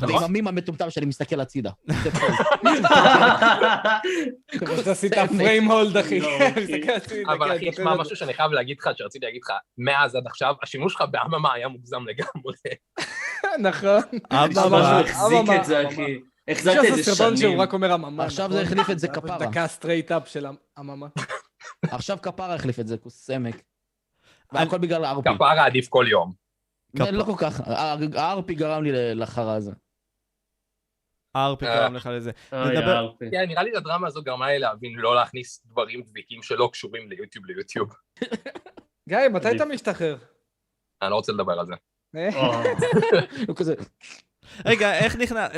[0.00, 1.70] ועם המים המטומטם שאני מסתכל הצידה.
[4.76, 5.12] שאתה עשית.
[5.38, 6.20] פריים הולד, אחי.
[6.20, 6.28] לא,
[7.32, 8.00] אבל כן, אחי, תשמע, זה.
[8.00, 11.68] משהו שאני חייב להגיד לך, שרציתי להגיד לך, מאז עד עכשיו, השימוש שלך באממה היה
[11.68, 12.54] מוגזם לגמרי.
[13.58, 14.02] נכון.
[14.30, 16.18] אבל- החזיק את זה, אחי.
[16.52, 17.60] אפשר החזקתי את זה סרטון שהוא שנים.
[17.60, 18.58] רק אומר אממה, עכשיו נכון?
[18.58, 19.38] זה החליף את זה כפרה.
[19.38, 20.46] דקה סטרייט אפ של
[20.78, 21.06] אממה.
[21.90, 23.62] עכשיו כפרה החליף את זה, כוס סמק.
[24.52, 25.28] והכל בגלל הארפי.
[25.34, 26.32] כפרה עדיף כל יום.
[26.96, 27.60] זה לא כל כך,
[28.14, 29.72] הארפי גרם לי לחרא הזה.
[31.36, 31.74] ארפי אה.
[31.76, 32.30] קרם לך לזה.
[32.52, 33.30] נדבר- אהבתי.
[33.30, 37.46] כן, נראה לי הדרמה הזו גרמה לי להבין לא להכניס דברים דביקים שלא קשורים ליוטיוב
[37.46, 37.94] ליוטיוב.
[39.08, 40.16] גיא, מתי אתה משתחרר?
[41.02, 41.72] אני לא רוצה לדבר על זה.
[42.16, 42.28] אה?
[43.48, 43.74] הוא כזה,
[44.64, 45.50] רגע, איך נכנס...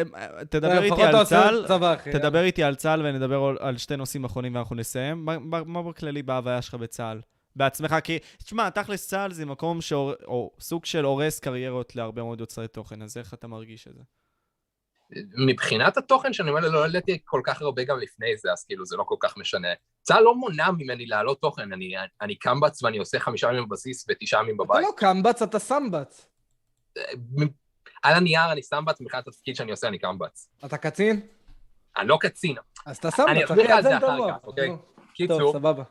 [0.50, 1.64] תדבר איתי לפחות אתה על עושה צה"ל.
[2.12, 5.24] תדבר איתי על צה"ל ונדבר על- על שתי נושאים אחרונים ואנחנו נסיים.
[5.24, 7.20] מה- בכללי בהוויה שלך בצה"ל?
[7.56, 10.12] בעצמך, כי, תשמע, תכלס צה"ל זה מקום שהור...
[10.24, 14.02] או סוג של הורס קריירות להרבה מאוד יוצרי תוכן, אז איך אתה מרגיש את זה?
[15.46, 18.96] מבחינת התוכן שאני אומר, לא העליתי כל כך הרבה גם לפני זה, אז כאילו זה
[18.96, 19.68] לא כל כך משנה.
[20.02, 24.42] צה"ל לא מונע ממני להעלות תוכן, אני, אני קמב"ץ ואני עושה חמישה ימים בבסיס ותשעה
[24.42, 24.82] ימים אתה בבית.
[24.82, 26.26] לא קמב"ץ, אתה סמב"ץ.
[28.02, 30.48] על הנייר אני סמב"ץ, מבחינת התפקיד שאני עושה אני קמב"ץ.
[30.64, 31.20] אתה קצין?
[31.96, 32.56] אני לא קצין.
[32.86, 34.18] אז אתה סמב"ץ, אני אסביר לך על על זה אחר.
[34.28, 34.70] כך, אוקיי?
[35.28, 35.82] טוב, סבבה.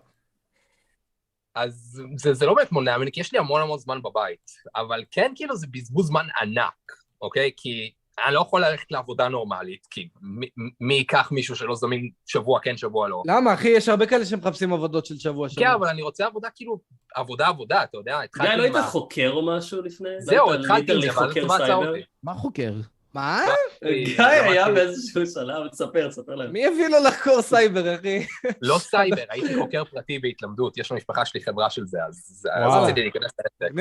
[1.56, 5.03] אז זה, זה לא באמת מונע ממני, כי יש לי המון המון זמן בבית, אבל
[5.11, 7.52] כן, כאילו, זה בזבוז זמן ענק, אוקיי?
[7.57, 7.94] כי
[8.25, 10.47] אני לא יכול ללכת לעבודה נורמלית, כי מי,
[10.81, 13.23] מי ייקח מישהו שלא זמין שבוע כן, שבוע לא.
[13.25, 13.67] למה, אחי?
[13.69, 15.75] יש הרבה כאלה שמחפשים עבודות של שבוע כן, שבוע.
[15.75, 16.79] אבל אני רוצה עבודה כאילו,
[17.15, 20.09] עבודה עבודה, אתה יודע, גיא, התחלתי לא היית חוקר או משהו לפני?
[20.19, 21.73] זהו, התחלתי עם זה, חוקר אתה מצא?
[21.73, 22.01] אותי.
[22.23, 22.73] מה חוקר?
[23.13, 23.45] מה?
[23.83, 26.53] גיא היה באיזשהו שלב, תספר, תספר להם.
[26.53, 28.25] מי הביא לו לחקור סייבר, אחי?
[28.61, 32.47] לא סייבר, הייתי חוקר פרטי בהתלמדות, יש למשפחה שלי חברה של זה, אז.
[32.55, 33.73] רציתי להיכנס לעסק.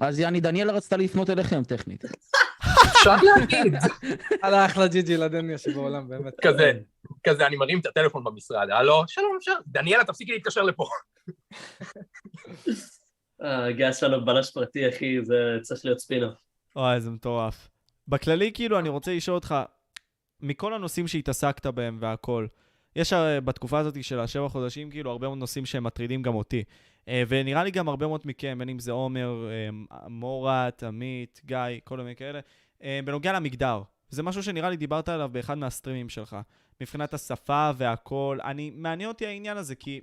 [0.00, 2.04] אז יעני דניאלה רצתה לפנות אליכם טכנית.
[2.86, 3.74] אפשר להגיד,
[4.42, 6.32] על האחלה ג'יג'י לדניה שבעולם, באמת.
[6.42, 6.72] כזה,
[7.26, 10.84] כזה, אני מרים את הטלפון במשרד, הלו, שלום, אפשר, דניאלה, תפסיקי להתקשר לפה.
[13.42, 16.34] אה, גיא שלנו בלש פרטי, אחי, זה צריך להיות ספינוף.
[16.76, 17.68] וואי, זה מטורף.
[18.08, 19.54] בכללי, כאילו, אני רוצה לשאול אותך,
[20.40, 22.46] מכל הנושאים שהתעסקת בהם והכל,
[22.96, 26.64] יש הרי בתקופה הזאת של השבע חודשים, כאילו, הרבה מאוד נושאים שהם מטרידים גם אותי.
[27.08, 29.68] אה, ונראה לי גם הרבה מאוד מכם, בין אם זה עומר, אה,
[30.08, 32.40] מורת, עמית, גיא, כל מיני כאלה,
[32.82, 33.82] אה, בנוגע למגדר.
[34.08, 36.36] זה משהו שנראה לי דיברת עליו באחד מהסטרימים שלך.
[36.80, 40.00] מבחינת השפה והכל, אני, מעניין אותי העניין הזה, כי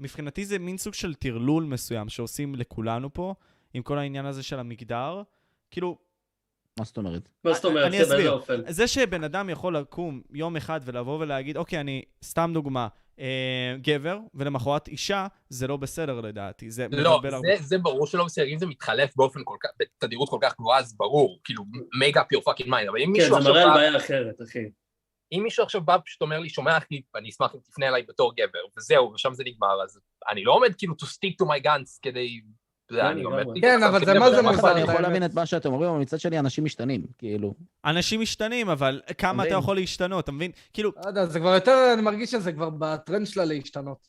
[0.00, 3.34] מבחינתי זה מין סוג של טרלול מסוים שעושים לכולנו פה,
[3.74, 5.22] עם כל העניין הזה של המגדר.
[5.70, 5.98] כאילו,
[6.78, 7.28] מה זאת אומרת?
[7.44, 7.86] מה זאת אומרת?
[7.86, 8.64] אני זה באיזה אסביר.
[8.68, 12.88] זה שבן אדם יכול לקום יום אחד ולבוא ולהגיד, אוקיי, אני, סתם דוגמה,
[13.18, 16.70] אה, גבר, ולמחרת אישה, זה לא בסדר לדעתי.
[16.70, 17.30] זה לא, הרבה.
[17.30, 20.78] זה- זה ברור שלא בסדר, אם זה מתחלף באופן כל כך, בתדירות כל כך גבוהה,
[20.78, 21.62] אז ברור, כאילו,
[22.04, 24.34] make up your fucking mind, אבל אם כן, מישהו זה עכשיו מראה על בעיה אחרת,
[24.42, 24.64] אחי.
[25.32, 28.32] אם מישהו עכשיו בא פשוט אומר לי, שומע אחי, אני אשמח אם תפנה אליי בתור
[28.36, 29.98] גבר, וזהו, ושם זה נגמר, אז
[30.30, 32.40] אני לא עומד כאילו to stick to my guns כדי,
[32.88, 33.16] כן.
[33.60, 34.18] כן, אבל זה.
[34.18, 34.72] מה זה מוזר.
[34.72, 35.00] אני יכול.
[35.00, 37.54] להבין את מה שאתם אומרים, אבל מצד שני אנשים משתנים, כאילו.
[37.84, 39.54] אנשים משתנים, אבל כמה אתה.
[39.54, 40.50] יכול להשתנות, אתה מבין?
[40.72, 44.08] כאילו, לא יודע, זה כבר יותר, אני מרגיש שזה כבר בטרנד שלה להשתנות.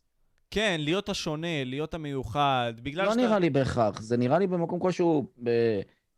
[0.51, 3.21] כן, להיות השונה, להיות המיוחד, בגלל לא שאתה...
[3.21, 5.27] נראה לי בהכרח, זה נראה לי במקום כלשהו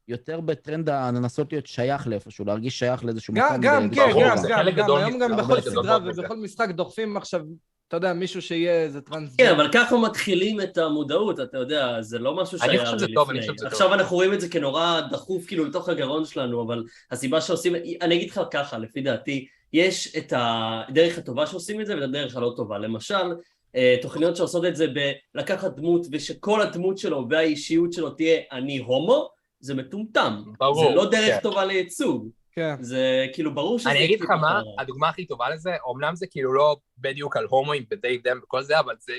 [0.08, 3.62] יותר בטרנד לנסות להיות שייך לאיפשהו, להרגיש שייך לאיזשהו גם, מקום.
[3.62, 5.98] גם, כן, גם, זה גם, גם, היום גם בכל סדרה.
[6.06, 7.42] ובכל משחק דוחפים עכשיו,
[7.88, 9.35] אתה יודע, מישהו שיהיה איזה טרנס...
[9.35, 12.99] כן, אבל ככה מתחילים את המודעות, אתה יודע, זה לא משהו אני שהיה חושב הרי
[12.99, 13.51] שזה טוב, אני לפני.
[13.51, 13.99] חושב שזה עכשיו טוב.
[13.99, 18.30] אנחנו רואים את זה כנורא דחוף כאילו לתוך הגרון שלנו, אבל הסיבה שעושים, אני אגיד
[18.30, 22.77] לך ככה, לפי דעתי, יש את הדרך הטובה שעושים את זה ואת הדרך הלא טובה.
[22.77, 23.34] למשל,
[23.76, 24.88] אה, תוכניות שעושות את זה
[25.35, 30.43] בלקחת דמות ושכל הדמות שלו והאישיות שלו תהיה אני הומו, זה מטומטם.
[30.59, 31.39] ברור, זה לא דרך כן.
[31.43, 32.30] טובה לייצוג.
[32.58, 32.76] כן.
[32.84, 33.92] זה כאילו ברור שזה...
[33.92, 34.62] אני אגיד לך כאילו מה.
[34.80, 38.80] הדוגמה הכי טובה לזה, אמנם זה כאילו לא בדיוק על הומואים בדי דם וכל זה,
[38.80, 39.14] אבל זה...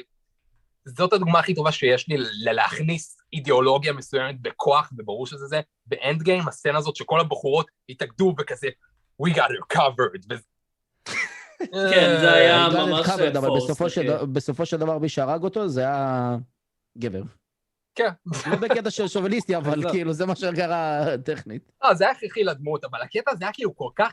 [0.85, 5.61] זאת הדוגמה הכי טובה שיש לי ל- להכניס אידיאולוגיה מסוימת בכוח, וברור שזה זה.
[5.87, 8.69] באנד גיים, הסצנה הזאת שכל הבחורות התאגדו וכזה,
[9.23, 10.27] we got her covered.
[10.31, 10.43] וזה-
[11.95, 13.31] כן, זה היה it ממש covered, אבל.
[13.31, 16.37] דבר- בסופו של דבר מי שהרג אותו זה היה
[16.99, 17.23] גבר.
[17.99, 18.51] כן.
[18.51, 19.91] לא בקטע של שוביניסטי, אבל לא.
[19.91, 21.73] כאילו זה מה שקרה טכנית.
[21.85, 24.13] לא, זה היה הכרחי לדמות, אבל הקטע הזה היה כאילו כל כך...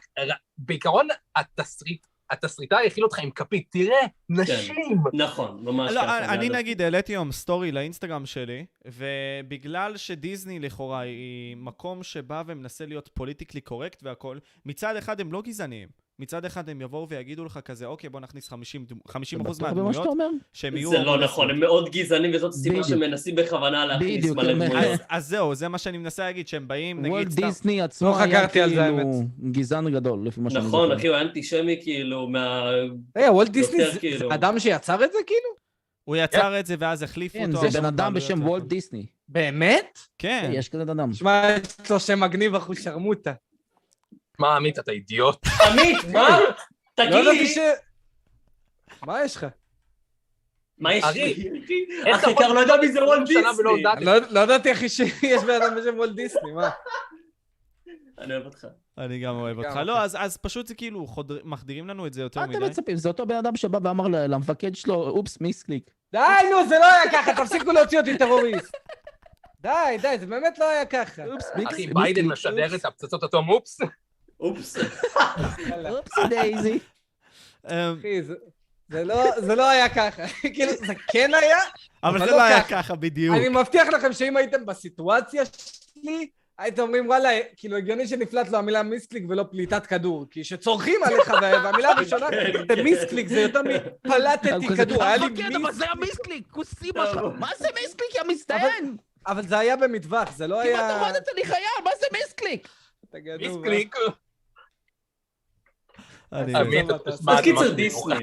[0.57, 3.97] בעיקרון, התסריט, התסריטאי הכיל אותך עם כפית, תראה,
[4.29, 4.97] נשים!
[5.13, 6.33] נכון, ממש לא, ככה.
[6.33, 13.09] אני, נגיד העליתי היום סטורי לאינסטגרם שלי, ובגלל שדיסני לכאורה היא מקום שבא ומנסה להיות
[13.13, 16.04] politically correct והכל, מצד אחד הם לא גזעניים.
[16.19, 19.57] מצד אחד הם יבואו ויגידו לך כזה, אוקיי, בוא נכניס 50, דמו- 50% אתה בטוח
[19.73, 20.17] במה מהדמויות?
[20.53, 20.89] שהם יהיו...
[20.89, 21.19] זה לא.
[21.23, 22.87] נכון, הם מאוד גזענים וזאת בדיוק.
[22.87, 24.99] שמנסים בכוונה להכניס מלא דמויות.
[25.09, 27.27] אז, זהו, זה מה שאני מנסה להגיד, שהם באים, נגיד וולט.
[27.27, 30.77] דיסני עצמו לא היה על זה, כאילו גזען גדול, לפי מה שאני זוכר.
[30.77, 32.71] נכון, אחי, הוא היה אנטישמי כאילו מה...
[33.17, 34.29] רגע, וולט דיסני זה- כאילו.
[34.29, 35.49] זה אדם שיצר את זה כאילו?
[36.03, 37.61] הוא יצר את זה ואז החליפו כן, אותו.
[37.61, 38.47] זה עכשיו בן אדם בעלויות בשם.
[38.47, 39.05] וולט דיסני.
[39.29, 39.99] באמת?
[40.17, 40.51] כן.
[40.53, 41.13] יש כזה אדם.
[41.13, 41.47] שמע,
[41.83, 43.33] יש לו שם מגניב אחוז שרמוטה.
[44.39, 45.47] מה, עמית, אתה אידיוט?
[45.71, 46.29] עמית, מה?
[46.39, 46.45] לא
[46.95, 47.55] תגיד ידעתי לי.
[49.05, 49.45] מה יש לך?
[50.77, 51.49] מה יש אחי, לי?
[52.07, 53.89] איך אחי, אתה כבר לא יודע מי זה וולט שנה ולא דיסני.
[53.89, 54.05] הודעתי?
[54.05, 56.69] לא לא ידעתי אחי שיש בן אדם בשם וולט דיסני, מה?
[58.19, 58.67] אני אוהב אותך.
[58.97, 59.69] אני גם אוהב אותך.
[59.75, 59.99] גם לא.
[60.01, 62.57] אז, אז פשוט זה כאילו, חודר, מחדירים לנו את זה יותר מה מדי.
[62.57, 62.97] אתם מצפים?
[62.97, 65.89] זה אותו בן אדם שבא ואמר ל- למפקד שלו, אופס, misclick.
[66.11, 66.19] די,
[66.51, 68.75] נו, זה לא היה ככה, תפסיקו להוציא אותי טרוריסט.
[69.61, 69.69] די,
[70.01, 71.25] די, זה באמת לא היה ככה.
[71.25, 71.93] אופס, אחי, misclick.
[71.93, 73.79] ביידן משדר את הפצצות אטום אופס?
[74.39, 74.77] אופס.
[75.89, 76.79] oops, daisy.
[77.71, 78.33] אמ, אחי, זה-
[78.89, 80.23] זה לא- זה לא היה ככה.
[80.55, 81.57] כאילו, זה כן היה,
[82.03, 82.95] אבל זה לא לא היה ככה.
[82.95, 83.35] בדיוק.
[83.35, 88.83] אני מבטיח לכם שאם הייתם בסיטואציה שלי, הייתם אומרים, וואלה, כאילו, הגיוני שנפלט לו המילה
[88.83, 90.25] misclick ולא פליטת כדור.
[90.31, 92.27] כי שצורחים עליך, וה- והמילה הראשונה
[92.75, 93.61] זה misclick, זה יותר
[94.05, 95.03] מפלטתי כדור.
[95.03, 96.19] היה לי "המפקד, אבל זה היה מיסקליק.
[96.19, 96.91] מיסקליק, כוסי
[97.39, 98.97] מה זה מיסקליק, יא מסתיין?
[99.27, 100.99] אבל זה היה במטווח, זה לא כמעט היה...
[100.99, 102.67] הורדת לי חייל, מה זה מיסקליק?
[103.39, 103.95] מיסקליק.
[103.95, 104.15] אני- עמית, מה אתה אתה תשמע
[106.31, 106.45] אז
[107.43, 108.15] קיצר דיסני.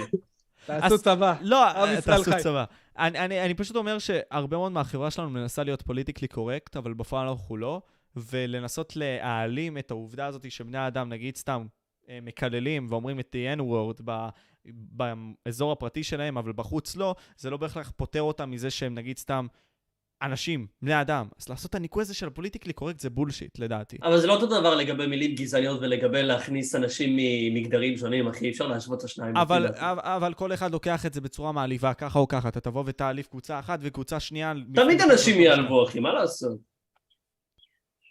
[0.67, 1.35] תעשו אז- צבא.
[1.41, 2.43] לא, עם ישראל תעשו.
[2.43, 2.65] צבא.
[2.99, 7.29] אני, אני, אני פשוט אומר שהרבה מאוד מהחברה שלנו מנסה להיות politically correct, אבל בפועל
[7.29, 7.83] אנחנו לא,
[8.17, 11.67] ולנסות להעלים את העובדה הזאת שבני האדם, נגיד סתם,
[12.09, 14.29] אה, מקללים ואומרים את the N-word ב-
[14.67, 19.47] באזור הפרטי שלהם, אבל בחוץ לא, זה לא בהכרח פוטר אותם מזה שהם נגיד סתם
[20.23, 21.27] אנשים, בני אדם.
[21.41, 23.97] אז לעשות את הניקוי הזה של ה politically correct זה bullshit, לדעתי.
[24.03, 28.51] אבל זה לא אותו דבר לגבי מילים גזעניות ולגבי להכניס אנשים ממגדרים שונים, אחי, אי
[28.51, 29.37] אפשר להשוות את השניים.
[29.37, 29.67] אבל.
[29.67, 32.49] אבל, אבל כל אחד לוקח את זה בצורה מעליבה, ככה או ככה.
[32.49, 34.53] אתה תבוא ותעליב קבוצה אחת וקבוצה שנייה...
[34.75, 36.59] תמיד אנשים יעלבו, אחי, מה לעשות?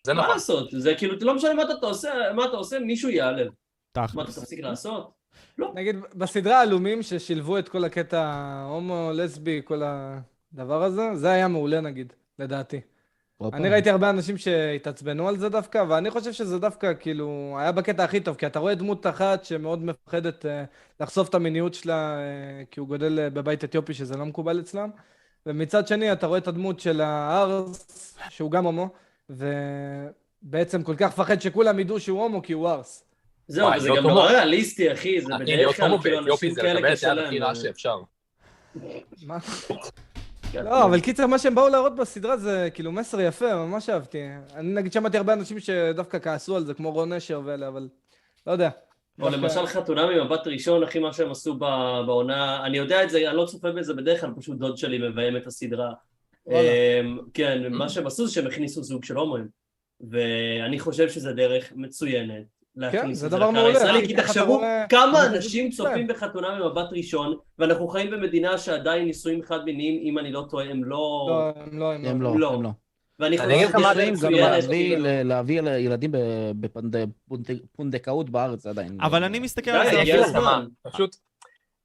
[0.05, 0.33] זה מה נכון.
[0.33, 0.69] לעשות?
[0.71, 3.47] זה כאילו, לא משנה מה אתה עושה, מה אתה עושה, מישהו יעלב.
[3.97, 4.39] מה, אתה תכלס.
[4.39, 5.11] תפסיק לעשות?
[5.75, 9.81] נגיד, בסדרה עלומים ששילבו את כל הקטע ההומו, לסבי, כל
[10.53, 12.81] הדבר הזה, זה היה מעולה נגיד, לדעתי.
[13.53, 18.03] אני ראיתי הרבה אנשים שהתעצבנו על זה דווקא, ואני חושב שזה דווקא כאילו היה בקטע
[18.03, 20.63] הכי טוב, כי אתה רואה דמות אחת שמאוד מפחדת אה,
[20.99, 24.89] לחשוף את המיניות שלה, אה, כי הוא גודל אה, בבית אתיופי, שזה לא מקובל אצלם,
[25.45, 28.89] ומצד שני אתה רואה את הדמות של הארס, שהוא גם הומו,
[29.29, 33.03] ובעצם כל כך מפחד שכולם ידעו שהוא הומו כי הוא ארס.
[33.47, 34.03] זהו, וואי, להיות גם.
[34.03, 37.33] נורא ריאליסטי, אחי, זה בדרך כלל כאילו אנשים זה כאלה קשה להם.
[39.25, 39.37] מה?
[40.51, 40.65] כן.
[40.65, 44.19] לא, אבל קיצר, מה שהם באו להראות בסדרה זה כאילו מסר יפה, ממש אהבתי.
[44.55, 47.89] אני נגיד שמעתי הרבה אנשים שדווקא כעסו על זה, כמו רון נשר ואלה, אבל
[48.47, 48.69] לא יודע.
[49.21, 51.55] או למשל חתונה ממבט ראשון, אחי, מה שהם עשו
[52.05, 55.37] בעונה, אני יודע את זה, אני לא צופה בזה בדרך כלל, פשוט דוד שלי מביים
[55.37, 55.93] את הסדרה.
[56.49, 59.47] אמ, כן, מה שהם עשו זה שהם הכניסו זוג של הומואים.
[60.09, 62.60] ואני חושב שזה דרך מצוינת.
[62.75, 65.71] להכניס כן, זה את זה דבר לקהל מעולה, הישראלי, כי תחשבו כמה זה אנשים.
[65.71, 70.65] צופים בחתונה ממבט ראשון, ואנחנו חיים במדינה שעדיין נישואים חד מיניים, אם אני לא טועה,
[70.65, 71.27] הם לא...
[71.71, 72.53] לא, הם לא, הם לא.
[72.53, 72.69] הם לא.
[73.19, 76.11] ואני אני אגיד חושב שזה מצוינת, להביא- להביא ילדים
[76.53, 78.97] בפונדקאות בארץ עדיין.
[79.01, 80.65] אבל אני מסתכל על זה מה, הזמן.
[80.81, 81.15] פשוט,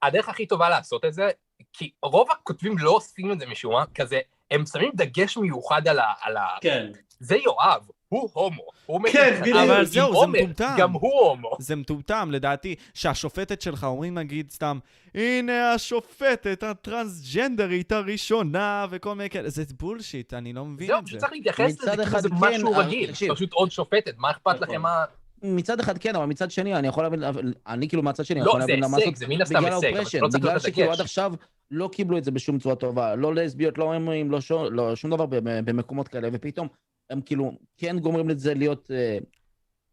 [0.02, 1.28] הדרך הכי טובה לעשות את זה,
[1.72, 4.18] כי רוב הכותבים לא עושים את זה משום מה, כזה,
[4.50, 5.88] הם שמים דגש מיוחד.
[5.88, 6.44] על ה...
[6.60, 6.86] כן.
[7.20, 8.62] זה יואב, הוא הומו.
[8.86, 9.56] הוא כן, בדיוק.
[9.56, 10.74] אבל זהו, זה מטומטם.
[10.78, 11.50] גם הוא הומו.
[11.58, 14.78] זה מטומטם, לדעתי, שהשופטת שלך, אומרים נגיד סתם,
[15.14, 21.06] הנה השופטת הטרנסג'נדרית הראשונה, וכל מיני כאלה, זה בולשיט, אני לא מבין זהו, את זה.
[21.08, 23.12] פשוט צריך להתייחס מצד לזה אחד זה כן, משהו אבל רגיל.
[23.12, 24.68] פשוט עוד שופטת, מה אכפת נכון.
[24.68, 25.04] לכם מה...
[25.42, 27.22] מצד אחד כן, אבל מצד שני, אני יכול להבין,
[27.66, 29.28] אני כאילו מהצד שני, לא, יכול להבין למה לעשות, הסתם
[29.58, 30.92] בגלל האופרשן, לא בגלל שכאילו.
[30.92, 31.32] עד עכשיו
[31.70, 35.10] לא קיבלו את זה בשום צורה טובה, לא לסביות, לא הומואים, לא שו- לא שום
[35.10, 36.68] דבר במקומות כאלה, ופתאום
[37.10, 39.18] הם כאילו כן גומרים את זה להיות אה,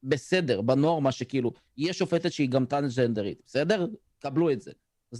[0.03, 3.85] בסדר, בנורמה שכאילו, יש שופטת שהיא גם טרנסג'נדרית, בסדר?
[4.19, 4.72] קבלו את זה.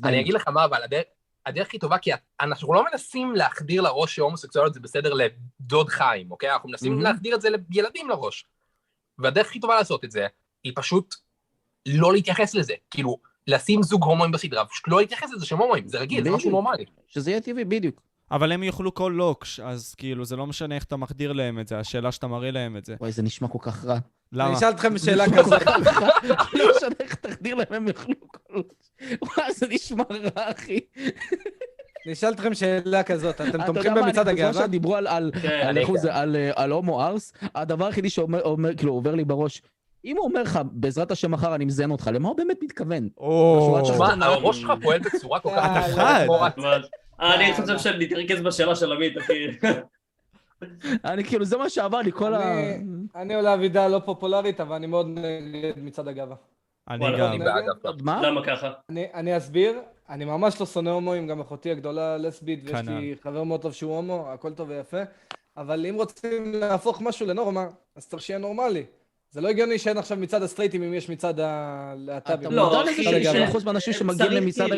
[0.04, 1.04] אני אגיד לך מה, אבל הדרך...
[1.46, 2.12] הדרך הכי טובה, כי
[2.42, 6.52] אנחנו לא מנסים להחדיר לראש שהומוסקסואליות זה בסדר לדוד חיים, אוקיי?
[6.54, 7.04] אנחנו מנסים מהמם.
[7.04, 8.46] להחדיר את זה לילדים לראש.
[9.18, 10.28] והדרך הכי טובה לעשות את זה,
[10.64, 11.16] היא פשוט
[11.86, 12.74] לא להתייחס לזה.
[12.92, 13.18] כאילו,
[13.48, 16.52] לשים זוג הומואים בסדרה, פשוט לא להתייחס לזה שהם הומואים, זה רגיל, זה משהו.
[16.52, 16.86] נורמלי.
[17.08, 18.02] שזה יהיה טבעי, בדיוק.
[18.34, 21.68] אבל הם יאכלו כל לוקש, אז כאילו, זה לא משנה איך אתה מחדיר להם את
[21.68, 22.96] זה, השאלה שאתה מראה להם את זה.
[23.00, 23.98] וואי, זה נשמע כל כך רע.
[24.32, 24.48] למה?
[24.50, 25.62] אני אשאל אתכם שאלה כזאת.
[26.54, 28.62] לא משנה איך תחדיר להם, הם יאכלו כל...
[29.22, 30.80] וואי, זה נשמע רע, אחי.
[32.06, 34.64] אני אשאל אתכם שאלה כזאת, אתם אתה תומכים יודע מה, במצעד הגאווה?
[34.64, 38.10] שדיברו על, על, כן, על, אני- הוא זה, על, אה, על הומו ארס, הדבר היחידי
[38.10, 39.62] שאומר, אומר, כאילו, עובר לי בראש,
[40.06, 43.10] אם הוא אומר לך, בעזרת השם מחר אני מזיין אותך, למה הוא באמת מתכוון?
[43.18, 43.82] או...
[44.00, 45.66] מה, הראש שלך פועל בצורה כל כך...
[45.66, 46.28] אתה חד.
[47.24, 49.48] אבל- אני חושב שנתרכז בשאלה של עמית, אחי.
[51.06, 52.54] אני כאילו, זה מה שעבר לי, כל ה...
[53.16, 56.36] אני- עולה אבידה לא פופולרית, אבל אני מאוד נגד מצעד הגאווה.
[56.90, 57.38] אני גם.
[58.02, 58.22] מה?
[58.22, 58.72] למה ככה?
[58.90, 59.80] אני, אני אסביר,
[60.10, 63.00] אני ממש לא שונא הומואים, גם אחותי הגדולה לסבית, ויש כנ"ל.
[63.00, 64.98] לי חבר מאוד טוב שהוא הומו, הכל טוב ויפה,
[65.58, 68.84] אבל אם רוצים להפוך משהו לנורמה, אז צריך שיהיה נורמלי.
[69.32, 72.40] זה לא הגיוני שאין עכשיו מצעד הסטרייטים אם יש מצעד הלהט"בים.
[72.40, 74.70] אתה לא, מודע לזה אחי, ש-90% מהאנשים שמגיעים למצעד...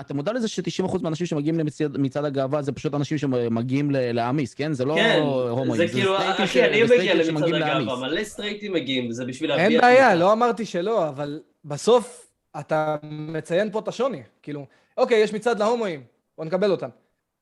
[0.00, 4.72] אתה מודע לזה ש-90% מהאנשים שמגיעים למצעד מצעד הגאווה זה פשוט אנשים שמגיעים להעמיס, כן?
[4.72, 7.96] זה לא כן, הומואים, זה כאילו, אחי, אני מגיע למצעד הגאווה.
[7.96, 9.64] מלא סטרייטים מגיעים, וזה בשביל להביע...
[9.64, 10.14] אין בעיה.
[10.14, 14.22] לא אמרתי שלא, אבל בסוף אתה מציין פה את השוני.
[14.42, 14.66] כאילו,
[14.96, 16.02] אוקיי, יש מצעד להומואים,
[16.38, 16.88] בוא נקבל אותם,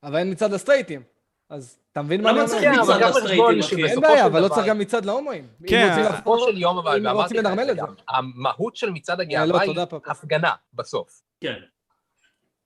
[0.03, 1.01] אבל אין מצעד לסטרייטים.
[1.49, 2.59] אז אתה מבין מה אני למה אומר?
[2.59, 3.85] צריך כן, אבל מצעד בחשבון אחי?
[3.85, 5.47] אין בעיה, אבל לא צריך גם מצעד להומואים.
[5.67, 8.03] כן, בסופו של יום, אבל, אם ואמרתי רוצים לך לנרמל את גם, זה.
[8.09, 9.75] המהות של מצעד לא, הגאווה היא.
[10.07, 11.21] הפגנה בסוף.
[11.41, 11.53] כן.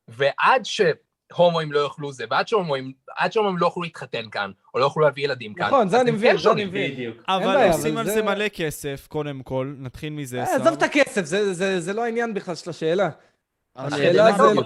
[0.08, 4.86] ועד שהומואים לא יאכלו זה, ועד שהומואים, עד שהומואים לא יוכלו להתחתן כאן, או לא
[4.86, 6.66] יוכלו להביא ילדים כאן, נכון, זה אני מבין, כן זה אני.
[6.66, 6.92] מבין.
[6.92, 7.18] בדיוק.
[7.28, 10.44] אבל עושים על זה- מלא כסף, קודם כל, נתחיל מזה.
[10.44, 10.56] אה.
[10.56, 13.10] עזוב את הכסף, זה- זה זה לא העניין בכלל של השאלה.
[13.78, 14.10] אבל זה-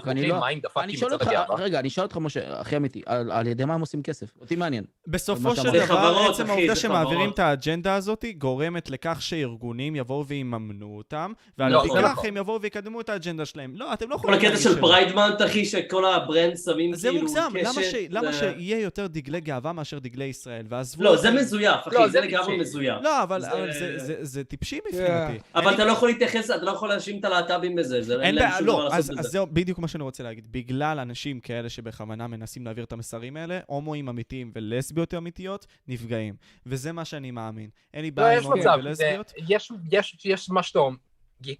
[0.06, 0.42] אני לא...
[0.76, 1.28] אני שואל אותך?
[1.58, 4.26] רגע, אני שואל אותך, משה, הכי אמיתי, על על ידי מה הם עושים כסף?
[4.40, 4.84] אותי מעניין.
[5.06, 5.62] בסופו של.
[5.62, 7.30] זה דבר, עצם העובדה זה שמעבירים.
[7.30, 12.26] את האג'נדה הזאת גורמת לכך שארגונים יבואו ויממנו אותם, ועל לא, ידי זה כך נכון.
[12.26, 13.72] הם יבואו ויקדמו את האג'נדה שלהם.
[13.76, 14.80] לא, אתם לא כל יכולים הקטע להגיד של.
[14.80, 18.38] pride month, אחי, שכל ה brand שמים זה כאילו מוגזם, למה קשת, ש- למה זה-
[18.38, 20.64] שיהיה יותר דגלי גאווה מאשר דגלי ישראל?
[20.68, 21.02] ועזבו...
[21.04, 22.56] לא, זה מזויף, אחי, לא, זה זה לגמרי.
[22.58, 22.94] מזויף.
[23.02, 24.98] לא, אבל זה- אבל זה- זה- זה טיפשי כן.
[24.98, 25.38] מבחינתי.
[25.54, 28.34] אבל אין אתה לא יכול להתייחס, אתה לא יכול להאשים את הלהט"בים בזה, זה אין
[28.34, 29.26] בעיה, לא, לעשות אז אז.
[29.26, 30.52] זהו בדיוק מה שאני רוצה להגיד.
[30.52, 36.34] בגלל אנשים כאלה שבכוונה מנסים להעביר את המסרים האלה, הומואים אמיתיים ולסביות אמיתיות נפגעים.
[36.66, 37.70] וזה מה שאני מאמין.
[37.94, 39.32] אין לי לא, בעיה יש עם הומואים ולסביות.
[39.48, 40.96] יש- יש- יש מה שאתה אומר,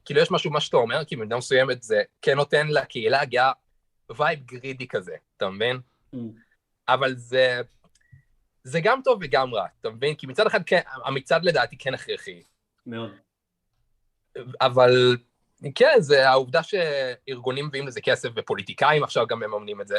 [0.04, 3.52] כאילו יש משהו מה שאתה אומר, כי במידה מסוימת זה כן נותן לקהילה הגאה
[4.16, 5.80] vibe greedy כזה, אתה מבין?
[6.14, 6.18] Mm.
[6.88, 7.60] אבל זה...
[8.64, 10.14] זה גם טוב וגם רע, אתה מבין?
[10.14, 12.42] כי מצד אחד כן, המצעד לדעתי כן הכרחי,
[12.86, 13.10] מאוד.
[14.60, 15.16] אבל
[15.74, 19.96] כן, זה העובדה שארגונים מביאים לזה כסף ופוליטיקאים עכשיו גם מממנים את זה.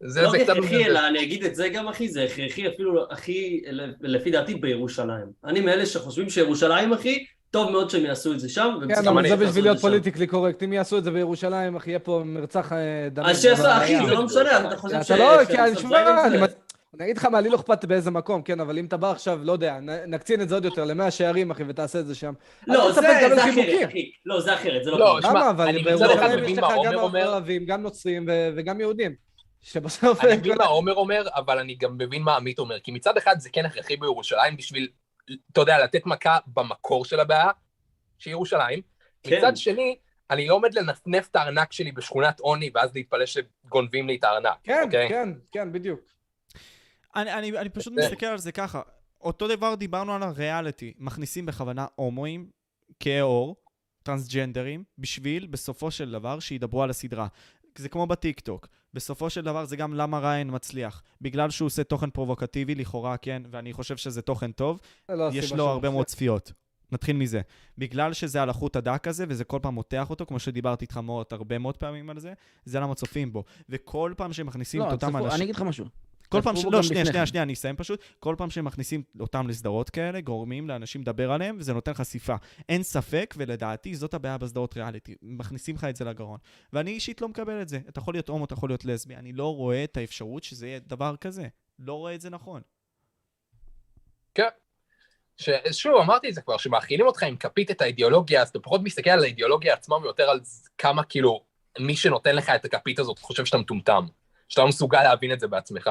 [0.00, 0.56] זה, לא זה קצת...
[0.56, 3.62] הכרחי, אלא אני אגיד את זה גם, אחי, זה הכרחי אפילו, הכי,
[4.00, 5.26] לפי דעתי, בירושלים.
[5.44, 9.28] אני מאלה שחושבים שירושלים, אחי, טוב מאוד שהם יעשו את זה שם, והם כן, אבל
[9.28, 9.78] זה בשביל להיות.
[9.78, 10.62] פוליטיקלי קורקט.
[10.62, 13.28] אם יעשו את זה בירושלים, אחי, יהיה פה מרצח אה, דמים.
[13.28, 13.96] אז שיעשו, אחי.
[14.06, 15.10] זה לא משנה, אתה חושב ש...
[15.10, 16.38] אתה לא, כי שהם אני
[16.94, 19.44] אני אגיד לך מה, לי לא אכפת באיזה מקום, כן, אבל אם אתה בא עכשיו,
[19.44, 22.32] לא יודע, נקצין את זה עוד יותר למאה שערים, אחי, ותעשה את זה שם.
[22.66, 23.00] לא, זה.
[23.00, 23.38] אחרת,
[23.88, 24.12] אחי.
[24.26, 24.98] לא, זה אחרת, זה לא...
[24.98, 25.18] לא.
[25.22, 25.50] שמע, למה?
[25.50, 27.16] אבל אני מצד אחד בירושלים יש לך גם.
[27.16, 29.14] ערבים, גם נוצרים ו- וגם יהודים.
[29.60, 30.24] שבסוף...
[30.24, 33.38] אני מבין מה עומר אומר, אבל אני גם מבין מה עמית אומר, כי מצד אחד
[33.38, 34.88] זה כן הכרחי בירושלים בשביל,
[35.52, 37.50] אתה יודע, לתת מכה במקור של הבעיה,
[38.18, 38.80] שהיא ירושלים.
[39.22, 39.38] כן.
[39.38, 39.96] מצד שני,
[40.30, 44.56] אני לא עומד לנפנף את הארנק שלי בשכונת עוני, ואז להתפלא שגונבים לי את הארנק,
[44.64, 45.08] כן, אוקיי?
[45.08, 46.00] כן, כן, בדיוק.
[47.16, 48.00] אני, אני, אני פשוט כן.
[48.00, 48.80] מסתכל על זה ככה.
[49.20, 50.92] אותו דבר דיברנו על הריאליטי.
[50.98, 52.50] מכניסים בכוונה הומואים,
[53.00, 53.56] כהי עור,
[54.02, 57.26] טרנסג'נדרים, בשביל בסופו של דבר שידברו על הסדרה.
[57.78, 58.68] זה כמו בטיקטוק.
[58.94, 61.02] בסופו של דבר זה גם למה ריין מצליח.
[61.20, 65.68] בגלל שהוא עושה תוכן פרובוקטיבי, לכאורה, כן, ואני חושב שזה תוכן טוב, לא יש לו
[65.68, 65.90] הרבה.
[65.90, 66.52] מאוד צפיות.
[66.92, 67.40] נתחיל מזה.
[67.78, 71.26] בגלל שזה על החוט הדק הזה, וזה כל פעם מותח אותו, כמו שדיברתי איתך מאוד,
[71.30, 72.32] הרבה מאוד פעמים על זה,
[72.64, 73.44] זה למה צופים בו.
[73.68, 75.30] וכל פעם שמכניסים לא, את אותם צפו- אנשים...
[75.30, 75.84] אני אגיד לך משהו.
[76.32, 76.64] כל פעם ש...
[76.64, 77.26] לא, שנייה, לפני שנייה, כן.
[77.26, 78.02] שנייה, אני אסיים פשוט.
[78.18, 82.34] כל פעם שהם מכניסים אותם לסדרות כאלה, גורמים לאנשים לדבר עליהם, וזה נותן חשיפה.
[82.68, 85.14] אין ספק, ולדעתי זאת הבעיה בסדרות ריאליטי.
[85.22, 86.38] מכניסים לך את זה לגרון.
[86.72, 87.78] ואני אישית לא מקבל את זה.
[87.88, 89.16] אתה יכול להיות הומו, אתה יכול להיות לסבי.
[89.16, 91.48] אני לא רואה את האפשרות שזה יהיה דבר כזה.
[91.78, 92.62] לא רואה את זה נכון.
[94.34, 94.48] כן.
[95.36, 99.10] ששוב, אמרתי את זה כבר, שמאכילים אותך עם כפית את האידיאולוגיה, אז אתה פחות מסתכל
[99.10, 100.40] על האידיאולוגיה עצמה ויותר על
[100.78, 101.44] כמה כאילו
[101.78, 104.06] מי שנותן לך את הכפית הזאת חושב שאתה מטומטם,
[104.48, 105.90] שאתה לא מסוגל להבין את זה בעצמך.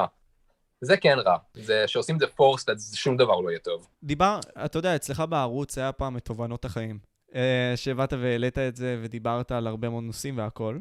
[0.82, 3.88] זה כן רע, זה שעושים את זה פורסט, אז שום דבר לא יהיה טוב.
[4.04, 7.00] דיבר, אתה יודע, אצלך בערוץ היה פעם את תובנות החיים.
[7.36, 10.78] אה, שבאת והעלית את זה ודיברת על הרבה מאוד נושאים והכל.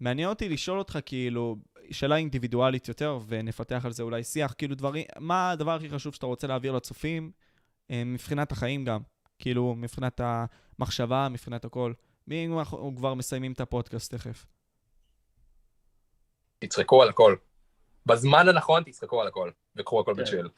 [0.00, 1.56] מעניין אותי לשאול אותך, כאילו,
[1.90, 6.26] שאלה אינדיבידואלית יותר, ונפתח על זה אולי שיח, כאילו דברים, מה הדבר הכי חשוב שאתה
[6.26, 7.30] רוצה להעביר לצופים,
[7.90, 9.00] אה, מבחינת החיים גם,
[9.38, 11.92] כאילו, מבחינת המחשבה, מבחינת הכל.
[12.26, 14.46] מי אנחנו כבר מסיימים את הפודקאסט תכף?
[16.58, 17.36] תצחקו על הכל.
[18.06, 20.22] בזמן הנכון תצחקו על הכל, וקחו הכל כן.
[20.22, 20.48] בצ'יל.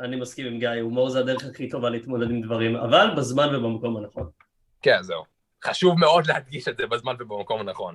[0.00, 3.96] אני מסכים עם גיא, הומור זה הדרך הכי טובה להתמודד עם דברים, אבל בזמן ובמקום
[3.96, 4.28] הנכון.
[4.82, 5.22] כן, זהו.
[5.64, 7.94] חשוב מאוד להדגיש את זה בזמן ובמקום הנכון.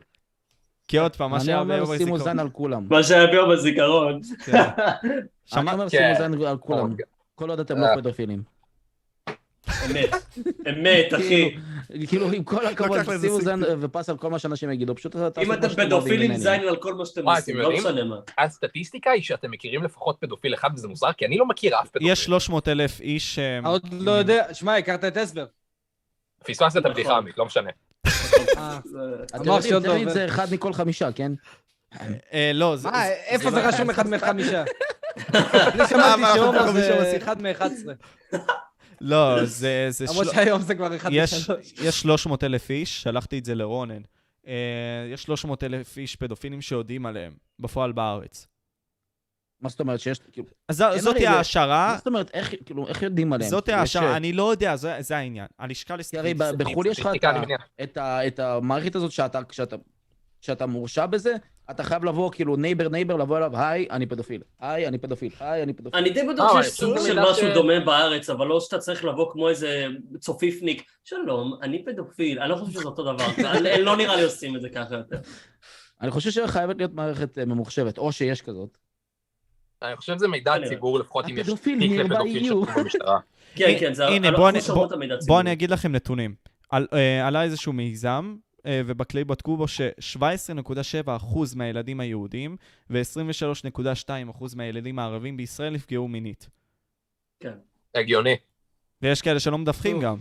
[0.88, 2.19] כי עוד פעם, מה אני שהיה אומר ביום שימו הזיכרון.
[2.34, 2.88] זן על כולם.
[2.90, 4.19] מה שהיה ביום הזיכרון.
[4.45, 4.57] כן.
[4.57, 5.98] אני שמע- אומר כן.
[6.15, 6.95] שימו זן על כולם.
[7.36, 7.95] כל עוד אתם לא אה.
[7.98, 8.44] פדופילים.
[9.91, 10.10] אמת,
[10.70, 11.56] אמת, אחי.
[12.07, 13.62] כאילו, עם כל הכבוד, שימו סיכון.
[13.80, 16.38] ופס על כל מה שאנשים יגידו, פשוט תעשו אם אתם פדופילים.
[16.38, 17.72] זין על כל מה שאתם עושים, לא?
[17.72, 18.16] משנה מה.
[18.38, 22.12] הסטטיסטיקה היא שאתם מכירים לפחות פדופיל אחד, וזה מוזר, כי אני לא מכיר אף פדופיל.
[22.12, 23.40] יש 300 אלף איש...
[23.40, 25.45] אה, עוד לא יודע, שמע, הכרת את אסבר.
[26.45, 26.91] פספסת את נכון.
[26.91, 27.70] הבדיחה, עמית, לא משנה.
[28.57, 28.98] אה, זה-
[29.36, 30.10] אתם לא.
[30.14, 31.32] זה אחד מכל חמישה, כן?
[32.34, 32.90] אה, לא, זה...
[33.28, 34.64] איפה זה לא- רשום אחד מחמישה?
[35.74, 37.94] אני שמעתי אנחנו זה חמישה אחד מאחד עשרה.
[39.01, 39.88] לא, זה...
[39.89, 41.73] זה למרות שהיום זה כבר אחד יש, משלוש.
[41.81, 44.01] יש 300 אלף איש, שלחתי את זה לרונן.
[44.47, 44.53] אה,
[45.13, 48.47] יש 300 אלף איש פדופילים שיודעים עליהם, בפועל בארץ.
[49.61, 53.34] מה זאת אומרת שיש, כאילו, אז זאת ההשערה, מה זאת אומרת, איך, כאילו, איך יודעים
[53.34, 53.51] עליהם?
[53.51, 55.47] זאת כאילו, ההשערה, אני לא יודע, זה זה העניין.
[55.59, 56.63] הלשכה כי הרי לסטטיסטיקה.
[56.63, 57.09] בחו"ל יש לך
[58.01, 59.76] את המערכת הזאת שאתה, כשאתה,
[60.45, 61.35] כשאתה מורשע בזה,
[61.72, 65.63] אתה חייב לבוא, כאילו, neighbor neighbor, לבוא אליו, היי, אני פדופיל, היי, אני פדופיל, היי,
[65.63, 65.99] אני פדופיל.
[65.99, 69.05] אני די בטוח אה, שיש סוג זה של משהו דומה בארץ, אבל לא שאתה צריך
[69.05, 69.88] לבוא כמו איזה
[70.19, 70.84] צופיפניק.
[71.03, 73.26] שלום, אני פדופיל, אני לא חושב שזה אותו דבר.
[73.80, 75.17] לא נראה לי עושים את זה ככה יותר.
[76.01, 78.77] אני חושב שחייבת להיות מערכת אה, ממוחשבת, או שיש כזאת.
[79.81, 80.69] אני חושב שזה מידע כנראה.
[80.69, 82.43] ציבורי, לפחות אם יש תיק לפדופיל.
[82.45, 83.19] שכתוב במשטרה.
[83.55, 84.07] כן, כן, זה...
[84.07, 85.41] הנה, בואו הציבורי.
[85.41, 86.35] אני אגיד לכם נתונים.
[86.69, 88.35] על- אה, עלה איזשהו מיזם
[88.65, 91.09] אה, ובכללי בדקו בו ש-17.7%
[91.55, 92.57] מהילדים היהודים
[92.89, 96.49] ו-23.2% מהילדים הערבים בישראל נפגעו מינית.
[97.39, 97.53] כן.
[97.95, 98.35] הגיוני.
[99.01, 99.99] ויש כאלה שלא מדווחים.
[100.01, 100.17] גם.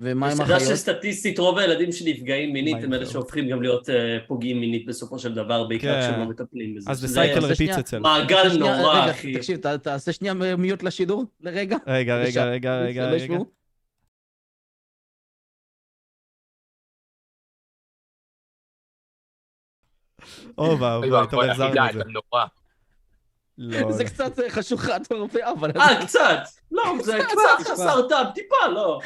[0.00, 0.60] ומה עם החיות?
[0.60, 3.06] שסטטיסטית רוב הילדים שנפגעים מינית הם אלה.
[3.06, 6.00] שהופכים גם להיות אה, פוגעים מינית בסופו של דבר, בעיקר כן.
[6.00, 6.90] כשהם לא מטפלים בזה.
[6.90, 7.80] אז זה שזה סייקל זה רפיץ שנייה.
[7.80, 7.98] אצל.
[7.98, 9.34] מעגל נורא, אחי.
[9.34, 11.76] תקשיב, תעשה שנייה מיוט לשידור לרגע.
[11.86, 12.44] רגע, רגע.
[12.44, 13.10] רגע, רגע,
[20.58, 22.00] אוי ואבוי, טוב, אחי, החזרנו את זה.
[22.00, 22.44] אתה נורא.
[23.58, 24.08] לא, זה לא.
[24.08, 25.70] קצת אה, חשוכת מרפא, אבל...
[25.80, 26.38] אה, קצת.
[26.70, 27.72] לא, זה קצת, טיפה.
[27.72, 29.00] חסר טעם, טיפה, לא.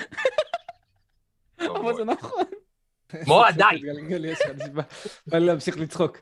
[1.60, 2.44] אבל זה נכון.
[3.26, 3.64] מורה, די.
[5.26, 6.18] בא לי להמשיך לצחוק.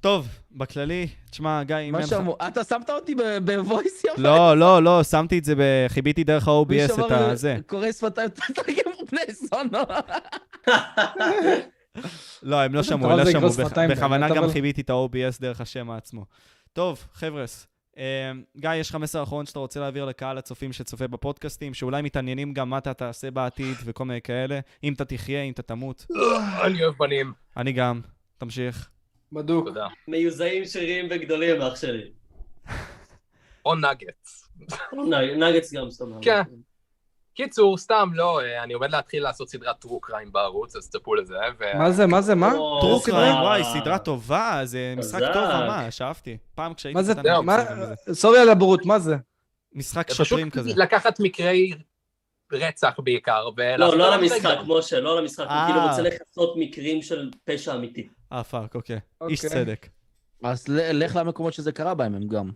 [0.00, 2.10] טוב, בכללי, תשמע, גיא, אם אין לך...
[2.10, 3.14] שאמרו, אתה שמת אותי
[3.44, 4.14] בוויס יפה.
[4.22, 5.54] לא, לא, לא, שמתי את זה,
[5.88, 7.56] חיביתי דרך ה-OBS את הזה.
[7.66, 9.78] קורא שפתיים, תתרגם בני זונו.
[12.42, 13.88] לא, הם לא שמעו, מטורף לא שמעו.
[13.88, 16.24] בכוונה גם חיביתי את ה-OBS דרך השם עצמו.
[16.72, 17.66] טוב, חבר'ס,
[17.98, 18.02] אה,
[18.56, 22.70] גיא, יש לך מסר אחרון שאתה רוצה להעביר לקהל הצופים שצופה בפודקאסטים, שאולי מתעניינים גם
[22.70, 26.06] מה אתה תעשה בעתיד וכל מיני כאלה, אם אתה תחיה, אם אתה תמות.
[26.64, 27.32] אני אוהב בנים.
[27.56, 28.00] אני גם.
[28.38, 28.88] תמשיך.
[29.32, 29.68] בדוק.
[29.68, 29.86] תודה.
[30.08, 32.10] מיוזעים שרירים וגדולים, אח שלי.
[33.66, 34.48] או נגטס.
[34.92, 36.04] נ- נגץ גם סתם.
[36.22, 36.42] כן.
[37.34, 41.34] קיצור, סתם, לא, אה, אני עומד להתחיל לעשות סדרת טרו קריים בערוץ, אז תצפו לזה.
[41.58, 42.52] ו- מה זה, מה זה, מה?
[42.52, 43.02] או, טרו.
[43.02, 45.20] קריים, וואי, סדרה טובה, זה משחק.
[45.32, 46.36] טוב ממש, אהבתי.
[46.54, 48.12] פעם כשהייתי מה זה, קטן.
[48.12, 49.16] סורי על הבורות, מה זה?
[49.74, 50.70] משחק זה פשוט שוטרים כזה.
[50.76, 51.72] לקחת מקרי
[52.52, 54.58] רצח בעיקר, ולעשות לא, לא על המשחק.
[54.66, 55.66] משה, לא על המשחק, הוא אה.
[55.66, 58.08] כאילו רוצה לכסות מקרים של פשע אמיתי.
[58.32, 58.98] אה, fuck, אוקיי.
[59.28, 59.64] איש אוקיי.
[59.64, 59.88] צדק.
[60.44, 62.50] אז לך למקומות שזה קרה בהם, הם גם.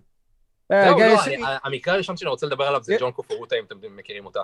[0.73, 2.99] אה, לא, יש- אני- המקרה הראשון שאני רוצה לדבר עליו זה אה.
[3.01, 4.41] ג'ונקו פורוטה, אם אתם מכירים אותה.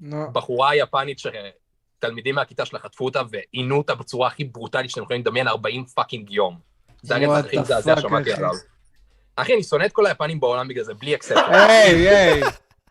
[0.00, 5.22] נו, בחורה יפנית שתלמידים מהכיתה שלה חטפו אותה ועינו אותה בצורה הכי ברוטלית שאתם יכולים
[5.22, 6.58] לדמיין 40 fucking יום.
[7.02, 8.32] זה הרצח הכי מזעזע שמעתי.
[8.32, 8.50] עליו.
[9.36, 11.36] אחי, אני שונא את כל היפנים בעולם בגלל זה, בלי except.
[11.48, 12.42] היי, היי.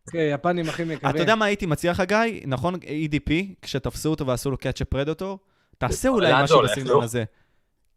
[0.07, 0.99] אוקיי, יפנים הכי יקרים.
[1.09, 2.17] אתה יודע מה הייתי מציע לך, גיא?
[2.47, 5.39] נכון, EDP, כשתפסו אותו ועשו לו catch a predator,
[5.77, 7.03] תעשה אולי משהו בסגנון נו?
[7.03, 7.23] הזה.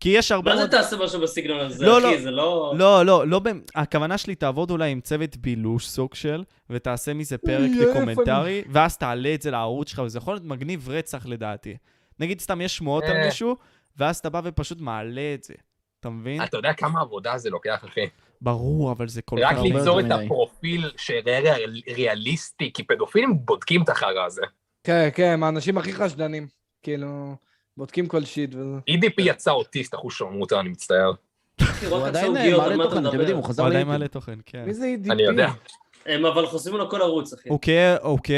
[0.00, 0.68] כי יש הרבה מה זה.
[0.68, 2.06] תעשה משהו בסגנון הזה, לא, אחי?
[2.06, 2.20] לא.
[2.20, 2.74] זה לא...
[2.76, 3.40] לא, לא, לא,
[3.74, 9.34] הכוונה שלי, תעבוד אולי עם צוות בילוש סוג של, ותעשה מזה פרק דוקומנטרי, ואז תעלה
[9.34, 11.76] את זה לערוץ שלך, וזה יכול להיות מגניב רצח לדעתי.
[12.20, 13.24] נגיד סתם יש שמועות על אה.
[13.24, 13.56] מישהו,
[13.96, 15.54] ואז אתה בא ופשוט מעלה את זה.
[16.00, 16.42] אתה מבין?
[16.42, 18.06] אתה יודע כמה עבודה זה לוקח, אחי?
[18.40, 19.56] ברור, אבל זה כל רק כך...
[19.56, 20.24] הרבה ליצור את יותר מדי.
[20.24, 21.54] הפרופיל שיראה
[21.88, 24.42] ריאליסטי, כי פדופילים בודקים את החרא הזה.
[24.84, 26.46] כן, כן, האנשים הכי חשדנים.
[26.82, 27.36] כאילו,
[27.78, 28.76] בודקים כל שיט וזה.
[28.90, 31.12] EDP יצא אוטיסט, אחוז שרמוטה, אני מצטער.
[31.90, 33.44] הוא עדיין מעלה תוכן, אתם יודעים, הוא?
[33.44, 33.86] חזר הוא עדיין.
[33.86, 34.64] מעלה תוכן, כן.
[34.66, 35.12] מי זה EDP?
[35.12, 35.50] אני יודע.
[36.06, 37.48] הם אבל חוסמים לו כל ערוץ, אחי.
[37.48, 37.68] הוא כ...
[38.02, 38.30] הוא כ...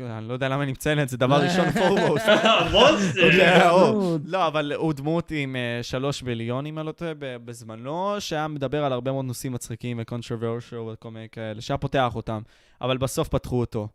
[0.00, 2.26] אני לא יודע למה אני מציין את זה, דבר ראשון פורמוסט.
[2.74, 3.70] משה!
[3.70, 8.48] הוא- לא, אבל הוא דמות עם אה, שלוש ביליון, אם אני לא טועה, בזמנו, שהיה
[8.48, 12.40] מדבר על הרבה מאוד נושאים מצחיקים ו-controversial וכל מיני כאלה, שהיה פותח אותם,
[12.80, 13.88] אבל בסוף פתחו אותו.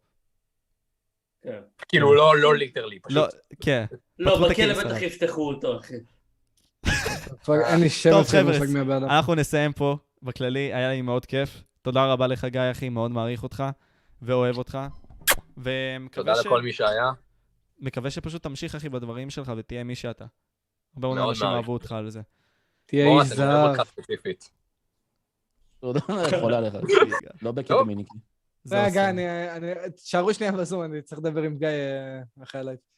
[1.41, 1.61] כן.
[1.87, 3.41] כאילו, לא לא ליטרלי, לא, פשוט.
[3.61, 3.85] כן.
[4.19, 5.01] לא, פתחו את בכלא בטח.
[5.01, 5.93] יפתחו אותו, אחי.
[7.49, 9.09] אין לי טוב, שמץ של מושג מי הבן אדם.
[9.09, 11.63] אנחנו נסיים פה, בכללי, היה לי מאוד כיף.
[11.81, 13.63] תודה רבה לך, גיא, אחי, מאוד מעריך אותך,
[14.21, 14.77] ואוהב אותך.
[16.11, 16.33] תודה.
[16.45, 17.11] לכל מי שהיה.
[17.79, 20.25] מקווה שפשוט תמשיך, אחי, בדברים שלך ותהיה מי שאתה.
[20.95, 21.47] הרבה מאוד אנשים.
[21.47, 22.21] אהבו אותך על זה.
[22.85, 23.69] תהיה איש אני אוהב זהב.
[23.69, 24.51] אותך ספציפית.
[25.79, 25.99] תודה,
[26.39, 26.73] חולה עליך.
[27.41, 27.83] לא בקטע.
[27.83, 28.17] מיניקי.
[28.71, 29.09] רגע.
[29.09, 29.25] אני-
[29.95, 32.90] תשארו שנייה בזום, אני צריך לדבר עם גיא אה, אחרי ה live.